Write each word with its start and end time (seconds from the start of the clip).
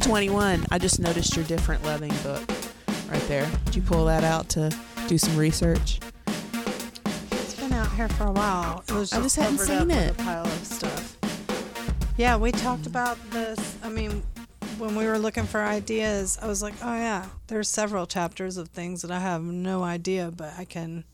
2021. 0.00 0.66
I 0.72 0.78
just 0.78 0.98
noticed 0.98 1.36
your 1.36 1.44
different 1.44 1.84
loving 1.84 2.12
book 2.24 2.42
right 3.08 3.22
there. 3.28 3.48
Did 3.66 3.76
you 3.76 3.82
pull 3.82 4.06
that 4.06 4.24
out 4.24 4.48
to 4.50 4.76
do 5.06 5.16
some 5.16 5.36
research? 5.36 6.00
It's 7.30 7.54
been 7.54 7.72
out 7.72 7.92
here 7.92 8.08
for 8.08 8.24
a 8.24 8.32
while. 8.32 8.82
It 8.88 8.92
was 8.92 9.12
I 9.12 9.22
just 9.22 9.36
hadn't 9.36 9.58
seen 9.58 9.92
it. 9.92 10.10
A 10.10 10.14
pile 10.14 10.46
of 10.46 10.64
stuff. 10.64 11.16
Yeah, 12.16 12.36
we 12.36 12.50
talked 12.50 12.88
about 12.88 13.18
this. 13.30 13.76
I 13.84 13.88
mean, 13.88 14.24
when 14.78 14.96
we 14.96 15.06
were 15.06 15.18
looking 15.18 15.44
for 15.44 15.62
ideas, 15.62 16.38
I 16.42 16.48
was 16.48 16.60
like, 16.60 16.74
oh 16.82 16.94
yeah, 16.94 17.26
there's 17.46 17.68
several 17.68 18.06
chapters 18.06 18.56
of 18.56 18.70
things 18.70 19.02
that 19.02 19.12
I 19.12 19.20
have 19.20 19.42
no 19.42 19.84
idea, 19.84 20.32
but 20.36 20.54
I 20.58 20.64
can 20.64 21.04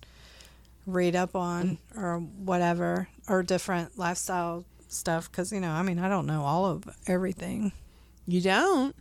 read 0.86 1.14
up 1.14 1.36
on 1.36 1.76
or 1.94 2.18
whatever, 2.18 3.08
or 3.28 3.42
different 3.42 3.98
lifestyle 3.98 4.64
stuff. 4.88 5.30
Because 5.30 5.52
you 5.52 5.60
know, 5.60 5.70
I 5.70 5.82
mean, 5.82 5.98
I 5.98 6.08
don't 6.08 6.26
know 6.26 6.44
all 6.44 6.64
of 6.64 6.84
everything. 7.06 7.72
You 8.30 8.40
don't? 8.40 8.94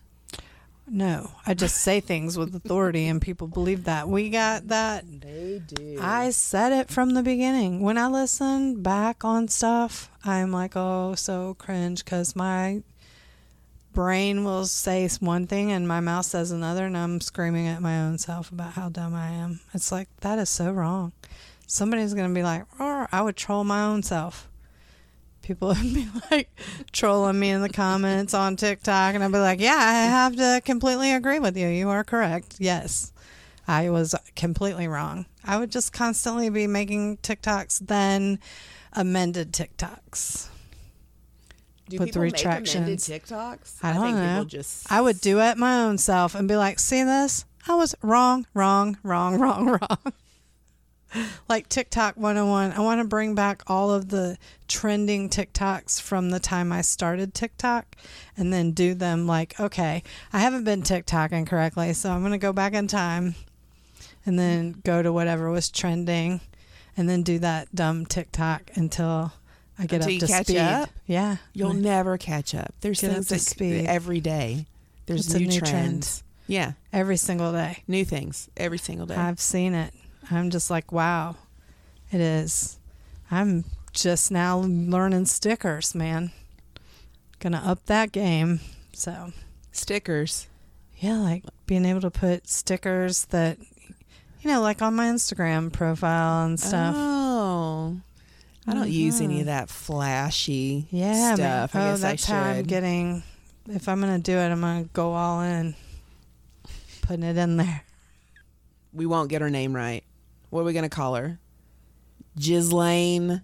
No, 0.88 1.30
I 1.46 1.54
just 1.54 1.82
say 1.82 2.00
things 2.00 2.36
with 2.36 2.56
authority, 2.56 3.06
and 3.06 3.22
people 3.22 3.46
believe 3.46 3.84
that. 3.84 4.10
We 4.10 4.32
got 4.32 4.70
that 4.70 5.06
They 5.22 5.62
do. 5.64 6.00
I 6.02 6.32
said 6.32 6.74
it 6.74 6.90
from 6.90 7.12
the 7.12 7.22
beginning. 7.22 7.82
When 7.82 8.00
I 8.00 8.08
listen 8.08 8.82
back 8.82 9.24
on 9.24 9.48
stuff, 9.50 10.10
I'm 10.26 10.52
like, 10.52 10.76
oh, 10.76 11.14
so 11.14 11.56
cringe 11.60 12.04
because 12.04 12.36
my 12.36 12.82
brain 13.94 14.44
will 14.44 14.66
say 14.66 15.08
one 15.20 15.46
thing 15.46 15.72
and 15.72 15.88
my 15.88 16.00
mouth 16.00 16.26
says 16.26 16.50
another, 16.50 16.88
and 16.88 16.98
I'm 16.98 17.22
screaming 17.22 17.68
at 17.68 17.84
my 17.84 18.02
own 18.02 18.18
self 18.18 18.52
about 18.52 18.74
how 18.74 18.90
dumb 18.90 19.14
I 19.14 19.30
am. 19.30 19.60
It's 19.76 19.92
like, 19.92 20.10
that 20.22 20.40
is 20.40 20.50
so 20.50 20.72
wrong. 20.72 21.12
Somebody's 21.68 22.16
going 22.16 22.30
to 22.30 22.34
be 22.34 22.42
like, 22.42 22.64
oh, 22.80 23.06
I 23.12 23.22
would 23.22 23.36
troll 23.36 23.64
my 23.64 23.84
own 23.84 24.02
self. 24.02 24.49
People 25.50 25.70
would 25.70 25.82
be 25.96 26.08
like 26.30 26.56
trolling 26.92 27.40
me 27.40 27.50
in 27.50 27.64
the 27.64 27.70
comments 27.70 28.36
on 28.36 28.56
TikTok, 28.56 29.16
and 29.16 29.24
I'd 29.24 29.32
be 29.32 29.40
like, 29.40 29.60
yeah, 29.60 29.80
I 29.80 29.94
have 30.06 30.36
to 30.36 30.62
completely 30.64 31.12
agree 31.12 31.40
with 31.40 31.58
you. 31.58 31.68
You 31.68 31.90
are 31.90 32.04
correct. 32.04 32.58
Yes. 32.60 33.12
I 33.68 33.90
was 33.90 34.14
completely 34.36 34.88
wrong. 34.88 35.26
I 35.44 35.58
would 35.58 35.72
just 35.72 35.92
constantly 35.92 36.52
be 36.52 36.68
making 36.68 37.18
TikToks, 37.18 37.88
then 37.88 38.38
amended 38.94 39.52
TikToks. 39.52 40.50
do 41.88 41.98
with 41.98 42.10
people 42.10 42.22
make 42.22 42.46
amended 42.46 43.00
TikToks? 43.00 43.80
I 43.82 43.94
don't 43.94 44.04
think 44.04 44.18
know. 44.18 44.30
people 44.34 44.46
just 44.46 44.92
I 44.92 45.02
would 45.02 45.20
do 45.20 45.40
it 45.40 45.58
my 45.58 45.82
own 45.82 45.98
self 45.98 46.36
and 46.36 46.48
be 46.48 46.58
like, 46.58 46.78
see 46.78 47.04
this? 47.04 47.46
I 47.68 47.74
was 47.74 47.96
wrong, 48.04 48.46
wrong, 48.54 49.00
wrong, 49.02 49.40
wrong, 49.40 49.66
wrong. 49.66 50.14
Like 51.50 51.70
TikTok 51.70 52.18
101. 52.18 52.72
I 52.72 52.80
want 52.80 53.02
to 53.02 53.08
bring 53.08 53.36
back 53.36 53.64
all 53.68 53.92
of 53.92 54.10
the 54.10 54.38
trending 54.68 55.30
TikToks 55.30 56.02
from 56.02 56.30
the 56.30 56.40
time 56.40 56.72
I 56.72 56.82
started 56.82 57.34
TikTok 57.34 57.96
and 58.38 58.54
then 58.54 58.72
do 58.72 58.94
them 58.94 59.28
like, 59.28 59.60
okay, 59.60 60.04
I 60.32 60.40
haven't 60.40 60.64
been 60.64 60.84
TikToking 60.84 61.48
correctly, 61.48 61.94
so 61.94 62.12
I'm 62.12 62.22
going 62.22 62.32
to 62.32 62.38
go 62.38 62.54
back 62.54 62.74
in 62.74 62.88
time 62.88 63.36
and 64.26 64.38
then 64.38 64.82
go 64.84 65.02
to 65.02 65.12
whatever 65.12 65.50
was 65.50 65.70
trending 65.70 66.42
and 66.96 67.10
then 67.10 67.24
do 67.24 67.40
that 67.40 67.74
dumb 67.74 68.06
TikTok 68.06 68.72
until 68.76 69.32
I 69.78 69.86
get 69.86 70.02
Until 70.02 70.16
up 70.16 70.20
to 70.20 70.28
catch 70.28 70.48
speed. 70.48 70.58
up? 70.58 70.90
Yeah. 71.06 71.38
You'll 71.54 71.72
mm-hmm. 71.72 71.82
never 71.82 72.18
catch 72.18 72.54
up. 72.54 72.74
There's 72.82 73.00
Get 73.00 73.12
up 73.12 73.16
things 73.16 73.28
to 73.28 73.34
that 73.36 73.40
speed. 73.40 73.86
every 73.86 74.20
day. 74.20 74.66
There's 75.06 75.34
new, 75.34 75.48
new 75.48 75.60
trends. 75.60 75.70
trend. 75.70 76.24
Yeah, 76.50 76.72
every 76.92 77.18
single 77.18 77.52
day. 77.52 77.84
new 77.88 78.04
things 78.04 78.50
every 78.58 78.80
single 78.80 79.06
day. 79.06 79.16
I've 79.16 79.40
seen 79.40 79.74
it. 79.76 79.94
I'm 80.32 80.50
just 80.50 80.70
like, 80.70 80.92
wow, 80.92 81.36
it 82.12 82.22
is. 82.22 82.78
I'm 83.32 83.66
just 83.94 84.32
now 84.32 84.60
learning 84.60 85.26
stickers, 85.26 85.96
man. 85.96 86.32
Gonna 87.40 87.62
up 87.66 87.86
that 87.86 88.12
game. 88.12 88.60
So, 88.94 89.32
Stickers. 89.72 90.48
yeah, 90.98 91.18
like 91.18 91.44
being 91.66 91.86
able 91.86 92.02
to 92.02 92.12
put 92.12 92.48
stickers 92.48 93.26
that, 93.26 93.58
you 94.42 94.52
know, 94.52 94.62
like 94.62 94.82
on 94.82 94.96
my 94.96 95.08
Instagram 95.08 95.72
profile 95.72 96.46
and 96.46 96.60
stuff. 96.60 96.96
Oh, 96.98 97.98
I 98.68 98.74
don't 98.74 98.90
use 98.90 99.22
any 99.22 99.36
of 99.36 99.40
mm-hmm. 99.42 99.48
that 99.48 99.70
flashy 99.70 100.88
yeah, 100.92 101.12
man. 101.12 101.38
stuff. 101.38 101.76
I 101.76 101.80
oh, 101.80 101.92
guess 101.92 102.02
that's 102.02 102.30
I 102.30 102.34
how 102.34 102.44
I'm 102.44 102.64
getting. 102.64 103.24
If 103.68 103.88
I'm 103.88 104.02
gonna 104.02 104.20
do 104.20 104.34
it, 104.34 104.50
I'm 104.50 104.62
gonna 104.62 104.90
go 104.92 105.14
all 105.14 105.42
in, 105.42 105.76
putting 107.04 107.24
it 107.24 107.38
in 107.38 107.58
there. 107.58 107.84
we 108.92 109.06
won't 109.06 109.30
get 109.30 109.42
her 109.42 109.50
name 109.50 109.74
right. 109.76 110.04
What 110.50 110.62
are 110.62 110.64
we 110.64 110.74
gonna 110.74 110.90
call 110.90 111.16
her? 111.16 111.40
Ghislaine. 112.38 113.42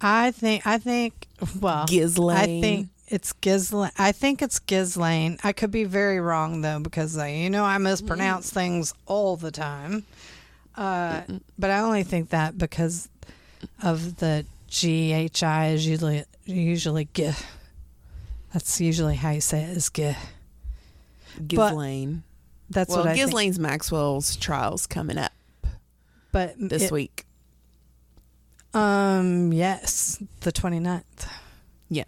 I 0.00 0.30
think. 0.30 0.66
I 0.66 0.78
think. 0.78 1.26
Well, 1.60 1.86
Ghislaine. 1.86 2.36
I 2.36 2.60
think 2.60 2.88
it's 3.08 3.32
Ghislaine. 3.32 3.92
I 3.98 4.12
think 4.12 4.42
it's 4.42 4.58
Ghislaine. 4.58 5.38
I 5.44 5.52
could 5.52 5.70
be 5.70 5.84
very 5.84 6.20
wrong 6.20 6.60
though 6.62 6.80
because 6.80 7.18
uh, 7.18 7.24
you 7.24 7.50
know 7.50 7.64
I 7.64 7.78
mispronounce 7.78 8.50
things 8.50 8.94
all 9.06 9.36
the 9.36 9.50
time. 9.50 10.04
Uh, 10.76 11.22
but 11.58 11.70
I 11.70 11.80
only 11.80 12.04
think 12.04 12.30
that 12.30 12.56
because 12.56 13.08
of 13.82 14.16
the 14.16 14.46
G 14.68 15.12
H 15.12 15.42
I 15.42 15.68
is 15.68 15.86
usually 15.86 16.24
usually 16.44 17.08
G. 17.12 17.32
That's 18.52 18.80
usually 18.80 19.16
how 19.16 19.30
you 19.30 19.40
say 19.40 19.62
it 19.62 19.76
is 19.76 19.90
G. 19.90 20.14
Ghislaine. 21.46 22.22
That's 22.70 22.90
well, 22.90 23.00
what 23.00 23.08
I 23.08 23.14
think. 23.14 23.30
Ghislaine's 23.30 23.58
Maxwell's 23.58 24.36
trials 24.36 24.86
coming 24.86 25.18
up 25.18 25.32
But 26.32 26.54
this 26.58 26.84
it- 26.84 26.92
week. 26.92 27.24
Um. 28.72 29.52
Yes, 29.52 30.22
the 30.40 30.52
29th. 30.52 31.02
Yeah, 31.88 32.04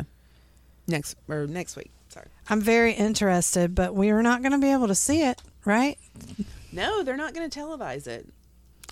next 0.87 1.17
or 1.29 1.47
next 1.49 1.75
week. 1.77 1.91
Sorry. 2.09 2.29
I'm 2.49 2.61
very 2.61 2.93
interested, 2.93 3.75
but 3.75 3.95
we 3.97 4.11
are 4.11 4.23
not 4.23 4.43
going 4.43 4.53
to 4.53 4.59
be 4.59 4.71
able 4.71 4.87
to 4.87 4.95
see 4.95 5.23
it, 5.23 5.43
right? 5.65 5.99
No, 6.71 7.03
they're 7.03 7.17
not 7.17 7.35
going 7.35 7.51
to 7.51 7.59
televise 7.59 8.07
it. 8.07 8.29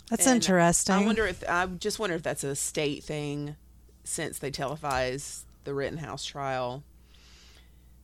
That's 0.09 0.27
And 0.27 0.37
interesting. 0.37 0.97
I 0.97 1.05
wonder 1.05 1.27
if 1.27 1.45
I 1.49 1.67
just 1.67 2.01
wonder 2.01 2.17
if 2.17 2.25
that's 2.25 2.43
a 2.43 2.57
state 2.57 3.05
thing, 3.05 3.55
since 4.03 4.41
they 4.41 4.51
televise 4.51 5.43
the 5.63 5.73
Rittenhouse 5.73 6.25
trial. 6.25 6.83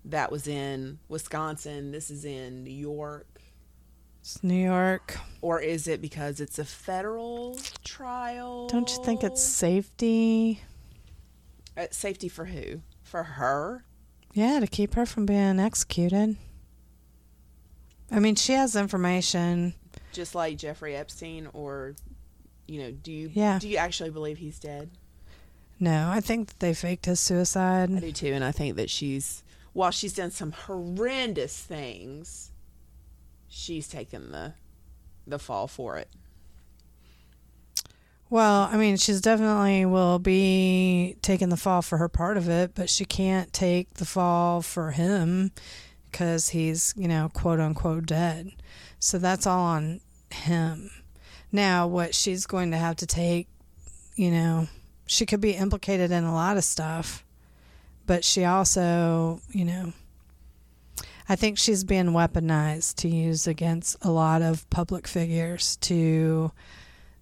That 0.05 0.31
was 0.31 0.47
in 0.47 1.01
Wisconsin. 1.09 1.91
This 1.91 2.09
is 2.11 2.25
in 2.25 2.63
New 2.63 2.71
York. 2.71 3.27
It's 4.27 4.43
New 4.43 4.61
York. 4.61 5.19
Or 5.41 5.61
is 5.61 5.87
it 5.87 6.01
because 6.03 6.41
it's 6.41 6.59
a 6.59 6.65
federal 6.65 7.57
trial? 7.85 8.67
Don't 8.67 8.91
you 8.91 9.05
think 9.05 9.23
it's 9.23 9.41
safety? 9.41 10.63
Uh, 11.77 11.87
safety 11.93 12.29
for 12.29 12.47
who? 12.47 12.81
For 13.05 13.23
her? 13.23 13.85
Yeah, 14.35 14.59
to 14.59 14.67
keep 14.67 14.95
her 14.95 15.07
from 15.07 15.27
being 15.27 15.61
executed. 15.61 16.35
I 18.11 18.19
mean, 18.19 18.35
she 18.35 18.55
has 18.55 18.75
information. 18.75 19.75
Just 20.13 20.35
like 20.35 20.59
Jeffrey 20.59 20.97
Epstein, 20.97 21.49
or 21.53 21.95
you 22.67 22.83
know, 22.83 22.91
do 22.91 23.13
you 23.13 23.31
Yeah. 23.33 23.61
do 23.61 23.69
you 23.69 23.77
actually 23.77 24.11
believe 24.11 24.39
he's 24.39 24.59
dead? 24.59 24.91
No, 25.79 26.11
I 26.11 26.19
think 26.21 26.49
that 26.49 26.59
they 26.59 26.75
faked 26.75 27.07
his 27.07 27.21
suicide. 27.21 27.95
I 27.95 28.01
do 28.01 28.11
too, 28.11 28.33
and 28.33 28.43
I 28.43 28.51
think 28.51 28.75
that 28.75 28.91
she's 28.91 29.45
while 29.73 29.93
she's 29.93 30.15
done 30.15 30.33
some 30.33 30.51
horrendous 30.51 31.57
things, 31.61 32.51
she's 33.57 33.89
taken 33.89 34.33
the 34.33 34.53
the 35.27 35.39
fall 35.39 35.67
for 35.67 35.97
it. 35.97 36.09
Well, 38.29 38.69
I 38.71 38.77
mean, 38.77 38.97
she's 38.97 39.21
definitely 39.21 39.87
will 39.87 40.19
be 40.19 41.17
taking 41.23 41.49
the 41.49 41.57
fall 41.57 41.83
for 41.83 41.99
her 41.99 42.09
part 42.09 42.37
of 42.37 42.49
it, 42.49 42.73
but 42.75 42.91
she 42.91 43.05
can't 43.05 43.53
take 43.53 43.95
the 43.95 44.05
fall 44.05 44.63
for 44.63 44.91
him 44.93 45.53
because 46.11 46.51
he's, 46.51 46.93
you 46.97 47.09
know, 47.09 47.31
quote 47.33 47.61
unquote 47.61 48.07
dead. 48.07 48.53
So 48.99 49.19
that's 49.19 49.47
all 49.47 49.63
on 49.63 50.01
him. 50.31 50.91
Now, 51.53 51.87
what 51.87 52.15
she's 52.15 52.47
going 52.47 52.73
to 52.73 52.77
have 52.77 52.97
to 52.97 53.07
take, 53.07 53.49
you 54.17 54.31
know, 54.31 54.69
she 55.07 55.25
could 55.25 55.41
be 55.41 55.53
implicated 55.53 56.11
in 56.11 56.25
a 56.25 56.35
lot 56.35 56.57
of 56.57 56.65
stuff, 56.65 57.25
but 58.07 58.25
she 58.25 58.45
also, 58.45 59.41
you 59.51 59.65
know, 59.65 59.93
I 61.29 61.35
think 61.35 61.59
she's 61.59 61.83
been 61.83 62.11
weaponized 62.11 62.97
to 62.97 63.09
use 63.09 63.47
against 63.47 63.97
a 64.03 64.11
lot 64.11 64.43
of 64.43 64.69
public 64.71 65.09
figures 65.09 65.77
to 65.79 66.53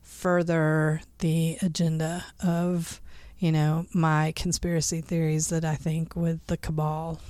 further 0.02 1.00
the 1.20 1.56
agenda 1.62 2.24
of, 2.44 3.00
you 3.38 3.50
know, 3.50 3.86
my 3.94 4.32
conspiracy 4.36 5.00
theories 5.00 5.48
that 5.48 5.64
I 5.64 5.74
think 5.74 6.14
with 6.16 6.46
the 6.46 6.56
cabal. 6.58 7.20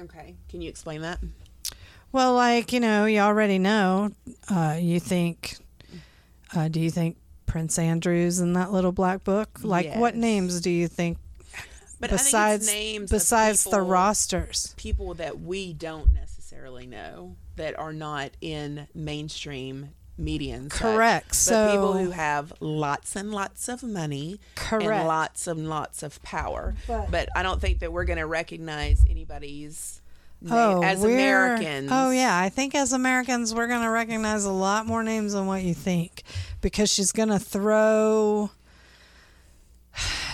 Okay. 0.00 0.36
Can 0.48 0.60
you 0.60 0.68
explain 0.68 1.02
that? 1.02 1.18
Well, 2.12 2.34
like, 2.34 2.72
you 2.72 2.80
know, 2.80 3.06
you 3.06 3.20
already 3.20 3.58
know, 3.58 4.12
uh, 4.48 4.78
you 4.80 5.00
think, 5.00 5.56
uh, 6.54 6.68
do 6.68 6.80
you 6.80 6.90
think 6.90 7.16
Prince 7.46 7.78
Andrew's 7.78 8.38
in 8.40 8.52
that 8.52 8.72
little 8.72 8.92
black 8.92 9.24
book? 9.24 9.58
Like, 9.62 9.94
what 9.96 10.14
names 10.14 10.60
do 10.60 10.70
you 10.70 10.86
think 10.86 11.18
But 12.00 12.10
besides 12.10 12.68
I 12.68 12.72
think 12.72 12.78
it's 12.84 12.92
names 12.98 13.10
besides 13.10 13.66
of 13.66 13.72
the 13.72 13.80
rosters? 13.82 14.74
people 14.76 15.14
that 15.14 15.40
we 15.40 15.72
don't 15.72 16.12
necessarily 16.12 16.86
know 16.86 17.36
that 17.56 17.78
are 17.78 17.92
not 17.92 18.30
in 18.40 18.86
mainstream 18.94 19.90
media 20.16 20.56
and 20.56 20.72
such. 20.72 20.80
Correct. 20.80 21.28
But 21.28 21.34
So 21.34 21.70
people 21.70 21.92
who 21.94 22.10
have 22.10 22.52
lots 22.60 23.14
and 23.16 23.32
lots 23.32 23.68
of 23.68 23.82
money 23.82 24.40
correct. 24.56 24.84
and 24.90 25.06
lots 25.08 25.46
and 25.46 25.68
lots 25.68 26.02
of 26.02 26.20
power. 26.22 26.74
But- 26.86 27.10
But 27.10 27.28
I 27.36 27.42
don't 27.42 27.60
think 27.60 27.80
that 27.80 27.92
we're 27.92 28.04
going 28.04 28.18
to 28.18 28.26
recognize 28.26 29.04
anybody's 29.08 30.00
name 30.40 30.52
oh, 30.52 30.82
as 30.82 31.02
Americans. 31.02 31.90
Oh 31.92 32.10
yeah, 32.10 32.36
I 32.38 32.48
think 32.48 32.74
as 32.74 32.92
Americans 32.92 33.54
we're 33.54 33.66
going 33.66 33.82
to 33.82 33.90
recognize 33.90 34.44
a 34.44 34.52
lot 34.52 34.86
more 34.86 35.02
names 35.02 35.32
than 35.32 35.46
what 35.46 35.62
you 35.62 35.74
think 35.74 36.22
because 36.60 36.92
she's 36.92 37.12
going 37.12 37.28
to 37.30 37.38
throw 37.40 38.50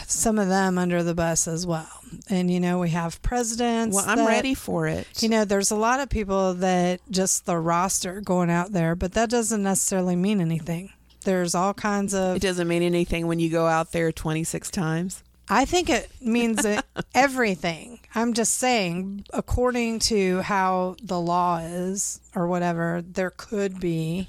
some 0.07 0.39
of 0.39 0.49
them 0.49 0.79
under 0.79 1.03
the 1.03 1.15
bus 1.15 1.49
as 1.49 1.67
well. 1.67 1.89
And 2.29 2.51
you 2.51 2.61
know, 2.61 2.79
we 2.79 2.91
have 2.91 3.21
presidents. 3.23 3.95
Well, 3.95 4.05
I'm 4.07 4.19
that- 4.19 4.29
ready 4.29 4.55
for 4.55 4.87
it. 4.87 5.07
You 5.23 5.29
know, 5.29 5.45
there's 5.45 5.71
a 5.71 5.77
lot 5.77 6.01
of 6.01 6.09
people 6.09 6.55
that 6.55 7.01
just 7.11 7.47
the 7.47 7.59
roster 7.59 8.21
going 8.21 8.51
out 8.51 8.73
there, 8.73 8.95
but 8.95 9.13
that 9.13 9.31
doesn't 9.31 9.63
necessarily 9.63 10.17
mean 10.17 10.41
anything. 10.41 10.91
There's 11.25 11.55
all 11.55 11.73
kinds 11.75 12.15
of 12.15 12.37
it 12.37 12.43
doesn't 12.43 12.69
mean 12.69 12.83
anything 12.83 13.27
when 13.27 13.39
you 13.39 13.49
go 13.51 13.67
out 13.67 13.93
there 13.93 14.13
26 14.13 14.71
times. 14.71 15.23
I 15.49 15.65
think 15.67 15.91
it 15.91 16.11
means 16.23 16.65
it, 16.65 16.85
everything. 17.15 18.01
I'm 18.15 18.33
just 18.33 18.55
saying, 18.55 19.27
according 19.33 19.99
to 20.01 20.41
how 20.43 20.97
the 21.03 21.21
law 21.21 21.59
is 21.59 22.21
or 22.35 22.47
whatever, 22.47 23.03
there 23.07 23.31
could 23.31 23.79
be, 23.81 24.29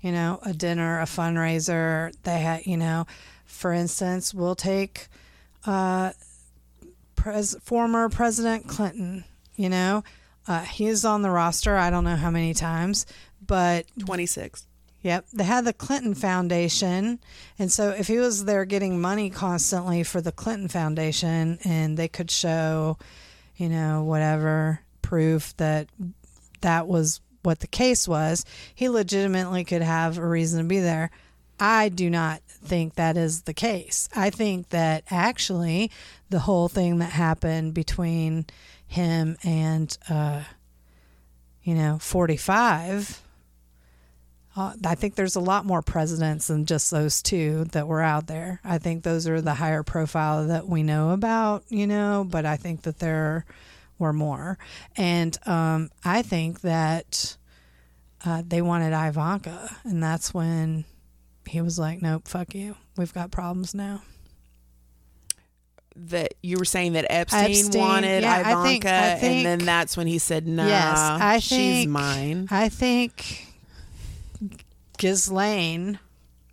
you 0.00 0.10
know, 0.10 0.40
a 0.44 0.52
dinner, 0.52 1.00
a 1.00 1.04
fundraiser. 1.04 2.12
They 2.24 2.40
had, 2.40 2.66
you 2.66 2.76
know, 2.76 3.06
for 3.64 3.72
instance, 3.72 4.34
we'll 4.34 4.54
take 4.54 5.06
uh, 5.64 6.12
pres- 7.16 7.56
former 7.62 8.10
President 8.10 8.68
Clinton. 8.68 9.24
You 9.56 9.70
know, 9.70 10.04
uh, 10.46 10.64
he's 10.64 11.06
on 11.06 11.22
the 11.22 11.30
roster. 11.30 11.74
I 11.74 11.88
don't 11.88 12.04
know 12.04 12.14
how 12.14 12.30
many 12.30 12.52
times, 12.52 13.06
but 13.40 13.86
26. 13.98 14.66
Yep, 15.00 15.28
they 15.32 15.44
had 15.44 15.64
the 15.64 15.72
Clinton 15.72 16.14
Foundation, 16.14 17.20
and 17.58 17.72
so 17.72 17.88
if 17.88 18.06
he 18.06 18.18
was 18.18 18.44
there 18.44 18.66
getting 18.66 19.00
money 19.00 19.30
constantly 19.30 20.02
for 20.02 20.20
the 20.20 20.30
Clinton 20.30 20.68
Foundation, 20.68 21.58
and 21.64 21.96
they 21.96 22.08
could 22.08 22.30
show, 22.30 22.98
you 23.56 23.70
know, 23.70 24.02
whatever 24.04 24.80
proof 25.00 25.56
that 25.56 25.88
that 26.60 26.86
was 26.86 27.22
what 27.42 27.60
the 27.60 27.66
case 27.66 28.06
was, 28.06 28.44
he 28.74 28.90
legitimately 28.90 29.64
could 29.64 29.80
have 29.80 30.18
a 30.18 30.28
reason 30.28 30.58
to 30.58 30.68
be 30.68 30.80
there. 30.80 31.10
I 31.58 31.88
do 31.88 32.10
not 32.10 32.42
think 32.46 32.94
that 32.94 33.16
is 33.16 33.42
the 33.42 33.54
case. 33.54 34.08
I 34.14 34.30
think 34.30 34.70
that 34.70 35.04
actually 35.10 35.90
the 36.30 36.40
whole 36.40 36.68
thing 36.68 36.98
that 36.98 37.10
happened 37.12 37.74
between 37.74 38.46
him 38.86 39.36
and, 39.42 39.96
uh, 40.08 40.42
you 41.62 41.74
know, 41.74 41.98
45 42.00 43.22
uh, 44.56 44.72
I 44.84 44.94
think 44.94 45.16
there's 45.16 45.36
a 45.36 45.40
lot 45.40 45.64
more 45.64 45.82
presidents 45.82 46.46
than 46.46 46.64
just 46.64 46.90
those 46.90 47.22
two 47.22 47.64
that 47.72 47.88
were 47.88 48.02
out 48.02 48.28
there. 48.28 48.60
I 48.62 48.78
think 48.78 49.02
those 49.02 49.26
are 49.26 49.40
the 49.40 49.54
higher 49.54 49.82
profile 49.82 50.46
that 50.46 50.68
we 50.68 50.82
know 50.82 51.10
about, 51.10 51.64
you 51.68 51.86
know, 51.86 52.24
but 52.28 52.46
I 52.46 52.56
think 52.56 52.82
that 52.82 53.00
there 53.00 53.46
were 53.98 54.12
more. 54.12 54.58
And 54.96 55.36
um, 55.46 55.90
I 56.04 56.22
think 56.22 56.60
that 56.60 57.36
uh, 58.24 58.42
they 58.46 58.62
wanted 58.62 58.92
Ivanka, 58.92 59.76
and 59.82 60.02
that's 60.02 60.32
when 60.32 60.84
he 61.48 61.60
was 61.60 61.78
like, 61.78 62.02
nope, 62.02 62.26
fuck 62.28 62.54
you. 62.54 62.76
We've 62.96 63.12
got 63.14 63.30
problems 63.30 63.74
now. 63.74 64.02
That 65.96 66.34
you 66.42 66.56
were 66.58 66.64
saying 66.64 66.94
that 66.94 67.06
Epstein, 67.08 67.50
Epstein, 67.52 67.80
wanted 67.80 68.22
yeah, 68.24 68.32
I 68.34 68.40
Ivanka, 68.40 68.64
think- 68.68 68.84
I 68.86 68.88
and 69.28 69.46
then 69.46 69.58
that's 69.60 69.96
when 69.96 70.08
he 70.08 70.18
said, 70.18 70.44
"Nah, 70.44 70.66
Yes, 70.66 70.98
I 70.98 71.38
she's 71.38 71.50
think- 71.56 71.90
mine." 71.90 72.48
I 72.50 72.68
think 72.68 73.46
Ghislaine, 74.98 76.00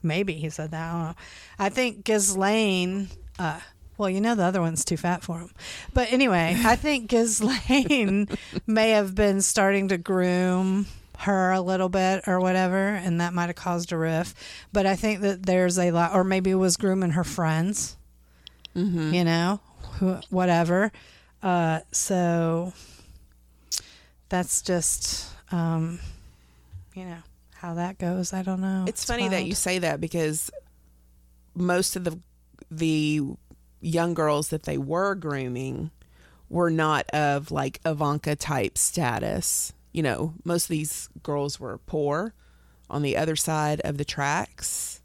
maybe 0.04 0.34
he 0.34 0.50
said 0.50 0.70
that. 0.72 0.90
I 0.90 0.92
don't 0.94 1.02
know. 1.08 1.16
I 1.60 1.70
think 1.70 2.04
Ghislaine. 2.04 3.08
Uh, 3.40 3.60
well, 3.98 4.10
you 4.12 4.22
know 4.22 4.36
the 4.36 4.44
other 4.44 4.62
one's 4.62 4.86
too 4.86 4.98
fat 4.98 5.24
for 5.24 5.40
him. 5.40 5.50
But 5.94 6.12
anyway, 6.12 6.56
I 6.64 6.76
think 6.76 7.08
Ghislaine 7.10 8.28
may 8.68 8.92
have 8.92 9.16
been 9.16 9.42
starting 9.42 9.88
to 9.88 9.98
groom 9.98 10.86
her 11.22 11.52
a 11.52 11.62
little 11.62 11.90
bit 11.90 12.24
or 12.28 12.40
whatever, 12.40 12.88
and 12.90 13.22
that 13.22 13.34
might 13.34 13.48
have 13.48 13.56
caused 13.56 13.92
a 13.92 13.98
rift. 13.98 14.36
But 14.72 14.86
I 14.86 14.96
think 14.96 15.22
that 15.22 15.46
there's 15.46 15.78
a 15.78 15.92
lot, 15.92 16.14
or 16.14 16.24
maybe 16.24 16.52
it 16.52 16.56
was 16.56 16.78
grooming 16.78 17.12
her 17.12 17.24
friends. 17.24 17.98
Mm-hmm. 18.76 19.14
You 19.14 19.24
know, 19.26 19.60
who, 20.00 20.18
whatever. 20.30 20.92
Uh, 21.44 21.82
so 21.92 22.74
that's 24.30 24.62
just, 24.62 25.28
um, 25.52 26.00
you 26.94 27.06
know, 27.06 27.18
how 27.56 27.74
that 27.74 27.98
goes. 27.98 28.34
I 28.34 28.44
don't 28.44 28.62
know. 28.62 28.86
It's 28.88 29.04
funny 29.04 29.28
that 29.28 29.46
you 29.46 29.56
say 29.56 29.80
that 29.80 30.00
because 30.00 30.50
most 31.54 31.96
of 31.96 32.04
the 32.04 32.18
the 32.70 33.22
young 33.82 34.14
girls 34.14 34.50
that 34.50 34.64
they 34.64 34.78
were 34.78 35.16
grooming 35.16 35.92
were 36.50 36.70
not 36.70 37.10
of 37.10 37.52
like 37.52 37.80
Ivanka 37.86 38.36
type 38.36 38.78
status. 38.78 39.74
You 39.92 40.04
know, 40.04 40.34
most 40.44 40.66
of 40.66 40.70
these 40.70 41.10
girls 41.24 41.60
were 41.60 41.78
poor 41.78 42.34
on 42.90 43.02
the 43.02 43.18
other 43.18 43.36
side 43.36 43.82
of 43.82 43.98
the 43.98 44.06
tracks. 44.06 45.02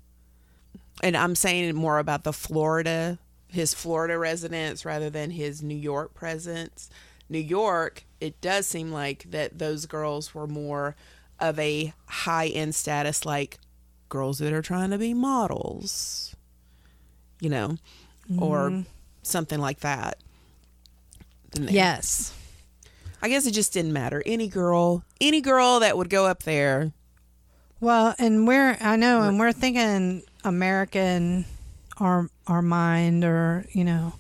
And 1.02 1.16
I'm 1.16 1.34
saying 1.34 1.74
more 1.74 1.98
about 1.98 2.24
the 2.24 2.32
Florida, 2.32 3.18
his 3.48 3.74
Florida 3.74 4.18
residence 4.18 4.84
rather 4.84 5.10
than 5.10 5.30
his 5.30 5.62
New 5.62 5.76
York 5.76 6.14
presence. 6.14 6.88
New 7.28 7.38
York, 7.38 8.04
it 8.20 8.40
does 8.40 8.66
seem 8.66 8.92
like 8.92 9.30
that 9.30 9.58
those 9.58 9.86
girls 9.86 10.34
were 10.34 10.46
more 10.46 10.96
of 11.38 11.58
a 11.58 11.92
high 12.06 12.46
end 12.46 12.74
status, 12.74 13.26
like 13.26 13.58
girls 14.08 14.38
that 14.38 14.52
are 14.52 14.62
trying 14.62 14.90
to 14.90 14.98
be 14.98 15.12
models, 15.12 16.34
you 17.40 17.50
know, 17.50 17.76
or 18.38 18.70
mm-hmm. 18.70 18.82
something 19.22 19.60
like 19.60 19.80
that. 19.80 20.18
Yes. 21.58 22.32
I 23.22 23.28
guess 23.28 23.46
it 23.46 23.52
just 23.52 23.72
didn't 23.72 23.92
matter. 23.92 24.22
Any 24.26 24.48
girl, 24.48 25.04
any 25.20 25.40
girl 25.40 25.80
that 25.80 25.96
would 25.96 26.10
go 26.10 26.26
up 26.26 26.42
there. 26.42 26.92
Well, 27.80 28.14
and 28.18 28.46
we're 28.46 28.76
I 28.80 28.96
know, 28.96 29.22
and 29.22 29.38
we're 29.38 29.52
thinking 29.52 30.22
American, 30.44 31.44
our 31.98 32.28
our 32.46 32.62
mind, 32.62 33.24
or 33.24 33.66
you 33.72 33.84
know, 33.84 34.14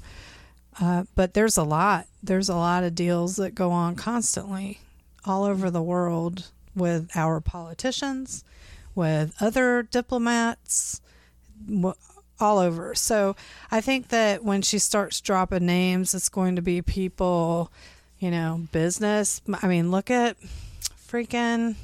uh, 0.80 1.04
but 1.14 1.34
there's 1.34 1.56
a 1.56 1.62
lot. 1.62 2.06
There's 2.22 2.48
a 2.48 2.56
lot 2.56 2.84
of 2.84 2.94
deals 2.94 3.36
that 3.36 3.54
go 3.54 3.70
on 3.70 3.94
constantly, 3.96 4.80
all 5.24 5.44
over 5.44 5.70
the 5.70 5.82
world 5.82 6.50
with 6.74 7.08
our 7.14 7.40
politicians, 7.40 8.44
with 8.94 9.34
other 9.40 9.82
diplomats, 9.82 11.00
all 12.38 12.58
over. 12.58 12.94
So 12.94 13.36
I 13.70 13.80
think 13.80 14.08
that 14.08 14.44
when 14.44 14.62
she 14.62 14.78
starts 14.78 15.20
dropping 15.20 15.66
names, 15.66 16.14
it's 16.14 16.28
going 16.28 16.56
to 16.56 16.62
be 16.62 16.82
people, 16.82 17.72
you 18.18 18.30
know, 18.30 18.66
business. 18.72 19.40
I 19.62 19.66
mean, 19.66 19.90
look 19.90 20.10
at 20.10 20.36
freaking 21.08 21.76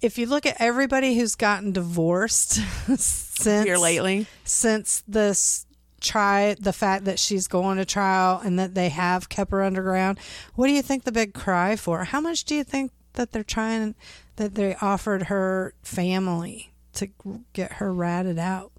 if 0.00 0.18
you 0.18 0.26
look 0.26 0.46
at 0.46 0.56
everybody 0.60 1.16
who's 1.18 1.34
gotten 1.34 1.72
divorced 1.72 2.52
since 2.96 3.64
Here 3.64 3.78
lately, 3.78 4.26
since 4.44 5.02
this 5.08 5.66
try 6.00 6.54
the 6.60 6.72
fact 6.72 7.04
that 7.06 7.18
she's 7.18 7.48
going 7.48 7.76
to 7.76 7.84
trial 7.84 8.40
and 8.44 8.58
that 8.58 8.74
they 8.74 8.88
have 8.88 9.28
kept 9.28 9.50
her 9.50 9.62
underground, 9.62 10.18
what 10.54 10.68
do 10.68 10.72
you 10.72 10.82
think 10.82 11.04
the 11.04 11.12
big 11.12 11.34
cry 11.34 11.74
for? 11.76 12.04
How 12.04 12.20
much 12.20 12.44
do 12.44 12.54
you 12.54 12.64
think 12.64 12.92
that 13.14 13.32
they're 13.32 13.42
trying 13.42 13.96
that 14.36 14.54
they 14.54 14.76
offered 14.76 15.24
her 15.24 15.74
family 15.82 16.72
to 16.94 17.08
get 17.52 17.74
her 17.74 17.92
ratted 17.92 18.38
out? 18.38 18.72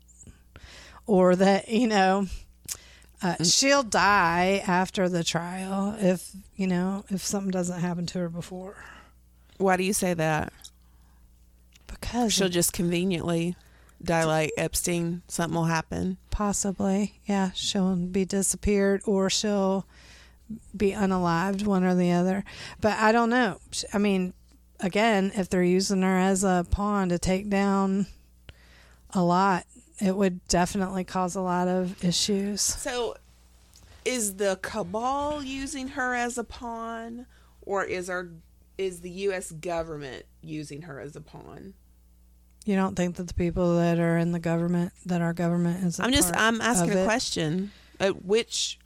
Or 1.05 1.35
that, 1.35 1.67
you 1.67 1.87
know, 1.87 2.27
uh, 3.21 3.43
she'll 3.43 3.83
die 3.83 4.63
after 4.65 5.09
the 5.09 5.23
trial 5.23 5.95
if, 5.99 6.31
you 6.55 6.67
know, 6.67 7.03
if 7.09 7.21
something 7.21 7.51
doesn't 7.51 7.79
happen 7.81 8.05
to 8.07 8.19
her 8.19 8.29
before. 8.29 8.75
why 9.57 9.75
do 9.77 9.83
you 9.83 9.93
say 9.93 10.13
that? 10.13 10.53
Because 11.87 12.33
She'll 12.33 12.49
just 12.49 12.71
conveniently. 12.73 13.55
die 14.01 14.23
like 14.23 14.51
Epstein. 14.57 15.21
Something 15.27 15.55
will 15.55 15.65
happen. 15.65 16.17
Possibly. 16.31 17.19
Yeah, 17.25 17.51
she'll 17.53 17.95
be 17.95 18.23
disappeared 18.25 19.01
or 19.05 19.29
she'll 19.29 19.85
be 20.75 20.91
unalived, 20.91 21.65
one 21.65 21.83
or 21.83 21.95
the 21.95 22.11
other. 22.11 22.45
But 22.79 22.97
I 22.99 23.11
don't 23.11 23.29
know. 23.29 23.59
I 23.93 23.97
mean, 23.97 24.33
again, 24.79 25.31
if 25.35 25.49
they're 25.49 25.61
using 25.63 26.01
her 26.03 26.17
as 26.17 26.43
a 26.43 26.65
pawn 26.71 27.09
to 27.09 27.19
take 27.19 27.49
down 27.49 28.07
a 29.13 29.21
lot, 29.21 29.65
it 30.01 30.15
would 30.15 30.45
definitely 30.47 31.03
cause 31.03 31.35
a 31.35 31.41
lot 31.41 31.67
of 31.67 32.03
issues. 32.03 32.61
So, 32.61 33.15
is 34.05 34.35
the 34.35 34.59
cabal 34.61 35.43
using 35.43 35.89
her 35.89 36.15
as 36.15 36.37
a 36.37 36.43
pawn, 36.43 37.25
or 37.61 37.83
is 37.83 38.09
our 38.09 38.29
is 38.77 39.01
the 39.01 39.09
U.S. 39.09 39.51
government 39.51 40.25
using 40.41 40.83
her 40.83 40.99
as 40.99 41.15
a 41.15 41.21
pawn? 41.21 41.73
You 42.65 42.75
don't 42.75 42.95
think 42.95 43.15
that 43.15 43.27
the 43.27 43.33
people 43.33 43.77
that 43.77 43.99
are 43.99 44.17
in 44.17 44.31
the 44.31 44.39
government, 44.39 44.93
that 45.05 45.21
our 45.21 45.33
government 45.33 45.83
is? 45.83 45.99
I'm 45.99 46.13
just 46.13 46.35
I'm 46.35 46.61
asking 46.61 46.97
a 46.97 47.03
question. 47.03 47.71
Uh, 47.99 48.09
which, 48.09 48.79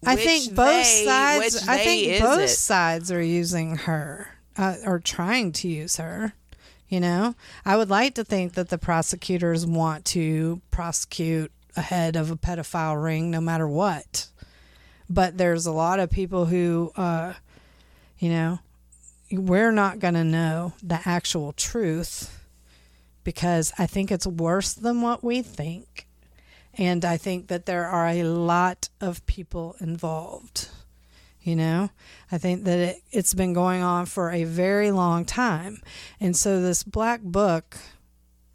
which 0.00 0.08
I 0.08 0.16
think 0.16 0.54
both 0.54 0.84
they, 0.84 1.04
sides. 1.04 1.68
I 1.68 1.78
think 1.78 2.22
both 2.22 2.40
it? 2.40 2.48
sides 2.48 3.12
are 3.12 3.22
using 3.22 3.76
her 3.76 4.28
uh, 4.56 4.76
or 4.84 4.98
trying 4.98 5.52
to 5.52 5.68
use 5.68 5.96
her. 5.96 6.34
You 6.88 7.00
know, 7.00 7.34
I 7.64 7.76
would 7.76 7.90
like 7.90 8.14
to 8.14 8.24
think 8.24 8.54
that 8.54 8.68
the 8.68 8.78
prosecutors 8.78 9.66
want 9.66 10.04
to 10.06 10.60
prosecute 10.70 11.50
a 11.76 11.80
head 11.80 12.16
of 12.16 12.30
a 12.30 12.36
pedophile 12.36 13.02
ring 13.02 13.30
no 13.30 13.40
matter 13.40 13.66
what. 13.66 14.28
But 15.10 15.36
there's 15.36 15.66
a 15.66 15.72
lot 15.72 16.00
of 16.00 16.10
people 16.10 16.46
who, 16.46 16.92
uh, 16.96 17.34
you 18.18 18.30
know, 18.30 18.60
we're 19.32 19.72
not 19.72 19.98
going 19.98 20.14
to 20.14 20.24
know 20.24 20.74
the 20.82 21.00
actual 21.04 21.52
truth 21.52 22.44
because 23.24 23.72
I 23.76 23.86
think 23.86 24.12
it's 24.12 24.26
worse 24.26 24.72
than 24.72 25.02
what 25.02 25.24
we 25.24 25.42
think. 25.42 26.06
And 26.74 27.04
I 27.04 27.16
think 27.16 27.48
that 27.48 27.66
there 27.66 27.86
are 27.86 28.06
a 28.06 28.22
lot 28.22 28.88
of 29.00 29.24
people 29.26 29.74
involved. 29.80 30.68
You 31.46 31.54
know, 31.54 31.90
I 32.32 32.38
think 32.38 32.64
that 32.64 32.78
it, 32.80 32.96
it's 33.12 33.32
been 33.32 33.52
going 33.52 33.80
on 33.80 34.06
for 34.06 34.32
a 34.32 34.42
very 34.42 34.90
long 34.90 35.24
time. 35.24 35.80
And 36.18 36.36
so, 36.36 36.60
this 36.60 36.82
black 36.82 37.20
book, 37.22 37.76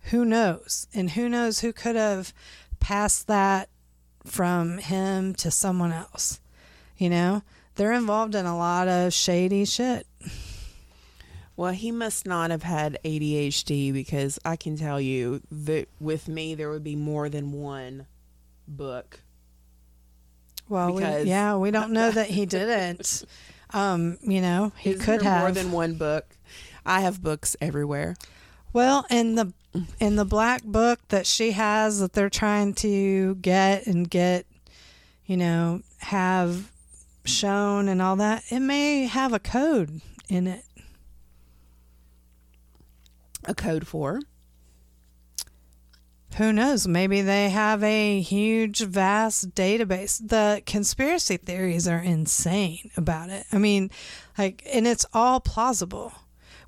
who 0.10 0.25
knows? 0.25 0.88
And 0.93 1.12
who 1.12 1.29
knows 1.29 1.62
who 1.62 1.71
could 1.71 1.95
have 1.95 2.33
passed 2.81 3.27
that 3.27 3.69
from 4.25 4.77
him 4.79 5.33
to 5.36 5.50
someone 5.50 5.93
else? 5.93 6.41
You 6.98 7.10
know, 7.10 7.43
they're 7.75 7.93
involved 7.93 8.36
in 8.36 8.45
a 8.45 8.57
lot 8.57 8.89
of 8.89 9.13
shady 9.13 9.63
shit. 9.63 10.05
Well, 11.55 11.71
he 11.71 11.91
must 11.91 12.25
not 12.25 12.51
have 12.51 12.63
had 12.63 13.00
ADHD 13.05 13.93
because 13.93 14.38
I 14.43 14.57
can 14.57 14.75
tell 14.75 15.00
you 15.00 15.41
that 15.50 15.88
with 16.01 16.27
me, 16.27 16.55
there 16.55 16.69
would 16.69 16.83
be 16.83 16.98
more 16.98 17.29
than 17.29 17.53
one 17.53 18.07
book 18.67 19.21
well, 20.71 20.93
we, 20.93 21.03
yeah, 21.23 21.57
we 21.57 21.69
don't 21.69 21.91
know 21.91 22.11
that 22.11 22.27
he 22.27 22.45
didn't. 22.45 23.25
Um, 23.73 24.17
you 24.21 24.41
know, 24.41 24.73
he 24.77 24.95
could 24.95 25.21
have 25.21 25.43
more 25.43 25.51
than 25.53 25.71
one 25.71 25.93
book. 25.93 26.25
I 26.85 26.99
have 26.99 27.23
books 27.23 27.55
everywhere. 27.61 28.17
Well, 28.73 29.05
in 29.09 29.35
the 29.35 29.53
in 29.97 30.17
the 30.17 30.25
black 30.25 30.61
book 30.65 30.99
that 31.07 31.25
she 31.25 31.51
has 31.51 32.01
that 32.01 32.11
they're 32.11 32.29
trying 32.29 32.73
to 32.73 33.35
get 33.35 33.87
and 33.87 34.09
get, 34.09 34.45
you 35.25 35.37
know, 35.37 35.83
have 35.99 36.69
shown 37.23 37.87
and 37.87 38.01
all 38.01 38.17
that, 38.17 38.43
it 38.49 38.59
may 38.59 39.05
have 39.05 39.31
a 39.31 39.39
code 39.39 40.01
in 40.27 40.47
it. 40.47 40.65
A 43.45 43.55
code 43.55 43.87
for? 43.87 44.19
Who 46.38 46.53
knows? 46.53 46.88
Maybe 46.88 47.21
they 47.21 47.50
have 47.50 47.83
a 47.83 48.21
huge, 48.21 48.79
vast 48.79 49.53
database. 49.53 50.21
The 50.25 50.61
conspiracy 50.65 51.38
theories 51.38 51.88
are 51.88 52.00
insane 52.00 52.91
about 52.95 53.29
it. 53.29 53.45
I 53.51 53.57
mean, 53.57 53.91
like, 54.38 54.63
and 54.71 54.88
it's 54.88 55.05
all 55.13 55.39
plausible. 55.39 56.13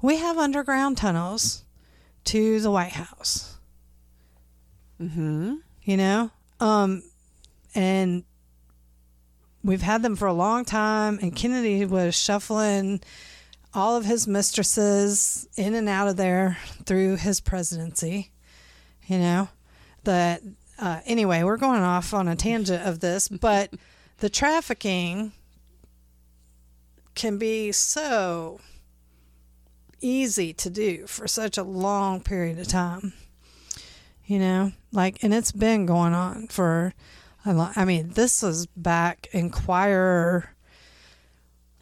We 0.01 0.17
have 0.17 0.37
underground 0.37 0.97
tunnels 0.97 1.63
to 2.25 2.59
the 2.59 2.71
White 2.71 2.93
House. 2.93 3.57
Hmm. 4.97 5.55
You 5.83 5.97
know, 5.97 6.31
um, 6.59 7.03
and 7.75 8.23
we've 9.63 9.81
had 9.81 10.01
them 10.01 10.15
for 10.15 10.27
a 10.27 10.33
long 10.33 10.65
time. 10.65 11.19
And 11.21 11.35
Kennedy 11.35 11.85
was 11.85 12.15
shuffling 12.15 13.01
all 13.73 13.97
of 13.97 14.05
his 14.05 14.27
mistresses 14.27 15.47
in 15.57 15.73
and 15.73 15.89
out 15.89 16.07
of 16.07 16.15
there 16.15 16.57
through 16.85 17.17
his 17.17 17.41
presidency 17.41 18.33
you 19.07 19.17
know 19.17 19.47
that 20.03 20.41
uh, 20.79 20.99
anyway 21.05 21.43
we're 21.43 21.57
going 21.57 21.81
off 21.81 22.13
on 22.13 22.27
a 22.27 22.35
tangent 22.35 22.85
of 22.85 22.99
this 22.99 23.27
but 23.41 23.73
the 24.19 24.29
trafficking 24.29 25.31
can 27.15 27.37
be 27.37 27.71
so 27.71 28.59
easy 30.01 30.53
to 30.53 30.69
do 30.69 31.07
for 31.07 31.27
such 31.27 31.57
a 31.57 31.63
long 31.63 32.21
period 32.21 32.59
of 32.59 32.67
time 32.67 33.13
you 34.25 34.39
know 34.39 34.71
like 34.91 35.23
and 35.23 35.33
it's 35.33 35.51
been 35.51 35.85
going 35.85 36.13
on 36.13 36.47
for 36.47 36.93
a 37.45 37.53
long. 37.53 37.71
i 37.75 37.85
mean 37.85 38.09
this 38.11 38.41
was 38.41 38.65
back 38.67 39.27
inquirer 39.31 40.52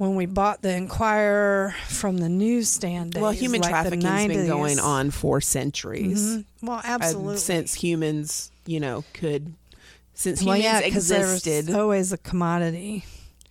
when 0.01 0.15
we 0.15 0.25
bought 0.25 0.63
the 0.63 0.75
Inquirer 0.75 1.75
from 1.86 2.17
the 2.17 2.27
newsstand 2.27 3.12
days, 3.12 3.22
well, 3.22 3.29
human 3.29 3.62
like 3.62 3.70
trafficking 3.70 4.01
has 4.01 4.27
been 4.27 4.48
going 4.48 4.79
on 4.79 5.12
for 5.12 5.39
centuries. 5.39 6.27
Mm-hmm. 6.27 6.65
Well, 6.65 6.81
absolutely, 6.84 7.38
since 7.38 7.75
humans, 7.75 8.50
you 8.65 8.79
know, 8.79 9.03
could 9.13 9.53
since 10.15 10.41
well, 10.41 10.55
humans 10.55 10.81
yeah, 10.81 10.88
existed, 10.88 11.70
always 11.70 12.12
a 12.12 12.17
commodity. 12.17 13.05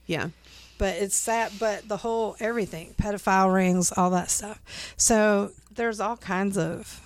Yeah, 0.06 0.30
but 0.76 0.96
it's 0.96 1.24
that. 1.26 1.52
But 1.60 1.86
the 1.86 1.98
whole 1.98 2.34
everything, 2.40 2.96
pedophile 3.00 3.54
rings, 3.54 3.92
all 3.96 4.10
that 4.10 4.28
stuff. 4.28 4.60
So 4.96 5.52
there's 5.70 6.00
all 6.00 6.16
kinds 6.16 6.58
of. 6.58 7.00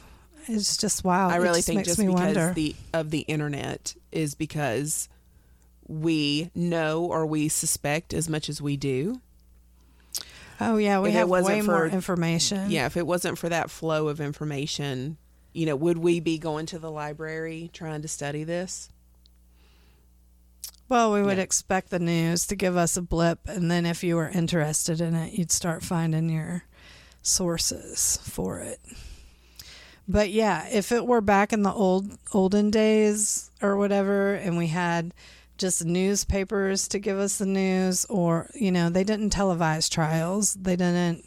It's 0.46 0.78
just 0.78 1.04
wild. 1.04 1.32
I 1.32 1.36
really 1.36 1.58
just 1.58 1.68
think 1.68 1.84
just 1.84 1.98
because 1.98 2.14
wonder. 2.14 2.54
the 2.54 2.74
of 2.94 3.10
the 3.10 3.20
internet 3.20 3.94
is 4.10 4.34
because 4.34 5.10
we 5.86 6.50
know 6.54 7.04
or 7.04 7.26
we 7.26 7.50
suspect 7.50 8.14
as 8.14 8.26
much 8.26 8.48
as 8.48 8.62
we 8.62 8.78
do 8.78 9.20
Oh 10.60 10.76
yeah, 10.76 11.00
we 11.00 11.10
if 11.10 11.14
have 11.14 11.28
way 11.28 11.60
for, 11.60 11.72
more 11.72 11.86
information. 11.86 12.70
Yeah, 12.70 12.86
if 12.86 12.96
it 12.96 13.06
wasn't 13.06 13.38
for 13.38 13.48
that 13.48 13.70
flow 13.70 14.08
of 14.08 14.20
information, 14.20 15.16
you 15.52 15.66
know, 15.66 15.76
would 15.76 15.98
we 15.98 16.20
be 16.20 16.38
going 16.38 16.66
to 16.66 16.78
the 16.78 16.90
library 16.90 17.70
trying 17.72 18.02
to 18.02 18.08
study 18.08 18.44
this? 18.44 18.88
Well, 20.88 21.12
we 21.12 21.22
would 21.22 21.38
yeah. 21.38 21.44
expect 21.44 21.90
the 21.90 21.98
news 21.98 22.46
to 22.48 22.56
give 22.56 22.76
us 22.76 22.96
a 22.96 23.02
blip, 23.02 23.48
and 23.48 23.70
then 23.70 23.86
if 23.86 24.04
you 24.04 24.16
were 24.16 24.28
interested 24.28 25.00
in 25.00 25.14
it, 25.14 25.32
you'd 25.32 25.50
start 25.50 25.82
finding 25.82 26.28
your 26.28 26.64
sources 27.22 28.18
for 28.22 28.60
it. 28.60 28.80
But 30.06 30.30
yeah, 30.30 30.68
if 30.70 30.92
it 30.92 31.06
were 31.06 31.22
back 31.22 31.52
in 31.52 31.62
the 31.62 31.72
old 31.72 32.18
olden 32.34 32.70
days 32.70 33.50
or 33.62 33.76
whatever, 33.76 34.34
and 34.34 34.58
we 34.58 34.66
had 34.66 35.14
just 35.64 35.82
newspapers 35.82 36.86
to 36.88 36.98
give 36.98 37.18
us 37.18 37.38
the 37.38 37.46
news 37.46 38.04
or 38.10 38.50
you 38.54 38.70
know 38.70 38.90
they 38.90 39.02
didn't 39.02 39.32
televise 39.32 39.90
trials. 39.90 40.52
They 40.52 40.76
didn't 40.76 41.24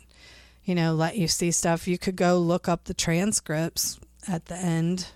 you 0.64 0.76
know 0.76 0.94
let 0.94 1.18
you 1.18 1.28
see 1.28 1.50
stuff. 1.50 1.88
You 1.88 1.98
could 1.98 2.16
go 2.16 2.38
look 2.38 2.68
up 2.70 2.84
the 2.84 2.94
transcripts 2.94 4.00
at 4.28 4.46
the 4.46 4.56
end 4.56 5.08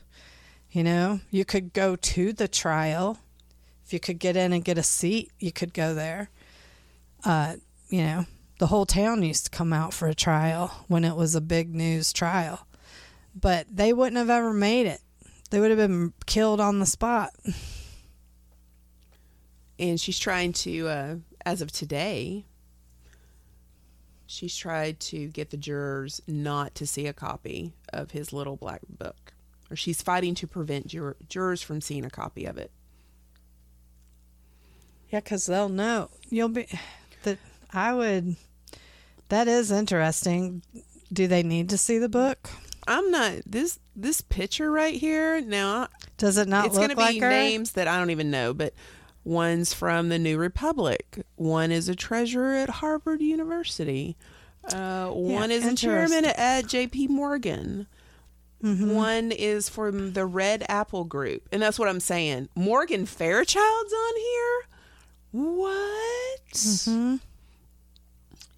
you 0.71 0.83
know. 0.83 1.19
You 1.29 1.45
could 1.45 1.71
go 1.71 1.95
to 1.95 2.33
the 2.33 2.47
trial. 2.47 3.19
If 3.85 3.93
you 3.93 3.99
could 3.99 4.17
get 4.17 4.35
in 4.35 4.53
and 4.53 4.65
get 4.65 4.79
a 4.79 4.83
seat 4.83 5.31
you 5.37 5.51
could 5.51 5.75
go 5.75 5.93
there. 5.93 6.31
Uh, 7.23 7.57
you 7.89 8.01
know 8.01 8.25
the 8.57 8.67
whole 8.67 8.87
town 8.87 9.21
used 9.21 9.45
to 9.45 9.51
come 9.51 9.71
out 9.71 9.93
for 9.93 10.07
a 10.07 10.15
trial 10.15 10.85
when 10.87 11.03
it 11.03 11.15
was 11.15 11.35
a 11.35 11.41
big 11.41 11.75
news 11.75 12.11
trial. 12.11 12.65
But 13.39 13.67
they 13.71 13.93
wouldn't 13.93 14.17
have 14.17 14.31
ever 14.31 14.51
made 14.51 14.87
it. 14.87 15.01
They 15.51 15.59
would 15.59 15.69
have 15.69 15.77
been 15.77 16.13
killed 16.25 16.59
on 16.59 16.79
the 16.79 16.87
spot 16.87 17.35
and 19.81 19.99
she's 19.99 20.19
trying 20.19 20.53
to, 20.53 20.87
uh, 20.87 21.15
as 21.43 21.61
of 21.61 21.71
today, 21.71 22.45
she's 24.27 24.55
tried 24.55 24.99
to 24.99 25.27
get 25.27 25.49
the 25.49 25.57
jurors 25.57 26.21
not 26.27 26.75
to 26.75 26.85
see 26.85 27.07
a 27.07 27.13
copy 27.13 27.73
of 27.91 28.11
his 28.11 28.31
little 28.31 28.55
black 28.55 28.81
book, 28.87 29.33
or 29.71 29.75
she's 29.75 30.01
fighting 30.01 30.35
to 30.35 30.47
prevent 30.47 30.87
jur- 30.87 31.17
jurors 31.27 31.63
from 31.63 31.81
seeing 31.81 32.05
a 32.05 32.11
copy 32.11 32.45
of 32.45 32.57
it. 32.57 32.71
Yeah, 35.09 35.19
because 35.19 35.47
they'll 35.47 35.67
know. 35.67 36.11
You'll 36.29 36.49
be 36.49 36.67
that. 37.23 37.39
I 37.73 37.93
would. 37.93 38.35
That 39.29 39.47
is 39.47 39.71
interesting. 39.71 40.61
Do 41.11 41.27
they 41.27 41.43
need 41.43 41.69
to 41.69 41.77
see 41.77 41.97
the 41.97 42.07
book? 42.07 42.49
I'm 42.87 43.11
not 43.11 43.33
this 43.45 43.79
this 43.95 44.21
picture 44.21 44.71
right 44.71 44.95
here 44.95 45.41
now. 45.41 45.89
Does 46.17 46.37
it 46.37 46.47
not? 46.47 46.67
It's 46.67 46.77
going 46.77 46.89
to 46.89 46.95
be 46.95 47.19
her? 47.19 47.29
names 47.29 47.73
that 47.73 47.87
I 47.87 47.97
don't 47.97 48.11
even 48.11 48.31
know, 48.31 48.53
but 48.53 48.73
One's 49.23 49.73
from 49.73 50.09
the 50.09 50.19
New 50.19 50.37
Republic. 50.37 51.25
One 51.35 51.71
is 51.71 51.87
a 51.87 51.95
treasurer 51.95 52.55
at 52.55 52.69
Harvard 52.69 53.21
University. 53.21 54.17
Uh, 54.71 55.07
one 55.09 55.51
is 55.51 55.65
a 55.65 55.75
chairman 55.75 56.25
at, 56.25 56.67
J.P. 56.67 57.07
Morgan. 57.07 57.87
Mm-hmm. 58.63 58.93
One 58.93 59.31
is 59.31 59.69
from 59.69 60.13
the 60.13 60.25
Red 60.25 60.63
Apple 60.69 61.03
Group, 61.03 61.47
and 61.51 61.61
that's 61.61 61.79
what 61.79 61.87
I'm 61.87 61.99
saying. 61.99 62.49
Morgan 62.55 63.05
Fairchild's 63.05 63.93
on 63.93 64.15
here. 64.17 64.61
What? 65.31 66.51
Mm-hmm. 66.53 67.15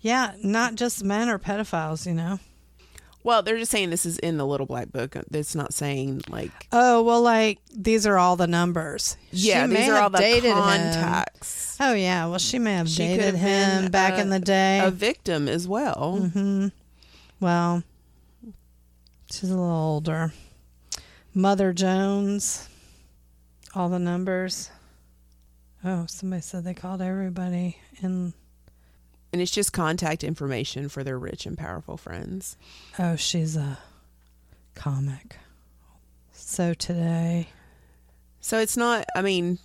Yeah, 0.02 0.34
not 0.44 0.76
just 0.76 1.04
men 1.04 1.30
or 1.30 1.40
pedophiles, 1.40 2.06
you 2.06 2.14
know. 2.14 2.40
Well, 3.24 3.42
they're 3.42 3.58
just 3.58 3.72
saying 3.72 3.90
this 3.90 4.06
is 4.06 4.20
in 4.20 4.38
the 4.38 4.46
Little 4.46 4.66
Black 4.66 4.92
Book. 4.92 5.16
It's 5.32 5.56
not 5.56 5.74
saying 5.74 6.24
like 6.30 6.52
Oh 6.72 7.02
well, 7.04 7.22
like 7.22 7.60
these 7.74 8.06
are 8.06 8.18
all 8.18 8.36
the 8.36 8.48
numbers. 8.48 9.16
Yeah, 9.32 9.66
may 9.66 9.78
these 9.82 9.90
are 9.90 9.98
all 10.02 10.10
the 10.10 10.18
dated 10.20 10.52
him. 10.52 10.58
contacts. 10.58 11.78
Oh 11.80 11.94
yeah, 11.94 12.26
well 12.28 12.40
she 12.40 12.60
may 12.60 12.74
have 12.74 12.90
She 12.90 12.98
dated 13.08 13.36
have 13.36 13.82
him 13.84 13.92
back 13.92 14.16
a- 14.18 14.22
in 14.22 14.30
the 14.30 14.40
day. 14.40 14.82
A 14.84 14.92
victim 14.92 15.48
as 15.48 15.68
well. 15.68 16.18
hmm 16.34 16.68
Well, 17.40 17.84
she's 19.32 19.50
a 19.50 19.56
little 19.56 19.72
older. 19.72 20.34
Mother 21.34 21.74
Jones, 21.74 22.68
all 23.74 23.90
the 23.90 24.00
numbers. 24.00 24.70
Oh, 25.84 26.06
somebody 26.08 26.42
said 26.42 26.64
they 26.64 26.74
called 26.74 27.02
everybody 27.02 27.78
and 28.02 28.34
And 29.34 29.42
it's 29.42 29.52
just 29.52 29.74
contact 29.74 30.24
information 30.24 30.88
for 30.90 31.04
their 31.04 31.18
rich 31.18 31.46
and 31.48 31.58
powerful 31.58 31.98
friends. 31.98 32.56
oh, 33.00 33.16
she's 33.16 33.58
a 33.58 33.80
comic. 34.76 35.38
So 36.32 36.74
today, 36.76 37.48
So 38.40 38.60
it's 38.60 38.78
not, 38.78 39.06
I 39.16 39.22
mean, 39.24 39.58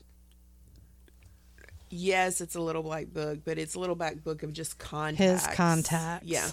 yes, 1.90 2.40
it's 2.40 2.54
a 2.54 2.60
little 2.60 2.82
black 2.82 3.08
book, 3.12 3.40
but 3.44 3.58
it's 3.58 3.74
a 3.74 3.78
little 3.80 3.94
black 3.94 4.24
book 4.24 4.42
of 4.42 4.52
just 4.52 4.78
contacts. 4.78 5.46
his 5.46 5.54
contacts. 5.54 6.26
Yeah. 6.26 6.48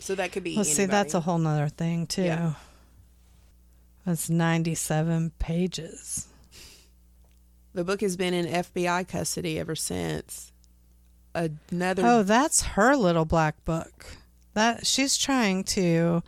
So 0.00 0.14
that 0.16 0.32
could 0.32 0.42
be. 0.42 0.56
Well, 0.56 0.64
see, 0.64 0.86
that's 0.86 1.14
a 1.14 1.20
whole 1.20 1.38
nother 1.38 1.68
thing 1.68 2.06
too. 2.06 2.24
Yeah. 2.24 2.54
That's 4.04 4.28
ninety-seven 4.28 5.30
pages. 5.38 6.26
The 7.74 7.84
book 7.84 8.00
has 8.00 8.16
been 8.16 8.34
in 8.34 8.46
FBI 8.46 9.06
custody 9.06 9.60
ever 9.60 9.76
since. 9.76 10.51
Another. 11.34 12.02
Oh, 12.04 12.22
that's 12.22 12.62
her 12.62 12.96
little 12.96 13.24
black 13.24 13.64
book. 13.64 14.16
That 14.54 14.86
she's 14.86 15.16
trying 15.16 15.64
to 15.64 16.22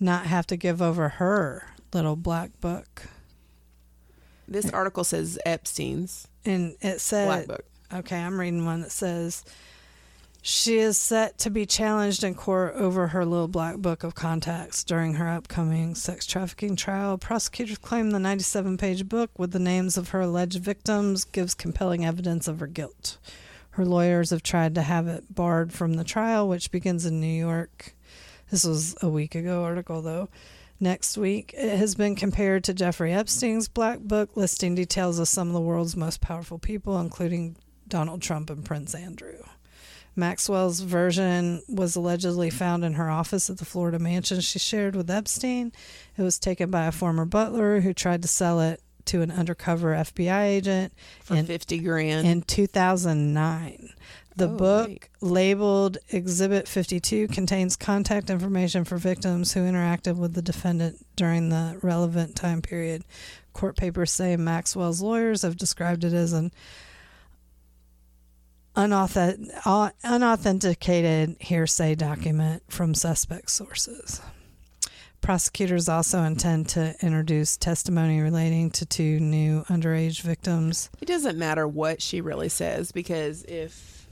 not 0.00 0.26
have 0.26 0.46
to 0.48 0.56
give 0.56 0.82
over 0.82 1.08
her 1.08 1.66
little 1.92 2.16
black 2.16 2.60
book. 2.60 3.02
This 4.48 4.70
article 4.70 5.04
says 5.04 5.38
Epstein's 5.46 6.26
And 6.44 6.74
it 6.80 7.00
said 7.00 7.26
black 7.26 7.46
book. 7.46 7.64
Okay, 7.92 8.16
I'm 8.16 8.38
reading 8.38 8.64
one 8.64 8.82
that 8.82 8.90
says 8.90 9.44
she 10.42 10.78
is 10.78 10.96
set 10.96 11.38
to 11.38 11.50
be 11.50 11.66
challenged 11.66 12.24
in 12.24 12.34
court 12.34 12.74
over 12.74 13.08
her 13.08 13.24
little 13.24 13.48
black 13.48 13.76
book 13.76 14.02
of 14.02 14.14
contacts 14.14 14.82
during 14.82 15.14
her 15.14 15.28
upcoming 15.28 15.94
sex 15.94 16.26
trafficking 16.26 16.76
trial. 16.76 17.18
Prosecutors 17.18 17.78
claim 17.78 18.10
the 18.10 18.18
97 18.18 18.78
page 18.78 19.08
book 19.08 19.30
with 19.38 19.52
the 19.52 19.58
names 19.58 19.96
of 19.98 20.10
her 20.10 20.20
alleged 20.22 20.58
victims 20.58 21.24
gives 21.24 21.54
compelling 21.54 22.04
evidence 22.04 22.48
of 22.48 22.60
her 22.60 22.66
guilt. 22.66 23.18
Her 23.72 23.84
lawyers 23.84 24.30
have 24.30 24.42
tried 24.42 24.74
to 24.74 24.82
have 24.82 25.06
it 25.06 25.34
barred 25.34 25.72
from 25.72 25.94
the 25.94 26.04
trial, 26.04 26.48
which 26.48 26.70
begins 26.70 27.06
in 27.06 27.20
New 27.20 27.26
York. 27.26 27.94
This 28.50 28.64
was 28.64 28.96
a 29.00 29.08
week 29.08 29.34
ago 29.34 29.62
article, 29.62 30.02
though. 30.02 30.28
Next 30.80 31.18
week, 31.18 31.54
it 31.56 31.76
has 31.76 31.94
been 31.94 32.16
compared 32.16 32.64
to 32.64 32.74
Jeffrey 32.74 33.12
Epstein's 33.12 33.68
Black 33.68 34.00
Book, 34.00 34.36
listing 34.36 34.74
details 34.74 35.18
of 35.18 35.28
some 35.28 35.48
of 35.48 35.54
the 35.54 35.60
world's 35.60 35.96
most 35.96 36.20
powerful 36.20 36.58
people, 36.58 36.98
including 36.98 37.56
Donald 37.86 38.22
Trump 38.22 38.50
and 38.50 38.64
Prince 38.64 38.94
Andrew. 38.94 39.42
Maxwell's 40.16 40.80
version 40.80 41.62
was 41.68 41.96
allegedly 41.96 42.50
found 42.50 42.84
in 42.84 42.94
her 42.94 43.10
office 43.10 43.48
at 43.48 43.58
the 43.58 43.64
Florida 43.64 43.98
mansion 43.98 44.40
she 44.40 44.58
shared 44.58 44.96
with 44.96 45.10
Epstein. 45.10 45.72
It 46.16 46.22
was 46.22 46.38
taken 46.38 46.70
by 46.70 46.86
a 46.86 46.92
former 46.92 47.24
butler 47.24 47.80
who 47.80 47.92
tried 47.92 48.22
to 48.22 48.28
sell 48.28 48.60
it 48.60 48.82
to 49.10 49.22
an 49.22 49.30
undercover 49.30 49.94
FBI 49.94 50.42
agent 50.46 50.92
for 51.22 51.36
in, 51.36 51.46
50 51.46 51.78
grand. 51.80 52.26
in 52.26 52.42
2009. 52.42 53.90
The 54.36 54.48
Oh, 54.48 54.56
book, 54.56 54.88
right. 54.88 55.08
labeled 55.20 55.98
Exhibit 56.10 56.68
52, 56.68 57.28
contains 57.28 57.76
contact 57.76 58.30
information 58.30 58.84
for 58.84 58.96
victims 58.96 59.52
who 59.52 59.60
interacted 59.60 60.16
with 60.16 60.34
the 60.34 60.42
defendant 60.42 61.04
during 61.16 61.48
the 61.48 61.78
relevant 61.82 62.36
time 62.36 62.62
period. 62.62 63.04
Court 63.52 63.76
papers 63.76 64.12
say 64.12 64.36
Maxwell's 64.36 65.02
lawyers 65.02 65.42
have 65.42 65.56
described 65.56 66.04
it 66.04 66.12
as 66.12 66.32
an 66.32 66.52
unauth- 68.76 69.50
unauthenticated 70.04 71.36
hearsay 71.40 71.94
document 71.96 72.62
from 72.68 72.94
suspect 72.94 73.50
sources. 73.50 74.20
Prosecutors 75.20 75.88
also 75.88 76.22
intend 76.22 76.68
to 76.70 76.94
introduce 77.02 77.56
testimony 77.56 78.20
relating 78.20 78.70
to 78.70 78.86
two 78.86 79.20
new 79.20 79.64
underage 79.64 80.22
victims. 80.22 80.90
it 81.00 81.06
doesn't 81.06 81.38
matter 81.38 81.68
what 81.68 82.00
she 82.00 82.20
really 82.20 82.48
says 82.48 82.90
because 82.90 83.44
if 83.44 84.08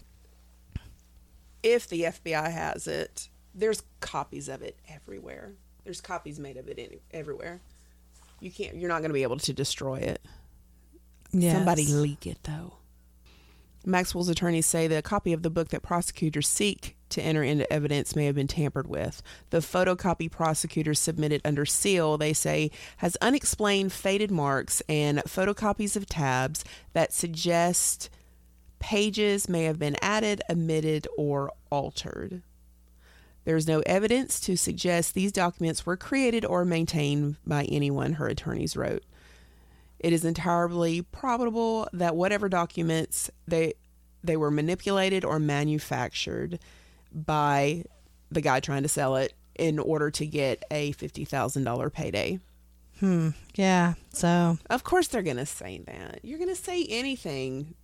if 1.62 1.88
the 1.88 2.02
FBI 2.02 2.52
has 2.52 2.86
it, 2.86 3.28
there's 3.54 3.82
copies 4.00 4.48
of 4.48 4.62
it 4.62 4.78
everywhere. 4.88 5.54
There's 5.84 6.00
copies 6.00 6.38
made 6.38 6.56
of 6.56 6.68
it 6.68 6.78
any, 6.78 6.98
everywhere. 7.10 7.60
You 8.40 8.50
can't. 8.50 8.76
You're 8.76 8.88
not 8.88 8.98
going 8.98 9.08
to 9.08 9.14
be 9.14 9.22
able 9.22 9.38
to 9.38 9.52
destroy 9.52 9.96
it. 9.96 10.20
Yes. 11.32 11.54
Somebody 11.54 11.86
leak 11.86 12.26
it 12.26 12.38
though. 12.44 12.74
Maxwell's 13.86 14.28
attorneys 14.28 14.66
say 14.66 14.86
the 14.86 15.00
copy 15.00 15.32
of 15.32 15.42
the 15.42 15.50
book 15.50 15.68
that 15.68 15.82
prosecutors 15.82 16.46
seek 16.46 16.97
to 17.10 17.22
enter 17.22 17.42
into 17.42 17.70
evidence 17.72 18.16
may 18.16 18.26
have 18.26 18.34
been 18.34 18.46
tampered 18.46 18.86
with. 18.86 19.22
The 19.50 19.58
photocopy 19.58 20.30
prosecutors 20.30 20.98
submitted 20.98 21.40
under 21.44 21.66
seal, 21.66 22.18
they 22.18 22.32
say, 22.32 22.70
has 22.98 23.16
unexplained 23.20 23.92
faded 23.92 24.30
marks 24.30 24.82
and 24.88 25.18
photocopies 25.20 25.96
of 25.96 26.06
tabs 26.06 26.64
that 26.92 27.12
suggest 27.12 28.10
pages 28.78 29.48
may 29.48 29.64
have 29.64 29.78
been 29.78 29.96
added, 30.00 30.42
omitted, 30.50 31.06
or 31.16 31.52
altered. 31.70 32.42
There 33.44 33.56
is 33.56 33.66
no 33.66 33.80
evidence 33.86 34.40
to 34.40 34.56
suggest 34.56 35.14
these 35.14 35.32
documents 35.32 35.86
were 35.86 35.96
created 35.96 36.44
or 36.44 36.64
maintained 36.64 37.36
by 37.46 37.64
anyone, 37.64 38.14
her 38.14 38.28
attorneys 38.28 38.76
wrote. 38.76 39.04
It 39.98 40.12
is 40.12 40.24
entirely 40.24 41.02
probable 41.02 41.88
that 41.92 42.14
whatever 42.14 42.48
documents 42.48 43.30
they 43.46 43.74
they 44.22 44.36
were 44.36 44.50
manipulated 44.50 45.24
or 45.24 45.38
manufactured 45.38 46.58
by 47.12 47.84
the 48.30 48.40
guy 48.40 48.60
trying 48.60 48.82
to 48.82 48.88
sell 48.88 49.16
it 49.16 49.32
in 49.56 49.78
order 49.78 50.10
to 50.12 50.26
get 50.26 50.64
a 50.70 50.92
fifty 50.92 51.24
thousand 51.24 51.64
dollar 51.64 51.90
payday. 51.90 52.38
Hmm. 53.00 53.30
Yeah. 53.54 53.94
So 54.12 54.58
Of 54.70 54.82
course, 54.84 55.08
they're 55.08 55.22
going 55.22 55.36
to 55.36 55.46
say 55.46 55.80
that. 55.86 56.20
You're 56.24 56.38
going 56.38 56.50
to 56.50 56.60
say 56.60 56.84
anything, 56.84 57.74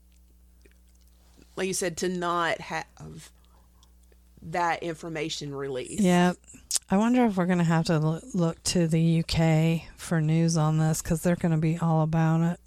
like 1.57 1.69
you 1.69 1.75
said, 1.75 1.97
to 1.99 2.09
not 2.09 2.61
have 2.61 3.31
that 4.43 4.83
information 4.83 5.55
released. 5.55 6.03
yeah, 6.03 6.33
I 6.91 6.97
wonder 6.99 7.25
if 7.25 7.37
we're 7.37 7.47
gonna 7.47 7.65
have 7.65 7.87
to 7.87 7.99
look 8.35 8.63
to 8.65 8.87
the 8.87 9.21
UK 9.25 9.89
for 9.97 10.21
news 10.21 10.59
on 10.59 10.77
this 10.79 11.01
because 11.01 11.23
they're 11.23 11.35
gonna 11.37 11.57
be 11.57 11.79
all 11.79 12.03
about 12.03 12.43
it. 12.43 12.61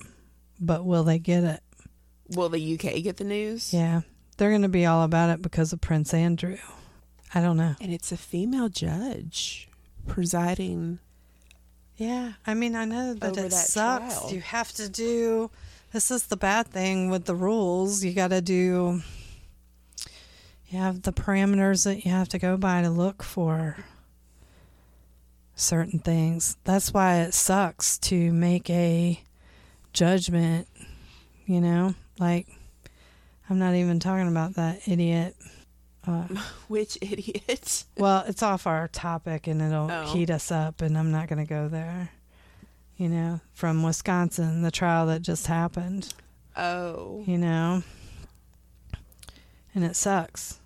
But 0.60 0.86
will 0.86 1.04
they 1.04 1.20
get 1.20 1.44
it? 1.44 1.60
Will 2.30 2.50
the 2.50 2.74
UK 2.74 3.04
get 3.04 3.18
the 3.18 3.24
news? 3.26 3.72
Yeah, 3.74 4.02
they're 4.38 4.52
gonna 4.52 4.70
be 4.70 4.86
all 4.86 5.04
about 5.04 5.30
it 5.30 5.42
because 5.42 5.74
of 5.74 5.82
Prince 5.82 6.14
Andrew. 6.14 6.58
I 7.34 7.42
don't 7.42 7.58
know. 7.58 7.76
And 7.82 7.94
it's 7.94 8.12
a 8.12 8.18
female 8.18 8.70
judge 8.70 9.68
presiding. 10.08 11.00
Yeah, 11.98 12.34
I 12.46 12.54
mean, 12.54 12.76
I 12.76 12.86
know 12.86 13.14
that 13.16 13.38
it 13.38 13.50
that 13.50 13.52
sucks. 13.52 14.20
trial. 14.20 14.34
You 14.34 14.42
have 14.42 14.72
to 14.74 14.88
do. 14.88 15.50
This 15.92 16.12
is 16.12 16.28
the 16.28 16.38
bad 16.38 16.68
thing 16.68 17.10
with 17.10 17.26
the 17.26 17.36
rules. 17.36 18.04
You 18.04 18.14
got 18.14 18.30
to 18.30 18.42
do. 18.42 19.02
You 20.70 20.80
have 20.80 21.02
the 21.02 21.14
parameters 21.14 21.86
that 21.86 22.06
you 22.06 22.12
have 22.12 22.30
to 22.30 22.40
go 22.40 22.58
by 22.58 22.82
to 22.82 22.90
look 22.90 23.24
for 23.24 23.78
certain 25.56 26.00
things. 26.00 26.58
That's 26.66 26.94
why 26.94 27.22
it 27.22 27.34
sucks 27.34 27.98
to 28.00 28.32
make 28.32 28.70
a 28.70 29.22
judgment. 29.94 30.68
You 31.46 31.62
know, 31.62 31.96
like 32.20 32.48
I'm 33.50 33.60
not 33.60 33.76
even 33.76 34.00
talking 34.00 34.28
about 34.28 34.56
that 34.56 34.88
idiot. 34.88 35.36
Uh, 36.06 36.28
Which 36.68 36.98
idiot? 37.02 37.86
well, 37.98 38.24
it's 38.28 38.44
off 38.44 38.68
our 38.68 38.88
topic 38.88 39.48
and 39.48 39.62
it'll 39.62 39.92
Oh. 39.92 40.06
heat 40.14 40.30
us 40.30 40.52
up, 40.52 40.82
and 40.82 40.98
I'm 40.98 41.12
not 41.12 41.28
going 41.28 41.40
to 41.46 41.50
go 41.50 41.68
there. 41.68 42.10
You 42.98 43.10
know, 43.10 43.42
from 43.54 43.84
Wisconsin, 43.84 44.64
the 44.64 44.72
trial 44.72 45.06
that 45.08 45.22
just 45.22 45.48
happened, 45.48 46.14
Oh. 46.56 47.24
you 47.28 47.38
know, 47.38 47.84
and 49.76 49.84
it 49.84 49.96
sucks. 49.96 50.60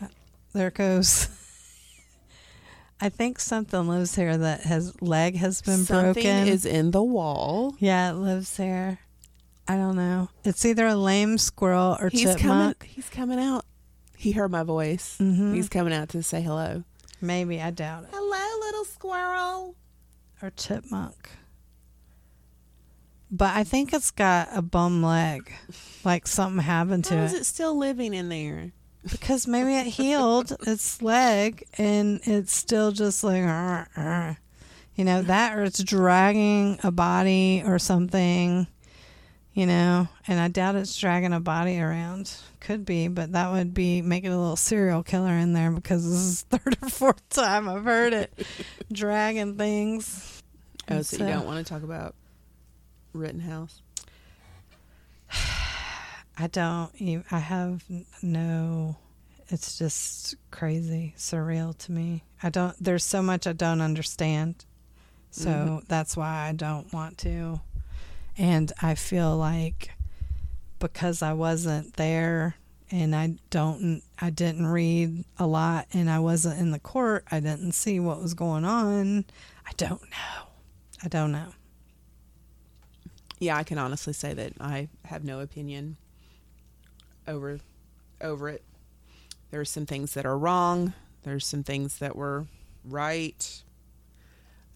Uh, 0.00 0.06
There 0.54 0.68
it 0.68 0.74
goes. 0.74 1.28
I 3.00 3.08
think 3.08 3.38
something 3.40 3.86
lives 3.88 4.14
here 4.14 4.36
that 4.38 4.60
has 4.62 5.00
leg 5.02 5.36
has 5.36 5.60
been 5.60 5.84
Something 5.84 6.12
broken. 6.14 6.48
is 6.48 6.64
in 6.64 6.92
the 6.92 7.02
wall. 7.02 7.74
yeah, 7.80 8.10
it 8.10 8.14
lives 8.14 8.56
here. 8.56 9.00
I 9.68 9.76
don't 9.76 9.96
know. 9.96 10.28
It's 10.44 10.64
either 10.64 10.86
a 10.86 10.96
lame 10.96 11.38
squirrel 11.38 11.96
or 12.00 12.08
He's 12.08 12.24
coming. 12.24 12.38
chipmunk. 12.38 12.84
He's 12.84 13.08
coming 13.08 13.38
out. 13.38 13.64
He 14.16 14.32
heard 14.32 14.50
my 14.50 14.62
voice. 14.62 15.16
Mhm. 15.20 15.54
He's 15.54 15.68
coming 15.68 15.92
out 15.92 16.08
to 16.10 16.22
say 16.22 16.42
hello. 16.42 16.84
Maybe 17.20 17.60
I 17.60 17.70
doubt 17.70 18.04
it. 18.04 18.10
Hello, 18.12 18.60
little 18.66 18.84
squirrel 18.84 19.76
or 20.42 20.50
chipmunk. 20.50 21.30
But 23.30 23.56
I 23.56 23.64
think 23.64 23.92
it's 23.94 24.10
got 24.10 24.48
a 24.52 24.60
bum 24.60 25.02
leg. 25.02 25.50
Like 26.04 26.26
something 26.26 26.62
happened 26.62 27.04
to 27.06 27.16
How 27.16 27.22
it. 27.22 27.26
is 27.26 27.32
it 27.34 27.46
still 27.46 27.76
living 27.76 28.12
in 28.12 28.28
there? 28.28 28.72
Because 29.10 29.46
maybe 29.46 29.74
it 29.76 29.86
healed 29.86 30.54
its 30.66 31.00
leg 31.00 31.64
and 31.78 32.20
it's 32.24 32.54
still 32.54 32.92
just 32.92 33.24
like, 33.24 33.44
you 34.94 35.04
know, 35.04 35.22
that 35.22 35.56
or 35.56 35.62
it's 35.64 35.82
dragging 35.82 36.78
a 36.84 36.90
body 36.92 37.62
or 37.64 37.78
something, 37.78 38.66
you 39.54 39.66
know, 39.66 40.08
and 40.26 40.40
I 40.40 40.48
doubt 40.48 40.76
it's 40.76 40.96
dragging 40.98 41.32
a 41.32 41.40
body 41.40 41.78
around. 41.80 42.32
Could 42.60 42.84
be, 42.84 43.08
but 43.08 43.32
that 43.32 43.50
would 43.52 43.74
be 43.74 44.02
making 44.02 44.30
a 44.32 44.38
little 44.38 44.56
serial 44.56 45.02
killer 45.02 45.32
in 45.32 45.52
there 45.52 45.70
because 45.70 46.04
this 46.08 46.20
is 46.20 46.42
third 46.50 46.78
or 46.82 46.88
fourth 46.88 47.28
time 47.28 47.68
I've 47.68 47.84
heard 47.84 48.12
it 48.12 48.32
dragging 48.92 49.56
things. 49.58 50.42
Oh, 50.88 50.96
And 50.96 51.06
so 51.06 51.16
you 51.18 51.26
don't 51.32 51.44
want 51.46 51.64
to 51.66 51.72
talk 51.72 51.82
about 51.82 52.14
Rittenhouse? 53.12 53.82
I 56.38 56.46
don't. 56.50 56.90
I 57.30 57.38
have 57.38 57.82
no. 58.22 58.96
It's 59.48 59.76
just 59.78 60.34
crazy, 60.50 61.14
surreal 61.18 61.76
to 61.78 61.92
me. 61.92 62.24
I 62.42 62.48
don't. 62.48 62.74
There's 62.82 63.04
so 63.04 63.20
much 63.22 63.46
I 63.46 63.52
don't 63.52 63.80
understand, 63.82 64.64
so 65.30 65.50
Mhm. 65.50 65.88
that's 65.88 66.16
why 66.16 66.48
I 66.48 66.52
don't 66.52 66.90
want 66.92 67.18
to. 67.18 67.60
And 68.36 68.72
I 68.80 68.94
feel 68.94 69.36
like 69.36 69.90
because 70.78 71.22
I 71.22 71.32
wasn't 71.32 71.94
there 71.94 72.56
and 72.92 73.16
I 73.16 73.36
don't. 73.48 74.02
I 74.20 74.28
didn't 74.30 74.66
read 74.66 75.24
a 75.38 75.46
lot, 75.46 75.86
and 75.94 76.10
I 76.10 76.18
wasn't 76.18 76.60
in 76.60 76.72
the 76.72 76.78
court. 76.78 77.24
I 77.30 77.40
didn't 77.40 77.72
see 77.72 77.98
what 77.98 78.20
was 78.20 78.34
going 78.34 78.66
on. 78.66 79.24
I 79.66 79.72
don't 79.78 80.02
know. 80.02 80.46
I 81.02 81.08
don't 81.08 81.32
know. 81.32 81.54
Yeah, 83.38 83.56
I 83.56 83.64
can 83.64 83.78
honestly 83.78 84.12
say 84.12 84.34
that 84.34 84.52
I 84.60 84.88
have 85.06 85.24
no 85.24 85.40
opinion 85.40 85.96
over 87.26 87.58
over 88.20 88.48
it. 88.50 88.62
There's 89.50 89.70
some 89.70 89.86
things 89.86 90.14
that 90.14 90.26
are 90.26 90.38
wrong. 90.38 90.92
There's 91.22 91.46
some 91.46 91.64
things 91.64 91.98
that 91.98 92.14
were 92.14 92.46
right. 92.84 93.62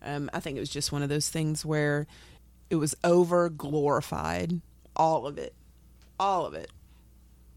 Um, 0.02 0.30
I 0.32 0.40
think 0.40 0.56
it 0.56 0.60
was 0.60 0.70
just 0.70 0.90
one 0.90 1.02
of 1.02 1.08
those 1.08 1.28
things 1.28 1.64
where 1.64 2.06
it 2.70 2.76
was 2.76 2.94
over 3.04 3.48
glorified. 3.48 4.60
All 4.94 5.26
of 5.26 5.38
it, 5.38 5.54
all 6.18 6.46
of 6.46 6.54
it, 6.54 6.70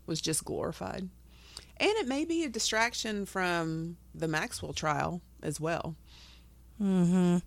was 0.05 0.19
just 0.19 0.43
glorified, 0.43 1.07
and 1.77 1.91
it 1.97 2.07
may 2.07 2.25
be 2.25 2.43
a 2.43 2.49
distraction 2.49 3.25
from 3.25 3.97
the 4.13 4.27
Maxwell 4.27 4.73
trial 4.73 5.21
as 5.41 5.59
well. 5.59 5.95
hmm 6.77 7.37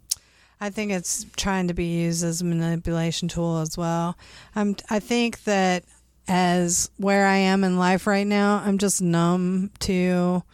I 0.60 0.70
think 0.70 0.92
it's 0.92 1.26
trying 1.36 1.66
to 1.68 1.74
be 1.74 1.86
used 1.86 2.22
as 2.24 2.40
a 2.40 2.44
manipulation 2.44 3.26
tool 3.26 3.58
as 3.58 3.76
well. 3.76 4.16
I'm. 4.54 4.76
I 4.88 5.00
think 5.00 5.42
that 5.42 5.84
as 6.28 6.88
where 6.98 7.26
I 7.26 7.36
am 7.36 7.64
in 7.64 7.78
life 7.78 8.06
right 8.06 8.26
now, 8.26 8.62
I'm 8.64 8.78
just 8.78 9.02
numb 9.02 9.72
to 9.80 10.44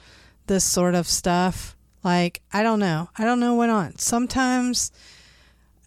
this 0.47 0.65
sort 0.65 0.95
of 0.95 1.07
stuff. 1.07 1.77
Like 2.03 2.41
I 2.55 2.63
don't 2.63 2.81
know. 2.81 3.11
I 3.19 3.25
don't 3.25 3.39
know 3.39 3.55
what 3.55 3.69
on. 3.69 3.99
Sometimes 3.99 4.91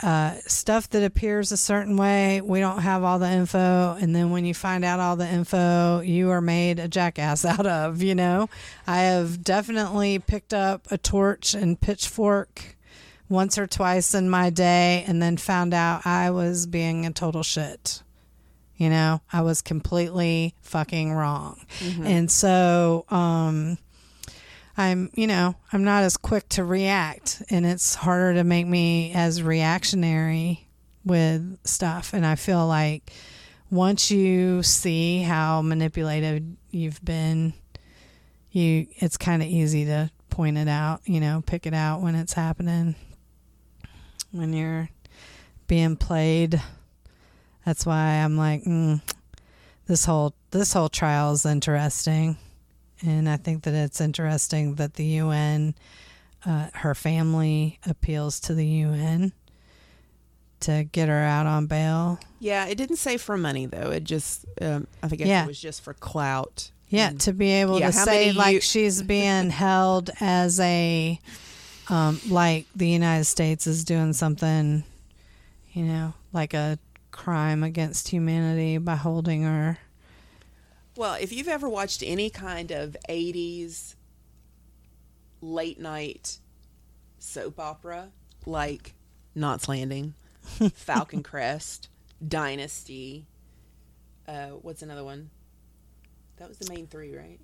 uh, 0.02 0.34
stuff 0.46 0.90
that 0.90 1.04
appears 1.04 1.52
a 1.52 1.56
certain 1.56 1.96
way, 1.96 2.40
we 2.40 2.60
don't 2.60 2.80
have 2.80 3.04
all 3.04 3.18
the 3.18 3.30
info, 3.30 3.96
and 4.00 4.14
then 4.14 4.30
when 4.30 4.44
you 4.44 4.54
find 4.54 4.84
out 4.84 5.00
all 5.00 5.16
the 5.16 5.28
info, 5.28 6.00
you 6.00 6.30
are 6.30 6.40
made 6.40 6.78
a 6.78 6.88
jackass 6.88 7.44
out 7.44 7.66
of. 7.66 8.02
You 8.02 8.14
know, 8.14 8.48
I 8.86 8.98
have 9.02 9.42
definitely 9.44 10.18
picked 10.18 10.52
up 10.52 10.90
a 10.90 10.98
torch 10.98 11.54
and 11.54 11.80
pitchfork 11.80 12.76
once 13.28 13.56
or 13.56 13.66
twice 13.66 14.14
in 14.14 14.28
my 14.28 14.50
day 14.50 15.04
and 15.06 15.22
then 15.22 15.36
found 15.36 15.72
out 15.72 16.06
I 16.06 16.30
was 16.30 16.66
being 16.66 17.06
a 17.06 17.12
total 17.12 17.42
shit. 17.42 18.02
You 18.76 18.90
know, 18.90 19.22
I 19.32 19.42
was 19.42 19.62
completely 19.62 20.54
fucking 20.60 21.12
wrong. 21.12 21.64
And 22.04 22.30
so 22.30 23.04
um 23.08 23.78
I'm, 24.76 25.10
you 25.14 25.26
know, 25.26 25.56
I'm 25.72 25.84
not 25.84 26.02
as 26.04 26.16
quick 26.16 26.48
to 26.50 26.64
react 26.64 27.42
and 27.50 27.66
it's 27.66 27.94
harder 27.94 28.34
to 28.34 28.44
make 28.44 28.66
me 28.66 29.12
as 29.14 29.42
reactionary 29.42 30.66
with 31.04 31.58
stuff 31.64 32.14
and 32.14 32.24
I 32.24 32.36
feel 32.36 32.66
like 32.66 33.12
once 33.70 34.10
you 34.10 34.62
see 34.62 35.22
how 35.22 35.62
manipulated 35.62 36.56
you've 36.70 37.04
been 37.04 37.54
you 38.52 38.86
it's 38.96 39.16
kind 39.16 39.42
of 39.42 39.48
easy 39.48 39.86
to 39.86 40.10
point 40.30 40.56
it 40.56 40.68
out, 40.68 41.00
you 41.04 41.20
know, 41.20 41.42
pick 41.44 41.66
it 41.66 41.74
out 41.74 42.00
when 42.00 42.14
it's 42.14 42.32
happening 42.32 42.94
when 44.30 44.52
you're 44.52 44.88
being 45.66 45.96
played. 45.96 46.60
That's 47.64 47.86
why 47.86 48.16
I'm 48.16 48.36
like, 48.36 48.64
mm, 48.64 49.00
this 49.86 50.04
whole 50.04 50.34
this 50.50 50.72
whole 50.72 50.88
trial 50.88 51.32
is 51.32 51.46
interesting, 51.46 52.36
and 53.02 53.28
I 53.28 53.36
think 53.36 53.62
that 53.64 53.74
it's 53.74 54.00
interesting 54.00 54.74
that 54.76 54.94
the 54.94 55.04
UN, 55.04 55.74
uh, 56.46 56.68
her 56.74 56.94
family 56.94 57.78
appeals 57.86 58.40
to 58.40 58.54
the 58.54 58.66
UN 58.66 59.32
to 60.60 60.84
get 60.84 61.08
her 61.08 61.22
out 61.22 61.46
on 61.46 61.66
bail. 61.66 62.18
Yeah, 62.38 62.66
it 62.66 62.76
didn't 62.76 62.96
say 62.96 63.16
for 63.16 63.36
money 63.36 63.66
though. 63.66 63.90
It 63.90 64.04
just, 64.04 64.44
um, 64.60 64.86
I 65.02 65.08
think 65.08 65.22
Yeah. 65.22 65.44
it 65.44 65.48
was 65.48 65.60
just 65.60 65.82
for 65.82 65.92
clout. 65.94 66.70
Yeah, 66.88 67.08
And- 67.08 67.20
to 67.22 67.32
be 67.32 67.50
able 67.50 67.80
Yeah, 67.80 67.86
to 67.90 67.92
say 67.92 68.32
like 68.32 68.54
you- 68.54 68.60
she's 68.60 69.02
being 69.16 69.50
held 69.50 70.10
as 70.20 70.60
a, 70.60 71.18
um, 71.88 72.20
like 72.28 72.66
the 72.76 72.88
United 72.88 73.24
States 73.24 73.66
is 73.66 73.82
doing 73.84 74.12
something, 74.12 74.84
you 75.72 75.84
know, 75.84 76.14
like 76.32 76.54
a 76.54 76.78
crime 77.10 77.62
against 77.64 78.08
humanity 78.08 78.78
by 78.78 78.94
holding 78.96 79.42
her. 79.42 79.78
Well, 81.02 81.14
if 81.14 81.32
you've 81.32 81.48
ever 81.48 81.68
watched 81.68 82.04
any 82.06 82.30
kind 82.30 82.70
of 82.70 82.96
80s 83.08 83.96
late 85.40 85.80
night 85.80 86.38
soap 87.18 87.58
opera 87.58 88.10
like 88.46 88.94
Knots 89.34 89.68
Landing, 89.68 90.14
Falcon 90.74 91.24
Crest, 91.24 91.88
Dynasty, 92.24 93.26
uh, 94.28 94.50
what's 94.50 94.80
another 94.82 95.02
one? 95.02 95.30
That 96.36 96.48
was 96.48 96.58
the 96.58 96.72
main 96.72 96.86
three, 96.86 97.12
right? 97.16 97.40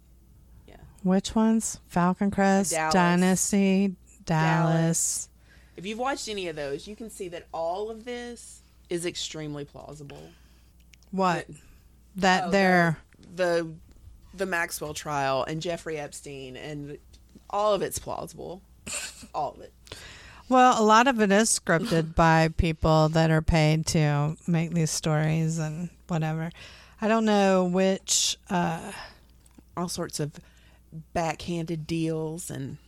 Yeah. 0.68 0.77
Which 1.03 1.35
ones? 1.35 1.81
Falcon 1.88 2.31
Crest, 2.31 2.71
Dallas. 2.71 2.94
Dynasty, 2.94 3.97
Dallas. 4.25 4.71
Dallas. 4.71 5.29
If 5.77 5.85
you've 5.85 5.99
watched 5.99 6.29
any 6.29 6.47
of 6.47 6.55
those, 6.55 6.87
you 6.87 6.94
can 6.94 7.11
see 7.11 7.27
that 7.31 7.49
all 7.53 7.90
of 7.90 8.05
this 8.05 8.62
is 8.88 9.05
extremely 9.05 9.64
plausible. 9.64 10.31
What? 11.11 11.49
That 12.14 12.44
Oh, 12.44 12.51
they're 12.53 12.99
The 13.35 13.69
the 14.35 14.47
Maxwell 14.47 14.95
trial 14.95 15.45
and 15.45 15.61
Jeffrey 15.61 15.99
Epstein 15.99 16.57
and 16.57 16.99
all 17.51 17.75
of 17.75 17.83
it's 17.83 17.99
plausible. 17.99 18.62
All 19.35 19.53
of 19.55 19.61
it. 19.61 19.73
well, 20.49 20.81
a 20.81 20.85
lot 20.85 21.09
of 21.09 21.21
it 21.21 21.31
is 21.33 21.51
scripted 21.59 22.14
by 22.17 22.49
people 22.57 23.09
that 23.11 23.31
are 23.31 23.43
paid 23.43 23.87
to 23.87 24.37
make 24.47 24.73
these 24.73 24.91
stories 24.91 25.59
and 25.59 25.91
whatever. 26.09 26.51
I 27.01 27.09
don't 27.09 27.25
know 27.25 27.64
which. 27.64 28.37
Uh, 28.51 28.93
all 29.77 29.88
sorts 29.88 30.19
of 30.21 30.33
backhanded 31.12 31.87
deals 31.87 32.51
and 32.51 32.79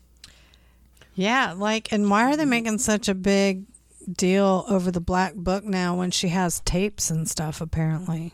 Yeah, 1.14 1.54
like, 1.56 1.92
and 1.92 2.10
why 2.10 2.24
are 2.24 2.36
they 2.36 2.44
making 2.44 2.78
such 2.78 3.08
a 3.08 3.14
big 3.14 3.64
deal 4.10 4.64
over 4.68 4.90
the 4.90 5.00
black 5.00 5.34
book 5.34 5.64
now 5.64 5.96
when 5.96 6.10
she 6.10 6.28
has 6.28 6.60
tapes 6.60 7.10
and 7.10 7.28
stuff? 7.28 7.60
Apparently, 7.60 8.32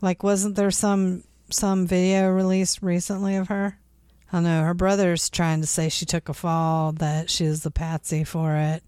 like, 0.00 0.22
wasn't 0.22 0.56
there 0.56 0.70
some 0.70 1.24
some 1.50 1.86
video 1.86 2.30
released 2.30 2.82
recently 2.82 3.36
of 3.36 3.48
her? 3.48 3.78
I 4.32 4.36
don't 4.36 4.44
know 4.44 4.62
her 4.62 4.74
brother's 4.74 5.28
trying 5.28 5.60
to 5.60 5.66
say 5.66 5.88
she 5.88 6.06
took 6.06 6.28
a 6.28 6.34
fall, 6.34 6.92
that 6.92 7.28
she 7.28 7.44
was 7.44 7.62
the 7.62 7.70
patsy 7.70 8.24
for 8.24 8.56
it, 8.56 8.82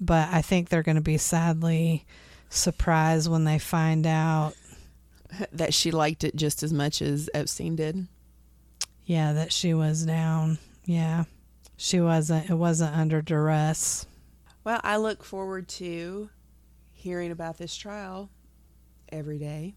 but 0.00 0.28
I 0.30 0.42
think 0.42 0.68
they're 0.68 0.82
going 0.82 0.96
to 0.96 1.00
be 1.00 1.16
sadly 1.16 2.04
surprised 2.50 3.30
when 3.30 3.44
they 3.44 3.58
find 3.58 4.06
out, 4.06 4.54
that 5.52 5.72
she 5.72 5.90
liked 5.90 6.24
it 6.24 6.36
just 6.36 6.62
as 6.62 6.72
much 6.72 7.00
as 7.00 7.30
Epstein 7.32 7.76
did. 7.76 8.06
yeah, 9.06 9.32
that 9.32 9.52
she 9.52 9.72
was 9.74 10.04
down. 10.04 10.58
Yeah, 10.84 11.24
she 11.76 12.00
wasn't. 12.00 12.50
It 12.50 12.54
wasn't 12.54 12.96
under 12.96 13.22
duress. 13.22 14.06
Well, 14.64 14.80
I 14.84 14.96
look 14.96 15.24
forward 15.24 15.68
to 15.68 16.28
hearing 16.92 17.30
about 17.30 17.56
this 17.56 17.74
trial 17.74 18.28
every 19.10 19.38
day 19.38 19.74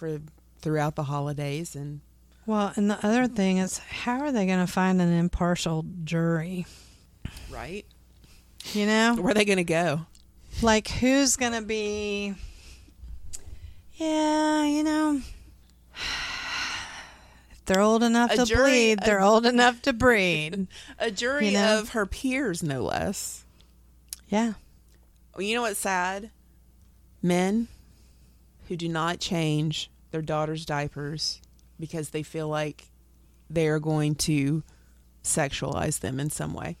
for 0.00 0.18
throughout 0.62 0.96
the 0.96 1.04
holidays 1.04 1.76
and 1.76 2.00
Well, 2.46 2.72
and 2.74 2.90
the 2.90 3.04
other 3.06 3.26
thing 3.28 3.58
is, 3.58 3.78
how 3.78 4.20
are 4.20 4.32
they 4.32 4.46
going 4.46 4.64
to 4.66 4.70
find 4.72 5.00
an 5.00 5.12
impartial 5.12 5.84
jury? 6.04 6.66
right. 7.50 7.84
You 8.72 8.86
know, 8.86 9.14
Where 9.16 9.30
are 9.30 9.34
they 9.34 9.44
going 9.44 9.58
to 9.58 9.64
go? 9.64 10.06
like 10.62 10.88
who's 10.88 11.36
going 11.36 11.52
to 11.52 11.62
be? 11.62 12.34
Yeah, 13.94 14.64
you 14.64 14.82
know, 14.82 15.20
they're 17.66 17.80
old 17.80 18.02
enough 18.02 18.32
A 18.32 18.36
to 18.38 18.44
jury- 18.46 18.62
bleed. 18.70 18.98
They're 19.04 19.20
old 19.20 19.46
enough 19.46 19.82
to 19.82 19.92
breed. 19.92 20.66
A 20.98 21.10
jury 21.10 21.46
You 21.48 21.52
know? 21.52 21.78
of 21.80 21.90
her 21.90 22.06
peers, 22.06 22.62
no 22.62 22.82
less. 22.82 23.44
Yeah. 24.28 24.54
You 25.38 25.54
know 25.54 25.62
what's 25.62 25.78
sad? 25.80 26.30
Men 27.22 27.68
who 28.70 28.76
do 28.76 28.88
not 28.88 29.18
change 29.18 29.90
their 30.12 30.22
daughter's 30.22 30.64
diapers 30.64 31.42
because 31.80 32.10
they 32.10 32.22
feel 32.22 32.46
like 32.46 32.88
they 33.50 33.66
are 33.66 33.80
going 33.80 34.14
to 34.14 34.62
sexualize 35.24 35.98
them 35.98 36.20
in 36.20 36.30
some 36.30 36.54
way. 36.54 36.76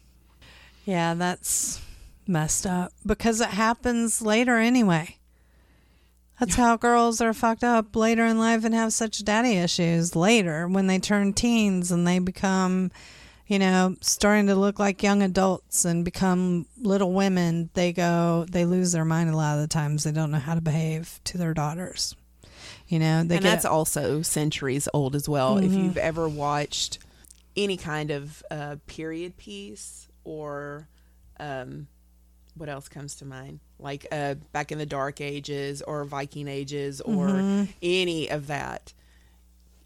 Yeah, 0.84 1.14
that's 1.14 1.80
messed 2.28 2.64
up 2.64 2.92
because 3.04 3.40
it 3.40 3.48
happens 3.48 4.22
later 4.22 4.56
anyway. 4.58 5.16
That's 6.38 6.54
how 6.54 6.76
girls 6.76 7.20
are 7.20 7.34
fucked 7.34 7.64
up 7.64 7.96
later 7.96 8.24
in 8.24 8.38
life 8.38 8.64
and 8.64 8.72
have 8.72 8.92
such 8.92 9.24
daddy 9.24 9.56
issues 9.56 10.14
later 10.14 10.68
when 10.68 10.86
they 10.86 11.00
turn 11.00 11.32
teens 11.32 11.90
and 11.90 12.06
they 12.06 12.20
become, 12.20 12.92
you 13.50 13.58
know, 13.58 13.96
starting 14.00 14.46
to 14.46 14.54
look 14.54 14.78
like 14.78 15.02
young 15.02 15.22
adults 15.24 15.84
and 15.84 16.04
become 16.04 16.66
little 16.80 17.12
women. 17.12 17.68
They 17.74 17.92
go, 17.92 18.46
they 18.48 18.64
lose 18.64 18.92
their 18.92 19.04
mind 19.04 19.28
a 19.28 19.36
lot 19.36 19.56
of 19.56 19.62
the 19.62 19.66
times. 19.66 20.04
They 20.04 20.12
don't 20.12 20.30
know 20.30 20.38
how 20.38 20.54
to 20.54 20.60
behave 20.60 21.18
to 21.24 21.36
their 21.36 21.52
daughters. 21.52 22.14
You 22.86 23.00
know, 23.00 23.24
they 23.24 23.36
and 23.36 23.44
that's 23.44 23.64
also 23.64 24.22
centuries 24.22 24.88
old 24.94 25.16
as 25.16 25.28
well. 25.28 25.56
If 25.56 25.72
Mhm. 25.72 25.82
you've 25.84 25.96
ever 25.96 26.28
watched 26.28 27.00
any 27.56 27.76
kind 27.76 28.12
of 28.12 28.40
uh, 28.52 28.76
period 28.86 29.36
piece 29.36 30.06
or 30.22 30.86
um, 31.40 31.88
what 32.54 32.68
else 32.68 32.88
comes 32.88 33.16
to 33.16 33.24
mind? 33.24 33.58
Like 33.80 34.06
uh, 34.12 34.34
back 34.52 34.70
in 34.70 34.78
the 34.78 34.86
Dark 34.86 35.20
Ages 35.20 35.82
or 35.82 36.04
Viking 36.04 36.46
Ages 36.46 37.00
or 37.00 37.18
Mhm. 37.18 37.68
any 37.82 38.30
of 38.30 38.46
that. 38.46 38.92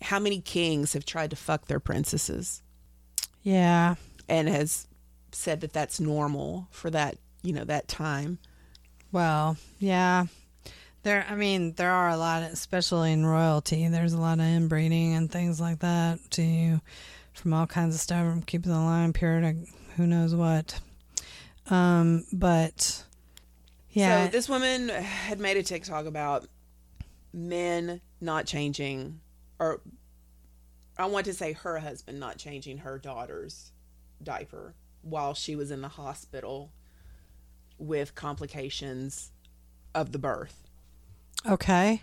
How 0.02 0.18
many 0.18 0.42
kings 0.42 0.92
have 0.92 1.06
tried 1.06 1.30
to 1.30 1.36
fuck 1.36 1.66
their 1.66 1.80
princesses 1.80 2.60
yeah. 3.44 3.94
and 4.28 4.48
has 4.48 4.88
said 5.30 5.60
that 5.60 5.72
that's 5.72 6.00
normal 6.00 6.66
for 6.70 6.90
that, 6.90 7.16
you 7.42 7.52
know, 7.52 7.64
that 7.64 7.86
time? 7.86 8.38
Well, 9.12 9.56
yeah. 9.78 10.26
There 11.04 11.24
I 11.28 11.36
mean, 11.36 11.74
there 11.74 11.92
are 11.92 12.08
a 12.08 12.16
lot 12.16 12.42
of, 12.42 12.52
especially 12.52 13.12
in 13.12 13.24
royalty, 13.24 13.86
there's 13.86 14.14
a 14.14 14.20
lot 14.20 14.40
of 14.40 14.46
inbreeding 14.46 15.14
and 15.14 15.30
things 15.30 15.60
like 15.60 15.78
that 15.80 16.18
to 16.32 16.80
from 17.34 17.52
all 17.52 17.66
kinds 17.66 17.94
of 17.94 18.00
stuff 18.00 18.26
from 18.26 18.42
keeping 18.42 18.72
the 18.72 18.78
line 18.78 19.12
pure 19.12 19.40
to 19.40 19.54
who 19.96 20.06
knows 20.06 20.34
what. 20.34 20.80
Um, 21.68 22.24
but 22.32 23.04
yeah. 23.90 24.26
So 24.26 24.32
this 24.32 24.48
woman 24.48 24.88
had 24.88 25.38
made 25.38 25.56
a 25.56 25.62
TikTok 25.62 26.06
about 26.06 26.46
men 27.32 28.00
not 28.20 28.46
changing, 28.46 29.20
or 29.58 29.80
I 30.96 31.06
want 31.06 31.26
to 31.26 31.34
say 31.34 31.52
her 31.52 31.78
husband 31.78 32.20
not 32.20 32.38
changing 32.38 32.78
her 32.78 32.98
daughter's 32.98 33.72
diaper 34.22 34.74
while 35.02 35.34
she 35.34 35.56
was 35.56 35.70
in 35.70 35.80
the 35.80 35.88
hospital 35.88 36.72
with 37.78 38.14
complications 38.14 39.32
of 39.94 40.12
the 40.12 40.18
birth. 40.18 40.68
okay. 41.46 42.02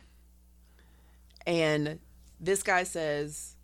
And 1.48 2.00
this 2.40 2.62
guy 2.62 2.84
says, 2.84 3.56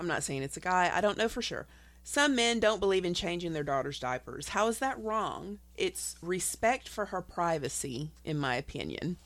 I'm 0.00 0.08
not 0.08 0.24
saying 0.24 0.42
it's 0.42 0.56
a 0.56 0.60
guy, 0.60 0.90
I 0.92 1.00
don't 1.00 1.18
know 1.18 1.28
for 1.28 1.42
sure. 1.42 1.66
Some 2.02 2.34
men 2.34 2.58
don't 2.58 2.80
believe 2.80 3.04
in 3.04 3.14
changing 3.14 3.52
their 3.52 3.62
daughter's 3.62 4.00
diapers. 4.00 4.48
How 4.48 4.66
is 4.68 4.78
that 4.78 4.98
wrong? 5.00 5.58
It's 5.76 6.16
respect 6.22 6.88
for 6.88 7.06
her 7.06 7.20
privacy, 7.20 8.10
in 8.24 8.38
my 8.38 8.56
opinion. 8.56 9.18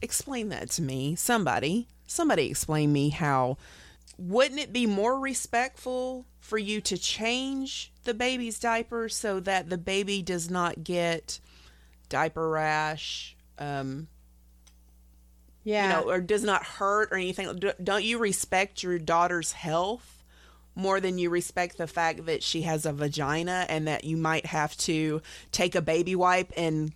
Explain 0.00 0.48
that 0.48 0.70
to 0.70 0.82
me. 0.82 1.14
Somebody. 1.14 1.88
Somebody 2.10 2.46
explain 2.50 2.92
me 2.92 3.10
how. 3.10 3.56
Wouldn't 4.18 4.58
it 4.58 4.72
be 4.72 4.84
more 4.84 5.16
respectful 5.18 6.26
for 6.40 6.58
you 6.58 6.80
to 6.80 6.98
change 6.98 7.92
the 8.02 8.12
baby's 8.14 8.58
diaper 8.58 9.08
so 9.08 9.38
that 9.40 9.70
the 9.70 9.78
baby 9.78 10.20
does 10.20 10.50
not 10.50 10.82
get 10.82 11.38
diaper 12.08 12.50
rash, 12.50 13.36
um, 13.58 14.08
Yeah. 15.62 15.84
you 16.00 16.04
know, 16.04 16.10
or 16.10 16.20
does 16.20 16.42
not 16.42 16.64
hurt 16.64 17.12
or 17.12 17.16
anything. 17.16 17.54
D- 17.60 17.70
Don't 17.82 18.04
you 18.04 18.18
respect 18.18 18.82
your 18.82 18.98
daughter's 18.98 19.52
health 19.52 20.24
more 20.74 21.00
than 21.00 21.16
you 21.16 21.30
respect 21.30 21.78
the 21.78 21.86
fact 21.86 22.26
that 22.26 22.42
she 22.42 22.62
has 22.62 22.84
a 22.84 22.92
vagina 22.92 23.66
and 23.68 23.86
that 23.86 24.02
you 24.02 24.16
might 24.16 24.46
have 24.46 24.76
to 24.78 25.22
take 25.52 25.74
a 25.76 25.82
baby 25.82 26.16
wipe 26.16 26.52
and 26.56 26.92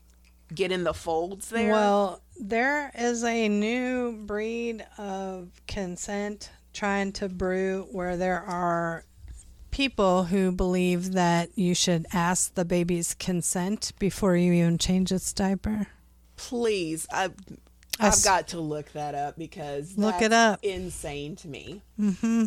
get 0.53 0.73
in 0.73 0.85
the 0.85 0.95
folds 0.95 1.49
there? 1.51 1.71
Well, 1.73 2.21
there 2.41 2.91
is 2.99 3.23
a 3.25 3.49
new 3.49 4.17
breed 4.27 4.85
of 4.99 5.49
consent 5.69 6.51
trying 6.73 7.13
to 7.13 7.29
brew 7.29 7.87
where 7.93 8.17
there 8.17 8.41
are 8.43 9.05
people 9.71 10.25
who 10.25 10.51
believe 10.53 11.13
that 11.13 11.51
you 11.57 11.75
should 11.75 12.07
ask 12.13 12.55
the 12.55 12.65
baby's 12.65 13.15
consent 13.15 13.93
before 13.99 14.37
you 14.37 14.53
even 14.53 14.79
change 14.79 15.11
its 15.13 15.33
diaper. 15.33 15.87
please, 16.37 17.07
I, 17.13 17.25
I 17.25 17.29
I've 18.09 18.13
s- 18.15 18.25
got 18.25 18.49
to 18.49 18.61
look 18.61 18.93
that 18.93 19.15
up 19.15 19.37
because 19.39 19.97
Look 19.99 20.21
it 20.23 20.33
up. 20.33 20.61
Insane 20.65 21.37
to 21.37 21.49
me. 21.49 21.83
Mm-hmm. 22.01 22.47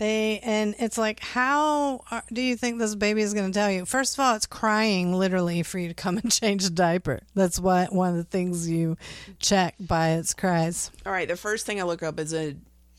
They 0.00 0.40
and 0.42 0.74
it's 0.78 0.96
like, 0.96 1.20
how 1.20 2.00
are, 2.10 2.22
do 2.32 2.40
you 2.40 2.56
think 2.56 2.78
this 2.78 2.94
baby 2.94 3.20
is 3.20 3.34
going 3.34 3.52
to 3.52 3.58
tell 3.58 3.70
you? 3.70 3.84
First 3.84 4.14
of 4.14 4.20
all, 4.20 4.34
it's 4.34 4.46
crying 4.46 5.12
literally 5.12 5.62
for 5.62 5.78
you 5.78 5.88
to 5.88 5.94
come 5.94 6.16
and 6.16 6.32
change 6.40 6.64
the 6.64 6.70
diaper. 6.70 7.20
That's 7.34 7.60
what 7.60 7.92
one 7.92 8.08
of 8.08 8.16
the 8.16 8.24
things 8.24 8.66
you 8.66 8.96
check 9.40 9.74
by 9.78 10.12
its 10.12 10.32
cries. 10.32 10.90
All 11.04 11.12
right, 11.12 11.28
the 11.28 11.36
first 11.36 11.66
thing 11.66 11.78
I 11.78 11.84
look 11.84 12.02
up 12.02 12.18
is 12.18 12.32
a 12.32 12.56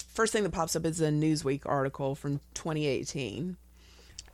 first 0.09 0.31
thing 0.31 0.43
that 0.43 0.51
pops 0.51 0.75
up 0.75 0.85
is 0.85 1.01
a 1.01 1.09
Newsweek 1.09 1.61
article 1.65 2.13
from 2.13 2.39
2018. 2.53 3.57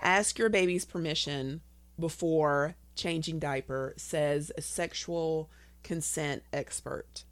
Ask 0.01 0.37
your 0.37 0.49
baby's 0.49 0.83
permission 0.83 1.61
before 1.97 2.75
changing 2.97 3.39
diaper, 3.39 3.93
says 3.95 4.51
a 4.57 4.61
sexual 4.61 5.49
consent 5.83 6.43
expert. 6.51 7.23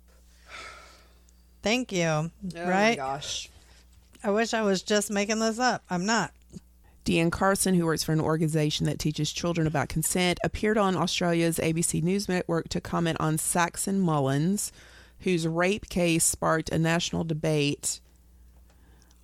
Thank 1.62 1.91
you. 1.91 2.06
Oh 2.06 2.32
my 2.54 2.69
right? 2.69 2.95
gosh. 2.95 3.50
I 4.26 4.32
wish 4.32 4.56
I 4.56 4.64
was 4.64 4.82
just 4.82 5.12
making 5.12 5.38
this 5.38 5.60
up. 5.60 5.84
I'm 5.88 6.04
not. 6.06 6.32
Deanne 7.06 7.32
Carson, 7.32 7.76
who 7.76 7.86
works 7.86 8.04
for 8.04 8.12
an 8.12 8.20
organization 8.20 8.88
that 8.88 8.98
teaches 8.98 9.32
children 9.32 9.68
about 9.68 9.88
consent, 9.88 10.40
appeared 10.44 10.80
on 10.80 10.96
Australia's 10.96 11.60
ABC 11.60 12.02
News 12.02 12.28
Network 12.28 12.68
to 12.70 12.82
comment 12.82 13.18
on 13.20 13.38
Saxon 13.38 14.00
Mullins, 14.00 14.72
whose 15.20 15.48
rape 15.48 15.90
case 15.90 16.24
sparked 16.26 16.72
a 16.72 16.80
national 16.80 17.24
debate 17.24 18.00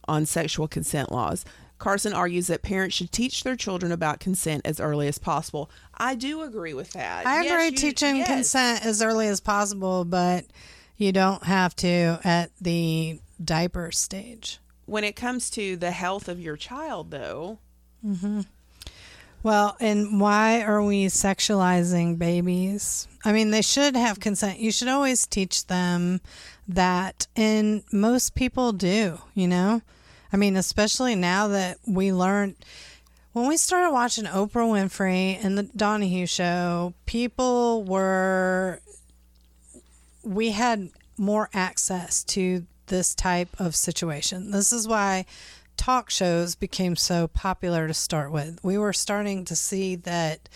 on 0.08 0.28
sexual 0.28 0.68
consent 0.68 1.12
laws. 1.12 1.44
Carson 1.80 2.14
argues 2.14 2.46
that 2.46 2.62
parents 2.62 2.96
should 2.96 3.12
teach 3.12 3.44
their 3.44 3.56
children 3.56 3.92
about 3.92 4.20
consent 4.20 4.62
as 4.66 4.80
early 4.80 5.08
as 5.08 5.18
possible. 5.18 5.72
I 5.98 6.14
do 6.14 6.44
agree 6.44 6.76
with 6.76 6.92
that. 6.94 7.26
I 7.26 7.42
Yes, 7.42 7.52
agree 7.52 7.66
you- 7.66 7.72
teaching 7.72 8.16
yes. 8.18 8.28
consent 8.28 8.86
as 8.86 9.02
early 9.02 9.28
as 9.28 9.40
possible, 9.40 10.06
but 10.06 10.46
you 10.98 11.12
don't 11.12 11.44
have 11.46 11.76
to 11.78 12.20
at 12.24 12.52
the 12.62 13.20
diaper 13.44 13.90
stage. 13.92 14.60
When 14.86 15.04
it 15.04 15.15
comes 15.15 15.50
to 15.52 15.76
the 15.76 15.91
health 15.91 16.28
of 16.28 16.39
your 16.39 16.58
child, 16.58 17.12
though, 17.12 17.60
mm-hmm. 18.06 18.41
Well, 19.44 19.76
and 19.80 20.20
why 20.22 20.62
are 20.62 20.84
we 20.84 21.08
sexualizing 21.08 22.20
babies? 22.20 23.08
I 23.26 23.32
mean, 23.32 23.50
they 23.50 23.63
should 23.63 23.96
have 23.96 24.20
consent. 24.20 24.60
You 24.60 24.72
should 24.72 24.88
always 24.88 25.26
teach 25.26 25.65
them 25.65 26.22
that, 26.67 27.26
and 27.36 27.84
most 27.91 28.36
people 28.36 28.72
do, 28.72 29.17
you 29.34 29.48
know? 29.48 29.82
I 30.32 30.38
mean, 30.38 30.56
especially 30.56 31.15
now 31.15 31.48
that 31.48 31.80
we 31.88 32.13
learned 32.13 32.56
when 33.34 33.48
we 33.48 33.58
started 33.58 33.91
watching 33.91 34.26
Oprah 34.26 34.70
Winfrey 34.70 35.44
and 35.44 35.58
the 35.58 35.63
Donahue 35.63 36.26
show, 36.26 36.94
people 37.06 37.84
were, 37.84 38.82
we 40.24 40.52
had 40.52 40.89
more 41.17 41.50
access 41.54 42.24
to 42.26 42.65
this 42.91 43.15
type 43.15 43.49
of 43.58 43.73
situation. 43.75 44.51
This 44.51 44.71
is 44.71 44.88
why 44.88 45.25
talk 45.77 46.12
shows 46.12 46.56
became 46.56 46.95
so 46.95 47.27
popular 47.27 47.88
to 47.88 47.93
start 47.93 48.32
with. 48.32 48.60
We 48.62 48.77
were 48.77 48.93
starting 48.93 49.45
to 49.45 49.56
see 49.56 49.95
that, 49.95 50.49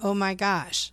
oh 0.00 0.14
my 0.14 0.34
gosh, 0.34 0.92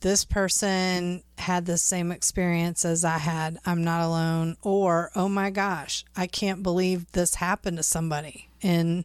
this 0.00 0.24
person 0.24 1.22
had 1.38 1.66
the 1.66 1.76
same 1.76 2.10
experience 2.10 2.84
as 2.84 3.04
I 3.04 3.18
had. 3.18 3.58
I'm 3.66 3.84
not 3.84 4.02
alone. 4.02 4.56
Or, 4.62 5.12
oh 5.14 5.28
my 5.28 5.50
gosh, 5.50 6.04
I 6.16 6.26
can't 6.26 6.62
believe 6.62 7.12
this 7.12 7.36
happened 7.36 7.76
to 7.76 7.84
somebody 7.84 8.48
And, 8.62 9.04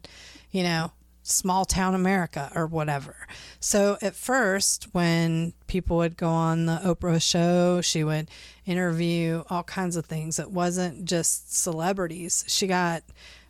you 0.51 0.63
know, 0.63 0.91
small 1.27 1.65
town 1.65 1.93
America 1.93 2.51
or 2.55 2.65
whatever. 2.65 3.27
So 3.59 3.97
at 4.01 4.15
first, 4.15 4.85
when 4.93 5.53
people 5.67 5.97
would 5.97 6.17
go 6.17 6.29
on 6.29 6.65
the 6.65 6.79
Oprah 6.83 7.21
show, 7.21 7.81
she 7.81 8.03
would 8.03 8.29
interview 8.65 9.43
all 9.49 9.63
kinds 9.63 9.95
of 9.95 10.05
things. 10.05 10.39
It 10.39 10.51
wasn't 10.51 11.05
just 11.05 11.55
celebrities. 11.55 12.45
She 12.47 12.67
got 12.67 13.03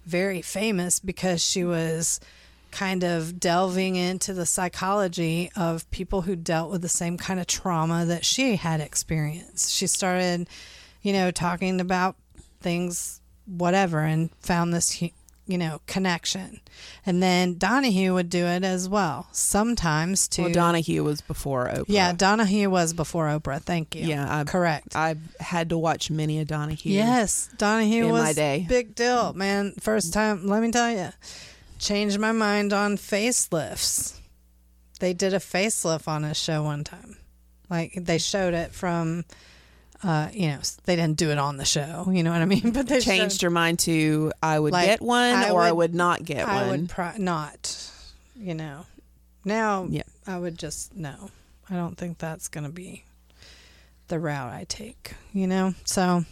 very 0.06 0.42
famous 0.42 1.00
because 1.00 1.44
she 1.44 1.64
was 1.64 2.20
kind 2.72 3.04
of 3.04 3.40
delving 3.40 3.96
into 3.96 4.34
the 4.34 4.46
psychology 4.46 5.52
of 5.56 5.90
people 5.92 6.22
who 6.22 6.36
dealt 6.36 6.72
with 6.72 6.82
the 6.82 6.90
same 6.90 7.18
kind 7.18 7.40
of 7.40 7.48
trauma 7.48 8.06
that 8.06 8.26
she 8.26 8.56
had 8.56 8.82
experienced. 8.82 9.72
She 9.72 9.88
started, 9.88 10.48
you 11.02 11.14
know, 11.14 11.32
talking 11.32 11.80
about 11.80 12.16
things 12.60 13.22
whatever 13.46 14.02
and 14.02 14.30
found 14.42 14.74
this 14.74 15.02
you 15.48 15.58
know 15.58 15.80
connection 15.88 16.60
and 17.06 17.24
then 17.24 17.58
donahue 17.58 18.14
would 18.14 18.30
do 18.30 18.46
it 18.46 18.64
as 18.64 18.88
well 18.90 19.28
sometimes 19.32 20.28
too. 20.28 20.44
Well, 20.44 20.52
Donahue 20.54 21.04
was 21.04 21.22
before 21.22 21.68
Oprah. 21.70 21.86
yeah 21.88 22.12
donahue 22.14 22.70
was 22.70 22.94
before 22.94 23.28
oprah 23.28 23.62
thank 23.62 23.96
you 23.96 24.06
Yeah, 24.08 24.40
I- 24.40 24.44
correct 24.44 24.96
I've 24.96 25.20
had 25.40 25.70
to 25.70 25.78
watch 25.78 26.12
many 26.12 26.40
a 26.40 26.46
Donahue. 26.46 26.92
Yes, 26.94 27.50
Donahue 27.58 28.06
in 28.06 28.12
was 28.12 28.24
my 28.24 28.34
day. 28.34 28.66
big 28.68 28.94
deal, 28.96 29.34
man. 29.34 29.74
First 29.80 30.14
time, 30.14 30.48
let 30.48 30.62
me 30.62 30.72
tell 30.72 30.92
you, 30.92 31.10
changed 31.80 32.20
my 32.20 32.32
mind 32.32 32.74
on 32.74 32.98
facelifts. 32.98 34.20
They 35.00 35.14
did 35.14 35.34
a 35.34 35.40
facelift 35.40 36.08
on 36.08 36.24
a 36.26 36.34
show 36.34 36.64
one 36.64 36.84
time. 36.84 37.18
Like 37.70 37.94
they 37.96 38.18
showed 38.18 38.54
it 38.54 38.72
from, 38.74 39.26
uh, 40.04 40.30
you 40.34 40.48
know, 40.50 40.60
they 40.86 40.96
didn't 40.96 41.18
do 41.18 41.32
it 41.32 41.38
on 41.38 41.58
the 41.58 41.66
show. 41.66 42.08
You 42.12 42.24
know 42.24 42.32
what 42.32 42.42
I 42.42 42.46
mean? 42.46 42.72
But 42.74 42.88
they 42.88 43.00
Changed 43.00 43.36
showed, 43.36 43.42
your 43.44 43.52
mind 43.52 43.80
to 43.80 44.32
I 44.44 44.60
would 44.60 44.74
Like, 44.74 44.86
get 44.88 45.02
one 45.02 45.34
I 45.34 45.50
or 45.50 45.62
I 45.62 45.72
would- 45.72 45.92
would 45.92 45.96
not 45.96 46.24
get 46.26 46.48
I 46.48 46.54
one. 46.56 46.64
I 46.64 46.70
would 46.72 46.90
pro- 46.90 47.18
not, 47.18 47.92
you 48.36 48.54
know. 48.54 48.86
Now, 49.46 49.88
Yeah. 49.90 50.04
I 50.26 50.38
would 50.38 50.58
just 50.60 50.96
no. 50.96 51.32
I 51.70 51.76
don't 51.76 51.98
think 51.98 52.18
that's 52.18 52.48
going 52.48 52.64
to 52.66 52.70
be 52.72 53.04
the 54.08 54.20
route 54.20 54.54
I 54.54 54.66
take, 54.70 55.14
you 55.34 55.48
know? 55.48 55.74
So, 55.84 56.24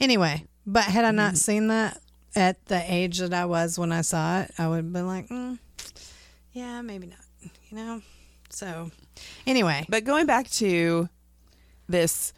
anyway, 0.00 0.44
but 0.66 0.84
had 0.84 1.04
I 1.04 1.10
not 1.12 1.34
Mm-hmm. 1.34 1.36
seen 1.36 1.68
that 1.68 2.00
at 2.34 2.64
the 2.66 2.82
age 2.92 3.18
that 3.18 3.32
I 3.32 3.44
was 3.44 3.78
when 3.78 3.92
I 3.92 4.00
saw 4.00 4.40
it, 4.40 4.50
I 4.58 4.66
would 4.66 4.76
have 4.76 4.92
been 4.92 5.06
like, 5.06 5.28
mm, 5.28 5.58
yeah, 6.52 6.80
maybe 6.82 7.06
not, 7.06 7.18
you 7.68 7.76
know? 7.76 8.02
So, 8.50 8.90
anyway, 9.46 9.84
But 9.88 10.04
going 10.04 10.26
back 10.26 10.48
to 10.52 11.08
this, 11.88 12.32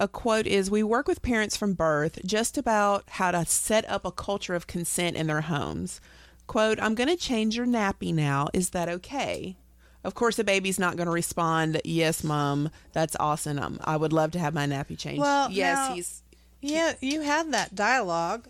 a 0.00 0.08
quote 0.08 0.46
is 0.46 0.70
We 0.70 0.82
work 0.82 1.06
with 1.06 1.22
parents 1.22 1.56
from 1.56 1.74
birth 1.74 2.18
just 2.24 2.56
about 2.58 3.04
how 3.10 3.30
to 3.30 3.44
set 3.44 3.88
up 3.88 4.04
a 4.04 4.10
culture 4.10 4.54
of 4.54 4.66
consent 4.66 5.16
in 5.16 5.26
their 5.28 5.42
homes. 5.42 6.00
Quote, 6.46 6.80
I'm 6.80 6.96
going 6.96 7.08
to 7.08 7.16
change 7.16 7.56
your 7.56 7.66
nappy 7.66 8.12
now. 8.12 8.48
Is 8.52 8.70
that 8.70 8.88
okay? 8.88 9.56
Of 10.02 10.14
course, 10.14 10.36
the 10.36 10.42
baby's 10.44 10.78
not 10.78 10.96
going 10.96 11.06
to 11.06 11.12
respond, 11.12 11.80
Yes, 11.84 12.24
mom, 12.24 12.70
that's 12.92 13.14
awesome. 13.20 13.58
Um, 13.58 13.78
I 13.84 13.96
would 13.98 14.12
love 14.14 14.30
to 14.32 14.38
have 14.38 14.54
my 14.54 14.66
nappy 14.66 14.98
changed. 14.98 15.20
Well, 15.20 15.50
yes, 15.50 15.76
now- 15.76 15.94
he's. 15.94 16.22
yeah, 16.62 16.94
you 17.00 17.20
have 17.20 17.52
that 17.52 17.74
dialogue. 17.74 18.48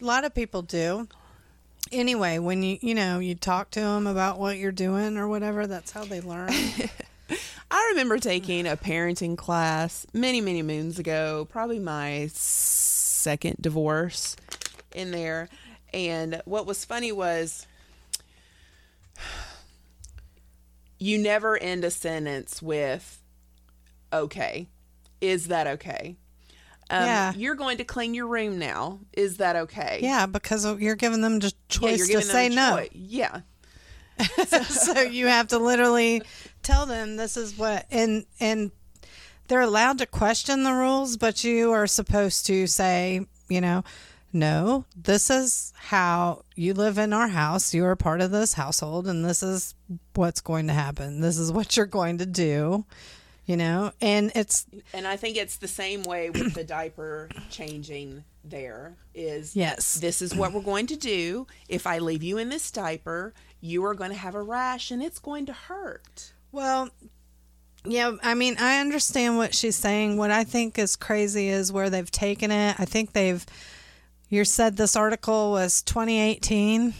A 0.00 0.04
lot 0.04 0.24
of 0.24 0.34
people 0.34 0.62
do. 0.62 1.06
Anyway, 1.92 2.38
when 2.38 2.62
you 2.62 2.78
you 2.80 2.94
know 2.94 3.18
you 3.18 3.34
talk 3.34 3.70
to 3.72 3.80
them 3.80 4.06
about 4.06 4.38
what 4.38 4.56
you're 4.56 4.72
doing 4.72 5.18
or 5.18 5.28
whatever, 5.28 5.66
that's 5.66 5.92
how 5.92 6.04
they 6.04 6.22
learn. 6.22 6.50
I 7.70 7.88
remember 7.90 8.18
taking 8.18 8.66
a 8.66 8.76
parenting 8.76 9.36
class 9.36 10.06
many, 10.12 10.40
many 10.40 10.62
moons 10.62 10.98
ago, 10.98 11.46
probably 11.50 11.78
my 11.78 12.28
second 12.32 13.56
divorce 13.60 14.36
in 14.94 15.10
there. 15.10 15.48
And 15.94 16.40
what 16.44 16.66
was 16.66 16.84
funny 16.84 17.12
was 17.12 17.66
you 20.98 21.18
never 21.18 21.56
end 21.56 21.84
a 21.84 21.90
sentence 21.90 22.62
with, 22.62 23.20
okay, 24.12 24.68
is 25.20 25.48
that 25.48 25.66
okay? 25.66 26.16
Um, 26.90 27.04
Yeah. 27.06 27.32
You're 27.34 27.54
going 27.54 27.78
to 27.78 27.84
clean 27.84 28.14
your 28.14 28.26
room 28.26 28.58
now. 28.58 29.00
Is 29.12 29.38
that 29.38 29.56
okay? 29.56 30.00
yeah, 30.02 30.26
because 30.26 30.64
you're 30.80 30.96
giving 30.96 31.20
them 31.22 31.40
just 31.40 31.56
Yeah, 31.70 31.78
choice 31.80 32.08
you're 32.08 32.20
to 32.20 32.26
say 32.26 32.48
no. 32.48 32.76
choi- 32.76 32.88
Yeah. 32.92 33.40
so 34.68 35.00
you 35.00 35.26
have 35.26 35.48
to 35.48 35.58
literally 35.58 36.22
tell 36.62 36.86
them 36.86 37.16
this 37.16 37.36
is 37.36 37.56
what 37.56 37.86
and 37.90 38.24
and 38.40 38.70
they're 39.48 39.60
allowed 39.60 39.98
to 39.98 40.06
question 40.06 40.62
the 40.62 40.72
rules 40.72 41.16
but 41.16 41.44
you 41.44 41.72
are 41.72 41.86
supposed 41.86 42.46
to 42.46 42.66
say 42.66 43.26
you 43.48 43.60
know 43.60 43.82
no 44.32 44.84
this 44.96 45.28
is 45.28 45.72
how 45.76 46.42
you 46.54 46.72
live 46.72 46.98
in 46.98 47.12
our 47.12 47.28
house 47.28 47.74
you 47.74 47.84
are 47.84 47.96
part 47.96 48.20
of 48.20 48.30
this 48.30 48.54
household 48.54 49.06
and 49.06 49.24
this 49.24 49.42
is 49.42 49.74
what's 50.14 50.40
going 50.40 50.66
to 50.66 50.72
happen 50.72 51.20
this 51.20 51.38
is 51.38 51.52
what 51.52 51.76
you're 51.76 51.86
going 51.86 52.18
to 52.18 52.26
do 52.26 52.84
you 53.44 53.56
know 53.56 53.92
and 54.00 54.30
it's 54.34 54.66
And 54.94 55.06
I 55.06 55.16
think 55.16 55.36
it's 55.36 55.56
the 55.56 55.68
same 55.68 56.02
way 56.04 56.30
with 56.30 56.54
the 56.54 56.64
diaper 56.64 57.28
changing 57.50 58.24
there 58.44 58.94
is 59.14 59.54
yes 59.54 59.94
this 59.94 60.22
is 60.22 60.34
what 60.34 60.52
we're 60.52 60.62
going 60.62 60.86
to 60.88 60.96
do. 60.96 61.46
If 61.68 61.86
I 61.86 61.98
leave 61.98 62.22
you 62.22 62.38
in 62.38 62.48
this 62.48 62.70
diaper, 62.70 63.34
you 63.60 63.84
are 63.84 63.94
going 63.94 64.10
to 64.10 64.16
have 64.16 64.34
a 64.34 64.42
rash 64.42 64.90
and 64.90 65.02
it's 65.02 65.18
going 65.18 65.46
to 65.46 65.52
hurt. 65.52 66.32
Well, 66.52 66.90
yeah, 67.84 68.12
I 68.22 68.34
mean, 68.34 68.56
I 68.60 68.78
understand 68.80 69.36
what 69.38 69.54
she's 69.54 69.74
saying. 69.76 70.16
What 70.16 70.30
I 70.30 70.44
think 70.44 70.78
is 70.78 70.94
crazy 70.96 71.48
is 71.48 71.72
where 71.72 71.90
they've 71.90 72.10
taken 72.10 72.50
it. 72.50 72.78
I 72.78 72.84
think 72.84 73.12
they've. 73.12 73.44
You 74.28 74.44
said 74.44 74.76
this 74.76 74.96
article 74.96 75.50
was 75.50 75.82
2018. 75.82 76.94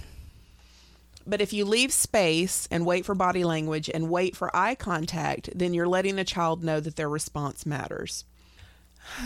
But 1.27 1.41
if 1.41 1.53
you 1.53 1.65
leave 1.65 1.93
space 1.93 2.67
and 2.71 2.85
wait 2.85 3.07
for 3.07 3.15
body 3.15 3.45
language 3.45 3.89
and 3.89 4.11
wait 4.11 4.37
for 4.37 4.55
eye 4.57 4.75
contact, 4.75 5.51
then 5.55 5.73
you're 5.73 5.87
letting 5.87 6.17
the 6.17 6.25
child 6.25 6.65
know 6.65 6.81
that 6.81 6.97
their 6.97 7.09
response 7.09 7.65
matters. 7.65 8.25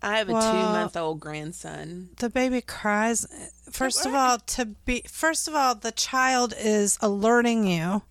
I 0.00 0.18
have 0.18 0.28
a 0.28 0.32
Well- 0.32 0.52
two 0.52 0.58
month 0.58 0.96
old 0.96 1.18
grandson. 1.20 2.10
The 2.18 2.30
baby 2.30 2.60
cries. 2.60 3.26
First 3.70 4.06
of 4.06 4.14
all, 4.14 4.38
to 4.38 4.64
be 4.66 5.02
first 5.08 5.48
of 5.48 5.54
all, 5.54 5.74
the 5.74 5.90
child 5.92 6.54
is 6.56 6.96
alerting 7.00 7.66
you. 7.66 8.02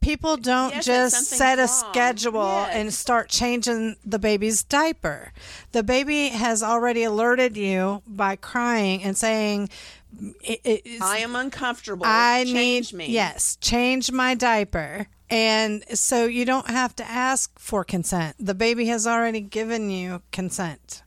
People 0.00 0.36
don't 0.36 0.74
Yes, 0.76 0.84
just 0.86 1.26
set 1.26 1.58
a 1.58 1.62
wrong. 1.62 1.68
schedule 1.68 2.42
Yes. 2.66 2.70
and 2.74 2.94
start 2.94 3.28
changing 3.28 3.96
the 4.04 4.18
baby's 4.18 4.62
diaper. 4.62 5.32
The 5.72 5.82
baby 5.82 6.28
has 6.28 6.62
already 6.62 7.02
alerted 7.04 7.56
you 7.56 8.02
by 8.06 8.36
crying 8.36 9.02
and 9.02 9.16
saying, 9.16 9.68
I 11.00 11.18
am 11.18 11.36
uncomfortable. 11.36 12.06
I 12.06 12.44
Change 12.44 12.92
need 12.92 12.98
me. 12.98 13.06
yes, 13.10 13.56
change 13.60 14.10
my 14.10 14.34
diaper. 14.34 15.08
And 15.30 15.84
so 15.92 16.24
you 16.24 16.46
don't 16.46 16.70
have 16.70 16.96
to 16.96 17.04
ask 17.06 17.58
for 17.58 17.84
consent. 17.84 18.36
The 18.38 18.54
baby 18.54 18.86
has 18.86 19.06
already 19.06 19.42
given 19.42 19.90
you 19.90 20.22
consent. 20.32 21.02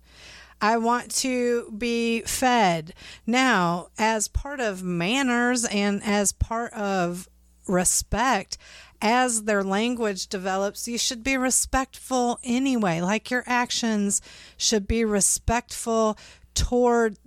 I 0.63 0.77
want 0.77 1.09
to 1.15 1.73
be 1.75 2.21
fed. 2.21 2.93
Now, 3.25 3.87
as 3.97 4.27
part 4.27 4.59
of 4.59 4.83
manners 4.83 5.65
and 5.65 6.03
as 6.03 6.31
part 6.33 6.71
of 6.73 7.27
respect, 7.71 8.57
as 9.01 9.43
their 9.43 9.63
language 9.63 10.27
develops, 10.27 10.87
you 10.87 10.97
should 10.97 11.23
be 11.23 11.37
respectful 11.37 12.39
anyway. 12.43 13.01
Like 13.01 13.31
your 13.31 13.43
actions 13.47 14.21
should 14.57 14.87
be 14.87 15.03
respectful 15.03 16.17
toward 16.53 17.17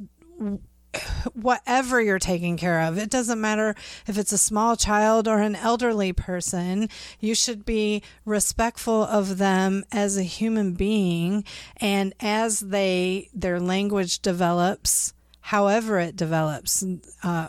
whatever 1.32 2.00
you're 2.00 2.18
taking 2.18 2.56
care 2.56 2.82
of. 2.82 2.98
It 2.98 3.10
doesn't 3.10 3.40
matter 3.40 3.74
if 4.06 4.16
it's 4.16 4.32
a 4.32 4.38
small 4.38 4.76
child 4.76 5.26
or 5.26 5.40
an 5.40 5.56
elderly 5.56 6.12
person. 6.12 6.88
You 7.20 7.34
should 7.34 7.64
be 7.64 8.02
respectful 8.24 9.02
of 9.02 9.38
them 9.38 9.84
as 9.90 10.16
a 10.16 10.22
human 10.22 10.74
being 10.74 11.44
and 11.78 12.14
as 12.20 12.60
they 12.60 13.30
their 13.34 13.60
language 13.60 14.20
develops, 14.20 15.14
however 15.40 15.98
it 15.98 16.16
develops. 16.16 16.84
Uh, 17.22 17.48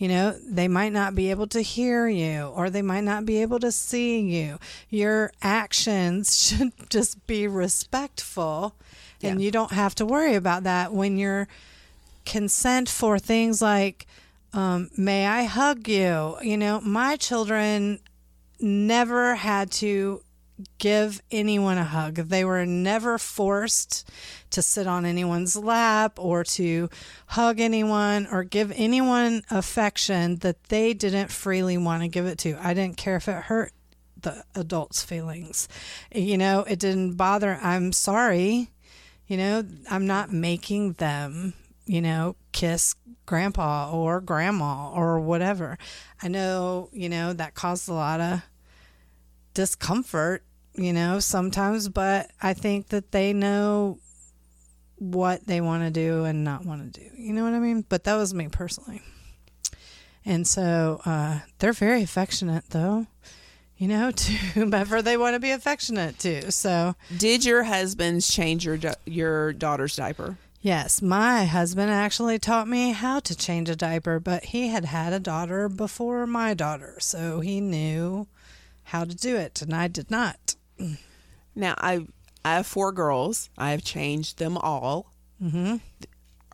you 0.00 0.08
know, 0.08 0.34
they 0.48 0.66
might 0.66 0.92
not 0.92 1.14
be 1.14 1.30
able 1.30 1.46
to 1.48 1.60
hear 1.60 2.08
you 2.08 2.46
or 2.56 2.70
they 2.70 2.80
might 2.80 3.04
not 3.04 3.26
be 3.26 3.42
able 3.42 3.60
to 3.60 3.70
see 3.70 4.18
you. 4.18 4.58
Your 4.88 5.30
actions 5.42 6.36
should 6.42 6.72
just 6.88 7.26
be 7.26 7.46
respectful 7.46 8.74
and 9.22 9.42
you 9.42 9.50
don't 9.50 9.72
have 9.72 9.94
to 9.96 10.06
worry 10.06 10.34
about 10.34 10.62
that 10.62 10.94
when 10.94 11.18
you're 11.18 11.46
consent 12.24 12.88
for 12.88 13.18
things 13.18 13.60
like 13.60 14.06
um, 14.52 14.90
may 14.96 15.26
i 15.26 15.44
hug 15.44 15.88
you 15.88 16.36
you 16.42 16.56
know 16.56 16.80
my 16.80 17.16
children 17.16 17.98
never 18.60 19.34
had 19.36 19.70
to 19.70 20.22
give 20.78 21.20
anyone 21.30 21.78
a 21.78 21.84
hug. 21.84 22.14
They 22.14 22.44
were 22.44 22.66
never 22.66 23.18
forced 23.18 24.08
to 24.50 24.62
sit 24.62 24.86
on 24.86 25.04
anyone's 25.04 25.56
lap 25.56 26.18
or 26.18 26.44
to 26.44 26.88
hug 27.26 27.60
anyone 27.60 28.26
or 28.30 28.44
give 28.44 28.72
anyone 28.74 29.42
affection 29.50 30.36
that 30.36 30.64
they 30.64 30.94
didn't 30.94 31.30
freely 31.30 31.78
want 31.78 32.02
to 32.02 32.08
give 32.08 32.26
it 32.26 32.38
to. 32.38 32.58
I 32.60 32.74
didn't 32.74 32.96
care 32.96 33.16
if 33.16 33.28
it 33.28 33.44
hurt 33.44 33.72
the 34.20 34.44
adults 34.54 35.02
feelings. 35.02 35.68
You 36.14 36.36
know 36.36 36.64
it 36.64 36.78
didn't 36.78 37.14
bother 37.14 37.58
i'm 37.62 37.90
sorry 37.92 38.70
you 39.26 39.38
know 39.38 39.64
i'm 39.90 40.06
not 40.06 40.30
making 40.30 40.92
them 40.94 41.54
you 41.90 42.00
know, 42.00 42.36
kiss 42.52 42.94
grandpa 43.26 43.90
or 43.92 44.20
grandma 44.20 44.92
or 44.92 45.18
whatever. 45.18 45.76
I 46.22 46.28
know, 46.28 46.88
you 46.92 47.08
know, 47.08 47.32
that 47.32 47.54
caused 47.54 47.88
a 47.88 47.92
lot 47.92 48.20
of 48.20 48.42
discomfort, 49.54 50.44
you 50.80 50.92
know, 50.92 51.18
sometimes, 51.18 51.88
but 51.88 52.30
I 52.40 52.54
think 52.54 52.88
that 52.88 53.12
they 53.12 53.32
know 53.32 53.98
what 54.96 55.46
they 55.46 55.60
want 55.60 55.82
to 55.82 55.90
do 55.90 56.24
and 56.24 56.44
not 56.44 56.64
want 56.64 56.92
to 56.92 57.00
do. 57.00 57.06
You 57.16 57.32
know 57.32 57.44
what 57.44 57.54
I 57.54 57.58
mean? 57.58 57.84
But 57.88 58.04
that 58.04 58.16
was 58.16 58.34
me 58.34 58.48
personally. 58.48 59.02
And 60.24 60.46
so 60.46 61.00
uh, 61.04 61.40
they're 61.58 61.72
very 61.72 62.02
affectionate, 62.02 62.64
though, 62.70 63.06
you 63.76 63.88
know, 63.88 64.10
to 64.16 64.32
whomever 64.32 65.02
they 65.02 65.16
want 65.16 65.34
to 65.34 65.40
be 65.40 65.50
affectionate 65.50 66.18
to. 66.20 66.52
So, 66.52 66.94
Did 67.16 67.44
your 67.44 67.64
husband's 67.64 68.28
change 68.32 68.64
your 68.64 68.78
your 69.04 69.52
daughter's 69.52 69.96
diaper? 69.96 70.38
Yes, 70.62 71.00
my 71.00 71.46
husband 71.46 71.90
actually 71.90 72.38
taught 72.38 72.68
me 72.68 72.92
how 72.92 73.20
to 73.20 73.34
change 73.34 73.70
a 73.70 73.76
diaper, 73.76 74.20
but 74.20 74.44
he 74.46 74.68
had 74.68 74.84
had 74.84 75.14
a 75.14 75.18
daughter 75.18 75.70
before 75.70 76.26
my 76.26 76.52
daughter, 76.52 76.96
so 77.00 77.40
he 77.40 77.62
knew 77.62 78.26
how 78.84 79.04
to 79.04 79.14
do 79.14 79.36
it, 79.36 79.62
and 79.62 79.74
I 79.74 79.88
did 79.88 80.10
not. 80.10 80.56
Now 81.54 81.74
I 81.78 82.06
I 82.44 82.54
have 82.56 82.66
four 82.66 82.92
girls. 82.92 83.50
I 83.58 83.70
have 83.72 83.82
changed 83.84 84.38
them 84.38 84.56
all. 84.58 85.12
Mm-hmm. 85.42 85.76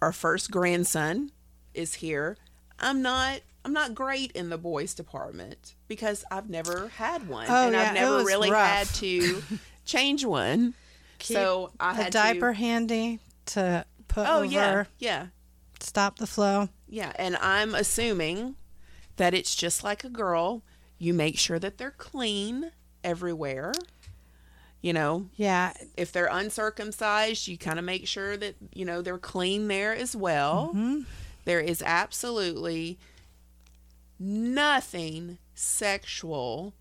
Our 0.02 0.12
first 0.12 0.50
grandson 0.50 1.30
is 1.74 1.94
here. 1.94 2.36
I'm 2.78 3.02
not 3.02 3.40
I'm 3.64 3.72
not 3.72 3.94
great 3.94 4.32
in 4.32 4.48
the 4.48 4.58
boys 4.58 4.94
department 4.94 5.74
because 5.88 6.24
I've 6.30 6.48
never 6.48 6.88
had 6.96 7.28
one, 7.28 7.46
Oh, 7.48 7.64
and 7.66 7.72
yeah, 7.74 7.82
I've 7.88 7.94
never 7.94 8.24
really 8.24 8.50
rough. 8.50 8.68
had 8.68 8.86
to 9.00 9.42
change 9.84 10.24
one. 10.24 10.74
so 11.20 11.72
I 11.80 11.94
had 11.94 12.08
a 12.08 12.10
diaper 12.10 12.52
To, 12.52 12.58
handy 12.58 13.20
to 13.46 13.84
put 14.08 14.26
oh 14.28 14.36
over, 14.38 14.44
yeah, 14.46 14.84
yeah, 14.98 15.26
stop 15.80 16.18
the 16.18 16.26
flow. 16.26 16.68
yeah. 16.88 17.12
And 17.16 17.36
I'm 17.38 17.74
assuming 17.74 18.54
that 19.16 19.34
it's 19.34 19.54
just 19.56 19.82
like 19.82 20.04
a 20.04 20.08
girl. 20.10 20.62
You 20.98 21.12
make 21.12 21.38
sure 21.38 21.58
that 21.58 21.76
they're 21.78 21.90
clean 21.90 22.70
everywhere. 23.02 23.72
You 24.82 24.92
know, 24.92 25.28
Yeah, 25.36 25.72
if 25.96 26.12
they're 26.12 26.28
uncircumcised, 26.30 27.48
you 27.48 27.58
kind 27.58 27.78
of 27.78 27.84
make 27.84 28.06
sure 28.06 28.36
that 28.36 28.54
you 28.72 28.84
know 28.84 29.02
they're 29.02 29.18
clean 29.18 29.68
there 29.68 29.94
as 29.94 30.14
well. 30.14 30.68
Mm-hmm. 30.68 31.00
There 31.44 31.60
is 31.60 31.82
absolutely 31.82 32.98
nothing 34.18 35.38
sexual 35.54 36.74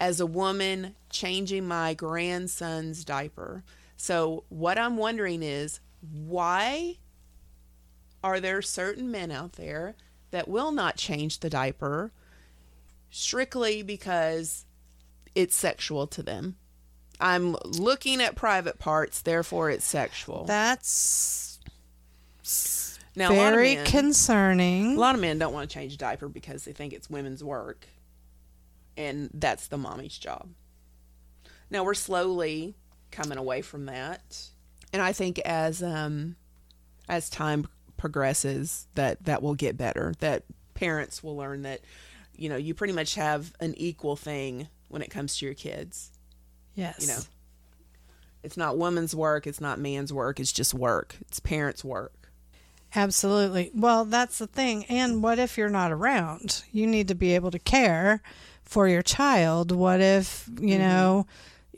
as 0.00 0.20
a 0.20 0.26
woman 0.26 0.94
changing 1.10 1.66
my 1.66 1.94
grandson's 1.94 3.04
diaper. 3.04 3.64
So 3.96 4.44
what 4.48 4.78
I'm 4.78 4.96
wondering 4.96 5.42
is 5.42 5.80
why 6.00 6.98
are 8.22 8.40
there 8.40 8.62
certain 8.62 9.10
men 9.10 9.30
out 9.30 9.54
there 9.54 9.94
that 10.30 10.48
will 10.48 10.72
not 10.72 10.96
change 10.96 11.40
the 11.40 11.50
diaper 11.50 12.12
strictly 13.10 13.82
because 13.82 14.64
it's 15.34 15.56
sexual 15.56 16.06
to 16.08 16.22
them? 16.22 16.56
I'm 17.20 17.56
looking 17.64 18.20
at 18.20 18.36
private 18.36 18.78
parts, 18.78 19.22
therefore 19.22 19.70
it's 19.70 19.86
sexual. 19.86 20.44
that's 20.44 21.58
now, 23.18 23.30
very 23.30 23.74
men- 23.74 23.86
concerning. 23.86 24.96
A 24.96 25.00
lot 25.00 25.14
of 25.14 25.20
men 25.20 25.38
don't 25.38 25.52
want 25.52 25.68
to 25.68 25.74
change 25.74 25.94
a 25.94 25.98
diaper 25.98 26.28
because 26.28 26.64
they 26.64 26.72
think 26.72 26.92
it's 26.92 27.10
women's 27.10 27.42
work, 27.42 27.86
and 28.96 29.30
that's 29.34 29.66
the 29.66 29.76
mommy's 29.76 30.16
job. 30.16 30.48
Now 31.68 31.84
we're 31.84 31.94
slowly 31.94 32.76
coming 33.10 33.36
away 33.36 33.62
from 33.62 33.86
that, 33.86 34.48
and 34.92 35.02
I 35.02 35.12
think 35.12 35.40
as 35.40 35.82
um 35.82 36.36
as 37.08 37.28
time 37.28 37.66
progresses, 37.96 38.86
that 38.94 39.24
that 39.24 39.42
will 39.42 39.54
get 39.54 39.76
better. 39.76 40.14
That 40.20 40.44
parents 40.74 41.22
will 41.22 41.36
learn 41.36 41.62
that 41.62 41.80
you 42.36 42.48
know 42.48 42.56
you 42.56 42.72
pretty 42.72 42.92
much 42.92 43.16
have 43.16 43.52
an 43.58 43.74
equal 43.76 44.14
thing 44.14 44.68
when 44.88 45.02
it 45.02 45.10
comes 45.10 45.36
to 45.38 45.44
your 45.44 45.54
kids. 45.54 46.12
Yes, 46.78 47.00
You 47.00 47.06
know, 47.08 47.20
it's 48.42 48.56
not 48.56 48.78
woman's 48.78 49.14
work, 49.14 49.46
it's 49.46 49.60
not 49.60 49.78
man's 49.78 50.12
work, 50.12 50.38
it's 50.40 50.52
just 50.52 50.72
work. 50.74 51.16
It's 51.22 51.40
parents' 51.40 51.84
work. 51.84 52.12
Absolutely. 52.94 53.70
Well, 53.74 54.04
that's 54.06 54.38
the 54.38 54.46
thing. 54.46 54.84
And 54.86 55.22
what 55.22 55.38
if 55.38 55.58
you're 55.58 55.68
not 55.68 55.92
around? 55.92 56.62
You 56.72 56.86
need 56.86 57.08
to 57.08 57.14
be 57.14 57.34
able 57.34 57.50
to 57.50 57.58
care 57.58 58.22
for 58.62 58.88
your 58.88 59.02
child. 59.02 59.72
What 59.72 60.00
if, 60.00 60.48
you 60.60 60.78
Mm-hmm. 60.78 60.78
know, 60.78 61.26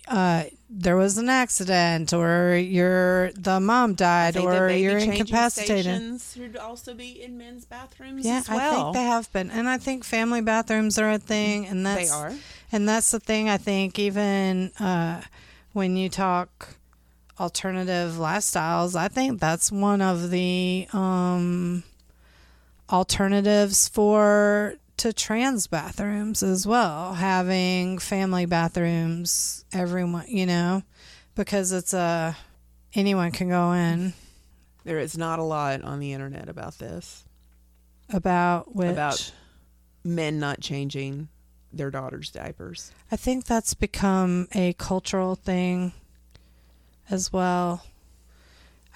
uh, 0.07 0.44
there 0.68 0.96
was 0.96 1.18
an 1.18 1.28
accident 1.28 2.12
or 2.12 2.55
your 2.57 3.32
the 3.32 3.59
mom 3.59 3.94
died 3.94 4.36
or 4.36 4.70
you're 4.70 4.98
incapacitated. 4.98 6.20
should 6.22 6.57
also 6.57 6.94
be 6.94 7.20
in 7.22 7.36
men's 7.36 7.64
bathrooms 7.64 8.24
Yeah, 8.24 8.38
as 8.38 8.48
well. 8.48 8.59
I 8.59 8.70
think 8.76 8.94
they 8.94 9.03
have 9.05 9.32
been. 9.32 9.51
And 9.51 9.68
I 9.68 9.78
think 9.78 10.05
family 10.05 10.40
bathrooms 10.40 10.96
are 10.98 11.11
a 11.11 11.18
thing 11.18 11.66
and 11.66 11.84
They 11.84 12.09
are. 12.09 12.32
And 12.73 12.89
that's 12.89 13.11
the 13.11 13.21
thing 13.21 13.49
I 13.49 13.57
think 13.57 13.99
even 13.99 14.73
uh, 14.81 15.23
when 15.73 15.97
you 15.97 16.09
talk 16.09 16.77
alternative 17.39 18.12
lifestyles, 18.14 18.95
I 18.95 19.09
think 19.09 19.41
that's 19.41 19.73
one 19.73 20.03
of 20.03 20.31
the 20.31 20.87
um, 20.93 21.83
alternatives 22.91 23.89
for 23.89 24.75
to 24.99 25.12
trans 25.12 25.66
bathrooms 25.66 26.43
as 26.43 26.66
well, 26.66 27.14
having 27.14 27.99
family 27.99 28.45
bathrooms 28.45 29.64
everyone, 29.73 30.27
you 30.29 30.45
know, 30.45 30.83
because 31.35 31.73
it's 31.73 31.95
a 31.95 32.37
anyone 32.95 33.31
can 33.31 33.49
go 33.49 33.73
in 33.73 34.12
There 34.85 34.99
is 34.99 35.16
not 35.16 35.39
a 35.39 35.43
lot 35.45 35.83
on 35.83 36.01
the 36.01 36.12
internet 36.12 36.49
about 36.49 36.79
this. 36.79 37.25
about 38.12 38.75
which 38.75 38.91
About- 38.91 39.33
Men 40.03 40.39
not 40.41 40.61
changing 40.61 41.29
their 41.73 41.91
daughters' 41.91 42.31
diapers. 42.31 42.93
I 43.11 43.16
think 43.16 43.45
that's 43.45 43.75
become 43.75 44.49
a 44.55 44.73
cultural 44.75 45.35
thing 45.35 45.93
as 47.09 47.33
well. 47.33 47.85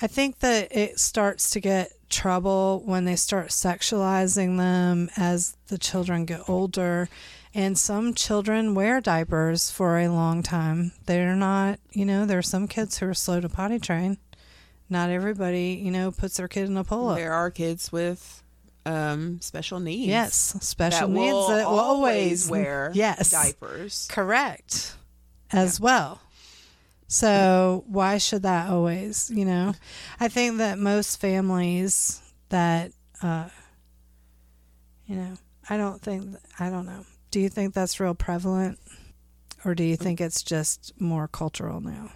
I 0.01 0.07
think 0.07 0.41
that 0.41 0.75
it 0.75 0.99
starts 0.99 1.51
to 1.51 1.61
get 1.61 1.93
trouble 2.11 2.83
when 2.85 3.05
they 3.05 3.17
start 3.17 3.49
sexualizing 3.49 4.59
them 4.59 5.09
as 5.17 5.57
the 5.69 5.79
children 5.79 6.25
get 6.25 6.49
older. 6.49 7.09
And 7.57 7.79
some 7.79 8.15
children 8.15 8.75
wear 8.75 9.01
diapers 9.01 9.71
for 9.71 9.99
a 9.99 10.09
long 10.09 10.43
time. 10.43 10.93
They're 11.07 11.37
not, 11.37 11.79
you 11.93 12.05
know, 12.05 12.27
there 12.27 12.39
are 12.39 12.43
some 12.43 12.67
kids 12.67 12.99
who 12.99 13.07
are 13.07 13.15
slow 13.15 13.41
to 13.41 13.49
potty 13.49 13.79
train. 13.79 14.19
Not 14.91 15.11
everybody, 15.11 15.81
you 15.83 15.91
know, 15.91 16.11
puts 16.11 16.37
their 16.37 16.49
kid 16.49 16.69
in 16.69 16.77
a 16.77 16.85
pull 16.85 17.09
up. 17.09 17.17
There 17.17 17.33
are 17.33 17.51
kids 17.51 17.93
with 17.93 18.43
um, 18.87 19.41
special 19.41 19.81
needs. 19.81 20.09
Yes, 20.09 20.35
special 20.61 21.09
that 21.09 21.15
needs 21.15 21.33
will 21.33 21.49
that 21.49 21.69
will 21.69 21.79
always 21.79 22.49
always 22.49 22.51
wear 22.51 22.91
yes. 22.95 23.31
diapers. 23.31 24.09
correct 24.11 24.95
as 25.53 25.81
well. 25.81 26.21
So 27.07 27.85
why 27.87 28.19
should 28.19 28.43
that 28.43 28.71
always, 28.71 29.31
you 29.31 29.45
know? 29.45 29.75
I 30.19 30.29
think 30.29 30.59
that 30.59 30.79
most 30.79 31.21
families 31.21 32.21
that 32.49 32.93
uh 33.23 33.49
you 35.07 35.17
know, 35.17 35.37
I 35.69 35.77
don't 35.77 36.01
think 36.01 36.37
I 36.59 36.71
don't 36.71 36.87
know. 36.87 37.05
Do 37.31 37.41
you 37.41 37.49
think 37.49 37.75
that's 37.75 38.01
real 38.01 38.15
prevalent 38.15 38.79
or 39.65 39.75
do 39.75 39.85
you 39.85 39.97
think 39.97 40.21
it's 40.21 40.43
just 40.43 40.93
more 41.01 41.29
cultural 41.29 41.81
now? 41.81 42.11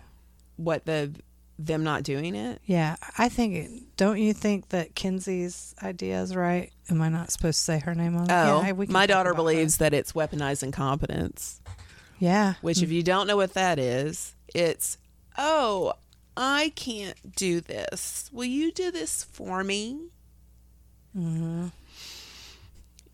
What 0.57 0.85
the 0.85 1.15
them 1.59 1.83
not 1.83 2.03
doing 2.05 2.35
it? 2.35 2.61
Yeah, 2.65 2.97
I 3.17 3.29
think 3.29 3.55
it, 3.55 3.97
don't 3.97 4.19
you 4.19 4.33
think 4.33 4.69
that 4.69 4.95
Kinsey's 4.95 5.75
idea 5.83 6.23
is 6.23 6.37
right? 6.37 6.71
Am 6.91 7.03
I 7.03 7.09
not 7.09 7.31
supposed 7.31 7.59
to 7.59 7.65
say 7.65 7.79
her 7.81 7.95
name 7.95 8.17
on 8.17 8.31
Oh, 8.31 8.63
yeah, 8.63 8.73
my 8.89 9.07
daughter 9.07 9.35
believes 9.35 9.79
that 9.79 9.93
it's 9.93 10.13
weaponized 10.13 10.63
incompetence. 10.63 11.61
Yeah. 12.19 12.55
Which, 12.63 12.83
if 12.83 12.91
you 12.91 13.03
don't 13.03 13.27
know 13.27 13.37
what 13.37 13.55
that 13.55 13.79
is, 13.79 14.35
it's 14.55 14.99
oh, 15.37 15.95
I 16.37 16.73
can't 16.77 17.35
do 17.37 17.61
this. 17.61 18.31
Will 18.33 18.45
you 18.45 18.71
do 18.73 18.91
this 18.91 19.25
for 19.25 19.65
me? 19.65 19.99
Mhm. 21.17 21.73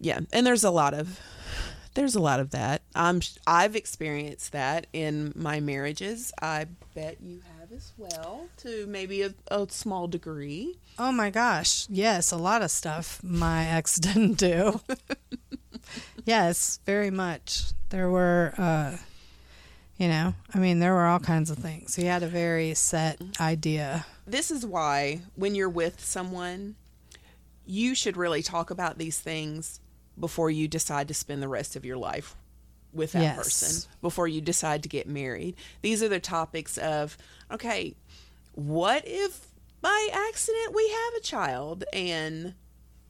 Yeah, 0.01 0.20
and 0.32 0.47
there's 0.47 0.64
a 0.64 0.70
lot 0.70 0.92
of 0.95 1.18
there's 1.95 2.14
a 2.14 2.20
lot 2.20 2.40
of 2.40 2.51
that. 2.51 2.82
I'm 2.95 3.20
I've 3.47 3.76
experienced 3.76 4.53
that 4.53 4.86
in 4.92 5.32
my 5.34 5.61
marriages. 5.61 6.32
I 6.42 6.66
bet 6.95 7.18
you 7.22 7.40
have 7.47 7.53
as 7.74 7.92
well, 7.96 8.46
to 8.58 8.86
maybe 8.86 9.22
a, 9.22 9.34
a 9.48 9.66
small 9.68 10.06
degree. 10.06 10.76
Oh 10.98 11.12
my 11.12 11.30
gosh. 11.30 11.86
Yes, 11.90 12.30
a 12.30 12.36
lot 12.36 12.62
of 12.62 12.70
stuff 12.70 13.20
my 13.22 13.66
ex 13.68 13.96
didn't 13.96 14.34
do. 14.34 14.80
yes, 16.24 16.78
very 16.86 17.10
much. 17.10 17.72
There 17.90 18.08
were 18.10 18.54
uh 18.58 18.96
you 19.96 20.08
know, 20.08 20.34
I 20.52 20.58
mean 20.58 20.78
there 20.80 20.92
were 20.94 21.06
all 21.06 21.20
kinds 21.20 21.50
of 21.50 21.58
things. 21.58 21.94
He 21.96 22.04
had 22.04 22.22
a 22.22 22.28
very 22.28 22.74
set 22.74 23.20
idea. 23.40 24.06
This 24.26 24.50
is 24.50 24.64
why 24.66 25.20
when 25.34 25.54
you're 25.54 25.68
with 25.68 26.00
someone, 26.04 26.76
you 27.66 27.94
should 27.94 28.16
really 28.16 28.42
talk 28.42 28.70
about 28.70 28.98
these 28.98 29.18
things 29.18 29.80
before 30.18 30.50
you 30.50 30.68
decide 30.68 31.08
to 31.08 31.14
spend 31.14 31.42
the 31.42 31.48
rest 31.48 31.74
of 31.76 31.84
your 31.84 31.96
life 31.96 32.36
with 32.92 33.12
that 33.12 33.22
Yes. 33.22 33.36
person, 33.36 33.90
before 34.00 34.28
you 34.28 34.40
decide 34.40 34.82
to 34.84 34.88
get 34.88 35.08
married. 35.08 35.56
These 35.82 36.00
are 36.02 36.08
the 36.08 36.20
topics 36.20 36.78
of, 36.78 37.18
okay, 37.51 37.95
what 38.53 39.03
if 39.07 39.49
by 39.80 40.09
accident 40.12 40.74
we 40.74 40.88
have 40.88 41.14
a 41.18 41.20
child 41.20 41.84
and, 41.92 42.55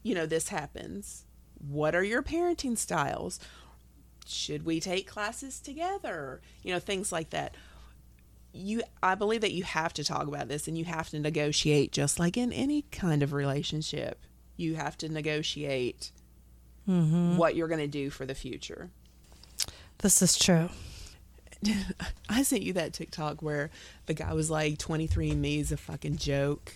you 0.02 0.14
know, 0.14 0.26
this 0.26 0.48
happens? 0.48 1.24
What 1.68 1.94
are 1.94 2.02
your 2.04 2.22
parenting 2.22 2.76
styles? 2.76 3.38
Should 4.26 4.64
we 4.64 4.80
take 4.80 5.06
classes 5.06 5.60
together? 5.60 6.40
You 6.62 6.72
know, 6.72 6.80
things 6.80 7.12
like 7.12 7.30
that 7.30 7.54
you 8.56 8.82
I 9.02 9.16
believe 9.16 9.40
that 9.40 9.50
you 9.52 9.64
have 9.64 9.92
to 9.94 10.04
talk 10.04 10.28
about 10.28 10.46
this 10.46 10.68
and 10.68 10.78
you 10.78 10.84
have 10.84 11.10
to 11.10 11.18
negotiate 11.18 11.90
just 11.90 12.20
like 12.20 12.36
in 12.36 12.52
any 12.52 12.82
kind 12.92 13.22
of 13.24 13.32
relationship. 13.32 14.20
You 14.56 14.76
have 14.76 14.96
to 14.98 15.08
negotiate 15.08 16.12
Mhm. 16.88 17.36
what 17.36 17.56
you're 17.56 17.66
going 17.66 17.80
to 17.80 17.88
do 17.88 18.10
for 18.10 18.24
the 18.26 18.34
future. 18.34 18.90
This 19.98 20.22
is 20.22 20.38
true. 20.38 20.68
I 22.28 22.42
sent 22.42 22.62
you 22.62 22.72
that 22.74 22.92
TikTok 22.92 23.42
where 23.42 23.70
the 24.06 24.14
guy 24.14 24.32
was 24.34 24.50
like 24.50 24.78
23 24.78 25.30
and 25.30 25.42
me 25.42 25.58
is 25.60 25.72
a 25.72 25.76
fucking 25.76 26.16
joke. 26.16 26.74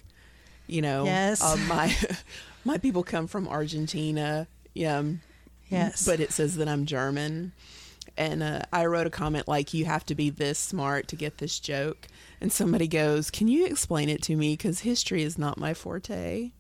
you 0.66 0.82
know, 0.82 1.04
Yes. 1.04 1.42
uh, 1.42 1.56
my 1.68 1.94
my 2.64 2.78
people 2.78 3.02
come 3.02 3.26
from 3.26 3.48
Argentina. 3.48 4.46
Yeah, 4.74 5.02
Yes. 5.70 6.04
but 6.06 6.20
it 6.20 6.30
says 6.32 6.56
that 6.56 6.68
I'm 6.68 6.86
German. 6.86 7.52
And 8.16 8.42
uh, 8.42 8.62
I 8.72 8.86
wrote 8.86 9.06
a 9.06 9.10
comment 9.10 9.46
like, 9.46 9.72
"You 9.74 9.84
have 9.84 10.04
to 10.06 10.14
be 10.14 10.28
this 10.30 10.58
smart 10.58 11.06
to 11.08 11.16
get 11.16 11.38
this 11.38 11.60
joke." 11.60 12.08
And 12.40 12.50
somebody 12.52 12.88
goes, 12.88 13.30
"Can 13.30 13.46
you 13.48 13.64
explain 13.66 14.08
it 14.08 14.22
to 14.22 14.34
me? 14.34 14.54
Because 14.54 14.80
history 14.80 15.22
is 15.22 15.38
not 15.38 15.56
my 15.58 15.72
forte." 15.74 16.50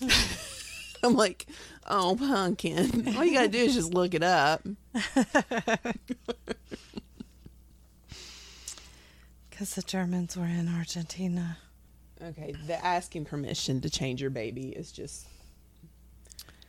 I'm 1.02 1.14
like, 1.16 1.46
"Oh, 1.88 2.16
pumpkin! 2.18 3.14
All 3.16 3.24
you 3.24 3.34
gotta 3.34 3.48
do 3.48 3.58
is 3.58 3.74
just 3.74 3.92
look 3.92 4.14
it 4.14 4.22
up." 4.22 4.62
Because 9.64 9.76
the 9.76 9.82
Germans 9.82 10.36
were 10.36 10.44
in 10.44 10.68
Argentina. 10.68 11.56
Okay, 12.22 12.54
the 12.66 12.84
asking 12.84 13.24
permission 13.24 13.80
to 13.80 13.88
change 13.88 14.20
your 14.20 14.28
baby 14.28 14.68
is 14.68 14.92
just 14.92 15.26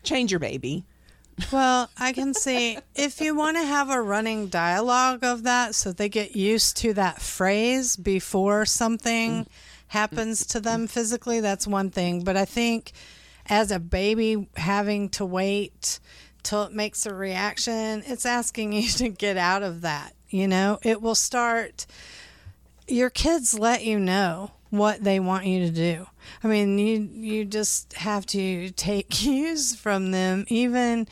change 0.01 0.31
your 0.31 0.39
baby. 0.39 0.85
Well, 1.51 1.89
I 1.97 2.13
can 2.13 2.33
see 2.33 2.77
if 2.95 3.19
you 3.19 3.35
want 3.35 3.57
to 3.57 3.65
have 3.65 3.89
a 3.89 4.01
running 4.01 4.47
dialogue 4.47 5.25
of 5.25 5.43
that 5.43 5.75
so 5.75 5.91
they 5.91 6.07
get 6.07 6.37
used 6.37 6.77
to 6.77 6.93
that 6.93 7.21
phrase 7.21 7.97
before 7.97 8.65
something 8.65 9.43
mm. 9.43 9.47
happens 9.87 10.45
to 10.45 10.61
them 10.61 10.87
mm. 10.87 10.89
physically, 10.89 11.41
that's 11.41 11.67
one 11.67 11.89
thing. 11.89 12.23
But 12.23 12.37
I 12.37 12.45
think 12.45 12.93
as 13.47 13.71
a 13.71 13.79
baby 13.79 14.47
having 14.55 15.09
to 15.09 15.25
wait 15.25 15.99
till 16.43 16.63
it 16.63 16.71
makes 16.71 17.05
a 17.05 17.13
reaction, 17.13 18.03
it's 18.05 18.25
asking 18.25 18.71
you 18.71 18.87
to 18.99 19.09
get 19.09 19.35
out 19.35 19.63
of 19.63 19.81
that. 19.81 20.13
You 20.29 20.47
know, 20.47 20.79
it 20.81 21.01
will 21.01 21.13
start, 21.13 21.85
your 22.88 23.09
kids 23.09 23.57
let 23.57 23.83
you 23.83 23.99
know 23.99 24.51
what 24.69 25.03
they 25.03 25.19
want 25.19 25.45
you 25.45 25.59
to 25.65 25.71
do. 25.71 26.07
I 26.43 26.47
mean, 26.47 26.77
you 26.77 27.09
you 27.13 27.45
just 27.45 27.93
have 27.93 28.25
to 28.27 28.69
take 28.71 29.09
cues 29.09 29.75
from 29.75 30.11
them 30.11 30.45
even 30.47 31.07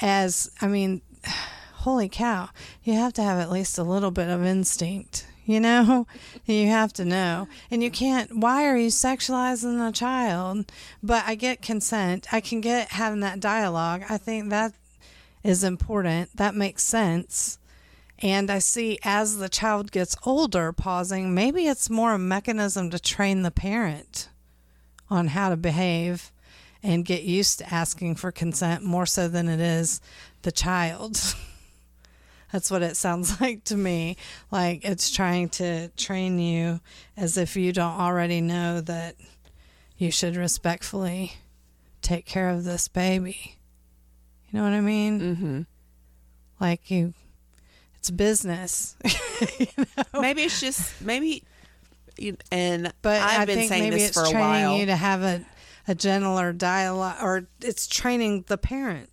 as 0.00 0.50
I 0.60 0.66
mean, 0.66 1.02
holy 1.74 2.08
cow, 2.08 2.50
you 2.82 2.94
have 2.94 3.12
to 3.14 3.22
have 3.22 3.38
at 3.38 3.50
least 3.50 3.78
a 3.78 3.82
little 3.82 4.10
bit 4.10 4.28
of 4.28 4.44
instinct. 4.44 5.26
You 5.44 5.60
know, 5.60 6.08
you 6.46 6.66
have 6.68 6.92
to 6.94 7.04
know. 7.04 7.48
And 7.70 7.82
you 7.82 7.90
can't, 7.90 8.36
why 8.36 8.66
are 8.66 8.76
you 8.76 8.88
sexualizing 8.88 9.86
a 9.86 9.92
child? 9.92 10.72
But 11.02 11.22
I 11.26 11.36
get 11.36 11.62
consent. 11.62 12.26
I 12.32 12.40
can 12.40 12.60
get 12.60 12.90
having 12.92 13.20
that 13.20 13.38
dialogue. 13.38 14.02
I 14.10 14.18
think 14.18 14.50
that 14.50 14.72
is 15.44 15.62
important. 15.62 16.36
That 16.36 16.56
makes 16.56 16.82
sense. 16.82 17.58
And 18.20 18.50
I 18.50 18.60
see 18.60 18.98
as 19.04 19.36
the 19.36 19.48
child 19.48 19.92
gets 19.92 20.16
older, 20.24 20.72
pausing, 20.72 21.34
maybe 21.34 21.66
it's 21.66 21.90
more 21.90 22.14
a 22.14 22.18
mechanism 22.18 22.90
to 22.90 22.98
train 22.98 23.42
the 23.42 23.50
parent 23.50 24.28
on 25.10 25.28
how 25.28 25.50
to 25.50 25.56
behave 25.56 26.32
and 26.82 27.04
get 27.04 27.22
used 27.22 27.58
to 27.58 27.72
asking 27.72 28.14
for 28.14 28.32
consent 28.32 28.82
more 28.82 29.06
so 29.06 29.28
than 29.28 29.48
it 29.48 29.60
is 29.60 30.00
the 30.42 30.52
child. 30.52 31.18
That's 32.52 32.70
what 32.70 32.82
it 32.82 32.96
sounds 32.96 33.40
like 33.40 33.64
to 33.64 33.76
me. 33.76 34.16
Like 34.50 34.84
it's 34.84 35.10
trying 35.10 35.48
to 35.50 35.88
train 35.88 36.38
you 36.38 36.80
as 37.16 37.36
if 37.36 37.56
you 37.56 37.72
don't 37.72 37.98
already 37.98 38.40
know 38.40 38.80
that 38.82 39.16
you 39.98 40.10
should 40.10 40.36
respectfully 40.36 41.34
take 42.02 42.24
care 42.24 42.50
of 42.50 42.64
this 42.64 42.88
baby. 42.88 43.56
You 44.48 44.58
know 44.58 44.64
what 44.64 44.74
I 44.74 44.80
mean? 44.80 45.20
Mm-hmm. 45.20 45.60
Like 46.60 46.90
you, 46.90 47.14
it's 48.06 48.10
business. 48.10 48.96
Maybe 50.14 50.42
it's 50.42 50.60
just 50.60 51.00
maybe, 51.02 51.42
and 52.52 52.92
But 53.02 53.20
I've 53.20 53.40
I 53.40 53.44
been 53.44 53.56
think 53.58 53.68
saying 53.68 53.82
maybe 53.84 53.96
this 53.96 54.08
it's 54.10 54.16
for 54.20 54.24
a 54.26 54.30
training 54.30 54.64
while. 54.64 54.76
you 54.78 54.86
to 54.86 54.96
have 54.96 55.22
a, 55.22 55.44
a 55.88 55.94
gentler 55.94 56.52
dialogue, 56.52 57.16
or 57.22 57.46
it's 57.60 57.86
training 57.86 58.44
the 58.48 58.56
parent 58.58 59.10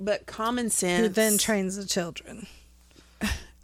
but 0.00 0.26
common 0.26 0.70
sense, 0.70 1.02
who 1.02 1.08
then 1.08 1.38
trains 1.38 1.76
the 1.76 1.86
children 1.86 2.46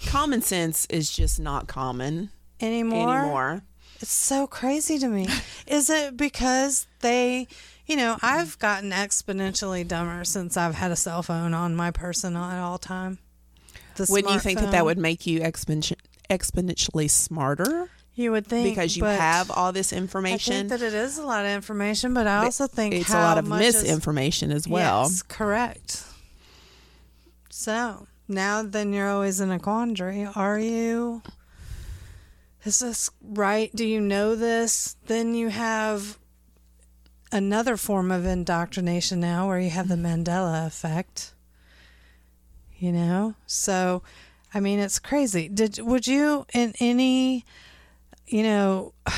common 0.07 0.43
sense 0.43 0.87
is 0.87 1.11
just 1.15 1.41
not 1.41 1.67
common 1.67 2.31
anymore. 2.61 3.19
anymore. 3.19 3.63
It's 4.01 4.13
so 4.13 4.47
crazy 4.47 4.99
to 4.99 5.09
me. 5.09 5.27
Is 5.67 5.89
it 5.89 6.17
because 6.17 6.87
they, 7.01 7.47
you 7.87 7.97
know, 7.97 8.17
I've 8.23 8.59
gotten 8.59 8.91
exponentially 8.91 9.87
dumber 9.87 10.25
since 10.25 10.57
I've 10.57 10.75
had 10.75 10.91
a 10.91 10.97
cell 10.97 11.23
phone 11.23 11.55
on 11.55 11.75
my 11.75 11.91
person 11.91 12.37
at 12.37 12.61
all 12.61 12.79
time. 12.79 13.19
The 13.97 14.07
Wouldn't 14.11 14.33
you 14.35 14.41
think 14.41 14.59
that 14.61 14.73
that 14.73 14.85
would 14.85 14.99
make 14.99 15.27
you 15.27 15.41
exponenti- 15.41 15.97
exponentially 16.31 17.11
smarter 17.11 17.91
You 18.15 18.33
would 18.33 18.47
think 18.47 18.69
because 18.69 18.97
you 18.97 19.05
have 19.05 19.51
all 19.51 19.73
this 19.73 19.93
I 19.93 19.97
information? 19.97 20.53
think 20.55 20.69
that 20.71 20.83
it 20.83 20.95
is 20.95 21.19
a 21.19 21.23
lot 21.27 21.45
of 21.45 21.51
information, 21.53 22.15
but 22.15 22.27
I 22.27 22.45
also 22.45 22.67
think 22.67 22.95
it's 22.95 23.11
a 23.11 23.15
lot 23.15 23.39
of 23.39 23.47
much 23.47 23.63
is- 23.63 23.83
misinformation 23.83 24.51
as 24.51 24.67
well. 24.69 25.03
Yes, 25.03 25.23
correct. 25.23 26.05
So 27.51 28.07
now 28.29 28.63
then 28.63 28.93
you're 28.93 29.11
always 29.11 29.41
in 29.41 29.51
a 29.51 29.59
quandary. 29.59 30.27
Are 30.35 30.59
you? 30.59 31.23
Is 32.65 32.79
this 32.79 33.11
right? 33.23 33.71
Do 33.75 33.85
you 33.85 34.01
know 34.01 34.35
this? 34.35 34.97
Then 35.07 35.35
you 35.35 35.49
have 35.51 36.19
another 37.31 37.77
form 37.77 38.11
of 38.11 38.25
indoctrination 38.25 39.21
now 39.21 39.47
where 39.47 39.61
you 39.61 39.71
have 39.71 39.89
the 39.89 39.97
Mandela 39.97 40.67
effect. 40.67 41.34
You 42.85 42.93
know? 42.93 43.35
So 43.47 44.03
I 44.53 44.61
mean 44.61 44.79
it's 44.79 44.99
crazy. 44.99 45.49
Did 45.49 45.79
would 45.79 46.07
you 46.07 46.45
in 46.53 46.75
any 46.81 47.47
you 48.27 48.43
know 48.43 48.93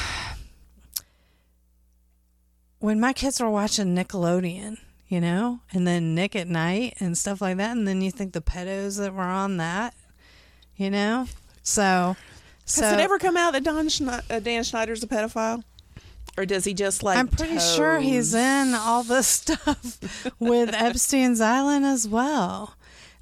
when 2.78 3.00
my 3.00 3.12
kids 3.12 3.40
were 3.40 3.50
watching 3.50 3.96
Nickelodeon, 3.96 4.78
you 5.08 5.20
know, 5.20 5.58
and 5.72 5.84
then 5.84 6.14
Nick 6.14 6.36
at 6.36 6.46
Night 6.46 6.94
and 7.00 7.18
stuff 7.18 7.40
like 7.40 7.56
that, 7.56 7.76
and 7.76 7.88
then 7.88 8.02
you 8.02 8.12
think 8.12 8.34
the 8.34 8.40
pedos 8.40 8.98
that 9.00 9.12
were 9.12 9.22
on 9.22 9.56
that, 9.56 9.94
you 10.76 10.88
know, 10.88 11.26
so 11.64 12.14
so 12.64 12.84
Has 12.84 12.92
it 12.92 13.00
ever 13.00 13.18
come 13.18 13.36
out 13.36 13.54
that 13.54 13.64
Don 13.64 13.88
Schne- 13.88 14.22
uh, 14.30 14.38
Dan 14.38 14.62
Schneider's 14.62 15.02
a 15.02 15.08
pedophile, 15.08 15.64
or 16.38 16.46
does 16.46 16.64
he 16.64 16.72
just 16.72 17.02
like? 17.02 17.18
I'm 17.18 17.26
pretty 17.26 17.58
sure 17.58 17.98
he's 17.98 18.32
in 18.32 18.74
all 18.74 19.02
this 19.02 19.26
stuff 19.42 19.98
with 20.38 20.72
Epstein's 20.72 21.40
Island 21.40 21.84
as 21.84 22.06
well. 22.06 22.75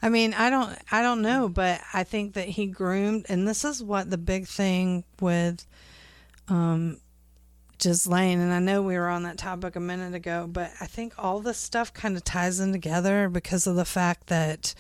I 0.05 0.11
mean, 0.11 0.35
I 0.35 0.51
don't 0.51 0.77
I 0.93 1.01
don't 1.03 1.23
know, 1.23 1.49
but 1.49 1.81
I 1.93 2.05
think 2.05 2.35
that 2.35 2.47
he 2.49 2.67
groomed 2.67 3.27
and 3.29 3.49
this 3.49 3.65
is 3.65 3.83
what 3.83 4.11
the 4.11 4.19
big 4.19 4.47
thing 4.47 5.03
with 5.21 5.67
um 6.49 6.99
Ghislaine, 7.79 8.39
and 8.39 8.53
I 8.53 8.61
know 8.61 8.83
we 8.83 8.97
were 8.97 9.09
on 9.09 9.25
that 9.25 9.37
topic 9.37 9.77
a 9.77 9.81
minute 9.81 10.15
ago, 10.15 10.47
but 10.51 10.71
I 10.81 10.87
think 10.87 11.13
all 11.19 11.41
this 11.41 11.59
stuff 11.59 11.93
kind 11.93 12.17
of 12.17 12.23
ties 12.25 12.61
in 12.61 12.71
together 12.73 13.29
because 13.29 13.67
of 13.67 13.75
the 13.77 13.85
fact 13.85 14.29
that, 14.29 14.75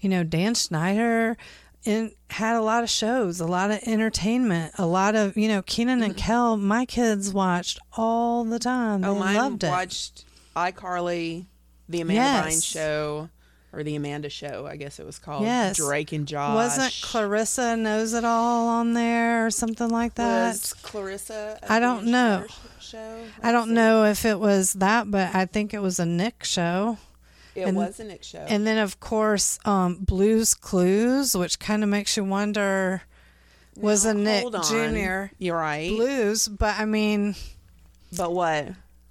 you 0.00 0.08
know, 0.08 0.24
Dan 0.24 0.54
Schneider 0.54 1.36
in, 1.84 2.12
had 2.30 2.56
a 2.56 2.60
lot 2.62 2.82
of 2.82 2.90
shows, 2.90 3.40
a 3.40 3.46
lot 3.46 3.70
of 3.70 3.78
entertainment, 3.86 4.72
a 4.76 4.84
lot 4.86 5.14
of, 5.14 5.36
you 5.36 5.46
know, 5.48 5.62
Kenan 5.62 6.02
and 6.02 6.16
Kel, 6.16 6.56
my 6.56 6.84
kids 6.84 7.32
watched 7.32 7.78
all 7.96 8.44
the 8.44 8.58
time. 8.58 9.02
They 9.02 9.08
Oh, 9.08 9.14
mine 9.14 9.36
loved 9.36 9.64
it. 9.64 9.68
watched 9.70 10.24
iCarly, 10.56 11.46
the 11.88 12.00
Amanda 12.00 12.22
Yes. 12.22 12.44
Bynes 12.56 12.66
show, 12.72 13.28
or 13.76 13.82
the 13.84 13.94
Amanda 13.94 14.30
Show, 14.30 14.66
I 14.66 14.76
guess 14.76 14.98
it 14.98 15.04
was 15.04 15.18
called. 15.18 15.44
Yes. 15.44 15.76
Drake 15.76 16.12
and 16.12 16.26
Josh. 16.26 16.54
Wasn't 16.54 16.98
Clarissa 17.02 17.76
Knows 17.76 18.14
It 18.14 18.24
All 18.24 18.68
on 18.68 18.94
there 18.94 19.46
or 19.46 19.50
something 19.50 19.90
like 19.90 20.14
that? 20.14 20.48
Was 20.48 20.72
Clarissa? 20.74 21.58
I 21.68 21.78
don't 21.78 22.06
know. 22.06 22.46
Show. 22.80 23.18
I 23.42 23.52
don't 23.52 23.72
know 23.72 24.04
if 24.04 24.24
it 24.24 24.38
was 24.40 24.72
that, 24.74 25.10
but 25.10 25.34
I 25.34 25.44
think 25.44 25.74
it 25.74 25.82
was 25.82 25.98
a 25.98 26.06
Nick 26.06 26.42
show. 26.44 26.96
It 27.54 27.62
and- 27.62 27.76
was 27.76 28.00
a 28.00 28.04
Nick 28.04 28.22
show. 28.24 28.38
And 28.48 28.66
then, 28.66 28.78
of 28.78 28.98
course, 29.00 29.58
um, 29.64 29.96
Blues 29.96 30.54
Clues, 30.54 31.36
which 31.36 31.58
kind 31.58 31.82
of 31.82 31.88
makes 31.88 32.16
you 32.16 32.24
wonder 32.24 33.02
was 33.76 34.04
Now, 34.06 34.12
a 34.12 34.14
Nick. 34.14 34.52
Jr. 34.62 35.34
You're 35.38 35.56
right. 35.58 35.90
Blues, 35.90 36.48
but 36.48 36.78
I 36.78 36.84
mean, 36.86 37.34
But 38.16 38.32
what? 38.32 38.68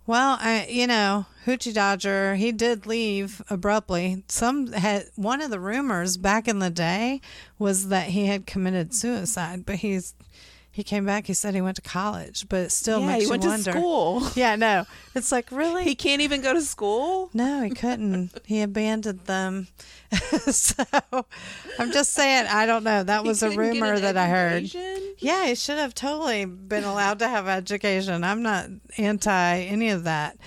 Well, 0.08 0.38
I 0.40 0.68
you 0.70 0.88
know, 0.88 1.26
Hoochie 1.46 1.74
Dodger, 1.74 2.36
he 2.36 2.52
did 2.52 2.86
leave 2.86 3.42
abruptly. 3.50 4.24
Some 4.28 4.72
had 4.72 5.06
one 5.16 5.42
of 5.42 5.52
the 5.52 5.60
rumors 5.60 6.18
back 6.18 6.48
in 6.48 6.60
the 6.60 6.70
day 6.70 7.22
was 7.60 7.90
that 7.90 8.08
he 8.08 8.26
had 8.26 8.48
committed 8.48 8.94
suicide, 8.94 9.66
but 9.66 9.76
he's 9.76 10.14
he 10.76 10.84
came 10.84 11.06
back. 11.06 11.26
He 11.26 11.34
said 11.34 11.56
he 11.56 11.62
went 11.62 11.78
to 11.78 11.82
college, 11.82 12.50
but 12.50 12.60
it 12.64 12.72
still 12.74 13.00
yeah, 13.00 13.08
makes 13.08 13.24
he 13.24 13.30
went 13.32 13.44
you 13.46 13.52
to 13.52 13.58
school. 13.60 14.22
Yeah, 14.36 14.58
no, 14.58 14.86
it's 15.16 15.32
like 15.32 15.50
really. 15.50 15.86
He 15.86 15.96
can't 15.96 16.22
even 16.22 16.42
go 16.42 16.54
to 16.54 16.62
school. 16.62 17.30
No, 17.34 17.62
he 17.62 17.70
couldn't. 17.70 18.32
he 18.46 18.62
abandoned 18.62 19.22
them. 19.22 19.70
so 20.52 20.84
I'm 21.80 21.94
just 21.94 22.12
saying, 22.14 22.48
I 22.50 22.66
don't 22.66 22.84
know. 22.84 23.04
That 23.04 23.24
was 23.24 23.42
a 23.42 23.52
rumor 23.52 23.98
that 23.98 24.18
I 24.18 24.28
heard. 24.28 24.70
Yeah, 25.20 25.46
he 25.46 25.56
should 25.56 25.78
have 25.78 25.96
totally 25.96 26.44
been 26.44 26.84
allowed 26.84 27.20
to 27.20 27.30
have 27.30 27.48
education. 27.48 28.26
I'm 28.26 28.44
not 28.44 28.68
anti 28.98 29.60
any 29.62 29.92
of 29.92 30.04
that. 30.04 30.38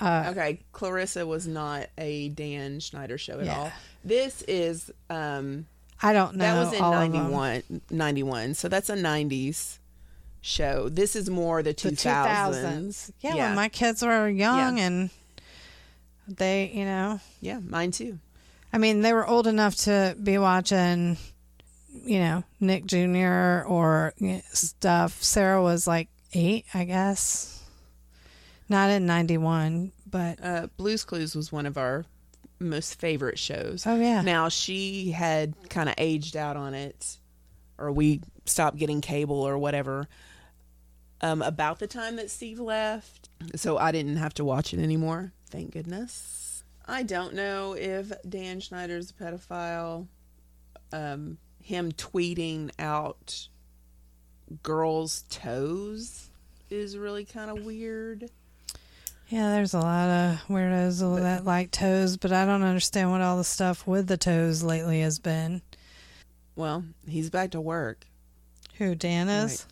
Uh, 0.00 0.28
Okay, 0.30 0.60
Clarissa 0.72 1.26
was 1.26 1.46
not 1.46 1.88
a 1.98 2.30
Dan 2.30 2.80
Schneider 2.80 3.18
show 3.18 3.38
at 3.38 3.44
Yeah. 3.44 3.58
all. 3.58 3.72
This 4.02 4.40
is 4.48 4.90
um 5.10 5.66
I 6.02 6.12
don't 6.12 6.36
know. 6.36 6.44
that 6.44 6.64
was 6.64 6.72
in 6.74 6.80
all 6.82 6.92
91, 6.92 7.62
91. 7.90 8.54
So 8.54 8.68
that's 8.68 8.88
a 8.88 8.94
90s 8.96 9.78
show. 10.40 10.88
This 10.88 11.16
is 11.16 11.28
more 11.28 11.62
the 11.62 11.72
The 11.72 11.90
2000s. 11.90 13.10
Yeah, 13.20 13.34
yeah. 13.34 13.46
when 13.48 13.56
my 13.56 13.68
kids 13.68 14.02
were 14.02 14.28
young 14.28 14.78
and 14.78 15.10
they, 16.28 16.70
you 16.74 16.84
know, 16.84 17.20
yeah, 17.40 17.58
mine 17.60 17.90
too. 17.90 18.18
I 18.72 18.78
mean, 18.78 19.00
they 19.00 19.12
were 19.12 19.26
old 19.26 19.46
enough 19.46 19.74
to 19.84 20.14
be 20.22 20.38
watching, 20.38 21.16
you 22.04 22.18
know, 22.20 22.44
Nick 22.60 22.84
Jr. 22.86 23.64
or 23.66 24.12
you 24.18 24.34
know, 24.34 24.40
stuff. 24.52 25.22
Sarah 25.22 25.62
was 25.62 25.86
like 25.86 26.08
eight, 26.32 26.66
I 26.74 26.84
guess. 26.84 27.64
Not 28.68 28.90
in 28.90 29.06
91, 29.06 29.92
but 30.08 30.38
Uh, 30.44 30.66
Blue's 30.76 31.02
Clues 31.04 31.34
was 31.34 31.50
one 31.50 31.64
of 31.64 31.78
our 31.78 32.04
most 32.58 32.98
favorite 32.98 33.38
shows. 33.38 33.86
oh, 33.86 33.96
yeah. 33.96 34.22
Now 34.22 34.48
she 34.48 35.10
had 35.10 35.54
kind 35.68 35.88
of 35.88 35.94
aged 35.98 36.36
out 36.36 36.56
on 36.56 36.74
it, 36.74 37.18
or 37.78 37.92
we 37.92 38.20
stopped 38.44 38.76
getting 38.76 39.00
cable 39.00 39.40
or 39.42 39.58
whatever. 39.58 40.08
Um, 41.20 41.42
about 41.42 41.80
the 41.80 41.88
time 41.88 42.16
that 42.16 42.30
Steve 42.30 42.60
left, 42.60 43.28
so 43.56 43.76
I 43.76 43.90
didn't 43.90 44.18
have 44.18 44.34
to 44.34 44.44
watch 44.44 44.72
it 44.72 44.78
anymore. 44.78 45.32
Thank 45.50 45.72
goodness. 45.72 46.62
I 46.86 47.02
don't 47.02 47.34
know 47.34 47.74
if 47.74 48.12
Dan 48.28 48.60
Schneider's 48.60 49.10
a 49.10 49.14
pedophile. 49.14 50.06
Um, 50.92 51.38
him 51.60 51.92
tweeting 51.92 52.70
out 52.78 53.48
girls' 54.62 55.24
toes 55.28 56.30
is 56.70 56.96
really 56.96 57.24
kind 57.24 57.50
of 57.50 57.64
weird. 57.64 58.30
Yeah, 59.28 59.50
there's 59.50 59.74
a 59.74 59.80
lot 59.80 60.08
of 60.08 60.38
weirdos 60.48 61.20
that 61.20 61.44
like 61.44 61.70
toes, 61.70 62.16
but 62.16 62.32
I 62.32 62.46
don't 62.46 62.62
understand 62.62 63.10
what 63.10 63.20
all 63.20 63.36
the 63.36 63.44
stuff 63.44 63.86
with 63.86 64.06
the 64.06 64.16
toes 64.16 64.62
lately 64.62 65.00
has 65.00 65.18
been. 65.18 65.60
Well, 66.56 66.84
he's 67.06 67.28
back 67.28 67.50
to 67.50 67.60
work. 67.60 68.06
Who, 68.78 68.94
Dan 68.94 69.28
is? 69.28 69.66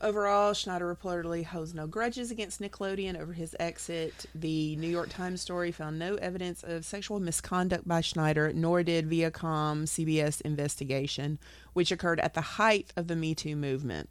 Overall, 0.00 0.54
Schneider 0.54 0.92
reportedly 0.92 1.44
holds 1.44 1.72
no 1.72 1.86
grudges 1.86 2.30
against 2.30 2.60
Nickelodeon 2.60 3.20
over 3.20 3.32
his 3.32 3.54
exit. 3.60 4.26
The 4.34 4.74
New 4.76 4.88
York 4.88 5.08
Times 5.08 5.40
story 5.40 5.70
found 5.70 5.98
no 5.98 6.16
evidence 6.16 6.64
of 6.64 6.84
sexual 6.84 7.20
misconduct 7.20 7.86
by 7.86 8.00
Schneider, 8.00 8.52
nor 8.52 8.82
did 8.82 9.08
Viacom 9.08 9.84
CBS 9.84 10.40
investigation, 10.40 11.38
which 11.74 11.92
occurred 11.92 12.20
at 12.20 12.34
the 12.34 12.40
height 12.40 12.92
of 12.96 13.06
the 13.06 13.16
Me 13.16 13.34
Too 13.34 13.54
movement. 13.56 14.08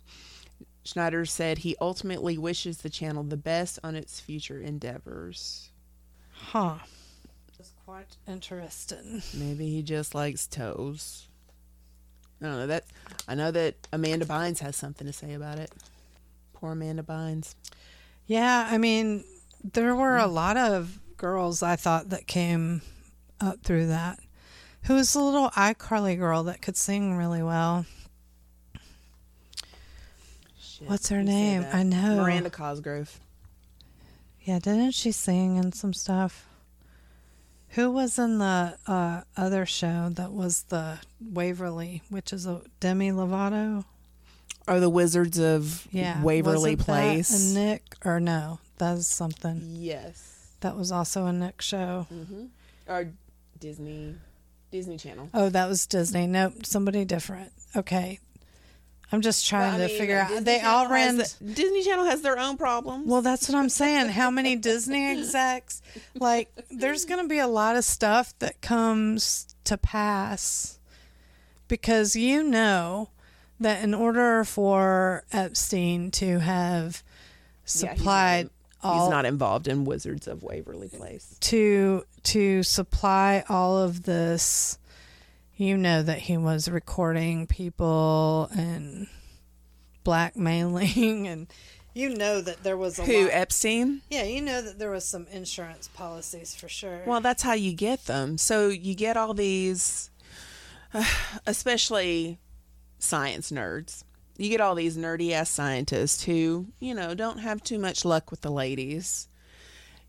Schneider 0.84 1.25
said 1.25 1.59
he 1.59 1.75
ultimately 1.79 2.38
wishes 2.38 2.77
the 2.77 2.89
channel 2.89 3.23
the 3.23 3.38
best 3.38 3.79
on 3.84 3.95
its 3.95 4.19
future 4.19 4.59
endeavors. 4.59 5.69
Huh. 6.31 6.79
That's 7.57 7.71
quite 7.86 8.17
interesting. 8.27 9.21
Maybe 9.34 9.69
he 9.69 9.81
just 9.81 10.13
likes 10.13 10.47
toes. 10.47 11.27
I 12.41 12.45
don't 12.45 12.57
know 12.57 12.67
that. 12.67 12.86
I 13.27 13.36
know 13.36 13.51
that 13.51 13.88
Amanda 13.93 14.25
Bynes 14.25 14.59
has 14.59 14.75
something 14.75 15.07
to 15.07 15.13
say 15.13 15.34
about 15.34 15.59
it. 15.59 15.71
Poor 16.53 16.73
Amanda 16.73 17.03
Bynes. 17.03 17.55
Yeah, 18.25 18.67
I 18.69 18.77
mean, 18.77 19.23
there 19.63 19.95
were 19.95 20.17
a 20.17 20.27
lot 20.27 20.57
of 20.57 20.99
girls 21.15 21.63
I 21.63 21.77
thought 21.77 22.09
that 22.09 22.27
came 22.27 22.81
up 23.39 23.63
through 23.63 23.88
that. 23.88 24.19
Who 24.84 24.95
was 24.95 25.13
the 25.13 25.21
little 25.21 25.49
iCarly 25.51 26.17
girl 26.17 26.43
that 26.43 26.61
could 26.61 26.75
sing 26.75 27.15
really 27.15 27.41
well? 27.41 27.86
Shit, 30.84 30.89
What's 30.89 31.09
her 31.09 31.23
name? 31.23 31.65
I 31.71 31.84
know. 31.84 32.17
Miranda 32.17 32.49
Cosgrove. 32.49 33.19
Yeah, 34.41 34.59
didn't 34.59 34.91
she 34.91 35.11
sing 35.13 35.55
in 35.55 35.71
some 35.71 35.93
stuff? 35.93 36.45
Who 37.69 37.89
was 37.89 38.19
in 38.19 38.38
the 38.38 38.77
uh, 38.86 39.21
other 39.38 39.65
show 39.65 40.09
that 40.11 40.31
was 40.34 40.63
the 40.63 40.99
Waverly, 41.21 42.01
which 42.09 42.34
is 42.34 42.45
a 42.45 42.61
Demi 42.79 43.11
Lovato? 43.11 43.86
Are 44.67 44.79
the 44.79 44.89
Wizards 44.89 45.39
of 45.39 45.88
Yeah, 45.91 46.21
Waverly 46.21 46.75
that 46.75 46.86
Place? 46.86 47.51
a 47.51 47.57
Nick 47.57 47.95
or 48.05 48.19
no? 48.19 48.59
That's 48.77 49.07
something 49.07 49.61
yes. 49.77 50.49
that 50.59 50.75
was 50.75 50.91
also 50.91 51.25
a 51.25 51.34
Nick 51.34 51.61
show. 51.61 52.07
Mm-hmm. 52.13 52.45
Or 52.88 53.11
Disney, 53.59 54.15
Disney 54.71 54.97
Channel. 54.97 55.29
Oh, 55.34 55.49
that 55.49 55.67
was 55.69 55.86
Disney. 55.88 56.27
Nope, 56.27 56.65
somebody 56.65 57.05
different. 57.05 57.53
Okay, 57.75 58.19
I'm 59.14 59.22
just 59.22 59.47
trying 59.47 59.74
Well, 59.74 59.82
I 59.84 59.88
to 59.88 59.88
mean, 59.93 59.97
figure 59.99 60.18
out. 60.20 60.28
Disney 60.30 60.43
They 60.43 60.59
all 60.61 60.86
Channel 60.88 60.97
has 60.97 61.38
ran. 61.39 61.47
the- 61.47 61.53
Disney 61.53 61.84
Channel 61.84 62.05
has 62.05 62.22
their 62.22 62.38
own 62.39 62.57
problems. 62.57 63.07
Well, 63.07 63.22
that's 63.22 63.47
what 63.47 63.55
I'm 63.57 63.70
saying. 63.70 64.09
How 64.09 64.32
many 64.32 64.55
Disney 64.72 65.05
execs? 65.05 65.82
Like, 66.16 66.51
there's 66.72 67.05
going 67.05 67.22
to 67.22 67.28
be 67.30 67.38
a 67.39 67.47
lot 67.47 67.76
of 67.76 67.86
stuff 67.86 68.34
that 68.39 68.59
comes 68.61 69.55
to 69.66 69.78
pass 69.78 70.80
because 71.68 72.16
you 72.16 72.43
know 72.43 73.09
that 73.59 73.84
in 73.84 73.93
order 73.93 74.43
for 74.43 75.24
Epstein 75.32 76.11
to 76.11 76.39
have 76.39 77.03
Yeah, 77.03 77.61
he's 77.64 77.72
supplied 77.72 78.49
not, 78.84 78.89
all 78.89 79.01
he's 79.05 79.09
not 79.11 79.26
involved 79.26 79.68
in 79.68 79.86
Wizards 79.86 80.28
of 80.28 80.43
Waverly 80.43 80.89
Place. 80.89 81.38
to 81.39 82.03
to 82.24 82.64
supply 82.64 83.43
all 83.47 83.78
of 83.78 84.03
this, 84.03 84.78
you 85.55 85.77
know 85.77 86.01
that 86.03 86.19
he 86.19 86.37
was 86.37 86.69
recording 86.69 87.47
people 87.47 88.49
and 88.55 89.07
blackmailing 90.03 91.27
and. 91.27 91.47
You 91.95 92.09
know 92.09 92.41
that 92.41 92.63
there 92.63 92.75
was 92.75 92.97
a 92.97 93.03
Who 93.03 93.25
lot. 93.25 93.29
Epstein? 93.33 94.01
Yeah, 94.09 94.23
you 94.23 94.41
know 94.41 94.63
that 94.63 94.79
there 94.79 94.89
was 94.89 95.05
some 95.05 95.27
insurance 95.31 95.87
policies 95.87 96.55
for 96.55 96.67
sure. 96.67 97.03
Well, 97.05 97.21
that's 97.21 97.43
how 97.43 97.53
you 97.53 97.71
get 97.71 98.05
them. 98.05 98.39
So 98.39 98.69
you 98.69 98.95
get 98.95 99.15
all 99.15 99.35
these, 99.35 100.09
especially 101.45 102.39
science 102.97 103.51
nerds. 103.51 104.03
You 104.37 104.49
get 104.49 104.59
all 104.59 104.73
these 104.73 104.97
nerdy 104.97 105.33
ass 105.33 105.51
scientists 105.51 106.23
who, 106.23 106.65
you 106.79 106.95
know, 106.95 107.13
don't 107.13 107.37
have 107.37 107.63
too 107.63 107.77
much 107.77 108.03
luck 108.03 108.31
with 108.31 108.41
the 108.41 108.49
ladies. 108.49 109.27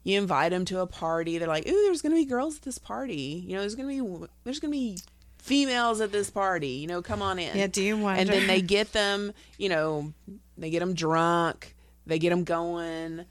You 0.04 0.18
invite 0.18 0.52
them 0.52 0.64
to 0.66 0.80
a 0.80 0.86
party. 0.86 1.36
They're 1.36 1.48
like, 1.48 1.68
"Ooh, 1.68 1.82
there's 1.84 2.00
going 2.00 2.12
to 2.12 2.22
be 2.22 2.24
girls 2.24 2.56
at 2.56 2.62
this 2.62 2.78
party. 2.78 3.44
You 3.46 3.54
know, 3.54 3.60
there's 3.60 3.74
going 3.74 3.94
to 3.94 4.04
be 4.04 4.26
there's 4.44 4.60
going 4.60 4.72
to 4.72 4.78
be 4.78 4.98
females 5.44 6.00
at 6.00 6.10
this 6.10 6.30
party. 6.30 6.68
You 6.68 6.86
know, 6.86 7.02
come 7.02 7.20
on 7.22 7.38
in." 7.38 7.56
yeah, 7.56 7.66
do 7.66 7.82
you 7.82 7.96
wonder? 7.98 8.20
and 8.20 8.28
then 8.30 8.46
they 8.46 8.60
get 8.62 8.92
them, 8.92 9.32
you 9.58 9.68
know, 9.68 10.12
they 10.58 10.70
get 10.70 10.80
them 10.80 10.94
drunk, 10.94 11.74
they 12.06 12.18
get 12.18 12.30
them 12.30 12.44
going 12.44 13.26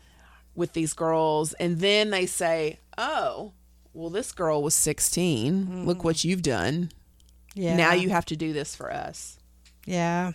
with 0.55 0.73
these 0.73 0.93
girls, 0.93 1.53
and 1.53 1.79
then 1.79 2.11
they 2.11 2.25
say, 2.27 2.79
"Oh, 2.97 3.53
well, 3.93 4.09
this 4.11 4.31
girl 4.31 4.61
was 4.63 4.75
16. 4.75 5.85
Look 5.85 6.03
what 6.03 6.23
you've 6.23 6.41
done. 6.43 6.91
yeah, 7.55 7.75
Now 7.75 7.93
you 7.93 8.09
have 8.09 8.25
to 8.25 8.35
do 8.35 8.53
this 8.53 8.75
for 8.75 8.91
us." 8.93 9.37
yeah, 9.85 10.31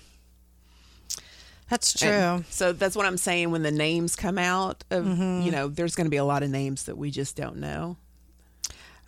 that's 1.70 1.92
true. 1.98 2.08
And 2.08 2.46
so 2.46 2.72
that's 2.72 2.96
what 2.96 3.06
I'm 3.06 3.16
saying. 3.18 3.50
When 3.50 3.62
the 3.62 3.70
names 3.70 4.16
come 4.16 4.38
out, 4.38 4.84
of 4.90 5.04
Mm-hmm. 5.04 5.42
you 5.42 5.50
know, 5.52 5.68
there's 5.68 5.94
going 5.94 6.06
to 6.06 6.10
be 6.10 6.16
a 6.16 6.24
lot 6.24 6.42
of 6.42 6.50
names 6.50 6.84
that 6.84 6.96
we 6.96 7.10
just 7.10 7.36
don't 7.36 7.56
know. 7.58 7.96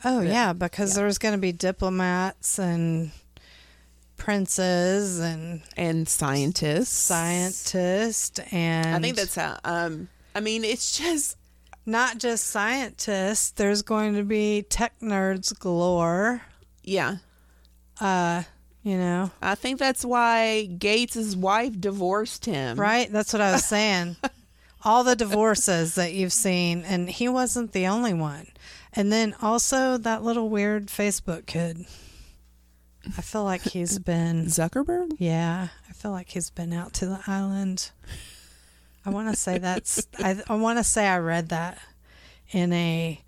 Oh 0.04 0.20
Yeah. 0.20 0.30
yeah, 0.30 0.52
because 0.52 0.94
there's 0.94 1.18
going 1.18 1.32
to 1.34 1.38
be 1.40 1.52
diplomats 1.52 2.58
and 2.58 3.10
princes 4.16 5.18
and 5.18 5.62
And 5.76 6.08
scientists, 6.08 6.90
scientists 6.96 8.38
and 8.52 8.94
I 8.94 8.98
think 9.00 9.16
that's 9.16 9.34
how. 9.34 9.58
Um, 9.64 10.08
I 10.34 10.40
mean, 10.40 10.64
it's 10.64 10.96
just 10.98 11.36
not 11.86 12.18
just 12.18 12.44
scientists. 12.48 13.50
There's 13.52 13.82
going 13.82 14.14
to 14.14 14.22
be 14.22 14.62
tech 14.68 14.92
nerds 15.00 15.58
galore. 15.58 16.42
yeah. 16.82 17.16
Uh, 18.00 18.44
you 18.82 18.96
know, 18.96 19.30
I 19.42 19.54
think 19.56 19.78
that's 19.78 20.06
why 20.06 20.64
Gates' 20.64 21.36
wife 21.36 21.78
divorced 21.78 22.46
him. 22.46 22.78
right? 22.80 23.12
That's 23.12 23.32
what 23.34 23.42
I 23.42 23.52
was 23.52 23.64
saying. 23.66 24.16
All 24.84 25.04
the 25.04 25.14
divorces 25.16 25.96
that 25.96 26.14
you've 26.14 26.32
seen, 26.32 26.84
and 26.84 27.10
he 27.10 27.28
wasn't 27.28 27.72
the 27.72 27.86
only 27.88 28.14
one. 28.14 28.46
And 28.92 29.12
then 29.12 29.34
also 29.40 29.96
that 29.98 30.22
little 30.22 30.48
weird 30.48 30.86
Facebook 30.86 31.46
kid. 31.46 31.86
I 33.06 33.22
feel 33.22 33.44
like 33.44 33.62
he's 33.62 33.98
been, 34.00 34.46
Zuckerberg? 34.46 35.12
yeah, 35.18 35.68
I 35.88 35.92
feel 35.92 36.10
like 36.10 36.30
he's 36.30 36.50
been 36.50 36.72
out 36.72 36.92
to 36.94 37.06
the 37.06 37.20
island. 37.26 37.90
I 39.04 39.10
want 39.10 39.30
to 39.30 39.36
say 39.36 39.58
that's, 39.58 40.06
I, 40.18 40.42
I 40.48 40.56
want 40.56 40.78
to 40.78 40.84
say 40.84 41.06
I 41.06 41.18
read 41.18 41.48
that 41.48 41.78
in 42.50 42.72
a, 42.72 43.20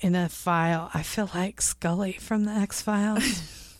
in 0.00 0.14
a 0.14 0.28
file. 0.28 0.90
I 0.92 1.02
feel 1.02 1.30
like 1.34 1.62
Scully 1.62 2.12
from 2.12 2.44
the 2.44 2.52
X 2.52 2.82
Files. 2.82 3.74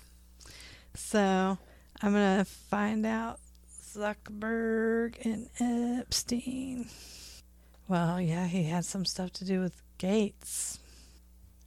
so 0.94 1.58
I'm 2.00 2.12
gonna 2.12 2.44
find 2.44 3.04
out 3.04 3.40
Zuckerberg 3.94 5.24
and 5.24 5.48
Epstein. 6.00 6.88
Well, 7.88 8.20
yeah, 8.20 8.46
he 8.46 8.64
had 8.64 8.84
some 8.84 9.04
stuff 9.04 9.32
to 9.34 9.44
do 9.44 9.60
with 9.60 9.80
Gates. 9.98 10.78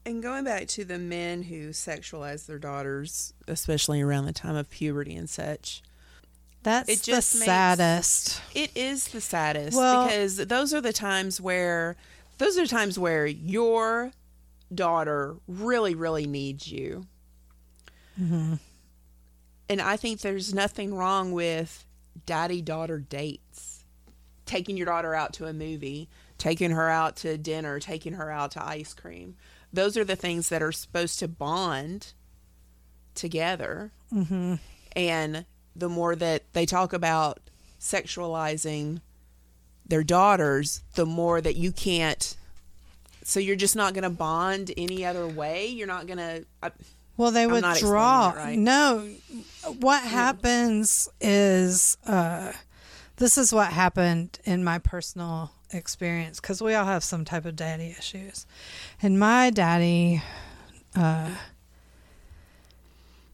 And 0.05 0.21
going 0.23 0.43
back 0.43 0.67
to 0.69 0.83
the 0.85 0.97
men 0.97 1.43
who 1.43 1.69
sexualize 1.69 2.47
their 2.47 2.57
daughters, 2.57 3.33
especially 3.47 4.01
around 4.01 4.25
the 4.25 4.33
time 4.33 4.55
of 4.55 4.69
puberty 4.69 5.15
and 5.15 5.29
such, 5.29 5.83
That's 6.63 6.89
It 6.89 7.01
just 7.01 7.33
the 7.33 7.39
makes- 7.39 7.45
saddest. 7.47 8.41
it 8.53 8.71
is 8.75 9.07
the 9.09 9.21
saddest 9.21 9.75
Well- 9.75 10.05
because 10.05 10.37
those 10.37 10.73
are 10.75 10.81
the 10.81 10.93
times 10.93 11.41
where 11.41 11.95
those 12.37 12.57
are 12.57 12.67
times 12.67 12.97
where 12.99 13.25
your 13.25 14.11
daughter 14.73 15.37
really, 15.47 15.93
really 15.95 16.25
needs 16.27 16.67
you. 16.71 17.05
Mm-hmm. 18.19 18.55
And 19.69 19.81
I 19.81 19.97
think 19.97 20.21
there's 20.21 20.53
nothing 20.53 20.93
wrong 20.93 21.31
with 21.31 21.85
daddy 22.25 22.61
daughter 22.61 22.99
dates. 22.99 23.83
Taking 24.45 24.75
your 24.77 24.85
daughter 24.87 25.15
out 25.15 25.33
to 25.33 25.45
a 25.47 25.53
movie, 25.53 26.09
taking 26.37 26.71
her 26.71 26.89
out 26.89 27.15
to 27.17 27.37
dinner, 27.37 27.79
taking 27.79 28.13
her 28.13 28.29
out 28.29 28.51
to 28.51 28.63
ice 28.65 28.93
cream. 28.93 29.35
Those 29.73 29.97
are 29.97 30.03
the 30.03 30.15
things 30.15 30.49
that 30.49 30.61
are 30.61 30.71
supposed 30.71 31.19
to 31.19 31.27
bond 31.27 32.13
together. 33.15 33.91
Mm-hmm. 34.13 34.55
And 34.95 35.45
the 35.75 35.89
more 35.89 36.15
that 36.15 36.43
they 36.53 36.65
talk 36.65 36.93
about 36.93 37.39
sexualizing 37.79 39.01
their 39.85 40.03
daughters, 40.03 40.83
the 40.95 41.05
more 41.05 41.41
that 41.41 41.55
you 41.55 41.71
can't. 41.71 42.35
So 43.23 43.39
you're 43.39 43.55
just 43.55 43.75
not 43.75 43.93
going 43.93 44.03
to 44.03 44.09
bond 44.09 44.71
any 44.77 45.05
other 45.05 45.27
way. 45.27 45.67
You're 45.67 45.87
not 45.87 46.07
going 46.07 46.17
to. 46.17 46.45
Well, 47.17 47.31
they 47.31 47.43
I'm 47.43 47.51
would 47.51 47.61
not 47.61 47.77
draw. 47.77 48.31
it 48.31 48.35
right. 48.35 48.57
No, 48.57 49.07
what 49.79 50.01
happens 50.03 51.07
is 51.19 51.97
uh, 52.07 52.51
this 53.17 53.37
is 53.37 53.53
what 53.53 53.71
happened 53.71 54.39
in 54.43 54.63
my 54.63 54.79
personal 54.79 55.51
experience 55.73 56.39
because 56.39 56.61
we 56.61 56.73
all 56.75 56.85
have 56.85 57.03
some 57.03 57.25
type 57.25 57.45
of 57.45 57.55
daddy 57.55 57.95
issues. 57.97 58.45
And 59.01 59.19
my 59.19 59.49
daddy, 59.49 60.21
uh, 60.95 61.29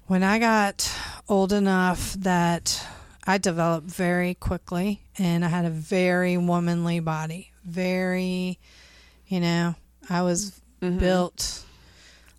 when 0.08 0.24
I 0.24 0.40
got 0.40 0.92
old 1.28 1.52
enough 1.52 2.14
that 2.14 2.86
I 3.26 3.38
developed 3.38 3.88
very 3.88 4.34
quickly 4.36 5.02
and 5.18 5.44
I 5.44 5.50
had 5.50 5.66
a 5.66 5.70
very 5.70 6.38
womanly 6.38 7.00
body, 7.00 7.52
very, 7.66 8.58
you 9.28 9.40
know, 9.40 9.76
I 10.10 10.22
was 10.22 10.62
Mhm. 10.82 11.00
built 11.00 11.66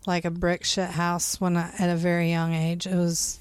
like 0.07 0.25
a 0.25 0.31
brick 0.31 0.65
shit 0.65 0.91
house 0.91 1.41
when 1.41 1.57
I 1.57 1.71
at 1.79 1.91
a 1.91 1.97
very 1.97 2.31
young 2.31 2.55
age. 2.55 2.87
It 2.87 2.95
was 2.95 3.39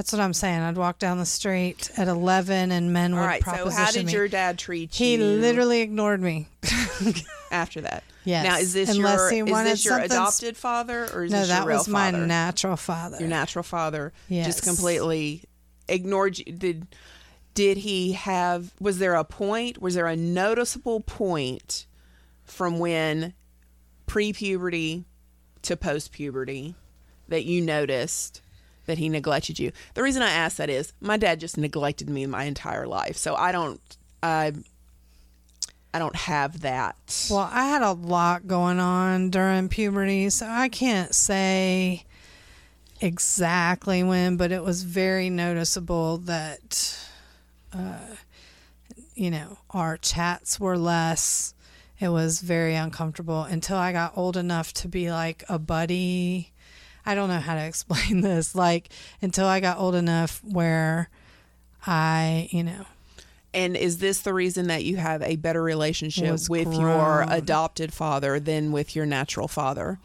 that's 0.00 0.12
what 0.14 0.20
I'm 0.22 0.32
saying. 0.32 0.62
I'd 0.62 0.78
walk 0.78 0.98
down 0.98 1.18
the 1.18 1.26
street 1.26 1.90
at 1.98 2.08
11 2.08 2.72
and 2.72 2.90
men 2.90 3.12
All 3.12 3.20
would 3.20 3.26
right. 3.26 3.44
So 3.44 3.50
proposition 3.50 3.84
how 3.84 3.90
did 3.90 4.06
me. 4.06 4.12
your 4.14 4.28
dad 4.28 4.58
treat 4.58 4.98
you? 4.98 5.06
he 5.06 5.16
literally 5.18 5.82
ignored 5.82 6.22
me. 6.22 6.48
after 7.50 7.82
that. 7.82 8.02
Yes. 8.24 8.46
Now 8.46 8.56
is 8.56 8.72
this 8.72 8.88
Unless 8.96 9.30
your 9.30 9.46
is 9.46 9.64
this 9.64 9.84
your 9.84 9.98
adopted 9.98 10.56
father 10.56 11.06
or 11.12 11.24
is 11.24 11.32
no, 11.32 11.40
this 11.40 11.48
that 11.48 11.58
your 11.58 11.66
real 11.66 11.78
was 11.80 11.88
my 11.88 12.10
natural 12.12 12.78
father. 12.78 13.18
your 13.20 13.28
natural 13.28 13.62
father 13.62 14.14
Yes. 14.30 14.46
just 14.46 14.62
completely 14.62 15.42
ignored 15.86 16.38
you 16.38 16.46
did 16.46 16.86
did 17.52 17.76
he 17.76 18.12
have 18.12 18.72
was 18.80 19.00
there 19.00 19.14
a 19.16 19.24
point 19.24 19.82
was 19.82 19.96
there 19.96 20.06
a 20.06 20.16
noticeable 20.16 21.00
point 21.00 21.84
from 22.44 22.78
when 22.78 23.34
pre-puberty 24.06 25.04
to 25.60 25.76
post-puberty 25.76 26.74
that 27.28 27.44
you 27.44 27.60
noticed 27.60 28.40
that 28.90 28.98
he 28.98 29.08
neglected 29.08 29.58
you 29.58 29.72
the 29.94 30.02
reason 30.02 30.20
i 30.22 30.30
ask 30.30 30.56
that 30.58 30.68
is 30.68 30.92
my 31.00 31.16
dad 31.16 31.40
just 31.40 31.56
neglected 31.56 32.10
me 32.10 32.26
my 32.26 32.44
entire 32.44 32.86
life 32.86 33.16
so 33.16 33.34
i 33.36 33.50
don't 33.52 33.80
i 34.22 34.52
i 35.94 35.98
don't 35.98 36.16
have 36.16 36.60
that 36.60 36.96
Well, 37.30 37.48
I 37.52 37.64
had 37.66 37.82
a 37.82 37.92
lot 37.92 38.46
going 38.46 38.78
on 38.78 39.30
during 39.30 39.68
puberty, 39.68 40.30
so 40.30 40.46
I 40.46 40.68
can't 40.68 41.14
say 41.14 42.04
exactly 43.00 44.02
when, 44.02 44.36
but 44.36 44.52
it 44.52 44.62
was 44.62 44.82
very 44.84 45.30
noticeable 45.30 46.18
that, 46.18 46.98
uh, 47.72 47.98
you 49.14 49.30
know, 49.30 49.58
our 49.70 49.96
chats 49.96 50.60
were 50.60 50.78
less. 50.78 51.54
It 51.98 52.08
was 52.08 52.40
very 52.40 52.74
uncomfortable 52.74 53.42
until 53.42 53.76
I 53.76 53.92
got 53.92 54.16
old 54.16 54.36
enough 54.36 54.72
to 54.74 54.88
be 54.88 55.10
like 55.10 55.44
a 55.48 55.58
buddy. 55.58 56.52
I 57.06 57.14
don't 57.14 57.28
know 57.28 57.40
how 57.40 57.54
to 57.54 57.64
explain 57.66 58.20
this. 58.20 58.54
Like, 58.54 58.90
until 59.22 59.46
I 59.46 59.60
got 59.60 59.78
old 59.78 59.94
enough 59.94 60.40
where 60.44 61.08
I, 61.86 62.48
you 62.50 62.62
know, 62.62 62.84
And 63.52 63.76
is 63.76 63.98
this 63.98 64.20
the 64.20 64.32
reason 64.34 64.68
that 64.68 64.84
you 64.84 64.96
have 64.96 65.22
a 65.22 65.36
better 65.36 65.62
relationship 65.62 66.38
with 66.48 66.72
your 66.72 67.22
adopted 67.28 67.92
father 67.92 68.38
than 68.38 68.70
with 68.70 68.94
your 68.94 69.06
natural 69.06 69.48
father? 69.48 69.98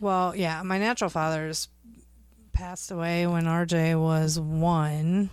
Well, 0.00 0.34
yeah, 0.34 0.62
my 0.62 0.78
natural 0.78 1.10
father's 1.10 1.68
passed 2.52 2.90
away 2.90 3.26
when 3.26 3.44
RJ 3.44 4.00
was 4.00 4.40
one. 4.40 5.30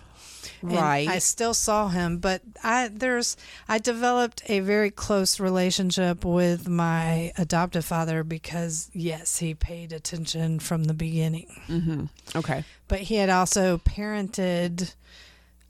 And 0.62 0.72
Right. 0.72 1.08
I 1.08 1.18
still 1.18 1.54
saw 1.54 1.88
him, 1.88 2.18
but 2.18 2.42
I 2.62 2.88
there's 2.88 3.36
I 3.68 3.78
developed 3.78 4.42
a 4.46 4.60
very 4.60 4.90
close 4.90 5.38
relationship 5.38 6.24
with 6.24 6.68
my 6.68 7.32
adoptive 7.38 7.84
father 7.84 8.24
because 8.24 8.90
yes, 8.92 9.38
he 9.38 9.54
paid 9.54 9.92
attention 9.92 10.58
from 10.58 10.84
the 10.84 10.94
beginning. 10.94 11.48
mm-hmm. 11.68 12.04
Okay. 12.36 12.64
But 12.88 13.00
he 13.00 13.16
had 13.16 13.30
also 13.30 13.78
parented 13.78 14.94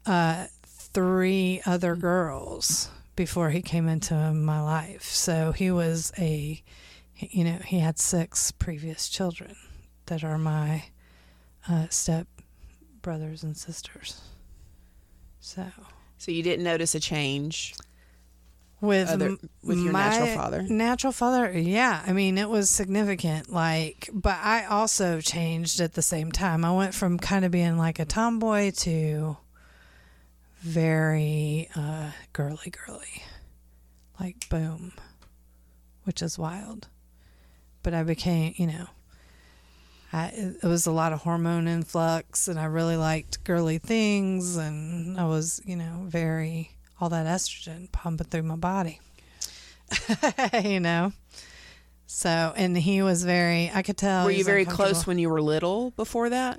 uh, 0.07 0.47
three 0.64 1.61
other 1.66 1.97
girls 1.97 2.89
before 3.16 3.51
he 3.51 3.61
came 3.61 3.89
into 3.89 4.14
my 4.32 4.61
life. 4.61 5.03
So 5.05 5.53
he 5.53 5.70
was 5.70 6.12
a, 6.18 6.62
you 7.16 7.45
know, 7.45 7.59
he 7.64 7.80
had 7.80 7.99
six 7.99 8.53
previous 8.53 9.09
children 9.09 9.57
that 10.07 10.22
are 10.24 10.39
my 10.39 10.84
uh, 11.68 11.89
step 11.91 12.26
brothers 13.03 13.43
and 13.43 13.57
sisters. 13.57 14.20
So 15.49 15.65
So 16.19 16.31
you 16.31 16.43
didn't 16.43 16.63
notice 16.63 16.95
a 16.95 17.01
change 17.01 17.75
with 18.83 19.09
other, 19.09 19.39
with 19.63 19.79
your 19.79 19.95
natural 19.95 20.27
father? 20.27 20.63
Natural 20.63 21.11
father, 21.11 21.59
yeah. 21.59 22.03
I 22.07 22.13
mean, 22.13 22.37
it 22.37 22.51
was 22.51 22.69
significant. 22.69 23.51
Like, 23.51 24.11
but 24.13 24.37
I 24.43 24.67
also 24.67 25.23
changed 25.23 25.81
at 25.81 25.95
the 25.95 26.03
same 26.03 26.33
time. 26.33 26.67
I 26.67 26.73
went 26.73 26.95
from 26.95 27.19
kind 27.19 27.47
of 27.47 27.51
being 27.51 27.79
like 27.79 27.99
a 27.99 28.05
tomboy 28.05 28.73
to 28.81 29.39
very 30.59 31.71
uh, 31.75 32.11
girly, 32.35 32.71
girly. 32.71 33.23
Like, 34.21 34.51
boom, 34.51 34.93
which 36.05 36.21
is 36.21 36.39
wild. 36.39 36.89
But 37.83 37.95
I 37.95 38.03
became, 38.03 38.53
you 38.59 38.67
know, 38.67 38.89
I, 40.13 40.27
it 40.63 40.65
was 40.65 40.87
a 40.87 40.93
lot 40.93 41.13
of 41.13 41.21
hormone 41.21 41.69
influx, 41.69 42.49
and 42.49 42.59
I 42.59 42.65
really 42.65 42.97
liked 42.97 43.45
girly 43.45 43.79
things, 43.79 44.57
and 44.57 45.21
I 45.21 45.27
was, 45.27 45.61
you 45.65 45.77
know, 45.77 46.05
very 46.07 46.71
all 47.01 47.11
that 47.11 47.27
estrogen 47.27 47.91
pumping 47.93 48.27
through 48.27 48.43
my 48.43 48.57
body. 48.57 49.01
you 50.65 50.81
know. 50.81 51.13
So, 52.07 52.55
and 52.57 52.77
he 52.77 53.03
was 53.03 53.23
very, 53.23 53.71
I 53.73 53.83
could 53.83 53.99
tell. 53.99 54.25
Were 54.25 54.31
you 54.31 54.45
very 54.45 54.65
close 54.65 55.07
when 55.07 55.19
you 55.19 55.29
were 55.29 55.43
little 55.43 55.91
before 55.91 56.31
that? 56.31 56.59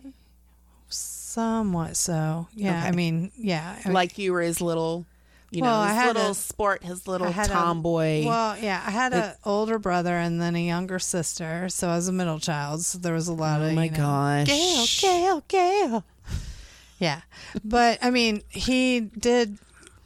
Somewhat 0.89 1.97
so. 1.97 2.47
Yeah. 2.53 2.81
I 2.83 2.91
mean, 2.91 3.31
yeah. 3.35 3.79
Like 3.87 4.17
you 4.19 4.31
were 4.31 4.41
his 4.41 4.61
little, 4.61 5.07
you 5.51 5.61
Well, 5.61 5.71
know, 5.81 5.81
I 5.83 5.87
his 5.93 5.95
had 5.97 6.15
little 6.15 6.31
a- 6.31 6.35
sport, 6.35 6.83
his 6.83 7.07
little 7.07 7.31
had 7.31 7.49
a- 7.49 7.53
tomboy. 7.53 8.25
Well, 8.25 8.57
yeah, 8.59 8.83
I 8.85 8.91
had 8.91 9.13
an 9.13 9.33
older 9.45 9.79
brother 9.79 10.15
and 10.15 10.41
then 10.41 10.55
a 10.55 10.65
younger 10.65 10.99
sister, 10.99 11.69
so 11.69 11.89
I 11.89 11.95
was 11.95 12.07
a 12.07 12.11
middle 12.11 12.39
child. 12.39 12.81
So 12.85 12.97
there 12.99 13.13
was 13.13 13.27
a 13.27 13.33
lot 13.33 13.61
oh 13.61 13.65
of 13.65 13.71
oh 13.71 13.75
my 13.75 13.85
you 13.85 13.91
know, 13.91 13.97
gosh. 13.97 14.47
Gail, 14.47 14.85
Gail, 15.01 15.43
Gail. 15.47 16.03
Yeah, 16.99 17.21
but 17.63 17.97
I 18.01 18.09
mean, 18.09 18.41
he 18.49 18.99
did, 18.99 19.57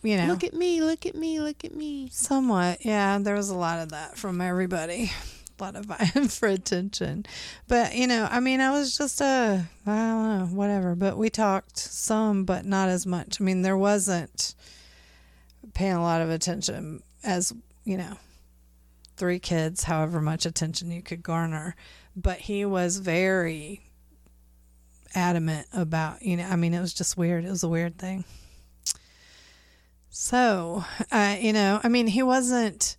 you 0.04 0.16
know, 0.16 0.28
Look 0.28 0.44
at 0.44 0.54
me, 0.54 0.80
look 0.84 1.08
at 1.08 1.16
me, 1.16 1.40
look 1.40 1.66
at 1.66 1.74
me. 1.74 2.08
somewhat. 2.12 2.86
Yeah, 2.86 3.18
there 3.18 3.34
was 3.34 3.50
a 3.50 3.56
lot 3.58 3.80
of 3.80 3.90
that 3.90 4.16
from 4.16 4.40
everybody. 4.42 5.12
A 5.60 5.64
lot 5.64 5.76
of 5.76 5.86
vying 5.88 6.28
for 6.28 6.48
attention, 6.48 7.26
but 7.68 7.96
you 7.96 8.06
know, 8.06 8.28
I 8.30 8.40
mean, 8.40 8.62
I 8.62 8.70
was 8.70 8.96
just 8.96 9.22
a, 9.22 9.66
I 9.88 9.90
don't 9.96 10.40
know, 10.40 10.46
whatever. 10.52 10.94
But 10.94 11.18
we 11.18 11.32
talked 11.32 11.80
some, 11.80 12.44
but 12.46 12.64
not 12.64 12.90
as 12.90 13.08
much. 13.08 13.42
I 13.42 13.44
mean, 13.44 13.64
there 13.64 13.78
wasn't 13.78 14.54
paying 15.74 15.94
a 15.94 16.02
lot 16.02 16.22
of 16.22 16.30
attention 16.30 17.02
as 17.24 17.54
you 17.86 17.98
know, 17.98 18.18
three 19.18 19.40
kids, 19.40 19.84
however 19.84 20.22
much 20.22 20.46
attention 20.46 20.92
you 20.92 21.02
could 21.02 21.24
garner. 21.24 21.76
But 22.16 22.40
he 22.40 22.66
was 22.66 22.98
very 22.98 23.82
adamant 25.16 25.68
about, 25.74 26.22
you 26.22 26.38
know, 26.38 26.46
I 26.46 26.56
mean, 26.56 26.74
it 26.74 26.82
was 26.82 26.94
just 26.94 27.18
weird. 27.18 27.46
It 27.46 27.50
was 27.50 27.64
a 27.64 27.70
weird 27.70 27.98
thing. 27.98 28.24
So, 30.10 30.86
uh, 31.12 31.38
you 31.40 31.54
know, 31.54 31.80
I 31.84 31.90
mean, 31.90 32.08
he 32.08 32.24
wasn't 32.24 32.98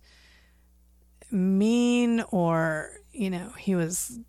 mean 1.31 2.23
or, 2.31 2.91
you 3.11 3.29
know, 3.29 3.49
he 3.57 3.75
was 3.75 4.19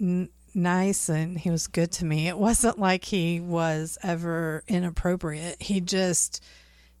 n- 0.00 0.28
nice 0.54 1.08
and 1.08 1.38
he 1.38 1.50
was 1.50 1.66
good 1.66 1.92
to 1.92 2.04
me. 2.04 2.28
It 2.28 2.38
wasn't 2.38 2.78
like 2.78 3.04
he 3.04 3.40
was 3.40 3.98
ever 4.02 4.62
inappropriate. 4.68 5.62
He 5.62 5.80
just, 5.80 6.42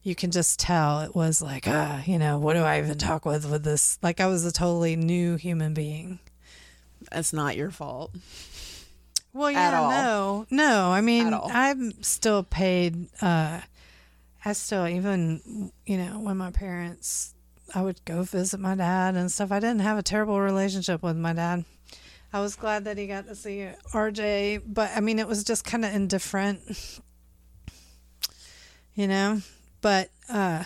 you 0.06 0.14
can 0.14 0.30
just 0.30 0.60
tell 0.60 1.00
it 1.00 1.16
was 1.16 1.42
like, 1.42 1.64
ah, 1.66 2.00
you 2.06 2.16
know, 2.16 2.38
what 2.38 2.54
do 2.54 2.60
I 2.60 2.78
even 2.78 2.96
talk 2.96 3.26
with 3.26 3.50
with 3.50 3.64
this? 3.64 3.98
Like 4.02 4.20
I 4.20 4.28
was 4.28 4.44
a 4.44 4.52
totally 4.52 4.94
new 4.94 5.34
human 5.34 5.74
being. 5.74 6.20
That's 7.10 7.32
not 7.32 7.56
your 7.56 7.72
fault. 7.72 8.14
Well, 9.32 9.50
yeah, 9.50 9.72
no, 9.72 10.46
no. 10.48 10.92
I 10.92 11.00
mean, 11.00 11.34
I'm 11.34 12.00
still 12.04 12.44
paid. 12.44 13.08
Uh, 13.20 13.60
I 14.44 14.52
still 14.52 14.86
even, 14.86 15.72
you 15.84 15.98
know, 15.98 16.20
when 16.20 16.36
my 16.36 16.52
parents, 16.52 17.34
I 17.74 17.82
would 17.82 18.02
go 18.04 18.22
visit 18.22 18.60
my 18.60 18.76
dad 18.76 19.16
and 19.16 19.30
stuff. 19.30 19.50
I 19.50 19.58
didn't 19.58 19.80
have 19.80 19.98
a 19.98 20.04
terrible 20.04 20.40
relationship 20.40 21.02
with 21.02 21.16
my 21.16 21.32
dad. 21.32 21.64
I 22.32 22.38
was 22.40 22.54
glad 22.54 22.84
that 22.84 22.96
he 22.96 23.08
got 23.08 23.26
to 23.26 23.34
see 23.34 23.68
RJ, 23.92 24.62
but 24.66 24.92
I 24.94 25.00
mean, 25.00 25.18
it 25.18 25.26
was 25.26 25.42
just 25.42 25.64
kind 25.64 25.84
of 25.84 25.92
indifferent. 25.92 27.00
you 28.94 29.08
know. 29.08 29.42
But 29.86 30.10
uh, 30.28 30.64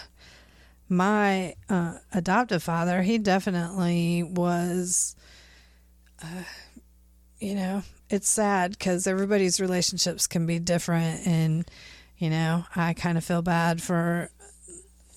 my 0.89 1.55
uh, 1.69 1.99
adoptive 2.11 2.63
father, 2.63 3.03
he 3.03 3.19
definitely 3.19 4.23
was. 4.23 5.15
Uh, 6.23 6.45
you 7.39 7.55
know, 7.55 7.83
it's 8.09 8.29
sad 8.31 8.71
because 8.73 9.07
everybody's 9.07 9.61
relationships 9.61 10.27
can 10.27 10.47
be 10.47 10.59
different, 10.59 11.27
and 11.27 11.67
you 12.17 12.31
know, 12.31 12.65
I 12.75 12.95
kind 12.95 13.19
of 13.19 13.25
feel 13.25 13.43
bad 13.43 13.83
for 13.83 14.31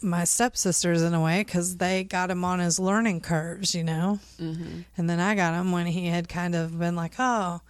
my 0.02 0.26
stepsisters 0.26 1.02
in 1.02 1.14
a 1.14 1.22
way 1.22 1.42
because 1.42 1.78
they 1.78 2.04
got 2.04 2.30
him 2.30 2.44
on 2.44 2.60
his 2.60 2.80
learning 2.80 3.22
curves, 3.22 3.74
you 3.74 3.86
know, 3.86 4.20
Mm-hmm. 4.38 4.82
and 4.98 5.10
then 5.10 5.22
I 5.22 5.34
got 5.34 5.54
him 5.54 5.72
when 5.72 5.86
he 5.86 6.08
had 6.08 6.28
kind 6.28 6.56
of 6.56 6.78
been 6.78 6.98
like, 6.98 7.14
oh, 7.20 7.62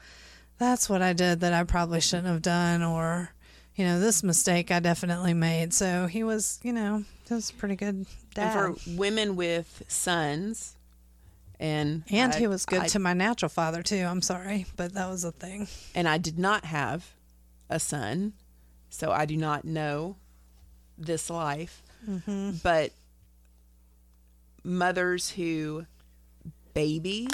that's 0.58 0.90
what 0.90 1.04
I 1.04 1.14
did 1.14 1.42
that 1.42 1.54
I 1.54 1.64
probably 1.64 2.02
shouldn't 2.02 2.28
have 2.28 2.42
done, 2.42 2.82
or 2.82 3.33
you 3.76 3.86
know, 3.86 4.00
this 4.00 4.24
mistake 4.24 4.72
I 4.72 4.80
definitely 4.80 5.34
made. 5.34 5.74
So 5.74 6.08
he 6.08 6.24
was, 6.24 6.60
you 6.64 6.74
know, 6.74 7.04
he 7.28 7.34
was 7.34 7.50
a 7.50 7.54
pretty 7.54 7.76
good 7.76 8.06
dad. 8.36 8.56
And 8.58 8.78
for 8.80 8.92
women 8.98 9.36
with 9.36 9.84
sons, 9.88 10.76
and 11.60 12.04
And 12.12 12.34
I- 12.34 12.40
he 12.40 12.48
was 12.48 12.66
good 12.66 12.82
I- 12.82 12.88
to 12.90 13.00
my 13.00 13.14
natural 13.14 13.50
father 13.50 13.82
too. 13.84 14.04
I'm 14.06 14.22
sorry, 14.22 14.66
but 14.76 14.94
that 14.94 15.10
was 15.10 15.24
a 15.24 15.32
thing. 15.32 15.68
and 15.96 16.08
I 16.08 16.18
did 16.18 16.38
not 16.38 16.66
have 16.66 17.12
a 17.70 17.80
son, 17.80 18.34
so 18.90 19.12
I 19.12 19.26
do 19.26 19.38
not 19.38 19.66
know 19.66 20.18
this 20.98 21.30
life. 21.30 21.82
Mm-hmm. 22.08 22.58
But 22.62 22.92
mothers 24.64 25.32
who 25.32 25.86
baby 26.74 27.28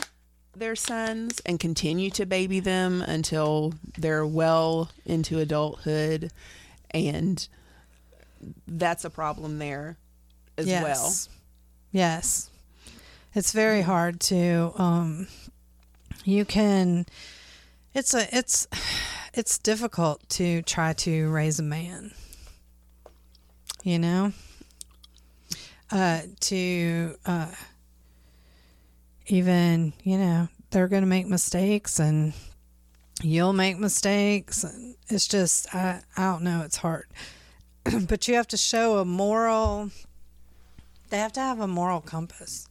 their 0.59 0.75
sons 0.75 1.41
and 1.45 1.59
continue 1.59 2.09
to 2.11 2.25
baby 2.25 2.59
them 2.59 3.01
until 3.01 3.73
they're 3.97 4.25
well 4.25 4.91
into 5.05 5.39
adulthood, 5.39 6.31
and 6.91 7.47
that's 8.67 9.05
a 9.05 9.09
problem 9.09 9.59
there 9.59 9.97
as 10.57 10.67
well. 10.67 10.83
yes. 10.83 11.29
Yes. 11.91 12.49
It's 13.33 13.51
very 13.51 13.81
hard 13.81 14.19
to 14.21 14.73
um 14.75 15.27
you 16.23 16.45
can 16.45 17.05
it's 17.93 18.13
a 18.13 18.27
it's 18.35 18.67
it's 19.33 19.57
difficult 19.57 20.27
to 20.29 20.61
try 20.63 20.93
to 20.93 21.29
raise 21.29 21.59
a 21.59 21.63
man. 21.63 22.11
You 23.83 23.99
know? 23.99 24.33
Uh 25.91 26.21
to 26.41 27.15
uh 27.25 27.51
even, 29.29 29.93
you 30.03 30.17
know, 30.17 30.49
they're 30.71 30.87
going 30.87 31.03
to 31.03 31.07
make 31.07 31.27
mistakes 31.27 31.99
and 31.99 32.33
you'll 33.21 33.53
make 33.53 33.77
mistakes 33.77 34.63
it's 35.09 35.27
just 35.27 35.73
I 35.73 36.01
I 36.15 36.31
don't 36.31 36.43
know, 36.43 36.61
it's 36.63 36.77
hard. 36.77 37.07
but 38.07 38.27
you 38.27 38.35
have 38.35 38.47
to 38.49 38.57
show 38.57 38.99
a 38.99 39.05
moral 39.05 39.91
they 41.09 41.17
have 41.17 41.33
to 41.33 41.39
have 41.39 41.59
a 41.59 41.67
moral 41.67 42.01
compass. 42.01 42.67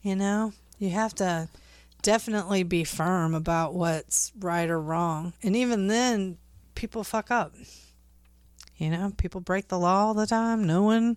You 0.00 0.14
know, 0.14 0.52
you 0.78 0.90
have 0.90 1.14
to 1.16 1.48
definitely 2.02 2.62
be 2.62 2.84
firm 2.84 3.34
about 3.34 3.74
what's 3.74 4.32
right 4.38 4.70
or 4.70 4.80
wrong. 4.80 5.32
And 5.42 5.56
even 5.56 5.88
then, 5.88 6.38
people 6.76 7.02
fuck 7.02 7.32
up. 7.32 7.54
You 8.76 8.90
know, 8.90 9.12
people 9.16 9.40
break 9.40 9.66
the 9.68 9.78
law 9.78 10.06
all 10.06 10.14
the 10.14 10.26
time, 10.26 10.64
knowing 10.64 11.16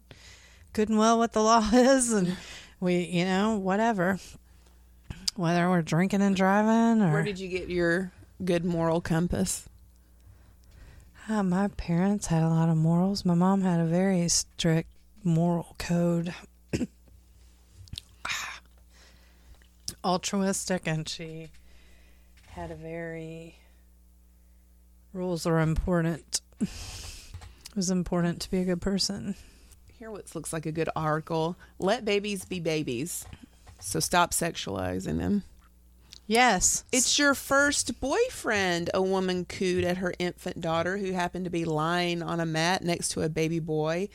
good 0.74 0.90
and 0.90 0.98
well 0.98 1.20
what 1.20 1.34
the 1.34 1.44
law 1.44 1.70
is. 1.74 2.12
And 2.12 2.36
we, 2.80 3.04
you 3.04 3.26
know, 3.26 3.58
whatever. 3.58 4.18
Whether 5.36 5.70
we're 5.70 5.82
drinking 5.82 6.22
and 6.22 6.36
driving 6.36 7.02
or. 7.02 7.12
Where 7.14 7.24
did 7.24 7.40
you 7.40 7.48
get 7.48 7.70
your 7.70 8.12
good 8.44 8.66
moral 8.66 9.00
compass? 9.02 9.68
Ah, 11.30 11.44
my 11.44 11.70
parents 11.70 12.28
had 12.28 12.44
a 12.44 12.50
lot 12.50 12.70
of 12.70 12.76
morals. 12.78 13.24
My 13.24 13.36
mom 13.36 13.62
had 13.62 13.80
a 13.80 13.86
very 13.86 14.28
strict 14.28 14.90
moral 15.24 15.76
code. 15.78 16.34
Altruistic, 20.04 20.88
and 20.88 21.08
she 21.08 21.52
had 22.48 22.72
a 22.72 22.76
very. 22.76 23.60
Rules 25.14 25.46
are 25.46 25.60
important. 25.60 26.42
It 26.60 27.76
was 27.76 27.90
important 27.90 28.42
to 28.42 28.52
be 28.52 28.60
a 28.60 28.66
good 28.66 28.82
person. 28.82 29.36
Here, 29.98 30.12
what 30.12 30.36
looks 30.36 30.52
like 30.52 30.66
a 30.66 30.72
good 30.72 30.90
article. 30.96 31.56
Let 31.80 32.04
babies 32.04 32.44
be 32.44 32.60
babies. 32.60 33.26
So 33.82 34.00
stop 34.00 34.32
sexualizing 34.32 35.18
them. 35.18 35.44
Yes. 36.28 36.86
It's 36.92 37.20
your 37.20 37.34
first 37.34 38.00
boyfriend, 38.00 38.90
a 38.94 39.02
woman 39.02 39.44
cooed 39.46 39.84
at 39.84 39.98
her 39.98 40.14
infant 40.18 40.62
daughter 40.62 40.98
who 40.98 41.12
happened 41.12 41.46
to 41.46 41.52
be 41.52 41.66
lying 41.66 42.24
on 42.24 42.40
a 42.40 42.46
mat 42.46 42.84
next 42.84 43.10
to 43.10 43.22
a 43.22 43.30
baby 43.30 43.60
boy 43.60 44.08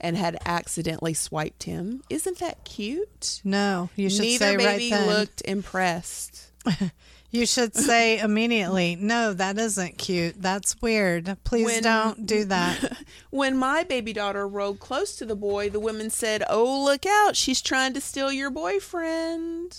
and 0.00 0.16
had 0.16 0.36
accidentally 0.44 1.14
swiped 1.14 1.64
him. 1.64 2.02
Isn't 2.10 2.38
that 2.38 2.64
cute? 2.64 3.40
no, 3.44 3.88
you 3.96 4.10
should 4.10 4.20
Neither 4.20 4.44
say 4.44 4.56
baby 4.56 4.64
right 4.66 4.90
then. 4.90 5.08
looked 5.08 5.42
impressed. 5.44 6.50
You 7.34 7.46
should 7.46 7.74
say 7.74 8.20
immediately, 8.20 8.94
no, 8.94 9.32
that 9.32 9.58
isn't 9.58 9.98
cute. 9.98 10.40
That's 10.40 10.80
weird. 10.80 11.36
Please 11.42 11.66
When- 11.66 11.82
don't 11.82 12.26
do 12.26 12.44
that. 12.44 12.96
When 13.30 13.56
my 13.56 13.82
baby 13.82 14.12
daughter 14.12 14.46
rode 14.46 14.78
close 14.78 15.16
to 15.16 15.26
the 15.26 15.34
boy, 15.34 15.68
the 15.68 15.80
women 15.80 16.10
said, 16.10 16.44
Oh, 16.48 16.84
look 16.84 17.04
out, 17.04 17.34
she's 17.34 17.60
trying 17.60 17.92
to 17.94 18.00
steal 18.00 18.30
your 18.30 18.50
boyfriend. 18.50 19.76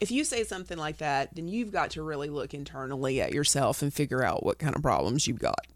If 0.00 0.12
you 0.12 0.22
say 0.22 0.44
something 0.44 0.78
like 0.78 0.98
that, 0.98 1.34
then 1.34 1.48
you've 1.48 1.72
got 1.72 1.90
to 1.90 2.02
really 2.04 2.28
look 2.28 2.54
internally 2.54 3.20
at 3.20 3.32
yourself 3.32 3.82
and 3.82 3.92
figure 3.92 4.22
out 4.22 4.46
what 4.46 4.60
kind 4.60 4.76
of 4.76 4.82
problems 4.82 5.26
you've 5.26 5.40
got. 5.40 5.66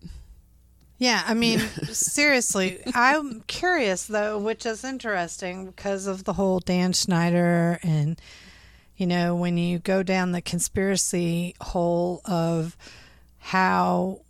Yeah, 1.01 1.25
I 1.27 1.33
mean, 1.33 1.59
seriously, 1.91 2.79
I'm 2.95 3.41
curious 3.47 4.05
though, 4.05 4.39
which 4.39 4.67
is 4.67 4.85
interesting 4.85 5.65
because 5.65 6.07
of 6.07 6.25
the 6.25 6.35
whole 6.35 6.61
Dan 6.61 6.93
Schneider 6.93 7.81
and 7.83 8.21
you 8.99 9.07
know, 9.07 9.35
when 9.35 9.57
you 9.57 9.79
go 9.79 10.03
down 10.03 10.33
the 10.33 10.43
conspiracy 10.43 11.57
hole 11.59 12.21
of 12.27 12.77
how 13.39 14.21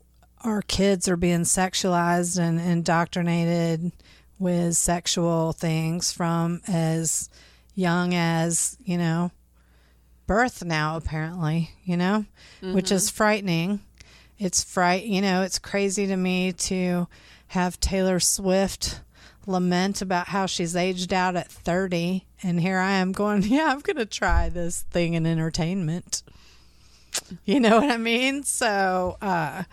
our 0.44 0.62
kids 0.62 1.08
are 1.08 1.16
being 1.16 1.40
sexualized 1.40 2.38
and 2.38 2.60
indoctrinated 2.60 3.90
with 4.38 4.76
sexual 4.76 5.52
things 5.52 6.12
from 6.12 6.60
as 6.68 7.28
young 7.74 8.14
as, 8.14 8.76
you 8.84 8.96
know, 8.96 9.32
birth 10.28 10.64
now 10.64 10.96
apparently, 10.96 11.70
you 11.82 11.96
know, 11.96 12.24
which 12.62 12.92
is 12.92 13.08
mm-hmm. 13.08 13.16
frightening 13.16 13.80
it's 14.40 14.64
fright 14.64 15.04
you 15.04 15.20
know 15.20 15.42
it's 15.42 15.58
crazy 15.58 16.06
to 16.06 16.16
me 16.16 16.52
to 16.52 17.06
have 17.48 17.78
taylor 17.78 18.18
swift 18.18 19.00
lament 19.46 20.02
about 20.02 20.28
how 20.28 20.46
she's 20.46 20.74
aged 20.74 21.12
out 21.12 21.36
at 21.36 21.48
30 21.48 22.26
and 22.42 22.60
here 22.60 22.78
i 22.78 22.92
am 22.92 23.12
going 23.12 23.42
yeah 23.44 23.66
i'm 23.68 23.80
gonna 23.80 24.04
try 24.06 24.48
this 24.48 24.82
thing 24.90 25.14
in 25.14 25.26
entertainment. 25.26 26.22
You 27.44 27.58
know 27.60 27.80
what 27.80 27.90
i 27.90 27.96
mean? 27.96 28.44
So 28.44 29.16
uh 29.20 29.64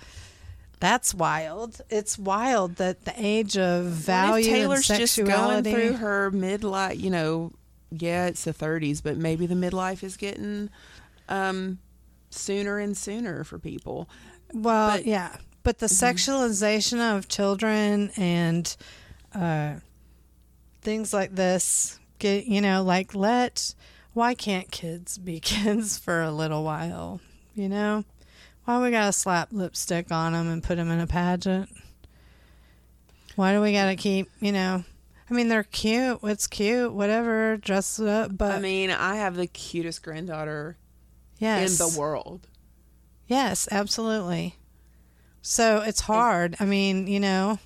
that's 0.79 1.13
wild. 1.13 1.81
It's 1.89 2.17
wild 2.17 2.75
that 2.75 3.05
the 3.05 3.13
age 3.15 3.57
of 3.57 3.85
What 3.85 3.93
value 3.93 4.45
if 4.45 4.45
Taylor's 4.45 4.89
and 4.89 4.99
just 4.99 5.17
going 5.23 5.63
through 5.63 5.93
her 5.93 6.31
midlife, 6.31 6.99
you 6.99 7.09
know, 7.09 7.51
yeah, 7.91 8.27
it's 8.27 8.43
the 8.43 8.53
30s, 8.53 9.01
but 9.01 9.17
maybe 9.17 9.47
the 9.47 9.55
midlife 9.55 10.03
is 10.03 10.17
getting 10.17 10.69
um, 11.29 11.79
sooner 12.29 12.77
and 12.77 12.95
sooner 12.95 13.43
for 13.43 13.57
people. 13.57 14.07
Well, 14.53 14.97
But- 14.97 15.05
yeah, 15.05 15.35
but 15.63 15.79
the 15.79 15.87
sexualization 15.87 16.99
of 16.99 17.27
children 17.27 18.11
and 18.15 18.75
uh, 19.35 19.75
things 20.81 21.13
like 21.13 21.35
this, 21.35 21.99
get 22.19 22.45
you 22.45 22.61
know, 22.61 22.83
like 22.83 23.13
let 23.13 23.75
why 24.13 24.33
can't 24.33 24.71
kids 24.71 25.17
be 25.17 25.39
kids 25.41 25.97
for 25.97 26.21
a 26.21 26.31
little 26.31 26.63
while? 26.63 27.19
You 27.53 27.69
know, 27.69 28.05
why 28.65 28.81
we 28.81 28.91
gotta 28.91 29.13
slap 29.13 29.49
lipstick 29.51 30.11
on 30.11 30.33
them 30.33 30.49
and 30.49 30.63
put 30.63 30.75
them 30.75 30.89
in 30.89 30.99
a 30.99 31.07
pageant? 31.07 31.69
Why 33.35 33.53
do 33.53 33.61
we 33.61 33.73
gotta 33.73 33.95
keep 33.95 34.29
you 34.39 34.51
know? 34.51 34.83
I 35.29 35.33
mean, 35.33 35.49
they're 35.49 35.63
cute. 35.63 36.19
It's 36.23 36.47
cute, 36.47 36.93
whatever. 36.93 37.57
Dress 37.57 37.99
it 37.99 38.07
up, 38.07 38.37
but 38.37 38.55
I 38.55 38.59
mean, 38.59 38.89
I 38.91 39.17
have 39.17 39.35
the 39.35 39.47
cutest 39.47 40.01
granddaughter 40.01 40.77
yes, 41.37 41.79
in 41.79 41.85
the 41.85 41.99
world. 41.99 42.47
Yes, 43.27 43.67
absolutely. 43.71 44.55
So 45.41 45.81
it's 45.81 46.01
hard. 46.01 46.55
I 46.59 46.65
mean, 46.65 47.07
you 47.07 47.19
know, 47.19 47.59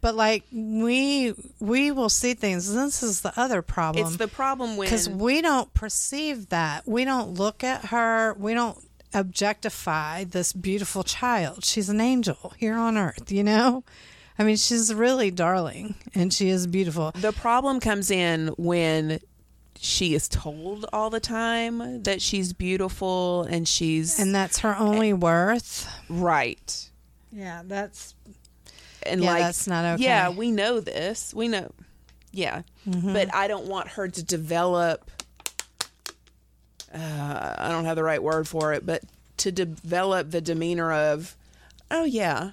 but 0.00 0.14
like 0.14 0.44
we 0.52 1.34
we 1.60 1.90
will 1.90 2.08
see 2.08 2.34
things. 2.34 2.72
This 2.72 3.02
is 3.02 3.22
the 3.22 3.38
other 3.38 3.62
problem 3.62 4.06
It's 4.06 4.16
the 4.16 4.28
problem 4.28 4.76
when 4.76 4.86
because 4.86 5.08
we 5.08 5.42
don't 5.42 5.72
perceive 5.74 6.48
that. 6.50 6.86
We 6.86 7.04
don't 7.04 7.34
look 7.34 7.64
at 7.64 7.86
her. 7.86 8.34
We 8.38 8.54
don't 8.54 8.78
objectify 9.14 10.24
this 10.24 10.52
beautiful 10.52 11.02
child. 11.02 11.64
She's 11.64 11.88
an 11.88 12.00
angel 12.00 12.52
here 12.56 12.74
on 12.74 12.96
earth. 12.96 13.32
You 13.32 13.44
know, 13.44 13.84
I 14.38 14.44
mean, 14.44 14.56
she's 14.56 14.92
really 14.92 15.30
darling 15.30 15.94
and 16.14 16.32
she 16.32 16.48
is 16.48 16.66
beautiful. 16.66 17.12
the 17.12 17.32
problem 17.32 17.80
comes 17.80 18.10
in 18.10 18.48
when 18.58 19.20
she 19.80 20.14
is 20.14 20.28
told 20.28 20.86
all 20.92 21.10
the 21.10 21.20
time 21.20 22.02
that 22.02 22.20
she's 22.22 22.52
beautiful 22.52 23.42
and 23.42 23.66
she's 23.66 24.18
And 24.18 24.34
that's 24.34 24.60
her 24.60 24.76
only 24.76 25.12
worth. 25.12 25.88
right. 26.08 26.90
Yeah, 27.32 27.62
that's 27.64 28.14
And 29.02 29.22
Yeah, 29.22 29.30
like 29.30 29.42
that's 29.42 29.66
not 29.66 29.84
okay. 29.94 30.04
Yeah, 30.04 30.30
we 30.30 30.50
know 30.50 30.80
this. 30.80 31.34
We 31.34 31.48
know. 31.48 31.70
Yeah. 32.32 32.62
Mm-hmm. 32.88 33.12
But 33.12 33.34
I 33.34 33.48
don't 33.48 33.66
want 33.66 33.88
her 33.88 34.08
to 34.08 34.22
develop 34.22 35.10
uh, 36.94 37.54
I 37.58 37.68
don't 37.70 37.84
have 37.84 37.96
the 37.96 38.04
right 38.04 38.22
word 38.22 38.48
for 38.48 38.72
it, 38.72 38.86
but 38.86 39.02
to 39.38 39.52
develop 39.52 40.30
the 40.30 40.40
demeanor 40.40 40.92
of, 40.92 41.36
oh 41.90 42.04
yeah, 42.04 42.52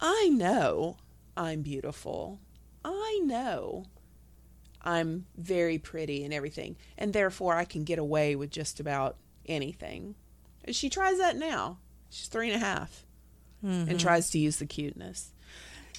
I 0.00 0.30
know 0.30 0.96
I'm 1.36 1.62
beautiful. 1.62 2.40
I 2.84 3.20
know 3.24 3.86
I'm 4.84 5.26
very 5.36 5.78
pretty 5.78 6.24
and 6.24 6.32
everything, 6.32 6.76
and 6.98 7.12
therefore 7.12 7.54
I 7.56 7.64
can 7.64 7.84
get 7.84 7.98
away 7.98 8.36
with 8.36 8.50
just 8.50 8.78
about 8.78 9.16
anything. 9.46 10.14
She 10.70 10.88
tries 10.90 11.18
that 11.18 11.36
now. 11.36 11.78
She's 12.10 12.28
three 12.28 12.50
and 12.50 12.62
a 12.62 12.64
half 12.64 13.04
and 13.62 13.88
mm-hmm. 13.88 13.96
tries 13.96 14.30
to 14.30 14.38
use 14.38 14.58
the 14.58 14.66
cuteness. 14.66 15.32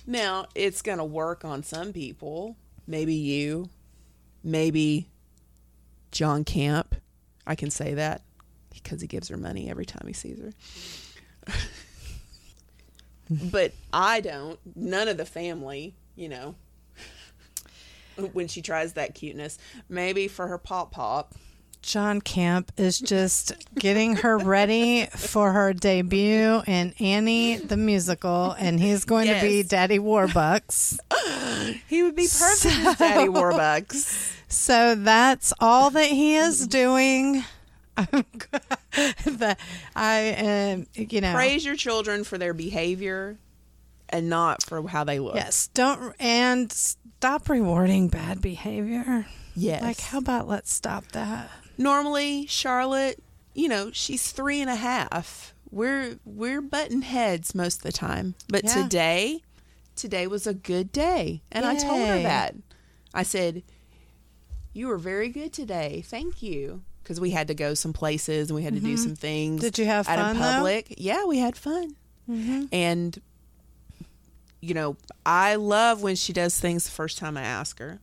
Now, 0.05 0.45
it's 0.53 0.81
going 0.81 0.99
to 0.99 1.03
work 1.03 1.43
on 1.43 1.63
some 1.63 1.93
people. 1.93 2.55
Maybe 2.85 3.15
you, 3.15 3.69
maybe 4.43 5.09
John 6.11 6.43
Camp. 6.43 6.95
I 7.47 7.55
can 7.55 7.71
say 7.71 7.95
that 7.95 8.21
because 8.71 9.01
he 9.01 9.07
gives 9.07 9.29
her 9.29 9.37
money 9.37 9.69
every 9.69 9.85
time 9.85 10.05
he 10.05 10.13
sees 10.13 10.39
her. 10.39 11.53
but 13.51 13.73
I 13.91 14.21
don't. 14.21 14.59
None 14.75 15.07
of 15.07 15.17
the 15.17 15.25
family, 15.25 15.95
you 16.15 16.29
know. 16.29 16.55
When 18.33 18.47
she 18.47 18.61
tries 18.61 18.93
that 18.93 19.13
cuteness, 19.15 19.57
maybe 19.89 20.27
for 20.27 20.47
her 20.47 20.57
pop 20.57 20.91
pop. 20.91 21.35
John 21.81 22.19
Camp 22.19 22.71
is 22.77 22.97
just 22.99 23.53
getting 23.77 24.15
her 24.17 24.39
ready 24.39 25.05
for 25.05 25.51
her 25.51 25.71
debut 25.71 26.63
in 26.65 26.95
Annie 26.99 27.57
the 27.57 27.77
musical, 27.77 28.55
and 28.57 28.79
he's 28.79 29.05
going 29.05 29.27
to 29.27 29.39
be 29.39 29.61
Daddy 29.61 29.99
Warbucks. 29.99 30.97
He 31.87 32.03
would 32.03 32.15
be 32.15 32.27
perfect 32.27 32.65
as 32.65 32.97
Daddy 32.97 33.27
Warbucks. 33.27 34.35
So 34.47 34.93
that's 34.95 35.51
all 35.59 35.89
that 35.91 36.09
he 36.09 36.35
is 36.35 36.67
doing. 36.67 37.43
I'm 37.97 38.23
g- 38.37 39.53
I 39.95 40.15
am, 40.19 40.85
you 40.93 41.21
know. 41.21 41.33
Praise 41.33 41.65
your 41.65 41.75
children 41.75 42.23
for 42.23 42.37
their 42.37 42.53
behavior 42.53 43.37
and 44.09 44.29
not 44.29 44.63
for 44.63 44.87
how 44.87 45.03
they 45.03 45.19
look. 45.19 45.35
Yes, 45.35 45.67
don't 45.73 46.13
and 46.19 46.71
stop 46.71 47.49
rewarding 47.49 48.07
bad 48.07 48.41
behavior. 48.41 49.25
Yes. 49.55 49.81
Like, 49.81 49.99
how 49.99 50.17
about 50.19 50.47
let's 50.47 50.73
stop 50.73 51.11
that? 51.13 51.49
normally 51.77 52.45
Charlotte, 52.47 53.21
you 53.53 53.67
know, 53.67 53.91
she's 53.91 54.31
three 54.31 54.61
and 54.61 54.69
a 54.69 54.75
half. 54.75 55.53
We're 55.71 56.17
we're 56.25 56.61
button 56.61 57.01
heads 57.01 57.53
most 57.55 57.77
of 57.77 57.83
the 57.83 57.91
time. 57.91 58.35
But 58.47 58.63
Yeah. 58.63 58.83
today, 58.83 59.41
today 59.95 60.27
was 60.27 60.47
a 60.47 60.53
good 60.53 60.91
day. 60.91 61.41
And 61.51 61.65
I 61.65 61.75
told 61.75 62.07
her 62.07 62.21
that. 62.21 62.55
I 63.13 63.23
said, 63.23 63.63
You 64.73 64.87
were 64.87 64.97
very 64.97 65.29
good 65.29 65.51
today. 65.53 66.03
Thank 66.05 66.41
you. 66.43 66.83
Because 67.03 67.19
we 67.19 67.31
had 67.31 67.47
to 67.49 67.53
go 67.53 67.73
some 67.75 67.93
places 67.93 68.49
and 68.49 68.55
we 68.55 68.63
had 68.63 68.73
to 68.73 68.79
do 68.79 68.97
some 68.97 69.15
things. 69.15 69.57
Mm-hmm. 69.57 69.65
Did 69.67 69.77
you 69.79 69.85
have 69.85 70.05
fun? 70.07 70.19
out 70.19 70.31
in 70.31 70.37
though? 70.41 70.51
public. 70.53 70.95
Yeah, 70.97 71.25
we 71.25 71.37
had 71.39 71.55
fun. 71.55 71.95
Mm-hmm. 72.29 72.63
And 72.71 73.21
you 74.65 74.73
know, 74.73 74.97
I 75.25 75.55
love 75.55 76.01
when 76.01 76.15
she 76.15 76.33
does 76.33 76.59
things 76.59 76.85
the 76.85 76.91
first 76.91 77.17
time 77.17 77.37
I 77.37 77.43
ask 77.43 77.79
her. 77.79 77.99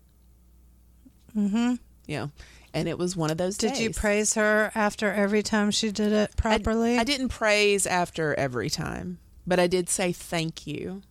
Mm-hmm. 1.37 1.75
Know, 2.09 2.31
and 2.75 2.89
it 2.89 2.99
was 2.99 3.17
one 3.17 3.31
of 3.31 3.39
those 3.39 3.57
Did 3.57 3.79
you 3.79 3.91
praise 3.91 4.35
her 4.35 4.71
after 4.75 5.11
every 5.11 5.43
time 5.43 5.71
she 5.71 5.91
did 5.91 6.13
it 6.13 6.37
properly? 6.37 6.99
I, 6.99 7.05
didn't 7.05 7.31
praise 7.31 7.87
after 7.87 8.35
every 8.35 8.69
time, 8.69 9.19
but 9.47 9.59
I 9.59 9.67
did 9.67 9.89
say 9.89 10.13
thank 10.13 10.67
you. 10.67 11.03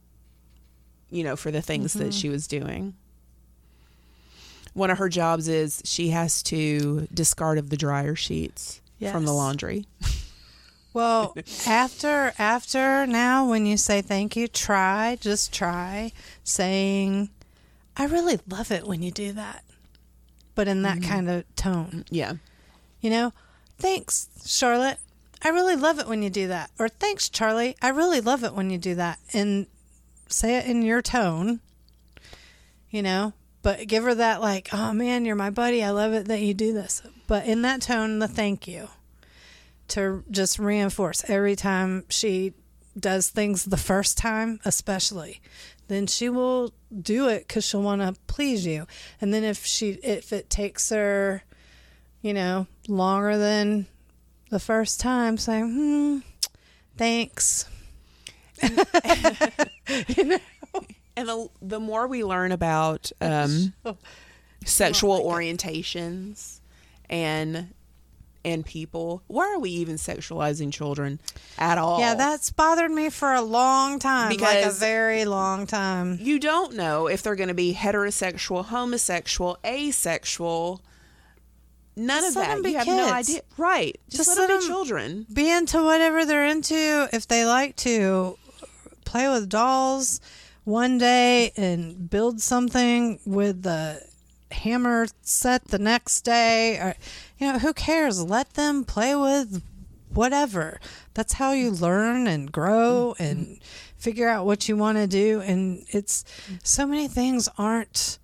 You 1.10 1.24
know, 1.24 1.36
for 1.36 1.49
the 1.52 1.62
things 1.62 1.95
Mm-hmm. 1.95 2.06
that 2.06 2.14
she 2.14 2.30
was 2.30 2.45
doing. 2.47 2.93
One 4.74 4.89
of 4.91 4.99
her 4.99 5.10
jobs 5.10 5.47
is 5.47 5.82
she 5.84 6.10
has 6.10 6.41
to 6.43 7.08
discard 7.14 7.58
of 7.58 7.70
the 7.72 7.78
dryer 7.78 8.16
sheets 8.16 8.82
from 9.12 9.26
the 9.26 9.34
laundry. 9.34 9.86
Well, 10.94 11.36
after 11.68 12.34
after 12.38 13.06
now, 13.08 13.50
when 13.50 13.66
you 13.66 13.78
say 13.78 14.02
thank 14.02 14.36
you, 14.36 14.48
try 14.48 15.18
just 15.20 15.54
try 15.54 16.12
saying, 16.44 17.30
"I 17.96 18.06
really 18.06 18.39
love 18.48 18.72
it 18.72 18.86
when 18.86 19.02
you 19.02 19.12
do 19.12 19.32
that," 19.34 19.64
but 20.56 20.68
in 20.68 20.82
that 20.84 21.00
mm-hmm. 21.00 21.10
kind 21.10 21.30
of 21.30 21.56
tone. 21.56 22.06
Yeah. 22.10 22.34
You 23.00 23.10
know, 23.10 23.34
thanks, 23.80 24.30
Charlotte. 24.46 25.00
I 25.44 25.50
really 25.50 25.76
love 25.76 25.98
it 26.00 26.08
when 26.08 26.22
you 26.22 26.30
do 26.30 26.48
that. 26.50 26.70
Or 26.78 26.88
thanks, 26.88 27.30
Charlie. 27.30 27.76
I 27.82 27.89
really 27.89 28.22
love 28.22 28.44
it 28.44 28.54
when 28.54 28.70
you 28.70 28.78
do 28.78 28.94
that. 28.96 29.18
And 29.34 29.66
say 30.28 30.58
it 30.58 30.68
in 30.68 30.84
your 30.84 31.02
tone. 31.02 31.62
You 32.92 33.02
know, 33.02 33.34
but 33.64 33.88
give 33.88 34.04
her 34.04 34.14
that 34.14 34.42
like, 34.42 34.70
oh 34.74 34.94
man, 34.94 35.26
you're 35.26 35.36
my 35.36 35.50
buddy. 35.50 35.84
I 35.84 35.92
love 35.92 36.14
it 36.14 36.28
that 36.28 36.42
you 36.42 36.54
do 36.54 36.74
this. 36.74 37.02
But 37.26 37.46
in 37.46 37.62
that 37.62 37.82
tone, 37.82 38.20
the 38.20 38.28
thank 38.28 38.68
you 38.68 38.89
to 39.92 40.24
just 40.30 40.60
reinforce 40.60 41.24
every 41.30 41.56
time 41.56 42.06
she 42.10 42.54
does 43.00 43.30
things 43.30 43.66
the 43.66 43.78
first 43.78 44.18
time, 44.18 44.60
especially, 44.66 45.42
then 45.88 46.08
she 46.08 46.30
will 46.30 46.74
do 47.02 47.28
it 47.28 47.48
because 47.48 47.66
she'll 47.66 47.82
want 47.82 48.02
to 48.02 48.20
please 48.28 48.66
you. 48.66 48.88
And 49.20 49.34
then 49.34 49.44
if 49.44 49.66
she, 49.66 49.92
if 50.04 50.34
it 50.34 50.50
takes 50.50 50.89
her, 50.89 51.44
you 52.22 52.34
know, 52.34 52.68
longer 52.88 53.38
than 53.38 53.88
the 54.50 54.60
first 54.60 55.00
time, 55.00 55.38
say, 55.38 55.62
hmm, 55.62 56.20
thanks. 56.98 57.66
And 61.16 61.28
the, 61.28 61.50
the 61.62 61.80
more 61.80 62.08
we 62.08 62.24
learn 62.24 62.52
about 62.52 63.12
um, 63.20 63.74
sexual 64.66 65.22
orientations 65.24 66.62
and 67.10 67.74
and 68.44 68.66
people, 68.66 69.24
why 69.28 69.54
are 69.54 69.60
we 69.60 69.70
even 69.70 69.96
sexualizing 69.96 70.72
children 70.72 71.20
at 71.58 71.78
all? 71.78 72.00
Yeah, 72.00 72.16
that's 72.16 72.52
bothered 72.52 72.92
me 72.92 73.10
for 73.10 73.34
a 73.34 73.42
long 73.42 74.00
time, 74.00 74.36
like 74.38 74.66
a 74.66 74.72
very 74.72 75.26
long 75.26 75.68
time. 75.68 76.18
you 76.22 76.39
don't 76.39 76.76
know 76.76 77.08
if 77.08 77.22
they're 77.22 77.36
going 77.36 77.50
to 77.50 77.54
be 77.54 77.74
heterosexual, 77.74 78.66
homosexual, 78.66 79.58
asexual. 79.66 80.82
None 81.96 82.22
Just 82.24 82.38
of 82.38 82.64
that. 82.64 82.70
you 82.70 82.78
have 82.78 82.88
no 82.88 83.12
idea. 83.12 83.42
Right. 83.58 84.00
Just, 84.10 84.26
Just 84.26 84.30
let, 84.30 84.38
let 84.39 84.48
them 84.48 84.60
be 84.62 84.68
children. 84.68 85.26
Be 85.32 85.52
into 85.52 85.84
whatever 85.84 86.26
they're 86.26 86.48
into. 86.48 87.10
If 87.12 87.28
they 87.28 87.46
like 87.46 87.76
to 87.78 88.38
play 89.06 89.28
with 89.28 89.50
dolls 89.50 90.22
one 90.64 90.98
day 90.98 91.52
and 91.58 92.10
build 92.10 92.39
something 92.42 93.20
with 93.26 93.64
the 93.64 94.02
hammer 94.52 95.08
set 95.22 95.66
the 95.66 95.80
next 95.80 96.22
day, 96.22 96.78
or 96.78 96.96
you 97.42 97.52
know, 97.52 97.60
who 97.60 97.74
cares? 97.74 98.24
Let 98.24 98.54
them 98.54 98.84
play 98.84 99.16
with 99.16 99.64
whatever. 100.14 100.80
That's 101.16 101.34
how 101.34 101.54
you 101.54 101.72
learn 101.72 102.28
and 102.28 102.52
grow 102.52 103.16
and 103.18 103.48
mm-hmm. 103.48 103.64
figure 103.98 104.30
out 104.30 104.46
what 104.46 104.70
you 104.70 104.78
want 104.78 105.00
to 105.00 105.08
do. 105.08 105.42
And 105.42 105.84
it's 105.89 106.24
so 106.64 106.86
many 106.86 107.08
things 107.08 107.50
aren't 107.58 108.20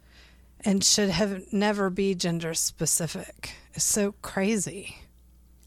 and 0.62 0.84
should 0.84 1.10
have 1.10 1.52
never 1.52 1.90
be 1.90 2.14
gender 2.14 2.54
specific. 2.54 3.56
It's 3.74 3.84
so 3.84 4.14
crazy. 4.22 4.98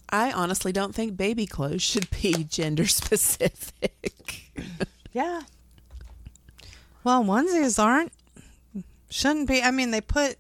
I 0.09 0.31
honestly 0.31 0.73
don't 0.73 0.95
think 0.95 1.17
baby 1.17 1.47
clothes 1.47 1.83
should 1.83 2.09
be 2.23 2.45
gender 2.49 2.87
specific. 2.87 4.53
Yeah. 5.13 5.41
Well, 7.03 7.25
onesies 7.25 7.83
aren't. 7.83 8.13
Shouldn't 9.11 9.49
be. 9.49 9.61
I 9.61 9.73
mean, 9.73 9.91
they 9.91 10.01
put 10.01 10.39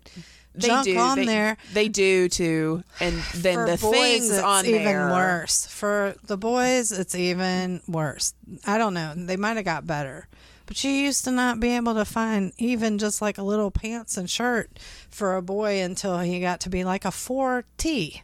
they 0.54 0.66
junk 0.68 0.84
do. 0.84 0.98
on 0.98 1.18
they, 1.18 1.26
there. 1.26 1.56
They 1.72 1.88
do 1.88 2.28
too. 2.28 2.82
And 3.00 3.16
then 3.34 3.54
For 3.54 3.66
the 3.66 3.78
boys, 3.78 3.92
things 3.92 4.30
it's 4.30 4.42
on 4.42 4.66
even 4.66 4.84
there. 4.84 5.08
worse. 5.08 5.66
For 5.66 6.14
the 6.24 6.36
boys, 6.36 6.92
it's 6.92 7.14
even 7.14 7.80
worse. 7.86 8.34
I 8.66 8.78
don't 8.78 8.94
know. 8.94 9.12
They 9.16 9.36
might 9.36 9.56
have 9.56 9.64
got 9.64 9.86
better. 9.86 10.28
But 10.66 10.84
you 10.84 10.90
used 10.92 11.24
to 11.24 11.32
not 11.32 11.58
be 11.58 11.74
able 11.74 11.94
to 11.94 12.04
find 12.04 12.52
even 12.56 12.98
just 12.98 13.20
like 13.20 13.38
a 13.38 13.42
little 13.42 13.72
pants 13.72 14.16
and 14.16 14.30
shirt 14.30 14.78
for 15.10 15.34
a 15.34 15.42
boy 15.42 15.80
until 15.80 16.18
he 16.20 16.38
got 16.40 16.60
to 16.60 16.70
be 16.70 16.84
like 16.84 17.04
a 17.04 17.08
4T. 17.08 18.14
It 18.16 18.22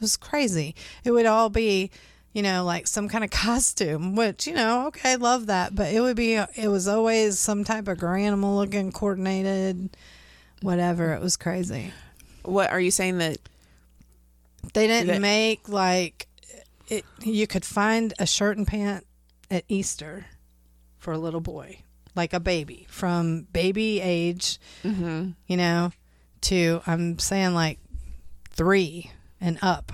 was 0.00 0.16
crazy. 0.16 0.74
It 1.04 1.10
would 1.10 1.26
all 1.26 1.50
be, 1.50 1.90
you 2.32 2.42
know, 2.42 2.64
like 2.64 2.86
some 2.86 3.08
kind 3.08 3.24
of 3.24 3.30
costume, 3.30 4.16
which, 4.16 4.46
you 4.46 4.54
know, 4.54 4.86
okay, 4.86 5.16
love 5.16 5.46
that. 5.46 5.74
But 5.74 5.92
it 5.92 6.00
would 6.00 6.16
be, 6.16 6.34
it 6.34 6.68
was 6.68 6.88
always 6.88 7.38
some 7.38 7.62
type 7.62 7.88
of 7.88 8.02
animal 8.02 8.56
looking, 8.56 8.90
coordinated, 8.90 9.94
whatever. 10.62 11.12
It 11.12 11.20
was 11.22 11.36
crazy. 11.36 11.92
What 12.42 12.70
are 12.70 12.80
you 12.80 12.90
saying 12.90 13.18
that 13.18 13.38
They 14.74 14.86
didn't 14.86 15.06
That- 15.08 15.20
make 15.20 15.68
like 15.68 16.26
it. 16.88 17.04
You 17.22 17.46
could 17.46 17.64
find 17.64 18.12
a 18.18 18.26
shirt 18.26 18.56
and 18.56 18.66
pant 18.66 19.06
at 19.50 19.64
Easter 19.68 20.26
for 20.98 21.12
a 21.12 21.18
little 21.18 21.40
boy, 21.40 21.78
like 22.16 22.32
a 22.32 22.40
baby 22.40 22.86
from 22.90 23.42
baby 23.52 24.00
age, 24.00 24.58
Mm-hmm. 24.82 25.30
you 25.46 25.56
know, 25.56 25.92
to 26.42 26.80
I'm 26.86 27.18
saying 27.20 27.54
like 27.54 27.78
three 28.50 29.10
and 29.40 29.58
up. 29.62 29.92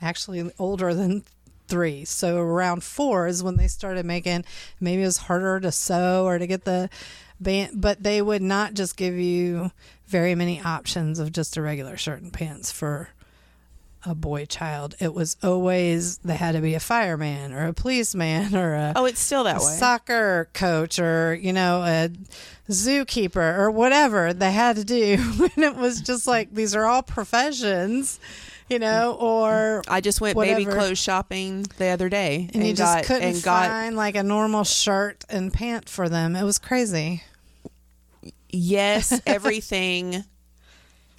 Actually, 0.00 0.50
older 0.58 0.92
than 0.94 1.24
three. 1.68 2.04
So 2.04 2.36
around 2.38 2.82
four 2.84 3.26
is 3.26 3.42
when 3.42 3.56
they 3.56 3.66
started 3.68 4.04
making. 4.06 4.44
Maybe 4.80 5.02
it 5.02 5.06
was 5.06 5.16
harder 5.18 5.58
to 5.60 5.72
sew 5.72 6.24
or 6.24 6.38
to 6.38 6.46
get 6.46 6.64
the 6.64 6.88
but 7.40 8.02
they 8.02 8.22
would 8.22 8.42
not 8.42 8.74
just 8.74 8.96
give 8.96 9.14
you 9.16 9.70
very 10.06 10.34
many 10.34 10.60
options 10.60 11.18
of 11.18 11.32
just 11.32 11.56
a 11.56 11.62
regular 11.62 11.96
shirt 11.96 12.22
and 12.22 12.32
pants 12.32 12.70
for 12.72 13.08
a 14.04 14.14
boy 14.14 14.44
child. 14.44 14.94
It 15.00 15.12
was 15.14 15.36
always 15.42 16.18
they 16.18 16.36
had 16.36 16.52
to 16.52 16.60
be 16.60 16.74
a 16.74 16.80
fireman 16.80 17.52
or 17.52 17.66
a 17.66 17.72
policeman 17.72 18.54
or 18.54 18.74
a 18.74 18.92
Oh, 18.94 19.04
it's 19.04 19.18
still 19.20 19.42
that 19.44 19.56
way. 19.58 19.62
soccer 19.64 20.48
coach 20.54 20.98
or 21.00 21.34
you 21.34 21.52
know 21.52 21.82
a 21.82 22.10
zookeeper 22.70 23.58
or 23.58 23.70
whatever 23.70 24.32
they 24.32 24.52
had 24.52 24.76
to 24.76 24.84
do 24.84 25.16
and 25.56 25.64
it 25.64 25.76
was 25.76 26.00
just 26.00 26.26
like 26.26 26.52
these 26.54 26.74
are 26.74 26.84
all 26.84 27.02
professions 27.02 28.20
you 28.68 28.78
know 28.78 29.16
or 29.20 29.82
I 29.88 30.00
just 30.00 30.20
went 30.20 30.36
baby 30.36 30.64
clothes 30.64 30.98
shopping 30.98 31.66
the 31.78 31.86
other 31.86 32.08
day 32.08 32.50
and, 32.52 32.66
you 32.66 32.74
just 32.74 33.04
couldn't 33.06 33.22
and 33.22 33.42
got 33.42 33.68
find 33.68 33.96
like 33.96 34.16
a 34.16 34.22
normal 34.22 34.64
shirt 34.64 35.24
and 35.28 35.52
pant 35.52 35.88
for 35.88 36.08
them. 36.08 36.36
It 36.36 36.44
was 36.44 36.58
crazy. 36.58 37.22
Yes, 38.48 39.20
everything 39.26 40.24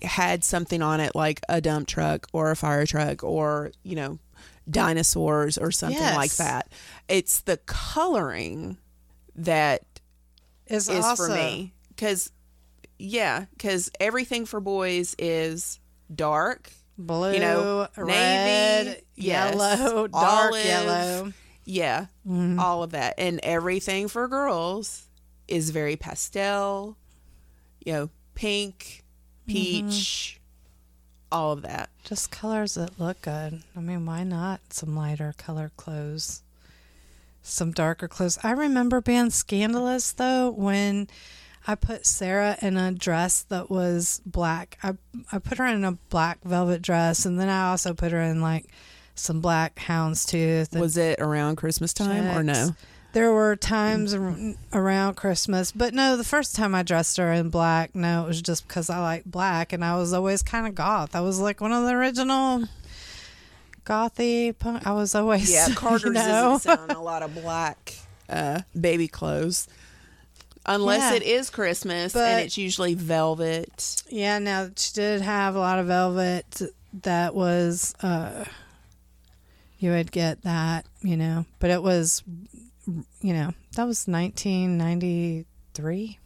had 0.02 0.44
something 0.44 0.82
on 0.82 1.00
it 1.00 1.16
like 1.16 1.42
a 1.50 1.62
dump 1.62 1.88
truck 1.88 2.28
or 2.34 2.52
a 2.52 2.56
fire 2.56 2.86
truck 2.86 3.24
or, 3.24 3.72
you 3.84 3.96
know, 3.96 4.20
dinosaurs 4.70 5.58
or 5.58 5.72
something 5.72 6.00
like 6.00 6.36
that. 6.36 6.72
It's 7.08 7.42
the 7.42 7.58
coloring 7.58 8.78
that 9.36 9.84
is, 10.68 10.90
is 10.90 11.06
also, 11.06 11.28
for 11.28 11.34
me. 11.34 11.74
Cuz 11.96 12.32
yeah, 13.00 13.46
cuz 13.60 13.90
everything 14.00 14.46
for 14.46 14.60
boys 14.60 15.16
is 15.18 15.80
dark, 16.14 16.72
blue 16.98 17.34
you 17.34 17.40
know, 17.40 17.88
red 17.98 18.86
navy, 18.86 19.02
yes, 19.16 19.56
yellow 19.56 20.08
dark 20.08 20.54
olive, 20.54 20.66
yellow 20.66 21.34
Yeah, 21.66 22.06
Mhm. 22.28 22.60
all 22.60 22.84
of 22.84 22.92
that. 22.92 23.16
And 23.18 23.40
everything 23.44 24.08
for 24.08 24.28
girls 24.28 25.08
is 25.48 25.70
very 25.72 25.96
pastel, 25.96 26.98
you 27.86 27.94
know, 27.94 28.10
pink, 28.36 29.04
peach, 29.48 30.40
all 31.32 31.52
of 31.52 31.62
that. 31.64 31.90
just 32.04 32.32
colors 32.32 32.76
that 32.76 32.98
look 33.00 33.22
good 33.22 33.62
i 33.76 33.80
mean 33.82 34.06
why 34.06 34.24
not 34.24 34.62
some 34.72 34.96
lighter 34.96 35.34
color 35.38 35.72
clothes 35.76 36.42
some 37.42 37.72
darker 37.72 38.08
clothes. 38.10 38.38
I 38.44 38.52
remember 38.52 39.00
being 39.02 39.30
scandalous 39.30 40.12
though 40.12 40.50
when 40.52 41.08
I 41.70 41.76
put 41.76 42.06
Sarah 42.06 42.58
in 42.62 42.78
a 42.78 42.92
dress 42.94 43.44
that 43.50 43.70
was 43.70 44.22
black. 44.26 44.78
I 44.82 44.94
I 45.32 45.40
put 45.40 45.58
her 45.58 45.66
in 45.66 45.84
a 45.84 45.92
black 46.10 46.40
velvet 46.44 46.82
dress, 46.82 47.26
and 47.26 47.40
then 47.40 47.50
I 47.50 47.70
also 47.70 47.94
put 47.94 48.12
her 48.14 48.22
in 48.22 48.42
like 48.42 48.66
some 49.16 49.42
black 49.42 49.76
houndstooth. 49.76 50.72
and 50.72 50.80
Was 50.82 50.96
it 50.98 51.20
around 51.20 51.58
Christmas 51.58 51.94
time 51.94 52.26
or 52.38 52.44
no? 52.44 52.70
There 53.14 53.34
were 53.34 53.56
times 53.56 54.14
ar- 54.14 54.36
around 54.74 55.16
Christmas, 55.16 55.72
but 55.72 55.94
no, 55.94 56.16
the 56.18 56.24
first 56.24 56.56
time 56.56 56.76
I 56.76 56.84
dressed 56.84 57.18
her 57.18 57.34
in 57.34 57.50
black, 57.50 57.96
no, 57.96 58.26
it 58.26 58.28
was 58.28 58.42
just 58.42 58.68
because 58.68 58.90
I 58.90 59.00
like 59.00 59.26
black, 59.26 59.74
and 59.74 59.84
I 59.84 59.98
was 59.98 60.14
always 60.14 60.44
kind 60.44 60.68
of 60.68 60.76
goth. 60.76 61.16
I 61.16 61.22
was 61.22 61.40
like 61.40 61.60
one 61.60 61.72
of 61.72 61.84
the 61.84 61.94
original 61.94 62.66
gothy 63.86 64.58
punk. 64.58 64.86
I 64.86 64.94
was 64.94 65.16
always 65.16 65.52
Yeah, 65.52 65.68
Carter's 65.76 66.04
you 66.06 66.14
know? 66.14 66.56
isn't 66.56 66.78
selling 66.78 66.92
a 66.92 67.02
lot 67.02 67.24
of 67.24 67.34
black 67.34 67.94
uh, 68.30 68.62
baby 68.80 69.08
clothes. 69.08 69.68
Unless 70.68 71.12
Yeah. 71.12 71.18
it 71.18 71.24
is 71.24 71.50
Christmas 71.50 72.14
But- 72.14 72.30
and 72.30 72.42
it's 72.46 72.58
usually 72.58 72.94
velvet. 72.94 74.04
Yeah, 74.10 74.40
now 74.40 74.70
she 74.76 74.94
did 74.94 75.22
have 75.22 75.56
a 75.56 75.60
lot 75.60 75.80
of 75.80 75.88
velvet 75.88 76.62
that 77.04 77.36
was 77.36 77.94
uh 78.02 78.46
you 79.80 79.92
would 79.92 80.12
get 80.12 80.42
that, 80.42 80.86
you 81.02 81.16
know, 81.16 81.46
but 81.60 81.70
it 81.70 81.84
was 81.84 82.24
you 83.22 83.34
know, 83.34 83.54
that 83.76 83.86
was 83.86 84.08
1993. 84.08 86.18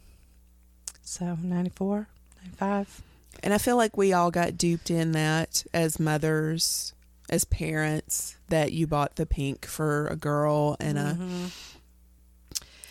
So, 1.02 1.36
94, 1.42 2.06
95. 2.44 3.02
And 3.42 3.52
I 3.52 3.58
feel 3.58 3.76
like 3.76 3.96
we 3.96 4.12
all 4.12 4.30
got 4.30 4.56
duped 4.56 4.90
in 4.90 5.10
that 5.12 5.64
as 5.74 5.98
mothers, 5.98 6.92
as 7.28 7.44
parents, 7.44 8.36
that 8.48 8.72
you 8.72 8.86
bought 8.86 9.16
the 9.16 9.26
pink 9.26 9.66
for 9.66 10.06
a 10.06 10.16
girl 10.16 10.76
and 10.78 10.96
a 10.98 11.18
Mhm. 11.20 11.50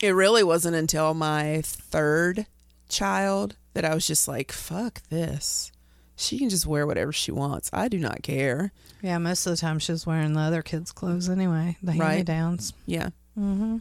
It 0.02 0.10
really 0.14 0.42
wasn't 0.42 0.76
until 0.76 1.14
my 1.14 1.62
third 1.64 2.46
child 2.88 3.56
that 3.74 3.84
I 3.84 3.94
was 3.94 4.06
just 4.06 4.28
like, 4.28 4.52
fuck 4.52 5.00
this. 5.08 5.72
She 6.16 6.38
can 6.38 6.50
just 6.50 6.66
wear 6.66 6.86
whatever 6.86 7.12
she 7.12 7.32
wants. 7.32 7.70
I 7.72 7.88
do 7.88 7.98
not 7.98 8.22
care. 8.22 8.72
Yeah, 9.00 9.16
most 9.18 9.46
of 9.46 9.52
the 9.52 9.56
time 9.56 9.78
she 9.78 9.92
was 9.92 10.06
wearing 10.06 10.34
the 10.34 10.40
other 10.40 10.60
kids' 10.62 10.92
clothes 10.92 11.28
anyway, 11.28 11.76
the 11.82 11.92
Right. 11.92 12.00
hand-me-downs. 12.00 12.74
Yeah. 12.86 13.08
hmm 13.34 13.78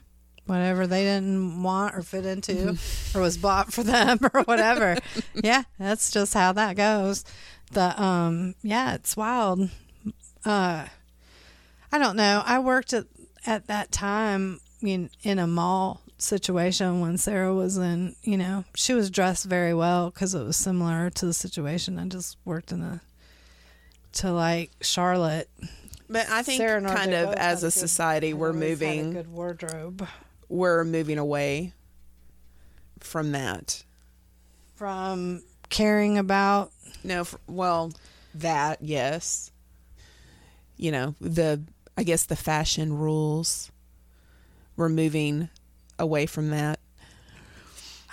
Whatever 0.47 0.87
they 0.87 1.03
didn't 1.03 1.61
want 1.61 1.95
or 1.95 2.01
fit 2.01 2.25
into 2.25 2.77
or 3.15 3.21
was 3.21 3.37
bought 3.37 3.71
for 3.73 3.83
them 3.83 4.19
or 4.33 4.41
whatever. 4.43 4.97
yeah, 5.35 5.63
that's 5.77 6.11
just 6.11 6.33
how 6.33 6.51
that 6.53 6.75
goes. 6.75 7.23
The 7.71 8.01
um 8.01 8.55
yeah, 8.63 8.95
it's 8.95 9.15
wild. 9.15 9.69
Uh 10.45 10.87
I 11.91 11.97
don't 11.99 12.15
know. 12.15 12.41
I 12.45 12.59
worked 12.59 12.91
at 12.93 13.05
at 13.45 13.67
that 13.67 13.91
time 13.91 14.59
in 14.81 15.09
in 15.23 15.37
a 15.39 15.47
mall 15.47 16.01
situation 16.21 16.99
when 17.01 17.17
Sarah 17.17 17.53
was 17.53 17.77
in, 17.77 18.15
you 18.23 18.37
know, 18.37 18.63
she 18.75 18.93
was 18.93 19.09
dressed 19.09 19.45
very 19.45 19.73
well 19.73 20.11
cuz 20.11 20.33
it 20.35 20.43
was 20.43 20.55
similar 20.57 21.09
to 21.09 21.25
the 21.25 21.33
situation 21.33 21.97
I 21.97 22.05
just 22.07 22.37
worked 22.45 22.71
in 22.71 22.81
a 22.81 23.01
to 24.13 24.31
like 24.31 24.71
Charlotte. 24.81 25.49
But 26.09 26.29
I 26.29 26.43
think 26.43 26.59
Sarah 26.59 26.77
and 26.77 26.87
kind 26.87 27.13
of 27.13 27.33
as 27.35 27.63
a 27.63 27.67
good- 27.67 27.71
society 27.73 28.33
we're 28.33 28.49
always 28.53 28.79
had 28.79 28.87
a 28.89 28.95
moving 28.97 29.13
good 29.13 29.27
wardrobe. 29.31 30.07
we're 30.49 30.83
moving 30.83 31.17
away 31.17 31.73
from 32.99 33.31
that. 33.31 33.83
from 34.75 35.41
caring 35.69 36.17
about 36.17 36.71
No, 37.03 37.21
f- 37.21 37.35
well, 37.47 37.91
that 38.35 38.79
yes. 38.81 39.51
You 40.77 40.91
know, 40.91 41.15
the 41.21 41.61
I 41.97 42.03
guess 42.03 42.25
the 42.25 42.35
fashion 42.35 42.93
rules. 42.97 43.71
We're 44.75 44.89
moving 44.89 45.49
away 46.01 46.25
from 46.25 46.49
that. 46.49 46.79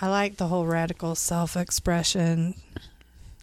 I 0.01 0.07
like 0.07 0.37
the 0.37 0.47
whole 0.47 0.65
radical 0.65 1.13
self-expression 1.15 2.55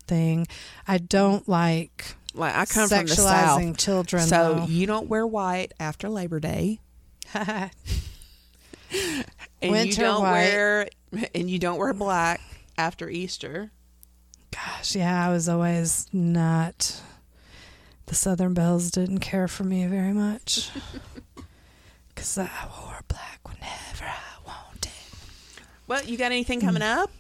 thing. 0.07 0.47
I 0.89 0.97
don't 0.99 1.47
like 1.49 2.15
Like 2.33 2.55
I 2.57 2.65
come 2.65 2.89
from 2.89 3.07
the 3.07 3.15
south. 3.15 3.77
children. 3.77 4.23
So 4.27 4.55
though. 4.55 4.65
you 4.67 4.87
don't 4.87 5.09
wear 5.09 5.27
white 5.27 5.73
after 5.79 6.09
Labor 6.09 6.41
Day. 6.41 6.81
and 7.35 7.71
you 9.61 9.71
Winter 9.71 10.01
don't 10.03 10.23
white. 10.23 10.31
wear 10.33 10.89
and 11.35 11.51
you 11.51 11.59
don't 11.59 11.79
wear 11.79 11.93
black 11.93 12.41
after 12.79 13.09
Easter. 13.11 13.71
Gosh, 14.51 14.95
yeah, 14.97 15.27
I 15.29 15.33
was 15.33 15.49
always 15.49 16.07
not. 16.13 17.03
The 18.07 18.15
Southern 18.15 18.55
Belles 18.55 18.91
didn't 18.91 19.19
care 19.19 19.49
for 19.49 19.65
me 19.65 19.85
very 19.87 20.13
much 20.13 20.71
because 22.09 22.39
I 22.39 22.49
wore 22.81 23.01
black 23.09 23.41
whenever 23.47 24.05
I. 24.05 24.15
Well, 25.87 26.05
you 26.05 26.17
got 26.17 26.33
anything 26.33 26.61
coming 26.61 26.83
Mm. 26.83 26.97
up? 26.99 27.11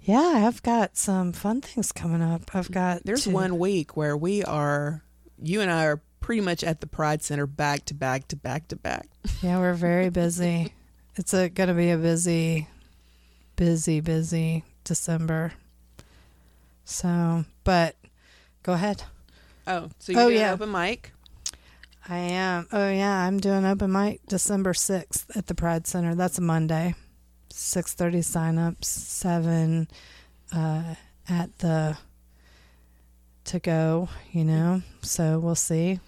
Yeah, 0.00 0.44
I've 0.46 0.62
got 0.62 0.96
some 0.96 1.32
fun 1.32 1.60
things 1.60 1.92
coming 1.92 2.22
up. 2.22 2.54
I've 2.54 2.70
got 2.70 3.04
There's 3.04 3.24
to- 3.24 3.30
one 3.30 3.58
week 3.58 3.96
where 3.96 4.16
we 4.16 4.42
are 4.44 5.02
you 5.40 5.60
and 5.60 5.70
I 5.70 5.84
are 5.86 6.00
pretty 6.20 6.40
much 6.40 6.62
at 6.62 6.80
the 6.80 6.86
Pride 6.86 7.22
Center 7.22 7.46
back 7.46 7.84
to 7.86 7.94
back 7.94 8.28
to 8.28 8.36
back 8.36 8.68
to 8.68 8.76
back. 8.76 9.08
Yeah, 9.42 9.58
we're 9.58 9.74
very 9.74 10.08
busy. 10.08 10.72
it's 11.16 11.34
a, 11.34 11.48
gonna 11.48 11.74
be 11.74 11.90
a 11.90 11.96
busy, 11.98 12.68
busy, 13.56 14.00
busy 14.00 14.64
December. 14.84 15.52
So, 16.84 17.44
but 17.64 17.96
go 18.62 18.72
ahead. 18.74 19.02
Oh, 19.66 19.90
so 19.98 20.12
you're 20.12 20.20
Oh, 20.22 20.28
doing 20.28 20.40
yeah. 20.40 20.52
open 20.52 20.70
mic? 20.70 21.12
I 22.08 22.18
am. 22.18 22.66
Oh 22.72 22.90
yeah, 22.90 23.26
I'm 23.26 23.38
doing 23.38 23.64
open 23.64 23.92
mic 23.92 24.20
December 24.26 24.74
sixth 24.74 25.36
at 25.36 25.46
the 25.46 25.54
Pride 25.54 25.86
Center. 25.86 26.14
That's 26.14 26.38
a 26.38 26.42
Monday. 26.42 26.94
Six 27.52 27.94
thirty 27.94 28.18
signups. 28.20 28.84
Seven 28.84 29.88
uh, 30.54 30.94
at 31.28 31.58
the 31.58 31.96
to 33.44 33.58
go. 33.58 34.08
You 34.32 34.44
know. 34.44 34.82
So 35.02 35.38
we'll 35.38 35.54
see. 35.54 36.00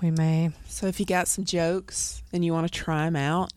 We 0.00 0.10
may. 0.10 0.50
So 0.66 0.86
if 0.86 0.98
you 0.98 1.06
got 1.06 1.28
some 1.28 1.44
jokes 1.44 2.22
and 2.32 2.44
you 2.44 2.52
want 2.52 2.66
to 2.70 2.72
try 2.78 3.04
them 3.04 3.16
out, 3.16 3.52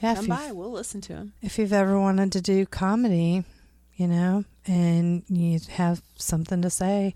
Yeah. 0.00 0.14
come 0.14 0.26
by. 0.26 0.52
We'll 0.52 0.72
listen 0.72 1.00
to 1.02 1.12
them. 1.12 1.32
if 1.42 1.58
you've 1.58 1.72
ever 1.74 2.00
wanted 2.00 2.32
to 2.32 2.40
do 2.40 2.64
comedy, 2.64 3.44
you 3.96 4.06
know, 4.08 4.44
and 4.66 5.22
you 5.28 5.60
have 5.72 6.00
something 6.16 6.62
to 6.62 6.70
say, 6.70 7.12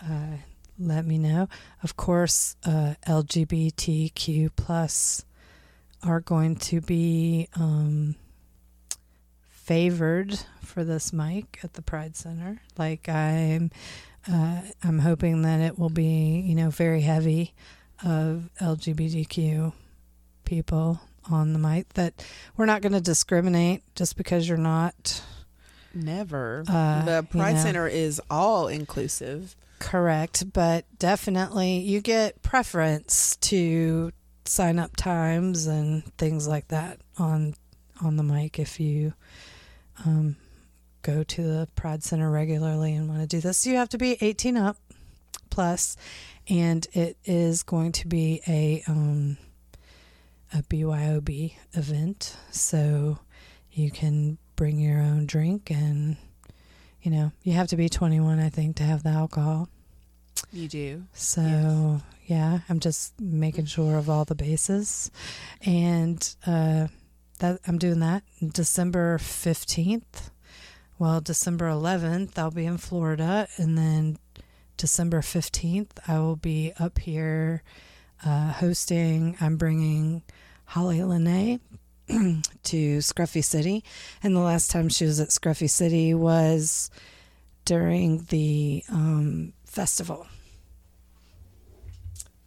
uh, 0.00 0.36
let 0.78 1.04
me 1.04 1.18
know. 1.18 1.46
Of 1.82 1.96
course, 1.98 2.56
uh, 2.64 2.94
LGBTQ 3.06 4.50
plus 4.56 5.24
are 6.02 6.20
going 6.20 6.56
to 6.56 6.80
be 6.80 7.48
um, 7.54 8.16
favored 9.64 10.38
for 10.62 10.84
this 10.84 11.12
mic 11.12 11.60
at 11.62 11.74
the 11.74 11.82
Pride 11.82 12.16
Center. 12.16 12.60
Like 12.78 13.08
I'm 13.08 13.70
uh, 14.30 14.60
I'm 14.82 14.98
hoping 15.00 15.42
that 15.42 15.60
it 15.60 15.78
will 15.78 15.90
be, 15.90 16.42
you 16.46 16.54
know, 16.54 16.70
very 16.70 17.00
heavy 17.00 17.54
of 18.04 18.50
LGBTQ 18.60 19.72
people 20.44 21.00
on 21.30 21.52
the 21.52 21.58
mic. 21.58 21.92
That 21.94 22.24
we're 22.56 22.66
not 22.66 22.82
going 22.82 22.92
to 22.92 23.00
discriminate 23.00 23.82
just 23.94 24.16
because 24.16 24.48
you're 24.48 24.58
not 24.58 25.22
Never. 25.94 26.64
Uh, 26.66 27.04
the 27.04 27.26
you 27.32 27.38
Pride 27.40 27.56
know. 27.56 27.62
Center 27.62 27.86
is 27.86 28.20
all 28.30 28.68
inclusive. 28.68 29.54
correct, 29.78 30.52
but 30.52 30.84
definitely 30.98 31.78
you 31.78 32.00
get 32.00 32.40
preference 32.42 33.36
to 33.36 34.10
sign 34.44 34.78
up 34.78 34.96
times 34.96 35.66
and 35.66 36.04
things 36.16 36.48
like 36.48 36.68
that 36.68 36.98
on 37.18 37.54
on 38.02 38.16
the 38.16 38.22
mic 38.22 38.58
if 38.58 38.80
you 38.80 39.12
um, 40.04 40.36
go 41.02 41.22
to 41.22 41.42
the 41.42 41.68
Pride 41.74 42.02
Center 42.02 42.30
regularly 42.30 42.94
and 42.94 43.08
want 43.08 43.20
to 43.20 43.26
do 43.26 43.40
this. 43.40 43.66
You 43.66 43.76
have 43.76 43.88
to 43.90 43.98
be 43.98 44.16
18 44.20 44.56
up 44.56 44.76
plus, 45.50 45.96
and 46.48 46.86
it 46.92 47.16
is 47.24 47.62
going 47.62 47.92
to 47.92 48.08
be 48.08 48.40
a 48.48 48.82
um, 48.88 49.36
a 50.54 50.62
BYOB 50.62 51.54
event, 51.74 52.36
so 52.50 53.18
you 53.72 53.90
can 53.90 54.38
bring 54.56 54.78
your 54.78 55.00
own 55.00 55.26
drink 55.26 55.70
and 55.70 56.16
you 57.00 57.10
know 57.10 57.32
you 57.42 57.52
have 57.54 57.66
to 57.68 57.76
be 57.76 57.88
21 57.88 58.38
i 58.38 58.48
think 58.50 58.76
to 58.76 58.82
have 58.82 59.02
the 59.02 59.08
alcohol 59.08 59.66
You 60.52 60.68
do. 60.68 61.02
so 61.14 62.00
yeah 62.26 62.60
i'm 62.68 62.78
just 62.80 63.18
making 63.18 63.64
sure 63.64 63.96
of 63.96 64.10
all 64.10 64.24
the 64.26 64.34
bases 64.34 65.10
and 65.64 66.36
uh 66.46 66.88
that 67.42 67.60
i'm 67.66 67.78
doing 67.78 68.00
that 68.00 68.22
december 68.52 69.18
15th 69.18 70.30
well 70.98 71.20
december 71.20 71.66
11th 71.68 72.38
i'll 72.38 72.50
be 72.50 72.64
in 72.66 72.78
florida 72.78 73.46
and 73.56 73.76
then 73.76 74.16
december 74.76 75.20
15th 75.20 75.90
i 76.08 76.18
will 76.18 76.36
be 76.36 76.72
up 76.78 76.98
here 76.98 77.62
uh, 78.24 78.52
hosting. 78.52 79.36
I'm 79.40 79.56
bringing 79.56 80.22
holly 80.66 81.02
lene 81.02 81.60
to 82.08 82.98
Scruffy 82.98 83.44
City, 83.44 83.84
and 84.22 84.34
the 84.34 84.40
last 84.40 84.70
time 84.70 84.88
she 84.88 85.04
was 85.04 85.20
at 85.20 85.28
Scruffy 85.28 85.68
City 85.68 86.14
was 86.14 86.90
during 87.64 88.26
the 88.30 88.82
um, 88.88 89.52
festival, 89.64 90.26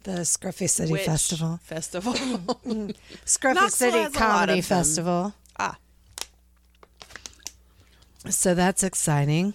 the 0.06 0.22
Scruffy 0.22 0.70
City 0.70 0.92
Which 0.92 1.02
Festival, 1.04 1.58
Festival. 1.64 2.12
Scruffy 3.24 3.54
Knoxville 3.54 3.68
City 3.70 3.98
has 3.98 4.14
a 4.14 4.18
lot 4.18 4.30
Comedy 4.30 4.58
of 4.60 4.68
them. 4.68 4.78
Festival. 4.78 5.34
ah, 5.58 5.76
So 8.28 8.54
that's 8.54 8.82
exciting. 8.82 9.54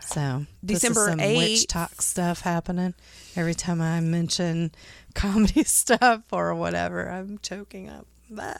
So 0.00 0.46
this 0.62 0.78
is 0.84 0.90
December 0.90 1.10
some 1.10 1.18
8th. 1.20 1.36
witch 1.36 1.66
talk 1.66 2.02
stuff 2.02 2.40
happening. 2.42 2.94
Every 3.36 3.54
time 3.54 3.80
I 3.80 4.00
mention 4.00 4.72
comedy 5.14 5.64
stuff 5.64 6.22
or 6.32 6.54
whatever, 6.54 7.08
I'm 7.08 7.38
choking 7.38 7.88
up. 7.88 8.06
Bah. 8.30 8.54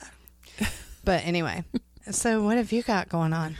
But 1.04 1.24
anyway, 1.26 1.64
so 2.10 2.42
what 2.42 2.56
have 2.56 2.72
you 2.72 2.82
got 2.82 3.08
going 3.08 3.32
on? 3.34 3.56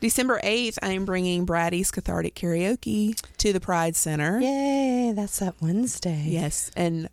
December 0.00 0.40
8th, 0.44 0.78
I'm 0.80 1.04
bringing 1.04 1.44
Brady's 1.44 1.90
Cathartic 1.90 2.36
Karaoke 2.36 3.20
to 3.38 3.52
the 3.52 3.58
Pride 3.58 3.96
Center. 3.96 4.38
Yay, 4.40 5.12
that's 5.14 5.40
that 5.40 5.56
Wednesday. 5.60 6.22
Yes, 6.24 6.70
and 6.76 7.08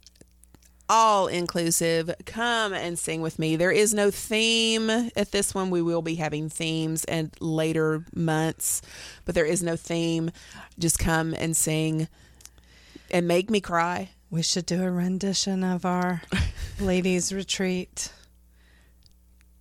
all 0.87 1.25
inclusive. 1.25 2.13
Come 2.27 2.73
and 2.73 2.99
sing 2.99 3.21
with 3.21 3.39
me. 3.39 3.55
There 3.55 3.71
is 3.71 3.95
no 3.95 4.11
theme 4.11 4.91
at 5.15 5.31
this 5.31 5.55
one. 5.55 5.71
We 5.71 5.81
will 5.81 6.03
be 6.03 6.15
having 6.15 6.47
themes 6.47 7.05
and 7.05 7.31
later 7.39 8.05
months, 8.13 8.83
but 9.25 9.33
there 9.33 9.45
is 9.45 9.63
no 9.63 9.75
theme. 9.75 10.29
Just 10.77 10.99
come 10.99 11.33
and 11.33 11.57
sing 11.57 12.07
and 13.09 13.27
make 13.27 13.49
me 13.49 13.61
cry. 13.61 14.11
We 14.29 14.43
should 14.43 14.67
do 14.67 14.83
a 14.83 14.91
rendition 14.91 15.63
of 15.63 15.85
our 15.85 16.21
ladies' 16.79 17.33
retreat 17.33 18.11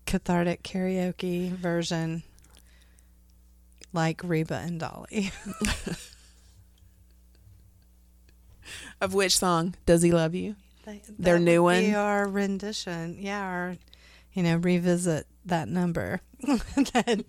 cathartic 0.05 0.63
karaoke 0.63 1.51
version 1.51 2.23
like 3.95 4.21
Reba 4.23 4.57
and 4.57 4.79
Dolly. 4.79 5.31
Of 9.01 9.13
which 9.13 9.37
song? 9.37 9.75
Does 9.87 10.03
he 10.03 10.13
love 10.13 10.35
you? 10.35 10.57
That- 10.85 11.01
Their 11.19 11.39
new 11.39 11.63
one? 11.63 11.95
our 11.95 12.27
rendition. 12.27 13.17
Yeah, 13.21 13.43
our 13.43 13.77
you 14.33 14.43
know, 14.43 14.57
revisit 14.57 15.27
that 15.45 15.69
number. 15.69 16.21
then 17.05 17.25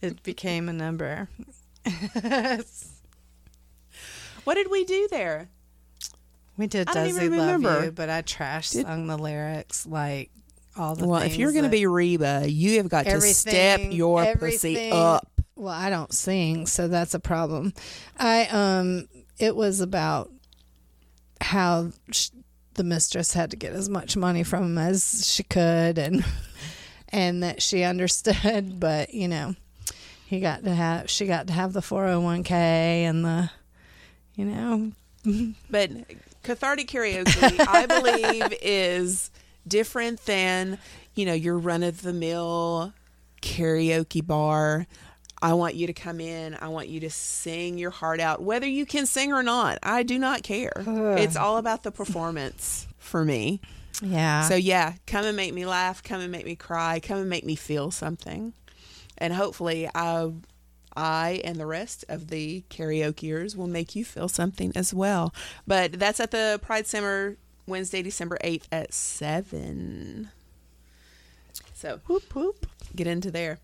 it 0.00 0.22
became 0.22 0.68
a 0.68 0.72
number. 0.72 1.28
What 4.44 4.54
did 4.54 4.70
we 4.70 4.84
do 4.84 5.06
there? 5.10 5.50
we 6.56 6.66
did 6.66 6.88
I 6.88 6.94
Does 6.94 7.18
He 7.18 7.28
Love 7.28 7.38
remember. 7.38 7.84
You, 7.84 7.90
but 7.92 8.08
I 8.10 8.22
trash 8.22 8.70
Did- 8.70 8.86
sung 8.86 9.06
the 9.06 9.16
lyrics 9.18 9.86
like 9.86 10.30
all 10.76 10.94
the 10.94 11.06
well, 11.06 11.20
if 11.22 11.36
you're 11.36 11.52
going 11.52 11.64
to 11.64 11.70
be 11.70 11.86
Reba, 11.86 12.44
you 12.50 12.78
have 12.78 12.88
got 12.88 13.04
to 13.04 13.20
step 13.20 13.80
your 13.90 14.34
pussy 14.36 14.90
up. 14.90 15.29
Well, 15.60 15.74
I 15.74 15.90
don't 15.90 16.12
sing, 16.12 16.66
so 16.66 16.88
that's 16.88 17.12
a 17.12 17.20
problem. 17.20 17.74
I 18.18 18.46
um 18.46 19.08
it 19.38 19.54
was 19.54 19.80
about 19.80 20.30
how 21.40 21.90
sh- 22.10 22.30
the 22.74 22.84
mistress 22.84 23.34
had 23.34 23.50
to 23.50 23.56
get 23.56 23.72
as 23.74 23.88
much 23.90 24.16
money 24.16 24.42
from 24.42 24.64
him 24.64 24.78
as 24.78 25.26
she 25.26 25.42
could 25.42 25.98
and 25.98 26.24
and 27.10 27.42
that 27.42 27.60
she 27.60 27.82
understood, 27.82 28.80
but 28.80 29.12
you 29.12 29.28
know, 29.28 29.54
he 30.26 30.40
got 30.40 30.64
to 30.64 30.74
have 30.74 31.10
she 31.10 31.26
got 31.26 31.48
to 31.48 31.52
have 31.52 31.74
the 31.74 31.80
401k 31.80 32.50
and 32.50 33.24
the 33.24 33.50
you 34.34 34.46
know, 34.46 34.92
But 35.70 35.90
cathartic 36.42 36.88
karaoke, 36.88 37.60
I 37.68 37.84
believe, 37.84 38.54
is 38.62 39.30
different 39.68 40.24
than 40.24 40.78
you 41.14 41.26
know 41.26 41.34
your 41.34 41.58
run 41.58 41.82
of 41.82 42.00
the 42.00 42.14
mill 42.14 42.94
karaoke 43.42 44.26
bar. 44.26 44.86
I 45.42 45.54
want 45.54 45.74
you 45.74 45.86
to 45.86 45.92
come 45.92 46.20
in. 46.20 46.54
I 46.60 46.68
want 46.68 46.88
you 46.88 47.00
to 47.00 47.10
sing 47.10 47.78
your 47.78 47.90
heart 47.90 48.20
out, 48.20 48.42
whether 48.42 48.66
you 48.66 48.84
can 48.84 49.06
sing 49.06 49.32
or 49.32 49.42
not. 49.42 49.78
I 49.82 50.02
do 50.02 50.18
not 50.18 50.42
care. 50.42 50.72
It's 50.76 51.36
all 51.36 51.56
about 51.56 51.82
the 51.82 51.90
performance 51.90 52.86
for 52.98 53.24
me. 53.24 53.60
yeah. 54.02 54.42
So 54.48 54.54
yeah, 54.54 54.94
come 55.06 55.24
and 55.24 55.36
make 55.36 55.54
me 55.54 55.64
laugh. 55.64 56.02
Come 56.02 56.20
and 56.20 56.30
make 56.30 56.44
me 56.44 56.56
cry. 56.56 57.00
Come 57.00 57.18
and 57.18 57.28
make 57.30 57.44
me 57.46 57.54
feel 57.56 57.90
something. 57.90 58.52
And 59.18 59.32
hopefully, 59.32 59.88
I, 59.94 60.30
I 60.96 61.40
and 61.44 61.56
the 61.58 61.66
rest 61.66 62.04
of 62.08 62.28
the 62.28 62.62
karaokeers 62.70 63.56
will 63.56 63.66
make 63.66 63.94
you 63.96 64.04
feel 64.04 64.28
something 64.28 64.72
as 64.74 64.92
well. 64.92 65.34
But 65.66 65.92
that's 65.92 66.20
at 66.20 66.30
the 66.32 66.58
Pride 66.62 66.86
Center 66.86 67.36
Wednesday, 67.66 68.02
December 68.02 68.36
eighth 68.42 68.68
at 68.72 68.92
seven. 68.92 70.30
So 71.74 72.00
whoop 72.06 72.34
whoop, 72.34 72.66
get 72.94 73.06
into 73.06 73.30
there. 73.30 73.58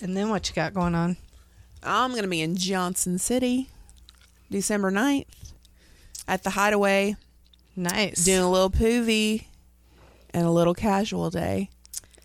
And 0.00 0.16
then 0.16 0.28
what 0.28 0.48
you 0.48 0.54
got 0.54 0.74
going 0.74 0.94
on? 0.94 1.16
I'm 1.82 2.14
gonna 2.14 2.28
be 2.28 2.40
in 2.42 2.56
Johnson 2.56 3.18
City, 3.18 3.68
December 4.50 4.90
9th, 4.90 5.26
at 6.26 6.42
the 6.42 6.50
Hideaway. 6.50 7.16
Nice. 7.78 8.24
doing 8.24 8.40
a 8.40 8.50
little 8.50 8.70
poovy 8.70 9.44
and 10.30 10.46
a 10.46 10.50
little 10.50 10.72
casual 10.74 11.28
day. 11.28 11.68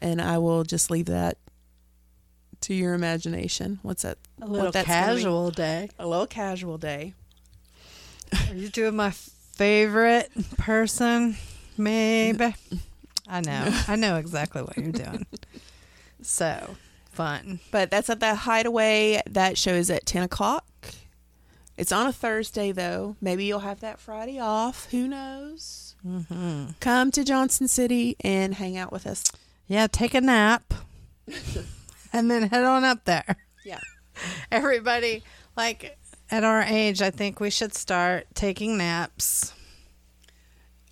And 0.02 0.22
I 0.22 0.38
will 0.38 0.64
just 0.64 0.90
leave 0.90 1.08
that 1.08 1.38
to 2.62 2.74
your 2.74 2.94
imagination. 2.94 3.80
What's 3.82 4.04
that? 4.04 4.18
a 4.42 4.46
little 4.46 4.68
what 4.68 4.74
that's 4.74 4.88
gonna 4.88 5.16
be. 5.16 5.22
casual 5.22 5.52
day. 5.52 5.90
A 6.00 6.08
little 6.08 6.28
casual 6.28 6.78
day. 6.78 7.14
Are 8.50 8.56
you 8.56 8.70
doing 8.70 8.96
my 8.96 9.12
favorite 9.12 10.32
person? 10.58 11.36
Maybe. 11.78 12.56
I 13.28 13.42
know. 13.42 13.80
I 13.88 13.96
know 13.96 14.16
exactly 14.18 14.62
what 14.62 14.78
you're 14.78 14.92
doing. 14.92 15.26
So 16.22 16.76
fun. 17.12 17.60
But 17.72 17.92
that's 17.92 18.10
at 18.10 18.20
the 18.20 18.34
Hideaway. 18.36 19.22
That 19.30 19.58
show 19.58 19.74
is 19.74 19.90
at 19.90 20.06
10 20.06 20.24
o'clock. 20.24 20.66
It's 21.78 21.92
on 21.92 22.06
a 22.08 22.12
Thursday, 22.14 22.72
though. 22.72 23.16
Maybe 23.22 23.46
you'll 23.46 23.60
have 23.60 23.80
that 23.80 24.00
Friday 24.00 24.40
off. 24.40 24.90
Who 24.92 25.08
knows? 25.08 25.96
hmm 26.04 26.66
Come 26.80 27.12
to 27.12 27.24
Johnson 27.24 27.68
City 27.68 28.16
and 28.22 28.56
hang 28.56 28.78
out 28.78 28.92
with 28.92 29.06
us. 29.08 29.24
Yeah, 29.68 29.88
take 29.88 30.14
a 30.14 30.22
nap 30.22 30.74
and 32.14 32.30
then 32.30 32.50
head 32.50 32.64
on 32.64 32.84
up 32.84 33.06
there. 33.06 33.36
Yeah. 33.64 33.80
Everybody, 34.52 35.24
like 35.56 35.98
at 36.30 36.44
our 36.44 36.62
age, 36.62 37.02
I 37.02 37.10
think 37.10 37.40
we 37.40 37.50
should 37.50 37.74
start 37.74 38.28
taking 38.34 38.78
naps. 38.78 39.54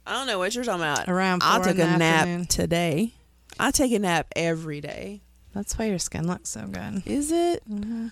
I 0.07 0.13
don't 0.13 0.27
know 0.27 0.39
what 0.39 0.55
you're 0.55 0.63
talking 0.63 0.81
about. 0.81 1.07
Around 1.07 1.43
I 1.43 1.59
took 1.59 1.75
a 1.77 1.85
nap 1.85 2.01
afternoon. 2.01 2.45
today. 2.47 3.13
I 3.59 3.71
take 3.71 3.91
a 3.91 3.99
nap 3.99 4.27
every 4.35 4.81
day. 4.81 5.21
That's 5.53 5.77
why 5.77 5.85
your 5.85 5.99
skin 5.99 6.27
looks 6.27 6.49
so 6.49 6.67
good. 6.67 7.03
Is 7.05 7.31
it? 7.31 7.63
Mm-hmm. 7.69 8.07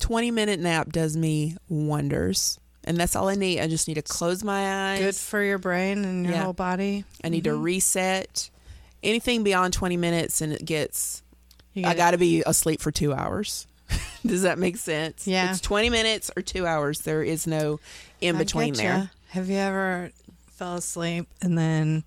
20 0.00 0.30
minute 0.30 0.60
nap 0.60 0.90
does 0.92 1.16
me 1.16 1.56
wonders. 1.68 2.58
And 2.84 2.96
that's 2.96 3.14
all 3.14 3.28
I 3.28 3.36
need. 3.36 3.60
I 3.60 3.68
just 3.68 3.86
need 3.86 3.94
to 3.94 4.02
close 4.02 4.42
my 4.42 4.92
eyes. 4.94 4.98
Good 5.00 5.14
for 5.14 5.40
your 5.42 5.58
brain 5.58 6.04
and 6.04 6.24
your 6.24 6.34
Yeah. 6.34 6.42
whole 6.44 6.52
body. 6.52 7.04
I 7.22 7.28
need 7.28 7.44
to 7.44 7.50
Mhm. 7.50 7.62
reset. 7.62 8.50
Anything 9.04 9.44
beyond 9.44 9.72
20 9.72 9.96
minutes 9.96 10.40
and 10.40 10.52
it 10.52 10.64
gets, 10.64 11.22
You 11.74 11.86
I 11.86 11.94
got 11.94 12.10
to 12.10 12.18
be 12.18 12.42
asleep 12.44 12.80
for 12.80 12.90
two 12.90 13.14
hours. 13.14 13.66
Does 14.26 14.42
that 14.42 14.58
make 14.58 14.76
sense? 14.76 15.26
Yeah. 15.26 15.50
It's 15.52 15.60
20 15.60 15.90
minutes 15.90 16.30
or 16.36 16.42
two 16.42 16.66
hours. 16.66 17.00
There 17.00 17.22
is 17.22 17.46
no 17.46 17.78
in 18.20 18.36
between 18.36 18.74
there. 18.74 19.10
Have 19.30 19.48
you 19.48 19.56
ever 19.56 20.10
fell 20.50 20.74
asleep 20.76 21.28
and 21.40 21.56
then 21.56 22.04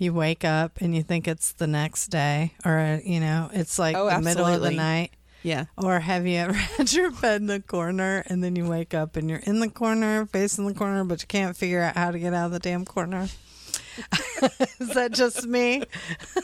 you 0.00 0.12
wake 0.12 0.44
up 0.44 0.80
and 0.80 0.94
you 0.94 1.02
think 1.02 1.28
it's 1.28 1.52
the 1.52 1.66
next 1.66 2.08
day 2.08 2.54
or 2.64 3.00
you 3.04 3.20
know 3.20 3.50
it's 3.52 3.78
like 3.78 3.96
Oh, 3.96 4.08
the 4.10 4.20
middle 4.20 4.46
of 4.46 4.60
the 4.62 4.70
night? 4.70 5.12
Yeah. 5.42 5.66
Or 5.78 6.00
have 6.00 6.26
you 6.26 6.36
ever 6.44 6.52
had 6.52 6.92
your 6.92 7.10
bed 7.10 7.40
in 7.40 7.46
the 7.46 7.60
corner 7.60 8.22
and 8.26 8.42
then 8.44 8.56
you 8.56 8.66
wake 8.68 8.92
up 8.94 9.16
and 9.16 9.28
you're 9.30 9.38
in 9.40 9.60
the 9.60 9.70
corner, 9.70 10.26
facing 10.26 10.66
the 10.66 10.74
corner, 10.74 11.04
but 11.04 11.22
you 11.22 11.28
can't 11.28 11.56
figure 11.56 11.80
out 11.82 11.96
how 11.96 12.10
to 12.10 12.18
get 12.18 12.34
out 12.34 12.46
of 12.46 12.52
the 12.52 12.58
damn 12.58 12.84
corner? 12.84 13.28
Is 14.80 14.90
that 14.94 15.12
just 15.12 15.46
me? 15.46 15.82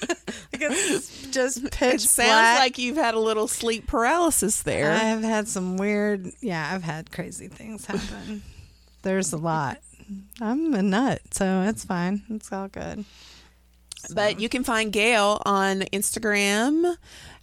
it's 0.52 1.26
just 1.30 1.62
pitch 1.70 1.94
It 1.94 2.00
sounds 2.02 2.28
black. 2.28 2.58
like 2.58 2.78
you've 2.78 2.96
had 2.96 3.14
a 3.14 3.18
little 3.20 3.48
sleep 3.48 3.86
paralysis 3.86 4.62
there. 4.62 4.90
I 4.92 4.96
have 4.98 5.22
had 5.22 5.48
some 5.48 5.76
weird, 5.76 6.30
yeah, 6.40 6.70
I've 6.74 6.82
had 6.82 7.10
crazy 7.10 7.48
things 7.48 7.86
happen. 7.86 8.42
There's 9.02 9.32
a 9.32 9.38
lot. 9.38 9.78
I'm 10.40 10.74
a 10.74 10.82
nut, 10.82 11.20
so 11.32 11.62
it's 11.62 11.84
fine. 11.84 12.22
It's 12.30 12.52
all 12.52 12.68
good. 12.68 13.04
But 14.14 14.40
you 14.40 14.48
can 14.48 14.64
find 14.64 14.92
Gail 14.92 15.40
on 15.44 15.80
Instagram 15.92 16.96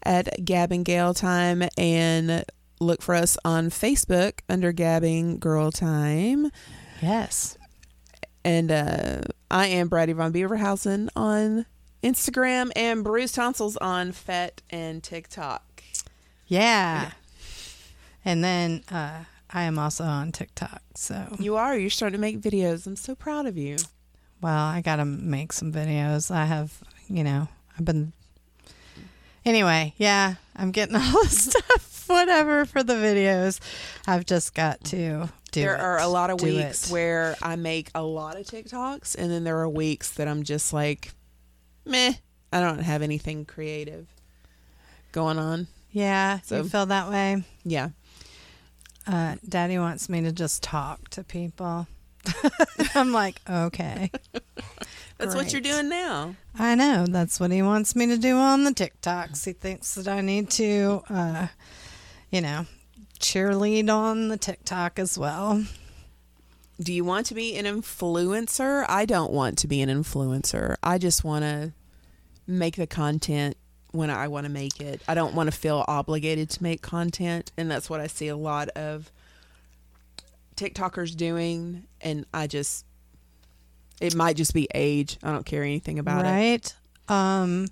at 0.03 0.43
Gabbing 0.43 0.83
Gail 0.83 1.13
Time 1.13 1.63
and 1.77 2.45
look 2.79 3.01
for 3.01 3.15
us 3.15 3.37
on 3.45 3.69
Facebook 3.69 4.39
under 4.49 4.71
Gabbing 4.71 5.39
Girl 5.39 5.71
Time. 5.71 6.51
Yes. 7.01 7.57
And 8.45 8.71
uh, 8.71 9.21
I 9.49 9.67
am 9.67 9.87
Brady 9.87 10.13
Von 10.13 10.33
Beaverhausen 10.33 11.09
on 11.15 11.65
Instagram 12.03 12.71
and 12.75 13.03
Bruce 13.03 13.31
Tonsils 13.31 13.77
on 13.77 14.11
FET 14.11 14.61
and 14.69 15.01
TikTok. 15.01 15.83
Yeah. 16.47 17.11
And 18.25 18.43
then 18.43 18.83
uh, 18.91 19.23
I 19.49 19.63
am 19.63 19.79
also 19.79 20.03
on 20.03 20.31
TikTok. 20.31 20.81
So, 20.95 21.35
You 21.39 21.55
are. 21.55 21.77
You're 21.77 21.89
starting 21.89 22.17
to 22.17 22.21
make 22.21 22.41
videos. 22.41 22.85
I'm 22.85 22.95
so 22.95 23.15
proud 23.15 23.45
of 23.45 23.57
you. 23.57 23.77
Well, 24.43 24.65
I 24.65 24.81
got 24.81 24.97
to 24.97 25.05
make 25.05 25.53
some 25.53 25.71
videos. 25.71 26.29
I 26.29 26.45
have, 26.45 26.77
you 27.07 27.23
know, 27.23 27.47
I've 27.79 27.85
been. 27.85 28.11
Anyway, 29.45 29.93
yeah, 29.97 30.35
I'm 30.55 30.71
getting 30.71 30.95
all 30.97 31.23
this 31.23 31.45
stuff, 31.51 32.03
whatever, 32.07 32.65
for 32.65 32.83
the 32.83 32.93
videos. 32.93 33.59
I've 34.05 34.25
just 34.25 34.53
got 34.53 34.83
to 34.85 35.29
do 35.51 35.61
there 35.61 35.75
it. 35.75 35.79
are 35.81 35.99
a 35.99 36.07
lot 36.07 36.29
of 36.29 36.41
weeks 36.41 36.87
it. 36.89 36.93
where 36.93 37.35
I 37.41 37.55
make 37.55 37.89
a 37.95 38.03
lot 38.03 38.37
of 38.39 38.45
TikToks, 38.45 39.15
and 39.15 39.31
then 39.31 39.43
there 39.45 39.57
are 39.59 39.69
weeks 39.69 40.11
that 40.11 40.27
I'm 40.27 40.43
just 40.43 40.73
like, 40.73 41.11
meh, 41.85 42.13
I 42.51 42.59
don't 42.59 42.79
have 42.79 43.01
anything 43.01 43.45
creative 43.45 44.07
going 45.13 45.39
on. 45.39 45.67
Yeah, 45.91 46.39
So- 46.41 46.63
you 46.63 46.69
feel 46.69 46.85
that 46.87 47.09
way? 47.09 47.43
Yeah. 47.63 47.89
Uh, 49.05 49.35
Daddy 49.47 49.77
wants 49.77 50.07
me 50.09 50.21
to 50.21 50.31
just 50.31 50.63
talk 50.63 51.09
to 51.09 51.23
people. 51.23 51.87
I'm 52.95 53.11
like, 53.11 53.41
okay. 53.49 54.11
That's 55.17 55.35
what 55.35 55.51
you're 55.51 55.61
doing 55.61 55.89
now. 55.89 56.35
I 56.57 56.75
know. 56.75 57.05
That's 57.07 57.39
what 57.39 57.51
he 57.51 57.61
wants 57.61 57.95
me 57.95 58.07
to 58.07 58.17
do 58.17 58.37
on 58.37 58.63
the 58.63 58.71
TikToks. 58.71 59.45
He 59.45 59.53
thinks 59.53 59.95
that 59.95 60.07
I 60.07 60.21
need 60.21 60.49
to, 60.51 61.03
uh, 61.09 61.47
you 62.29 62.41
know, 62.41 62.65
cheerlead 63.19 63.89
on 63.89 64.27
the 64.27 64.37
TikTok 64.37 64.99
as 64.99 65.17
well. 65.17 65.63
Do 66.81 66.91
you 66.91 67.05
want 67.05 67.27
to 67.27 67.35
be 67.35 67.55
an 67.55 67.65
influencer? 67.65 68.85
I 68.89 69.05
don't 69.05 69.31
want 69.31 69.57
to 69.59 69.67
be 69.67 69.81
an 69.81 69.89
influencer. 69.89 70.75
I 70.83 70.97
just 70.97 71.23
want 71.23 71.43
to 71.43 71.71
make 72.47 72.75
the 72.75 72.87
content 72.87 73.55
when 73.91 74.09
I 74.09 74.27
want 74.27 74.45
to 74.45 74.51
make 74.51 74.81
it. 74.81 75.01
I 75.07 75.13
don't 75.13 75.35
want 75.35 75.51
to 75.51 75.57
feel 75.57 75.85
obligated 75.87 76.49
to 76.49 76.63
make 76.63 76.81
content, 76.81 77.51
and 77.55 77.69
that's 77.69 77.89
what 77.89 78.01
I 78.01 78.07
see 78.07 78.27
a 78.27 78.35
lot 78.35 78.69
of 78.69 79.11
TikTokers 80.55 81.15
doing 81.15 81.83
and 82.01 82.25
I 82.33 82.47
just 82.47 82.85
it 84.01 84.15
might 84.15 84.35
just 84.35 84.53
be 84.53 84.67
age. 84.73 85.17
I 85.23 85.31
don't 85.31 85.45
care 85.45 85.63
anything 85.63 85.99
about 85.99 86.25
it. 86.25 86.29
right? 86.29 86.75
Um, 87.07 87.67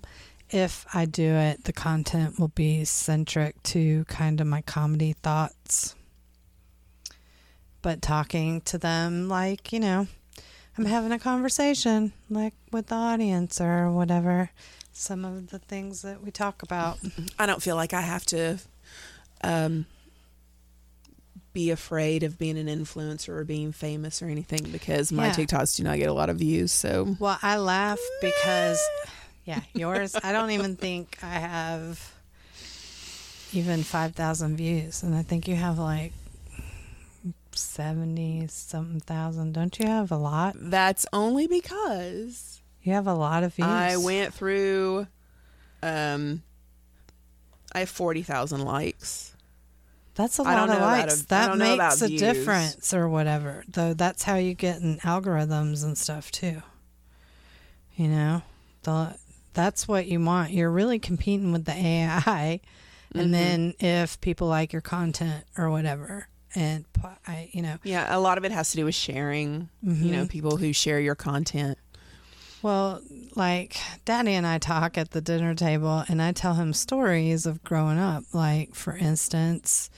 if 0.50 0.86
I 0.94 1.04
do 1.06 1.24
it, 1.24 1.64
the 1.64 1.72
content 1.72 2.38
will 2.38 2.48
be 2.48 2.84
centric 2.84 3.62
to 3.64 4.04
kind 4.04 4.40
of 4.40 4.46
my 4.46 4.62
comedy 4.62 5.14
thoughts. 5.14 5.94
But 7.80 8.00
talking 8.02 8.60
to 8.62 8.78
them 8.78 9.28
like, 9.28 9.72
you 9.72 9.80
know, 9.80 10.06
I'm 10.78 10.84
having 10.84 11.12
a 11.12 11.18
conversation 11.18 12.12
like 12.30 12.54
with 12.70 12.86
the 12.88 12.94
audience 12.94 13.60
or 13.60 13.90
whatever. 13.90 14.50
Some 14.92 15.24
of 15.24 15.48
the 15.48 15.58
things 15.58 16.02
that 16.02 16.22
we 16.22 16.30
talk 16.30 16.62
about. 16.62 16.98
I 17.38 17.46
don't 17.46 17.62
feel 17.62 17.76
like 17.76 17.92
I 17.92 18.02
have 18.02 18.24
to 18.26 18.58
um 19.42 19.86
be 21.52 21.70
afraid 21.70 22.22
of 22.22 22.38
being 22.38 22.56
an 22.58 22.66
influencer 22.66 23.28
or 23.30 23.44
being 23.44 23.72
famous 23.72 24.22
or 24.22 24.26
anything 24.26 24.70
because 24.72 25.12
my 25.12 25.26
Yeah. 25.26 25.34
TikToks 25.34 25.76
do 25.76 25.82
not 25.84 25.98
get 25.98 26.08
a 26.08 26.12
lot 26.12 26.30
of 26.30 26.38
views. 26.38 26.72
So 26.72 27.16
Well, 27.18 27.38
I 27.42 27.58
laugh 27.58 27.98
because, 28.20 28.80
yeah, 29.44 29.60
yours, 29.74 30.16
I 30.22 30.32
don't 30.32 30.50
even 30.52 30.76
think 30.76 31.18
I 31.22 31.34
have 31.34 32.12
even 33.52 33.82
5,000 33.82 34.56
views. 34.56 35.02
And 35.02 35.14
I 35.14 35.22
think 35.22 35.46
you 35.46 35.56
have 35.56 35.78
like 35.78 36.12
70 37.54 38.46
something 38.48 39.00
thousand. 39.00 39.52
Don't 39.52 39.78
you 39.78 39.86
have 39.86 40.10
a 40.10 40.16
lot? 40.16 40.54
that's 40.58 41.04
only 41.12 41.46
because 41.46 42.60
You 42.82 42.94
have 42.94 43.06
a 43.06 43.14
lot 43.14 43.42
of 43.44 43.54
views. 43.54 43.68
I 43.68 43.96
went 43.98 44.32
through 44.34 45.06
um 45.82 46.42
I 47.74 47.80
have 47.80 47.88
40,000 47.88 48.62
likes. 48.64 49.31
That's 50.14 50.38
a 50.38 50.42
I 50.42 50.54
lot 50.54 50.68
of 50.70 50.78
likes. 50.80 51.22
that 51.22 51.48
don't 51.48 51.58
know 51.58 51.74
about 51.74 51.92
makes 51.92 52.02
a 52.02 52.08
views. 52.08 52.20
difference 52.20 52.92
or 52.92 53.08
whatever. 53.08 53.64
Though 53.68 53.94
that's 53.94 54.22
how 54.24 54.34
you 54.36 54.52
get 54.54 54.80
in 54.82 54.98
algorithms 54.98 55.82
and 55.84 55.96
stuff 55.96 56.30
too. 56.30 56.62
You 57.96 58.08
know, 58.08 58.42
the 58.82 59.14
that's 59.54 59.86
what 59.86 60.06
you 60.06 60.20
want. 60.20 60.52
You're 60.52 60.70
really 60.70 60.98
competing 60.98 61.52
with 61.52 61.64
the 61.66 61.72
AI, 61.74 62.60
and 63.14 63.28
Mhm. 63.28 63.32
then 63.32 63.74
if 63.80 64.20
people 64.20 64.48
like 64.48 64.72
your 64.72 64.80
content 64.82 65.44
or 65.58 65.70
whatever, 65.70 66.28
and 66.54 66.84
I, 67.26 67.48
you 67.52 67.60
know, 67.62 67.76
Yeah, 67.82 68.14
a 68.14 68.18
lot 68.20 68.38
of 68.38 68.44
it 68.44 68.52
has 68.52 68.70
to 68.70 68.76
do 68.76 68.84
with 68.86 68.94
sharing, 68.94 69.68
you 69.82 70.12
know, 70.12 70.24
Mhm. 70.24 70.28
people 70.30 70.56
who 70.56 70.72
share 70.72 71.00
your 71.00 71.14
content. 71.14 71.76
Well, 72.62 73.02
like 73.34 73.76
Daddy 74.04 74.34
and 74.34 74.46
I 74.46 74.58
talk 74.58 74.96
at 74.96 75.10
the 75.10 75.20
dinner 75.20 75.52
table, 75.52 76.04
and 76.08 76.22
I 76.22 76.30
tell 76.30 76.54
him 76.54 76.72
stories 76.72 77.44
of 77.44 77.64
growing 77.64 77.98
up. 77.98 78.22
Like, 78.32 78.76
for 78.76 78.96
instance, 78.96 79.90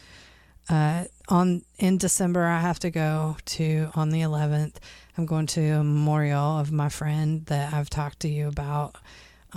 uh, 0.71 1.05
on 1.29 1.63
in 1.79 1.99
December, 1.99 2.45
I 2.45 2.61
have 2.61 2.79
to 2.81 2.91
go 2.91 3.37
to 3.45 3.91
on 3.95 4.09
the 4.09 4.23
11th. 4.23 4.77
I'm 5.19 5.27
going 5.27 5.47
to 5.49 5.61
a 5.61 5.85
memorial 5.85 6.59
of 6.59 6.73
my 6.73 6.89
friend 6.89 7.45
that 7.47 7.75
I've 7.75 7.91
talked 7.91 8.21
to 8.21 8.29
you 8.29 8.49
about. 8.49 8.97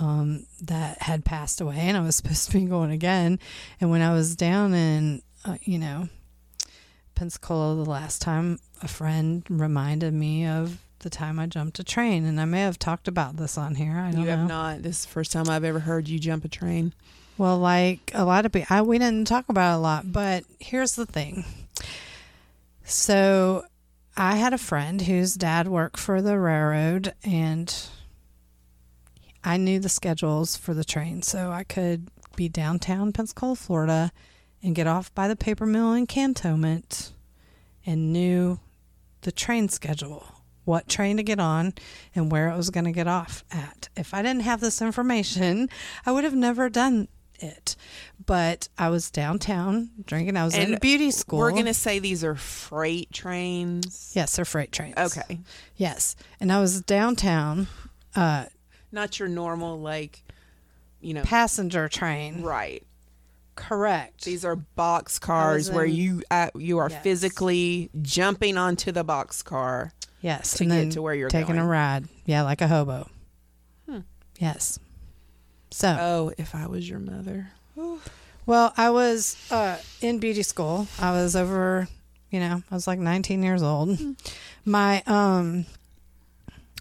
Um, 0.00 0.46
that 0.62 1.02
had 1.02 1.24
passed 1.24 1.60
away, 1.60 1.78
and 1.78 1.96
I 1.96 2.00
was 2.00 2.14
supposed 2.18 2.52
to 2.52 2.58
be 2.58 2.66
going 2.66 2.92
again. 2.92 3.40
And 3.80 3.90
when 3.90 4.00
I 4.00 4.12
was 4.12 4.36
down 4.36 4.72
in, 4.72 5.22
uh, 5.44 5.56
you 5.62 5.80
know, 5.80 6.08
Pensacola 7.16 7.74
the 7.74 7.90
last 7.90 8.22
time, 8.22 8.60
a 8.80 8.86
friend 8.86 9.42
reminded 9.48 10.14
me 10.14 10.46
of 10.46 10.78
the 11.00 11.10
time 11.10 11.38
I 11.38 11.46
jumped 11.46 11.78
a 11.78 11.84
train, 11.84 12.24
and 12.24 12.40
I 12.40 12.44
may 12.44 12.60
have 12.62 12.78
talked 12.78 13.08
about 13.08 13.36
this 13.36 13.56
on 13.58 13.74
here. 13.76 13.92
I 13.98 14.10
don't 14.10 14.14
know 14.14 14.20
You 14.20 14.26
know. 14.26 14.36
have 14.36 14.48
not. 14.48 14.82
This 14.82 15.00
is 15.00 15.04
the 15.06 15.10
first 15.12 15.32
time 15.32 15.48
I've 15.48 15.64
ever 15.64 15.80
heard 15.80 16.08
you 16.08 16.18
jump 16.18 16.44
a 16.44 16.48
train. 16.48 16.92
Well, 17.36 17.58
like 17.58 18.10
a 18.14 18.24
lot 18.24 18.44
of 18.46 18.52
people, 18.52 18.66
I, 18.74 18.82
we 18.82 18.98
didn't 18.98 19.26
talk 19.28 19.48
about 19.48 19.74
it 19.74 19.76
a 19.76 19.80
lot, 19.80 20.12
but 20.12 20.44
here's 20.58 20.96
the 20.96 21.06
thing. 21.06 21.44
So, 22.84 23.64
I 24.16 24.36
had 24.36 24.52
a 24.52 24.58
friend 24.58 25.02
whose 25.02 25.34
dad 25.34 25.68
worked 25.68 25.98
for 26.00 26.20
the 26.20 26.38
railroad, 26.38 27.14
and 27.22 27.72
I 29.44 29.56
knew 29.56 29.78
the 29.78 29.88
schedules 29.88 30.56
for 30.56 30.74
the 30.74 30.84
train, 30.84 31.22
so 31.22 31.52
I 31.52 31.62
could 31.64 32.08
be 32.34 32.48
downtown 32.48 33.12
Pensacola, 33.12 33.54
Florida, 33.56 34.10
and 34.62 34.74
get 34.74 34.86
off 34.88 35.14
by 35.14 35.28
the 35.28 35.36
paper 35.36 35.66
mill 35.66 35.92
in 35.92 36.06
Cantonment, 36.06 37.12
and 37.86 38.12
knew 38.12 38.58
the 39.20 39.30
train 39.32 39.68
schedule, 39.68 40.26
what 40.68 40.86
train 40.86 41.16
to 41.16 41.22
get 41.22 41.40
on, 41.40 41.72
and 42.14 42.30
where 42.30 42.50
it 42.50 42.56
was 42.56 42.68
going 42.68 42.84
to 42.84 42.92
get 42.92 43.08
off 43.08 43.42
at. 43.50 43.88
If 43.96 44.12
I 44.12 44.20
didn't 44.20 44.42
have 44.42 44.60
this 44.60 44.82
information, 44.82 45.70
I 46.04 46.12
would 46.12 46.24
have 46.24 46.34
never 46.34 46.68
done 46.68 47.08
it. 47.40 47.74
But 48.26 48.68
I 48.76 48.90
was 48.90 49.10
downtown 49.10 49.88
drinking. 50.04 50.36
I 50.36 50.44
was 50.44 50.54
in 50.54 50.76
beauty 50.82 51.10
school. 51.10 51.38
We're 51.38 51.52
going 51.52 51.64
to 51.64 51.72
say 51.74 51.98
these 52.00 52.22
are 52.22 52.34
freight 52.34 53.10
trains. 53.10 54.12
yes, 54.14 54.36
they're 54.36 54.44
freight 54.44 54.70
trains. 54.70 54.98
Okay. 54.98 55.40
Yes, 55.76 56.14
and 56.38 56.52
I 56.52 56.60
was 56.60 56.82
downtown, 56.82 57.66
uh, 58.14 58.44
Not 58.92 59.18
your 59.18 59.28
normal, 59.28 59.80
like, 59.80 60.22
you 61.00 61.14
know, 61.14 61.22
passenger 61.22 61.88
train. 61.88 62.42
right. 62.42 62.84
Correct. 63.54 64.24
These 64.24 64.44
are 64.44 64.54
box 64.54 65.18
cars 65.18 65.68
where 65.68 65.84
you 65.84 66.22
uh, 66.30 66.50
you 66.54 66.78
are 66.78 66.90
Yes. 66.90 67.02
physically 67.02 67.90
jumping 68.02 68.56
onto 68.56 68.92
the 68.92 69.02
box 69.02 69.42
car. 69.42 69.92
Yes, 70.20 70.54
to 70.58 70.64
and 70.64 70.72
get 70.72 70.92
to 70.92 71.02
where 71.02 71.14
you're 71.14 71.28
taking 71.28 71.56
going. 71.56 71.58
a 71.66 71.66
ride. 71.66 72.04
Yeah, 72.26 72.42
like 72.42 72.60
a 72.60 72.68
hobo. 72.68 73.08
Hmm. 73.88 74.00
Yes. 74.38 74.78
So 75.70 75.96
Oh, 76.00 76.32
if 76.38 76.54
I 76.54 76.66
was 76.66 76.88
your 76.88 76.98
mother. 76.98 77.50
Well, 78.46 78.72
I 78.76 78.90
was 78.90 79.36
uh, 79.52 79.78
in 80.00 80.18
beauty 80.18 80.42
school. 80.42 80.86
I 80.98 81.12
was 81.12 81.36
over, 81.36 81.86
you 82.30 82.40
know, 82.40 82.62
I 82.70 82.74
was 82.74 82.86
like 82.86 82.98
19 82.98 83.42
years 83.42 83.62
old. 83.62 83.98
My, 84.64 85.02
um, 85.06 85.66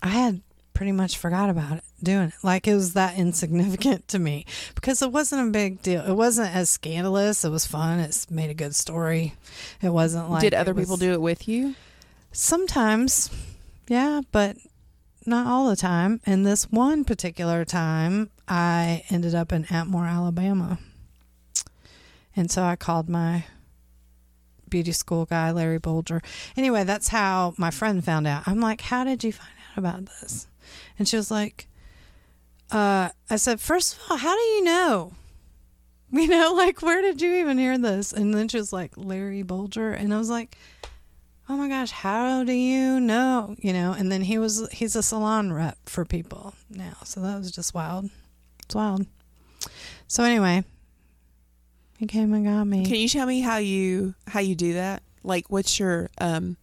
I 0.01 0.07
had 0.09 0.41
pretty 0.73 0.91
much 0.93 1.17
forgot 1.17 1.49
about 1.49 1.77
it 1.77 1.83
doing 2.01 2.27
it. 2.27 2.33
Like 2.43 2.67
it 2.67 2.75
was 2.75 2.93
that 2.93 3.17
insignificant 3.17 4.07
to 4.09 4.19
me 4.19 4.45
because 4.75 5.01
it 5.01 5.11
wasn't 5.11 5.49
a 5.49 5.51
big 5.51 5.81
deal. 5.81 6.01
It 6.05 6.13
wasn't 6.13 6.55
as 6.55 6.69
scandalous. 6.69 7.43
It 7.43 7.49
was 7.49 7.65
fun. 7.65 7.99
It's 7.99 8.29
made 8.31 8.49
a 8.49 8.53
good 8.53 8.73
story. 8.75 9.33
It 9.81 9.89
wasn't 9.89 10.29
like. 10.29 10.41
Did 10.41 10.53
other 10.53 10.71
it 10.71 10.75
was- 10.75 10.85
people 10.85 10.97
do 10.97 11.11
it 11.13 11.21
with 11.21 11.47
you? 11.49 11.75
Sometimes, 12.39 13.31
yeah, 13.87 14.21
but 14.31 14.57
not 15.25 15.47
all 15.47 15.67
the 15.67 15.75
time. 15.75 16.21
And 16.23 16.45
this 16.45 16.65
one 16.65 17.03
particular 17.03 17.65
time, 17.65 18.29
I 18.47 19.05
ended 19.09 19.33
up 19.33 19.51
in 19.51 19.63
Atmore, 19.63 20.07
Alabama. 20.07 20.77
And 22.35 22.51
so 22.51 22.61
I 22.61 22.75
called 22.75 23.09
my 23.09 23.45
beauty 24.69 24.91
school 24.91 25.25
guy, 25.25 25.49
Larry 25.49 25.79
Bolger. 25.79 26.23
Anyway, 26.55 26.83
that's 26.83 27.07
how 27.07 27.55
my 27.57 27.71
friend 27.71 28.05
found 28.05 28.27
out. 28.27 28.47
I'm 28.47 28.59
like, 28.59 28.81
How 28.81 29.03
did 29.03 29.23
you 29.23 29.33
find 29.33 29.49
out 29.71 29.77
about 29.79 30.05
this? 30.05 30.45
And 30.99 31.07
she 31.07 31.17
was 31.17 31.31
like, 31.31 31.67
uh, 32.69 33.09
I 33.31 33.37
said, 33.37 33.59
First 33.59 33.95
of 33.95 34.11
all, 34.11 34.17
how 34.17 34.35
do 34.35 34.41
you 34.41 34.63
know? 34.63 35.13
You 36.09 36.27
know, 36.27 36.53
like, 36.53 36.83
where 36.83 37.01
did 37.01 37.19
you 37.19 37.33
even 37.37 37.57
hear 37.57 37.77
this? 37.79 38.13
And 38.13 38.33
then 38.33 38.47
she 38.47 38.57
was 38.57 38.71
like, 38.71 38.93
Larry 38.95 39.43
Bolger. 39.43 39.93
And 39.99 40.13
I 40.13 40.17
was 40.17 40.29
like, 40.29 40.55
oh 41.49 41.57
my 41.57 41.67
gosh, 41.67 41.91
how 41.91 42.43
do 42.43 42.53
you 42.53 42.99
know? 42.99 43.55
You 43.59 43.73
know, 43.73 43.93
and 43.93 44.11
then 44.11 44.21
he 44.21 44.37
was 44.37 44.67
he's 44.71 44.95
a 44.95 45.03
salon 45.03 45.53
rep 45.53 45.77
for 45.85 46.05
people 46.05 46.53
now. 46.69 46.93
So 47.03 47.21
that 47.21 47.37
was 47.37 47.51
just 47.51 47.73
wild. 47.73 48.09
It's 48.63 48.75
wild. 48.75 49.05
So 50.07 50.23
anyway, 50.23 50.63
he 51.97 52.05
came 52.05 52.33
and 52.33 52.45
got 52.45 52.65
me. 52.65 52.85
Can 52.85 52.95
you 52.95 53.09
tell 53.09 53.25
me 53.25 53.41
how 53.41 53.57
you 53.57 54.15
how 54.27 54.39
you 54.39 54.55
do 54.55 54.73
that? 54.73 55.03
Like, 55.23 55.49
what's 55.49 55.79
your 55.79 56.09
um? 56.19 56.57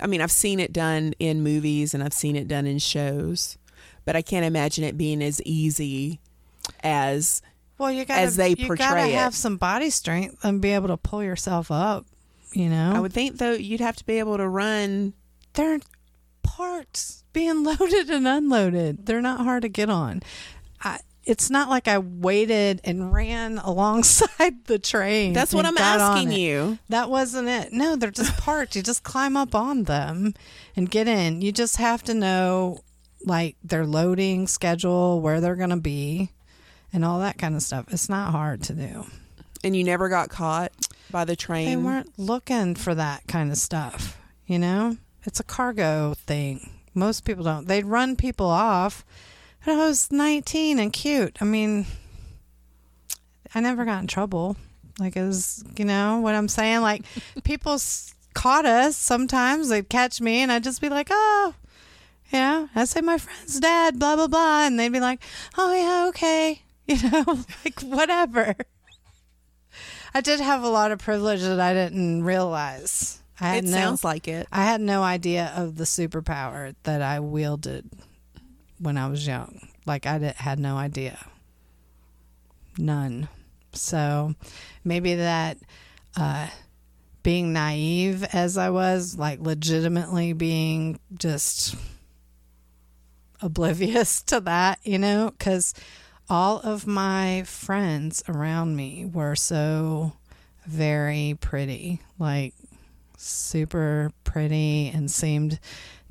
I 0.00 0.06
mean, 0.06 0.20
I've 0.20 0.30
seen 0.30 0.60
it 0.60 0.72
done 0.72 1.14
in 1.18 1.42
movies 1.42 1.92
and 1.92 2.04
I've 2.04 2.12
seen 2.12 2.36
it 2.36 2.46
done 2.46 2.66
in 2.66 2.78
shows, 2.78 3.58
but 4.04 4.14
I 4.14 4.22
can't 4.22 4.46
imagine 4.46 4.84
it 4.84 4.96
being 4.96 5.20
as 5.22 5.42
easy 5.42 6.20
as 6.84 7.42
well, 7.78 7.90
you 7.90 8.04
gotta, 8.04 8.20
as 8.20 8.36
they 8.36 8.50
you 8.50 8.76
gotta 8.76 9.08
it. 9.08 9.14
have 9.14 9.34
some 9.34 9.56
body 9.56 9.90
strength 9.90 10.44
and 10.44 10.60
be 10.60 10.70
able 10.70 10.88
to 10.88 10.96
pull 10.96 11.22
yourself 11.22 11.70
up. 11.70 12.06
You 12.52 12.68
know, 12.68 12.92
I 12.94 13.00
would 13.00 13.12
think. 13.12 13.38
Though 13.38 13.52
you'd 13.52 13.80
have 13.80 13.96
to 13.96 14.04
be 14.04 14.18
able 14.18 14.36
to 14.36 14.48
run. 14.48 15.14
they're 15.54 15.78
parts 16.42 17.22
being 17.32 17.62
loaded 17.78 18.10
and 18.10 18.26
unloaded. 18.26 19.06
They're 19.06 19.22
not 19.22 19.40
hard 19.40 19.62
to 19.62 19.68
get 19.68 19.88
on. 19.88 20.22
I, 20.82 21.00
it's 21.24 21.50
not 21.50 21.68
like 21.68 21.86
I 21.86 21.98
waited 21.98 22.80
and 22.84 23.12
ran 23.12 23.58
alongside 23.64 24.64
the 24.64 24.78
train. 24.78 25.34
That's 25.34 25.54
what 25.54 25.66
I'm 25.66 25.78
asking 25.78 26.32
you. 26.32 26.78
That 26.88 27.10
wasn't 27.10 27.48
it. 27.48 27.72
No, 27.72 27.96
they're 27.96 28.10
just 28.10 28.36
parked. 28.38 28.74
you 28.76 28.82
just 28.82 29.02
climb 29.02 29.36
up 29.36 29.54
on 29.54 29.84
them 29.84 30.34
and 30.74 30.90
get 30.90 31.06
in. 31.06 31.42
You 31.42 31.52
just 31.52 31.76
have 31.76 32.02
to 32.04 32.14
know 32.14 32.80
like 33.24 33.56
their 33.62 33.84
loading 33.84 34.46
schedule, 34.46 35.20
where 35.20 35.40
they're 35.40 35.56
going 35.56 35.70
to 35.70 35.76
be, 35.76 36.30
and 36.92 37.04
all 37.04 37.18
that 37.18 37.36
kind 37.36 37.54
of 37.56 37.62
stuff. 37.62 37.86
It's 37.88 38.08
not 38.08 38.32
hard 38.32 38.62
to 38.64 38.74
do. 38.74 39.06
And 39.64 39.76
you 39.76 39.84
never 39.84 40.08
got 40.08 40.28
caught 40.30 40.72
by 41.10 41.24
the 41.24 41.36
train. 41.36 41.66
They 41.66 41.76
weren't 41.76 42.18
looking 42.18 42.74
for 42.74 42.94
that 42.94 43.26
kind 43.26 43.50
of 43.50 43.58
stuff, 43.58 44.18
you 44.46 44.58
know? 44.58 44.96
It's 45.24 45.40
a 45.40 45.44
cargo 45.44 46.14
thing. 46.14 46.70
Most 46.94 47.24
people 47.24 47.44
don't. 47.44 47.68
They'd 47.68 47.84
run 47.84 48.16
people 48.16 48.46
off. 48.46 49.04
But 49.64 49.72
I 49.74 49.86
was 49.86 50.10
19 50.10 50.78
and 50.78 50.92
cute. 50.92 51.38
I 51.40 51.44
mean, 51.44 51.86
I 53.54 53.60
never 53.60 53.84
got 53.84 54.00
in 54.00 54.06
trouble. 54.06 54.56
Like, 54.98 55.16
it 55.16 55.22
was, 55.22 55.64
you 55.76 55.84
know 55.84 56.20
what 56.20 56.34
I'm 56.34 56.48
saying? 56.48 56.80
Like, 56.80 57.02
people 57.44 57.78
caught 58.34 58.66
us 58.66 58.96
sometimes. 58.96 59.68
They'd 59.68 59.88
catch 59.88 60.20
me, 60.20 60.38
and 60.38 60.50
I'd 60.50 60.64
just 60.64 60.80
be 60.80 60.88
like, 60.88 61.08
oh, 61.10 61.54
you 62.32 62.38
know, 62.38 62.68
I'd 62.74 62.88
say 62.88 63.00
my 63.00 63.18
friend's 63.18 63.60
dad, 63.60 63.98
blah, 63.98 64.16
blah, 64.16 64.28
blah. 64.28 64.66
And 64.66 64.78
they'd 64.78 64.92
be 64.92 65.00
like, 65.00 65.22
oh, 65.56 65.74
yeah, 65.74 66.08
okay. 66.08 66.62
You 66.88 67.10
know, 67.10 67.24
like, 67.66 67.80
whatever. 67.82 68.56
I 70.18 70.20
did 70.20 70.40
have 70.40 70.64
a 70.64 70.68
lot 70.68 70.90
of 70.90 70.98
privilege 70.98 71.42
that 71.42 71.60
I 71.60 71.72
didn't 71.72 72.24
realize. 72.24 73.22
I 73.40 73.50
had 73.50 73.64
It 73.64 73.70
no, 73.70 73.76
sounds 73.76 74.02
like 74.02 74.26
it. 74.26 74.48
I 74.50 74.64
had 74.64 74.80
no 74.80 75.04
idea 75.04 75.52
of 75.54 75.76
the 75.76 75.84
superpower 75.84 76.74
that 76.82 77.02
I 77.02 77.20
wielded 77.20 77.88
when 78.80 78.96
I 78.96 79.06
was 79.06 79.28
young. 79.28 79.68
Like 79.86 80.06
I 80.06 80.18
did, 80.18 80.34
had 80.34 80.58
no 80.58 80.76
idea. 80.76 81.24
None. 82.76 83.28
So 83.74 84.34
maybe 84.82 85.14
that 85.14 85.58
uh, 86.16 86.48
being 87.22 87.52
naive 87.52 88.24
as 88.24 88.58
I 88.58 88.70
was, 88.70 89.16
like 89.16 89.38
legitimately 89.38 90.32
being 90.32 90.98
just 91.16 91.76
oblivious 93.40 94.20
to 94.26 94.40
that, 94.40 94.80
you 94.82 94.98
know, 94.98 95.30
because 95.38 95.74
all 96.30 96.60
of 96.60 96.86
my 96.86 97.42
friends 97.44 98.22
around 98.28 98.76
me 98.76 99.04
were 99.06 99.36
so 99.36 100.12
very 100.66 101.36
pretty, 101.40 102.00
like 102.18 102.54
super 103.16 104.12
pretty, 104.24 104.90
and 104.94 105.10
seemed 105.10 105.58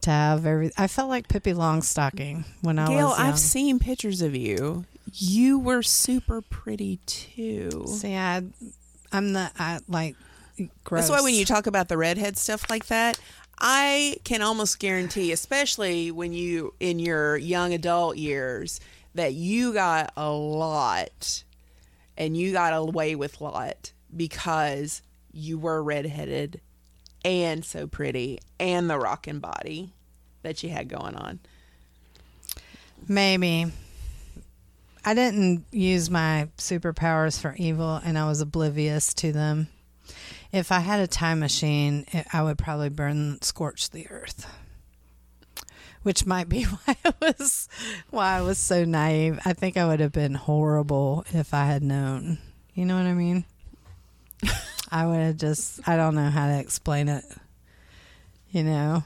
to 0.01 0.09
have 0.09 0.45
every. 0.45 0.71
I 0.77 0.87
felt 0.87 1.09
like 1.09 1.27
Pippi 1.27 1.53
Longstocking 1.53 2.45
when 2.61 2.79
I 2.79 2.87
Gail, 2.87 3.07
was 3.09 3.17
Gail, 3.17 3.25
I've 3.27 3.39
seen 3.39 3.79
pictures 3.79 4.21
of 4.21 4.35
you. 4.35 4.85
You 5.13 5.59
were 5.59 5.83
super 5.83 6.41
pretty 6.41 6.99
too. 7.05 7.85
See, 7.87 8.15
I, 8.15 8.43
I'm 9.11 9.33
the 9.33 9.51
I 9.57 9.79
like. 9.87 10.15
Gross. 10.83 11.07
That's 11.07 11.11
why 11.11 11.23
when 11.23 11.35
you 11.35 11.45
talk 11.45 11.67
about 11.67 11.87
the 11.87 11.97
redhead 11.97 12.35
stuff 12.35 12.67
like 12.67 12.87
that, 12.87 13.19
I 13.59 14.15
can 14.23 14.41
almost 14.41 14.79
guarantee, 14.79 15.31
especially 15.31 16.09
when 16.09 16.33
you 16.33 16.73
in 16.79 16.97
your 16.97 17.37
young 17.37 17.73
adult 17.73 18.17
years, 18.17 18.79
that 19.17 19.33
you 19.33 19.73
got 19.73 20.13
a 20.15 20.29
lot 20.29 21.43
and 22.15 22.37
you 22.37 22.51
got 22.51 22.73
away 22.73 23.15
with 23.15 23.41
a 23.41 23.43
lot 23.43 23.91
because 24.15 25.01
you 25.31 25.57
were 25.57 25.83
redheaded 25.83 26.61
and 27.25 27.65
so 27.65 27.87
pretty 27.87 28.39
and 28.59 28.89
the 28.89 28.97
rockin' 28.97 29.39
body 29.39 29.91
that 30.43 30.61
you 30.63 30.69
had 30.69 30.87
going 30.87 31.15
on. 31.15 31.39
Maybe. 33.07 33.65
I 35.03 35.13
didn't 35.13 35.65
use 35.71 36.09
my 36.09 36.49
superpowers 36.57 37.39
for 37.39 37.55
evil 37.57 37.95
and 38.03 38.17
I 38.17 38.27
was 38.27 38.41
oblivious 38.41 39.13
to 39.15 39.31
them. 39.31 39.67
If 40.51 40.71
I 40.71 40.79
had 40.79 40.99
a 40.99 41.07
time 41.07 41.39
machine, 41.39 42.05
it- 42.11 42.27
I 42.31 42.43
would 42.43 42.57
probably 42.57 42.89
burn 42.89 43.41
scorch 43.41 43.89
the 43.89 44.09
earth. 44.09 44.45
Which 46.07 46.25
might 46.25 46.47
be 46.47 46.63
why 46.85 46.95
I 47.03 47.13
was 47.19 47.67
why 48.11 48.37
I 48.37 48.41
was 48.41 48.57
so 48.57 48.85
naive. 48.85 49.41
I 49.43 49.51
think 49.51 49.75
I 49.75 49.85
would 49.85 49.99
have 49.99 50.13
been 50.13 50.35
horrible 50.35 51.25
if 51.33 51.53
I 51.53 51.65
had 51.65 51.83
known. 51.83 52.37
You 52.73 52.85
know 52.85 52.95
what 52.95 53.07
I 53.07 53.13
mean? 53.13 53.43
I 54.89 55.05
would 55.05 55.19
have 55.19 55.35
just 55.35 55.85
I 55.85 55.97
don't 55.97 56.15
know 56.15 56.29
how 56.29 56.47
to 56.47 56.59
explain 56.61 57.09
it. 57.09 57.25
You 58.51 58.63
know? 58.63 59.03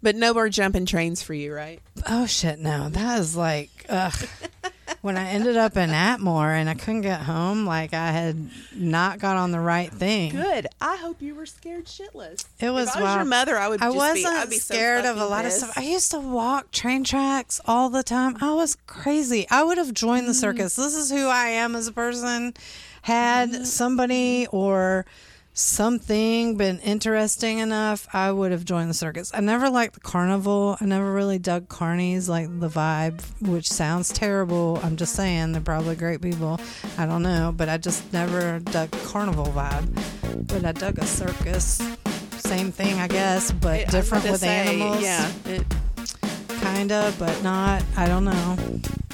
But 0.00 0.16
no 0.16 0.32
more 0.32 0.48
jumping 0.48 0.86
trains 0.86 1.22
for 1.22 1.34
you, 1.34 1.52
right? 1.52 1.82
Oh 2.08 2.24
shit, 2.24 2.58
no. 2.58 2.88
That 2.88 3.20
is 3.20 3.36
like 3.36 3.84
ugh. 3.90 4.16
when 5.00 5.16
I 5.16 5.28
ended 5.30 5.56
up 5.56 5.76
in 5.76 5.90
Atmore 5.90 6.54
and 6.54 6.68
I 6.68 6.74
couldn't 6.74 7.02
get 7.02 7.20
home, 7.20 7.66
like 7.66 7.94
I 7.94 8.10
had 8.10 8.50
not 8.74 9.18
got 9.18 9.36
on 9.36 9.50
the 9.50 9.60
right 9.60 9.90
thing. 9.90 10.32
Good. 10.32 10.66
I 10.80 10.96
hope 10.96 11.22
you 11.22 11.34
were 11.34 11.46
scared 11.46 11.86
shitless. 11.86 12.44
It 12.60 12.70
was 12.70 12.88
if 12.88 12.96
I 12.96 13.02
was 13.02 13.14
your 13.16 13.24
mother, 13.24 13.56
I 13.56 13.68
would. 13.68 13.80
I 13.80 13.86
just 13.86 13.96
wasn't 13.96 14.34
be, 14.34 14.40
I'd 14.40 14.50
be 14.50 14.58
so 14.58 14.74
scared 14.74 15.04
of 15.04 15.16
a 15.16 15.26
lot 15.26 15.44
pissed. 15.44 15.62
of 15.62 15.70
stuff. 15.70 15.78
I 15.78 15.86
used 15.88 16.10
to 16.12 16.20
walk 16.20 16.70
train 16.70 17.04
tracks 17.04 17.60
all 17.66 17.90
the 17.90 18.02
time. 18.02 18.36
I 18.40 18.52
was 18.54 18.76
crazy. 18.86 19.46
I 19.50 19.64
would 19.64 19.78
have 19.78 19.94
joined 19.94 20.26
the 20.26 20.32
mm. 20.32 20.40
circus. 20.40 20.76
This 20.76 20.94
is 20.94 21.10
who 21.10 21.28
I 21.28 21.46
am 21.46 21.74
as 21.74 21.86
a 21.88 21.92
person. 21.92 22.54
Had 23.02 23.50
mm-hmm. 23.50 23.64
somebody 23.64 24.46
or 24.52 25.06
something 25.54 26.56
been 26.56 26.78
interesting 26.80 27.58
enough, 27.58 28.08
I 28.12 28.32
would 28.32 28.52
have 28.52 28.64
joined 28.64 28.90
the 28.90 28.94
circus. 28.94 29.30
I 29.34 29.40
never 29.40 29.68
liked 29.68 29.94
the 29.94 30.00
carnival. 30.00 30.76
I 30.80 30.84
never 30.86 31.12
really 31.12 31.38
dug 31.38 31.68
carnies, 31.68 32.28
like 32.28 32.46
the 32.60 32.68
vibe, 32.68 33.22
which 33.46 33.70
sounds 33.70 34.08
terrible. 34.10 34.80
I'm 34.82 34.96
just 34.96 35.14
saying 35.14 35.52
they're 35.52 35.60
probably 35.60 35.96
great 35.96 36.20
people. 36.22 36.60
I 36.98 37.06
don't 37.06 37.22
know, 37.22 37.52
but 37.56 37.68
I 37.68 37.76
just 37.78 38.12
never 38.12 38.60
dug 38.60 38.90
carnival 39.04 39.46
vibe. 39.46 40.48
But 40.48 40.64
I 40.64 40.72
dug 40.72 40.98
a 40.98 41.06
circus. 41.06 41.80
Same 42.38 42.72
thing, 42.72 42.98
I 42.98 43.08
guess, 43.08 43.52
but 43.52 43.80
It- 43.80 43.90
different 43.90 44.24
with 44.24 44.40
say, 44.40 44.66
animals. 44.78 45.02
Yeah. 45.02 45.30
It, 45.46 45.64
Kinda, 46.60 47.12
but 47.18 47.42
not. 47.42 47.82
I 47.96 48.06
don't 48.06 48.24
know. 48.24 48.56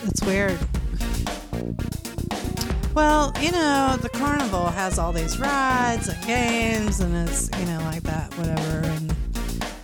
It's 0.05 0.23
weird. 0.23 0.59
Well, 2.95 3.33
you 3.41 3.53
know, 3.53 3.97
the 4.01 4.09
carnival 4.09 4.67
has 4.67 4.99
all 4.99 5.13
these 5.13 5.39
rides 5.39 6.09
and 6.09 6.27
games, 6.27 7.01
and 7.01 7.15
it's, 7.29 7.49
you 7.59 7.67
know, 7.67 7.79
like 7.81 8.03
that, 8.05 8.33
whatever. 8.37 8.87
And 8.87 9.11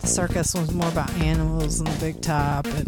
the 0.00 0.06
circus 0.06 0.54
was 0.54 0.72
more 0.72 0.88
about 0.88 1.10
animals 1.14 1.78
and 1.78 1.86
the 1.86 2.00
big 2.00 2.20
top 2.20 2.66
and 2.66 2.86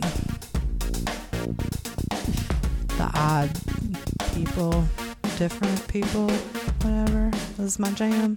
the 2.99 3.11
odd 3.15 3.51
people. 4.35 4.85
different 5.39 5.87
people, 5.89 6.31
whatever. 6.83 7.31
This 7.59 7.67
is 7.67 7.79
my 7.79 7.91
jam. 7.93 8.37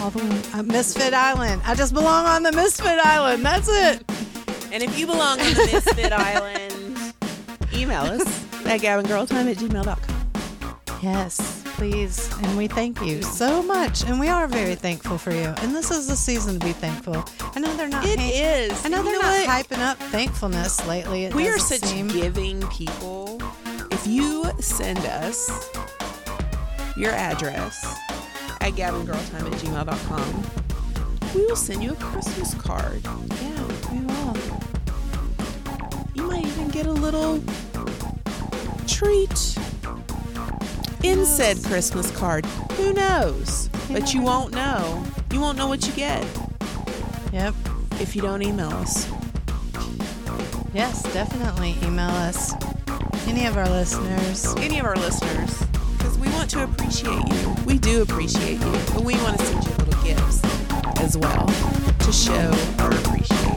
All 0.00 0.10
the. 0.10 0.48
Uh, 0.54 0.62
Misfit 0.64 1.14
Island. 1.14 1.62
I 1.64 1.74
just 1.74 1.94
belong 1.94 2.26
on 2.26 2.42
the 2.42 2.52
Misfit 2.52 2.98
Island. 2.98 3.44
That's 3.44 3.68
it. 3.68 4.04
And 4.72 4.82
if 4.82 4.98
you 4.98 5.06
belong 5.06 5.40
on 5.40 5.54
the 5.54 5.70
Misfit 5.72 6.12
Island, 6.32 7.14
email 7.72 8.02
us 8.02 8.26
at 8.66 8.80
gabangirltime 8.80 9.50
at 9.50 9.56
gmail.com. 9.58 10.15
Yes, 11.06 11.62
please. 11.76 12.28
And 12.42 12.56
we 12.58 12.66
thank 12.66 13.00
you 13.00 13.22
so 13.22 13.62
much. 13.62 14.02
And 14.04 14.18
we 14.18 14.26
are 14.28 14.48
very 14.48 14.74
thankful 14.74 15.18
for 15.18 15.30
you. 15.30 15.54
And 15.62 15.72
this 15.72 15.92
is 15.92 16.08
the 16.08 16.16
season 16.16 16.58
to 16.58 16.66
be 16.66 16.72
thankful. 16.72 17.24
I 17.54 17.60
know 17.60 17.72
they're 17.76 17.86
not. 17.88 18.04
It 18.04 18.18
ha- 18.18 18.30
is. 18.34 18.84
I 18.84 18.88
know 18.88 18.98
You 18.98 19.04
they're 19.04 19.12
know 19.12 19.20
not 19.20 19.46
what? 19.46 19.66
hyping 19.68 19.78
up 19.78 19.98
thankfulness 20.10 20.84
lately. 20.88 21.26
It 21.26 21.34
We 21.34 21.46
are 21.48 21.60
such 21.60 21.82
seem. 21.82 22.08
giving 22.08 22.60
people. 22.70 23.40
If 23.92 24.04
you 24.04 24.50
send 24.58 24.98
us 24.98 25.48
your 26.96 27.12
address 27.12 27.84
at 28.60 28.72
gabangirltime 28.72 29.46
at 29.46 29.60
gmail.com, 29.60 30.44
we 31.36 31.46
will 31.46 31.54
send 31.54 31.84
you 31.84 31.92
a 31.92 31.96
Christmas 31.96 32.52
card. 32.54 33.00
Yeah, 33.04 33.92
we 33.92 34.00
will. 34.00 34.36
You 36.14 36.22
might 36.24 36.44
even 36.46 36.66
get 36.70 36.86
a 36.86 36.92
little 36.92 37.40
treat 38.88 39.56
in 41.02 41.24
said 41.24 41.62
Christmas 41.64 42.10
card. 42.10 42.44
Who 42.76 42.92
knows? 42.92 43.68
But 43.90 44.12
you 44.14 44.22
won't 44.22 44.54
know. 44.54 45.04
You 45.32 45.40
won't 45.40 45.56
know 45.58 45.68
what 45.68 45.86
you 45.86 45.92
get 45.92 46.24
Yep. 47.32 47.54
if 48.00 48.16
you 48.16 48.22
don't 48.22 48.42
email 48.42 48.70
us. 48.70 49.08
Yes, 50.72 51.02
definitely 51.12 51.76
email 51.82 52.10
us. 52.10 52.52
Any 53.28 53.46
of 53.46 53.56
our 53.56 53.68
listeners. 53.68 54.46
Any 54.58 54.78
of 54.78 54.86
our 54.86 54.96
listeners, 54.96 55.62
because 55.96 56.18
we 56.18 56.28
want 56.30 56.50
to 56.50 56.64
appreciate 56.64 57.26
you. 57.32 57.54
We 57.64 57.78
do 57.78 58.02
appreciate 58.02 58.60
you, 58.60 58.72
but 58.94 59.02
we 59.04 59.14
want 59.16 59.38
to 59.38 59.46
send 59.46 59.64
you 59.64 59.70
little 59.84 60.04
gifts 60.04 60.40
as 61.00 61.16
well 61.16 61.46
to 61.46 62.12
show 62.12 62.50
our 62.78 62.90
appreciation. 62.92 63.54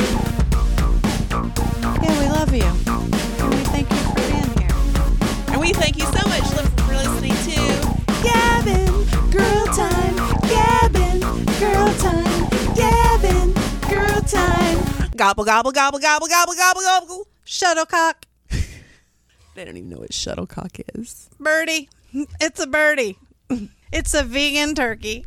Yeah, 2.02 2.20
we 2.20 2.30
love 2.30 2.54
you. 2.54 2.64
And 2.64 3.54
we 3.54 3.64
thank 3.66 3.90
you 3.92 3.98
for 3.98 4.16
being 4.16 4.58
here. 4.58 5.52
And 5.52 5.60
we 5.62 5.74
thank 5.74 5.98
you 5.98 6.06
so 6.06 6.29
Time. 14.30 15.10
Gobble, 15.16 15.44
gobble, 15.44 15.72
gobble, 15.72 16.00
gobble, 16.00 16.28
gobble, 16.28 16.54
gobble, 16.56 16.82
gobble. 16.82 17.28
Shuttlecock. 17.46 18.26
They 19.56 19.66
don't 19.66 19.76
even 19.76 19.90
know 19.90 19.98
what 19.98 20.14
shuttlecock 20.14 20.78
is. 20.96 21.30
Birdie. 21.40 21.90
It's 22.40 22.60
a 22.62 22.68
birdie. 22.68 23.18
It's 23.92 24.14
a 24.14 24.24
vegan 24.24 24.76
turkey. 24.76 25.26